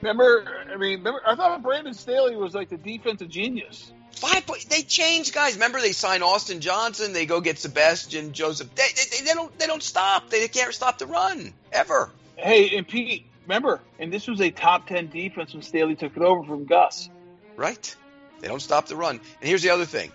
Remember, 0.01 0.45
I 0.71 0.77
mean, 0.77 0.99
remember, 0.99 1.21
I 1.25 1.35
thought 1.35 1.61
Brandon 1.61 1.93
Staley 1.93 2.35
was 2.35 2.55
like 2.55 2.69
the 2.69 2.77
defensive 2.77 3.29
genius. 3.29 3.91
Five. 4.13 4.45
Point, 4.45 4.69
they 4.69 4.81
change 4.81 5.31
guys. 5.31 5.53
Remember, 5.53 5.79
they 5.79 5.93
sign 5.93 6.21
Austin 6.21 6.59
Johnson. 6.59 7.13
They 7.13 7.25
go 7.25 7.39
get 7.41 7.59
Sebastian 7.59 8.33
Joseph. 8.33 8.73
They, 8.75 8.83
they, 8.95 9.25
they 9.25 9.33
don't. 9.33 9.57
They 9.57 9.67
don't 9.67 9.83
stop. 9.83 10.29
They 10.29 10.47
can't 10.47 10.73
stop 10.73 10.97
the 10.97 11.05
run 11.05 11.53
ever. 11.71 12.09
Hey, 12.35 12.75
and 12.75 12.87
Pete, 12.87 13.25
remember, 13.43 13.79
and 13.99 14.11
this 14.11 14.27
was 14.27 14.41
a 14.41 14.51
top 14.51 14.87
ten 14.87 15.09
defense 15.09 15.53
when 15.53 15.61
Staley 15.61 15.95
took 15.95 16.15
it 16.17 16.23
over 16.23 16.43
from 16.43 16.65
Gus. 16.65 17.09
Right. 17.55 17.95
They 18.39 18.47
don't 18.47 18.61
stop 18.61 18.87
the 18.87 18.95
run. 18.95 19.19
And 19.39 19.47
here's 19.47 19.61
the 19.61 19.69
other 19.69 19.85
thing: 19.85 20.11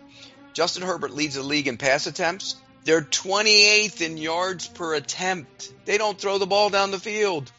Justin 0.53 0.83
Herbert 0.83 1.13
leads 1.13 1.37
the 1.37 1.43
league 1.43 1.69
in 1.69 1.77
pass 1.77 2.07
attempts. 2.07 2.57
They're 2.87 3.03
28th 3.03 4.01
in 4.01 4.17
yards 4.17 4.69
per 4.69 4.95
attempt. 4.95 5.73
They 5.87 5.99
don't 5.99 6.17
throw 6.17 6.39
the 6.39 6.47
ball 6.47 6.71
down 6.71 6.93
the 6.93 7.01
field 7.01 7.51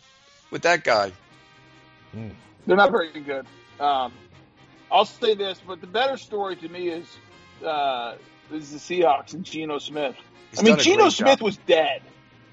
with 0.52 0.62
that 0.62 0.86
guy. 0.86 1.12
They're 2.66 2.78
not 2.78 2.92
very 2.92 3.12
good. 3.12 3.46
Um, 3.78 4.14
I'll 4.90 5.04
say 5.04 5.36
this, 5.36 5.62
but 5.68 5.82
the 5.82 5.88
better 5.88 6.16
story 6.16 6.56
to 6.56 6.70
me 6.70 6.88
is 6.88 7.06
uh, 7.64 8.16
is 8.54 8.72
the 8.72 8.78
Seahawks 8.80 9.34
and 9.34 9.44
Geno 9.44 9.80
Smith. 9.80 10.16
He's 10.52 10.62
I 10.62 10.64
mean, 10.64 10.76
done 10.76 10.84
Geno 10.86 11.10
Smith 11.10 11.40
job. 11.40 11.42
was 11.42 11.58
dead. 11.58 12.02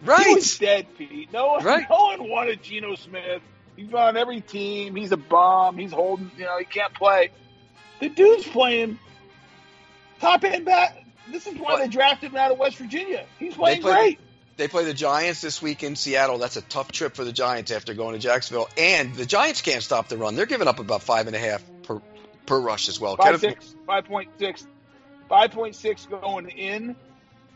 Right. 0.05 0.27
He 0.27 0.35
was 0.35 0.59
dead, 0.59 0.87
Pete. 0.99 1.33
No 1.33 1.47
one, 1.47 1.65
Right. 1.65 1.87
no 1.89 1.97
one 2.07 2.29
wanted 2.29 2.61
Geno 2.61 2.97
Smith. 2.97 3.41
He's 3.77 3.95
on 3.95 4.17
every 4.17 4.41
team. 4.41 4.97
He's 4.97 5.13
a 5.13 5.17
bomb. 5.17 5.79
He's 5.79 5.93
holding. 5.93 6.29
You 6.37 6.45
know, 6.47 6.59
he 6.59 6.65
can't 6.65 6.93
play. 6.93 7.31
The 8.01 8.09
dude's 8.09 8.49
playing 8.49 8.99
top 10.21 10.43
end 10.43 10.65
back. 10.65 11.04
This 11.31 11.47
is 11.47 11.59
why 11.59 11.79
they 11.81 11.89
drafted 11.89 12.31
him 12.33 12.37
out 12.37 12.51
of 12.53 12.59
West 12.59 12.77
Virginia. 12.77 13.25
He's 13.39 13.53
They 13.55 13.57
playing 13.57 13.83
play- 13.83 13.93
great. 13.95 14.21
They 14.57 14.69
play 14.69 14.85
the 14.85 14.95
Giants 14.95 15.41
this 15.41 15.61
week 15.61 15.83
in 15.83 15.97
Seattle. 15.97 16.39
That's 16.39 16.57
a 16.57 16.63
tough 16.63 16.93
trip 16.93 17.17
for 17.17 17.25
the 17.25 17.33
Giants 17.33 17.73
after 17.73 17.93
going 17.93 18.13
to 18.15 18.21
Jacksonville. 18.21 18.69
And 18.79 19.13
the 19.17 19.27
Giants 19.27 19.63
can't 19.63 19.83
stop 19.83 20.07
the 20.09 20.17
run. 20.17 20.37
They're 20.37 20.47
giving 20.47 20.69
up 20.69 20.79
about 20.79 21.03
five 21.03 21.27
and 21.27 21.35
a 21.35 21.41
half 21.41 21.63
per 21.83 22.01
per 22.47 22.61
rush 22.61 22.89
as 22.89 23.01
well. 23.01 23.17
Five 23.17 23.41
Kenneth- 23.41 23.41
six, 23.41 23.75
five 23.87 24.05
point 24.05 24.29
six, 24.39 24.67
five 25.29 25.51
point 25.51 25.75
six 25.75 26.07
going 26.07 26.49
in. 26.51 26.95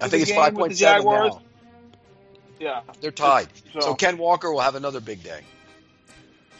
I 0.00 0.08
think 0.08 0.22
it's 0.22 0.30
game 0.32 0.40
five 0.40 0.52
with 0.54 0.58
point 0.60 0.70
the 0.72 0.76
seven 0.78 1.02
Jaguars. 1.02 1.34
now. 1.34 1.42
Yeah, 2.58 2.80
They're 3.00 3.10
tied. 3.12 3.46
So- 3.74 3.80
So 3.80 3.94
Ken 3.94 4.18
Walker 4.18 4.50
will 4.52 4.60
have 4.60 4.74
another 4.74 4.98
big 5.00 5.22
day. 5.22 5.42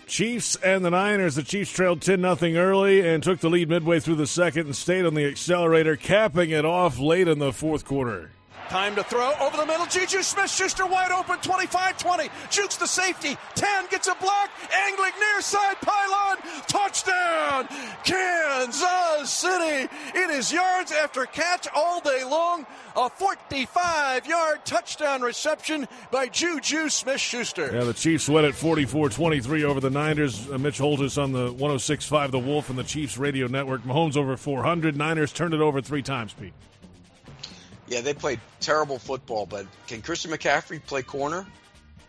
Chiefs 0.08 0.56
and 0.56 0.84
the 0.84 0.90
Niners. 0.90 1.34
The 1.36 1.42
Chiefs 1.42 1.70
trailed 1.70 2.00
10 2.00 2.22
0 2.22 2.54
early 2.56 3.06
and 3.06 3.22
took 3.22 3.40
the 3.40 3.50
lead 3.50 3.68
midway 3.68 4.00
through 4.00 4.16
the 4.16 4.26
second 4.26 4.66
and 4.66 4.76
stayed 4.76 5.04
on 5.04 5.14
the 5.14 5.26
accelerator, 5.26 5.96
capping 5.96 6.50
it 6.50 6.64
off 6.64 6.98
late 6.98 7.28
in 7.28 7.38
the 7.38 7.52
fourth 7.52 7.84
quarter. 7.84 8.30
Time 8.68 8.94
to 8.96 9.02
throw 9.02 9.32
over 9.40 9.56
the 9.56 9.64
middle. 9.64 9.86
Juju 9.86 10.22
Smith 10.22 10.50
Schuster 10.50 10.84
wide 10.84 11.10
open 11.10 11.38
25 11.38 11.96
20. 11.96 12.28
Jukes 12.50 12.76
the 12.76 12.86
safety. 12.86 13.34
10 13.54 13.86
gets 13.90 14.08
a 14.08 14.14
block. 14.16 14.50
Angling 14.86 15.12
near 15.18 15.40
side 15.40 15.76
pylon. 15.80 16.36
Touchdown. 16.66 17.66
Kansas 18.04 19.30
City. 19.30 19.88
It 20.14 20.30
is 20.30 20.52
yards 20.52 20.92
after 20.92 21.24
catch 21.24 21.66
all 21.74 22.00
day 22.02 22.24
long. 22.24 22.66
A 22.94 23.08
45 23.08 24.26
yard 24.26 24.64
touchdown 24.66 25.22
reception 25.22 25.88
by 26.10 26.26
Juju 26.28 26.90
Smith 26.90 27.20
Schuster. 27.20 27.70
Yeah, 27.72 27.84
the 27.84 27.94
Chiefs 27.94 28.28
win 28.28 28.44
at 28.44 28.54
44 28.54 29.08
23 29.08 29.64
over 29.64 29.80
the 29.80 29.88
Niners. 29.88 30.50
Uh, 30.50 30.58
Mitch 30.58 30.76
Holthus 30.78 31.16
on 31.16 31.32
the 31.32 31.54
106.5 31.54 32.32
The 32.32 32.38
Wolf 32.38 32.68
and 32.68 32.78
the 32.78 32.84
Chiefs 32.84 33.16
radio 33.16 33.46
network. 33.46 33.82
Mahomes 33.84 34.16
over 34.18 34.36
400. 34.36 34.94
Niners 34.94 35.32
turned 35.32 35.54
it 35.54 35.60
over 35.60 35.80
three 35.80 36.02
times, 36.02 36.34
Pete. 36.34 36.52
Yeah, 37.88 38.02
they 38.02 38.14
played 38.14 38.40
terrible 38.60 38.98
football, 38.98 39.46
but 39.46 39.66
can 39.86 40.02
Christian 40.02 40.30
McCaffrey 40.30 40.84
play 40.84 41.02
corner? 41.02 41.46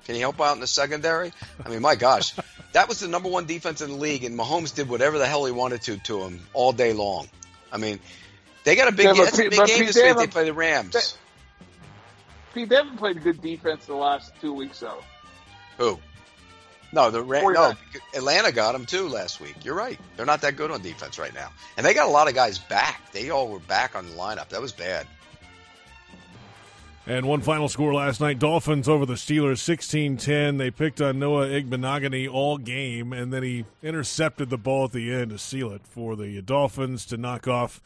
Can 0.06 0.16
he 0.16 0.22
help 0.22 0.42
out 0.42 0.56
in 0.56 0.60
the 0.60 0.68
secondary? 0.68 1.32
I 1.64 1.70
mean, 1.70 1.82
my 1.82 1.96
gosh, 1.96 2.34
that 2.74 2.90
was 2.90 3.00
the 3.00 3.08
number 3.08 3.30
one 3.30 3.46
defense 3.46 3.82
in 3.82 3.92
the 3.92 3.98
league, 3.98 4.24
and 4.24 4.38
Mahomes 4.38 4.74
did 4.76 4.90
whatever 4.90 5.18
the 5.18 5.28
hell 5.28 5.46
he 5.46 5.52
wanted 5.52 5.82
to 5.84 5.98
to 5.98 6.22
him 6.22 6.42
all 6.54 6.74
day 6.74 6.94
long. 6.94 7.30
I 7.72 7.78
mean, 7.78 8.00
they 8.64 8.76
got 8.76 8.88
a 8.88 8.92
big, 8.92 9.06
Yeah, 9.06 9.14
that's 9.24 9.40
a 9.40 9.50
big 9.50 9.52
game 9.52 9.66
Pete, 9.68 9.88
this 9.88 9.96
they 9.96 10.12
week. 10.12 10.18
They 10.18 10.28
play 10.28 10.46
the 10.46 10.54
Rams. 10.54 11.18
Pete, 12.54 12.70
they 12.70 12.76
haven't 12.76 12.98
played 12.98 13.18
a 13.18 13.20
good 13.20 13.42
defense 13.42 13.86
the 13.86 13.94
last 13.94 14.34
two 14.42 14.54
weeks, 14.54 14.80
though. 14.80 15.04
Who? 15.78 16.00
No, 16.92 17.12
the 17.12 17.22
Ra- 17.22 17.48
no 17.52 17.74
Atlanta 18.16 18.52
got 18.52 18.72
them 18.72 18.86
too 18.86 19.08
last 19.08 19.40
week. 19.40 19.64
You're 19.64 19.76
right. 19.76 20.00
They're 20.18 20.26
not 20.26 20.42
that 20.42 20.56
good 20.56 20.72
on 20.72 20.82
defense 20.82 21.20
right 21.20 21.34
now, 21.34 21.52
and 21.78 21.86
they 21.86 21.94
got 21.94 22.08
a 22.08 22.12
lot 22.12 22.28
of 22.28 22.34
guys 22.34 22.58
back. 22.58 23.12
They 23.12 23.30
all 23.30 23.48
were 23.48 23.60
back 23.60 23.96
on 23.96 24.08
the 24.08 24.14
lineup. 24.14 24.50
That 24.50 24.62
was 24.62 24.72
bad. 24.72 25.06
And 27.08 27.26
one 27.26 27.42
final 27.42 27.70
score 27.70 27.94
last 27.94 28.22
night 28.22 28.40
Dolphins 28.40 28.88
over 28.88 29.06
the 29.06 29.14
Steelers 29.14 29.60
16 29.60 30.18
10. 30.18 30.58
They 30.58 30.70
picked 30.70 31.02
on 31.02 31.20
Noah 31.20 31.48
Igbinoghene 31.48 32.32
all 32.32 32.58
game, 32.58 33.14
and 33.14 33.34
then 33.34 33.42
he 33.42 33.66
intercepted 33.82 34.50
the 34.50 34.58
ball 34.58 34.86
at 34.86 34.92
the 34.92 35.12
end 35.12 35.32
to 35.32 35.40
seal 35.40 35.72
it 35.72 35.82
for 35.86 36.16
the 36.16 36.42
Dolphins 36.42 37.06
to 37.08 37.18
knock 37.18 37.48
off 37.48 37.82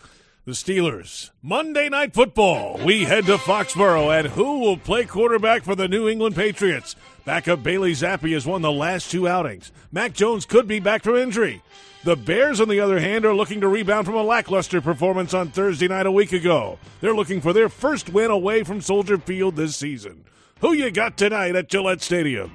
the 0.45 0.51
Steelers. 0.51 1.29
Monday 1.41 1.87
Night 1.87 2.13
Football. 2.13 2.79
We 2.83 3.05
head 3.05 3.25
to 3.27 3.37
Foxborough, 3.37 4.19
and 4.19 4.27
who 4.27 4.59
will 4.59 4.75
play 4.77 5.05
quarterback 5.05 5.63
for 5.63 5.75
the 5.75 5.87
New 5.87 6.09
England 6.09 6.35
Patriots? 6.35 6.97
Backup 7.23 7.63
Bailey 7.63 7.93
Zappe 7.93 8.33
has 8.33 8.45
won 8.45 8.61
the 8.61 8.71
last 8.71 9.09
two 9.09 9.25
outings. 9.25 9.71
Mac 9.91 10.11
Jones 10.11 10.45
could 10.45 10.67
be 10.67 10.81
back 10.81 11.03
from 11.03 11.15
injury. 11.15 11.61
The 12.03 12.15
Bears, 12.17 12.59
on 12.59 12.67
the 12.67 12.81
other 12.81 12.99
hand, 12.99 13.23
are 13.25 13.33
looking 13.33 13.61
to 13.61 13.67
rebound 13.69 14.05
from 14.05 14.15
a 14.15 14.23
lackluster 14.23 14.81
performance 14.81 15.33
on 15.33 15.49
Thursday 15.51 15.87
night 15.87 16.05
a 16.05 16.11
week 16.11 16.33
ago. 16.33 16.77
They're 16.99 17.15
looking 17.15 17.39
for 17.39 17.53
their 17.53 17.69
first 17.69 18.09
win 18.09 18.29
away 18.29 18.63
from 18.63 18.81
Soldier 18.81 19.17
Field 19.17 19.55
this 19.55 19.77
season. 19.77 20.25
Who 20.59 20.73
you 20.73 20.91
got 20.91 21.17
tonight 21.17 21.55
at 21.55 21.69
Gillette 21.69 22.01
Stadium? 22.01 22.51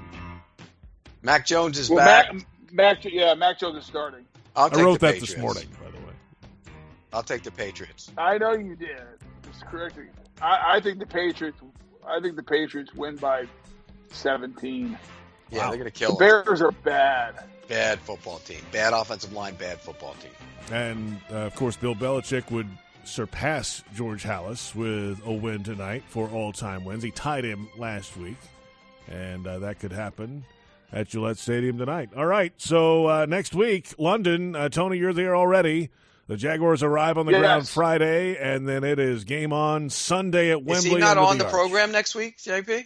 Mac 1.22 1.46
Jones 1.46 1.78
is 1.78 1.88
Well, 1.88 2.04
back. 2.04 2.32
Mac, 2.34 2.44
Mac, 2.72 3.04
yeah, 3.04 3.32
Mac 3.34 3.58
Jones 3.58 3.78
is 3.78 3.86
starting. 3.86 4.24
I'll 4.54 4.66
I 4.66 4.68
take 4.68 4.84
wrote 4.84 5.00
that 5.00 5.14
Patriots. 5.14 5.32
this 5.32 5.40
morning, 5.40 5.68
by 5.82 5.90
the 5.90 5.96
way. 6.06 6.12
I'll 7.14 7.22
take 7.22 7.42
the 7.42 7.50
Patriots. 7.50 8.10
I 8.18 8.36
know 8.36 8.52
you 8.52 8.76
did. 8.76 8.98
Just 9.50 9.64
correctly. 9.66 10.06
I, 10.42 10.74
I 10.76 10.80
think 10.80 10.98
the 10.98 11.06
Patriots. 11.06 11.58
I 12.06 12.20
think 12.20 12.36
the 12.36 12.42
Patriots 12.42 12.92
win 12.94 13.16
by 13.16 13.46
seventeen. 14.10 14.98
Yeah, 15.50 15.68
they're 15.70 15.78
going 15.78 15.78
to 15.78 15.84
The 15.84 15.90
kill 15.90 16.16
them. 16.16 16.44
Bears 16.44 16.60
are 16.60 16.72
bad. 16.72 17.34
Bad 17.68 17.98
football 18.00 18.38
team. 18.40 18.60
Bad 18.72 18.92
offensive 18.94 19.32
line. 19.32 19.54
Bad 19.54 19.80
football 19.80 20.14
team. 20.14 20.30
And, 20.72 21.20
uh, 21.30 21.34
of 21.46 21.54
course, 21.54 21.76
Bill 21.76 21.94
Belichick 21.94 22.50
would 22.50 22.68
surpass 23.04 23.82
George 23.94 24.22
Halas 24.24 24.74
with 24.74 25.20
a 25.26 25.32
win 25.32 25.62
tonight 25.64 26.02
for 26.08 26.28
all 26.28 26.52
time 26.52 26.84
wins. 26.84 27.02
He 27.02 27.10
tied 27.10 27.44
him 27.44 27.68
last 27.76 28.16
week, 28.16 28.36
and 29.08 29.46
uh, 29.46 29.58
that 29.60 29.78
could 29.80 29.92
happen 29.92 30.44
at 30.92 31.08
Gillette 31.08 31.38
Stadium 31.38 31.78
tonight. 31.78 32.10
All 32.16 32.26
right, 32.26 32.52
so 32.58 33.06
uh, 33.06 33.26
next 33.26 33.54
week, 33.54 33.94
London. 33.98 34.54
Uh, 34.56 34.68
Tony, 34.68 34.98
you're 34.98 35.12
there 35.14 35.36
already. 35.36 35.90
The 36.26 36.36
Jaguars 36.36 36.82
arrive 36.82 37.16
on 37.16 37.24
the 37.24 37.32
Yes. 37.32 37.40
ground 37.40 37.68
Friday, 37.68 38.36
and 38.36 38.68
then 38.68 38.84
it 38.84 38.98
is 38.98 39.24
game 39.24 39.52
on 39.52 39.88
Sunday 39.88 40.50
at 40.50 40.58
Wembley. 40.58 40.74
Is 40.76 40.84
Wembley. 40.84 41.00
he 41.00 41.06
not 41.06 41.16
on 41.18 41.38
the 41.38 41.44
Arch. 41.44 41.52
program 41.52 41.92
next 41.92 42.14
week, 42.14 42.36
JP? 42.38 42.84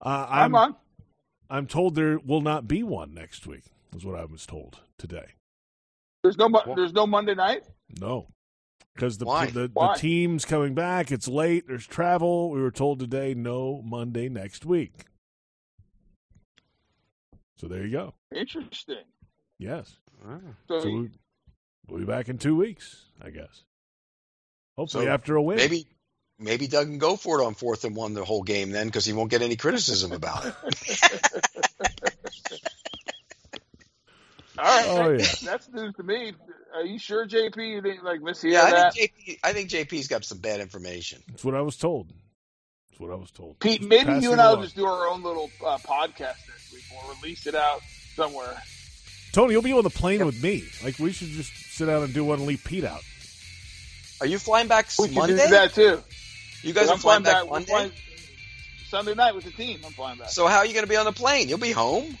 Uh, 0.00 0.26
I'm, 0.28 0.42
I'm, 0.42 0.54
on. 0.56 0.76
I'm 1.48 1.66
told 1.68 1.94
there 1.94 2.18
will 2.18 2.40
not 2.40 2.66
be 2.66 2.82
one 2.82 3.14
next 3.14 3.46
week. 3.46 3.62
Is 3.94 4.04
what 4.04 4.18
I 4.18 4.24
was 4.24 4.46
told 4.46 4.78
today. 4.98 5.26
There's 6.22 6.38
no. 6.38 6.48
Mo- 6.48 6.74
There's 6.74 6.92
no 6.92 7.06
Monday 7.06 7.34
night. 7.34 7.64
No, 8.00 8.28
because 8.94 9.18
the, 9.18 9.26
Why? 9.26 9.46
the 9.46 9.68
the 9.68 9.94
team's 9.96 10.44
coming 10.44 10.74
back. 10.74 11.10
It's 11.10 11.28
late. 11.28 11.64
There's 11.66 11.86
travel. 11.86 12.50
We 12.50 12.62
were 12.62 12.70
told 12.70 13.00
today 13.00 13.34
no 13.34 13.82
Monday 13.84 14.28
next 14.28 14.64
week. 14.64 15.04
So 17.58 17.68
there 17.68 17.84
you 17.84 17.92
go. 17.92 18.14
Interesting. 18.34 19.04
Yes. 19.58 19.96
Ah. 20.26 20.38
So, 20.68 20.80
So 20.80 20.88
we, 20.88 21.10
we'll 21.88 22.00
be 22.00 22.06
back 22.06 22.28
in 22.28 22.38
two 22.38 22.56
weeks, 22.56 23.04
I 23.20 23.30
guess. 23.30 23.62
Hopefully 24.76 25.04
So 25.04 25.10
after 25.10 25.36
a 25.36 25.42
win. 25.42 25.58
Maybe 25.58 25.86
maybe 26.38 26.66
Doug 26.66 26.86
can 26.86 26.98
go 26.98 27.16
for 27.16 27.40
it 27.40 27.44
on 27.44 27.54
fourth 27.54 27.84
and 27.84 27.94
one 27.94 28.14
the 28.14 28.24
whole 28.24 28.42
game 28.42 28.70
then 28.70 28.86
because 28.86 29.04
he 29.04 29.12
won't 29.12 29.30
get 29.30 29.42
any 29.42 29.56
criticism 29.56 30.12
about 30.12 30.46
it. 30.46 30.54
all 34.62 34.98
right, 35.00 35.08
Oh, 35.14 35.16
that- 35.16 35.40
that's 35.44 35.68
news 35.70 35.94
to 35.96 36.02
me. 36.02 36.32
Are 36.74 36.84
you 36.84 36.98
sure, 36.98 37.26
JP? 37.26 37.56
You 37.68 37.80
didn't 37.82 38.04
like 38.04 38.22
miss 38.22 38.42
yeah, 38.44 38.62
I 38.62 38.70
that? 38.70 38.94
think 38.94 39.12
JP. 39.26 39.38
I 39.44 39.52
think 39.52 39.70
JP's 39.70 40.08
got 40.08 40.24
some 40.24 40.38
bad 40.38 40.60
information. 40.60 41.22
That's 41.28 41.44
what 41.44 41.54
I 41.54 41.60
was 41.60 41.76
told. 41.76 42.08
That's 42.90 43.00
what 43.00 43.10
I 43.10 43.16
was 43.16 43.30
told. 43.30 43.58
Pete, 43.60 43.80
Just 43.80 43.88
maybe 43.90 44.18
you 44.20 44.32
and 44.32 44.40
I 44.40 44.52
will 44.52 44.62
just 44.62 44.76
do 44.76 44.86
our 44.86 45.08
own 45.08 45.22
little 45.22 45.50
uh, 45.66 45.76
podcast 45.78 46.36
next 46.48 46.72
week. 46.72 46.82
We'll 46.90 47.14
release 47.16 47.46
it 47.46 47.54
out 47.54 47.80
somewhere. 48.14 48.56
Tony, 49.32 49.52
you'll 49.52 49.62
be 49.62 49.72
on 49.72 49.82
the 49.84 49.90
plane 49.90 50.24
with 50.24 50.42
me. 50.42 50.64
Like 50.84 50.98
we 50.98 51.12
should 51.12 51.28
just 51.28 51.52
sit 51.74 51.86
down 51.86 52.02
and 52.02 52.12
do 52.14 52.24
one 52.24 52.38
and 52.38 52.46
leave 52.46 52.62
Pete 52.64 52.84
out. 52.84 53.00
Are 54.20 54.26
you 54.26 54.38
flying 54.38 54.68
back 54.68 54.88
We 54.98 55.08
can 55.08 55.26
do 55.26 55.36
that 55.36 55.74
too. 55.74 56.00
You 56.62 56.72
guys 56.72 56.88
are 56.88 56.96
flying 56.98 57.22
back 57.22 57.44
we're 57.44 57.50
Monday. 57.52 57.66
flying 57.70 57.92
Sunday 58.88 59.14
night 59.14 59.34
with 59.34 59.44
the 59.44 59.50
team. 59.50 59.80
I'm 59.84 59.92
flying 59.92 60.18
back. 60.18 60.28
So 60.28 60.46
how 60.46 60.58
are 60.58 60.66
you 60.66 60.72
going 60.74 60.84
to 60.84 60.88
be 60.88 60.96
on 60.96 61.06
the 61.06 61.12
plane? 61.12 61.48
You'll 61.48 61.58
be 61.58 61.72
home. 61.72 62.16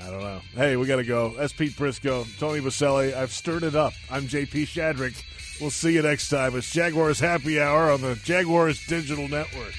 I 0.00 0.10
don't 0.10 0.20
know. 0.20 0.40
Hey, 0.54 0.76
we 0.76 0.86
got 0.86 0.96
to 0.96 1.04
go. 1.04 1.30
That's 1.36 1.52
Pete 1.52 1.72
Prisco, 1.72 2.26
Tony 2.38 2.60
Boselli. 2.60 3.14
I've 3.14 3.32
stirred 3.32 3.62
it 3.62 3.74
up. 3.74 3.92
I'm 4.10 4.24
JP 4.24 4.66
Shadrick. 4.66 5.22
We'll 5.60 5.70
see 5.70 5.94
you 5.94 6.02
next 6.02 6.28
time. 6.28 6.54
It's 6.56 6.70
Jaguars 6.70 7.18
Happy 7.18 7.60
Hour 7.60 7.90
on 7.90 8.02
the 8.02 8.14
Jaguars 8.16 8.84
Digital 8.86 9.26
Network. 9.28 9.72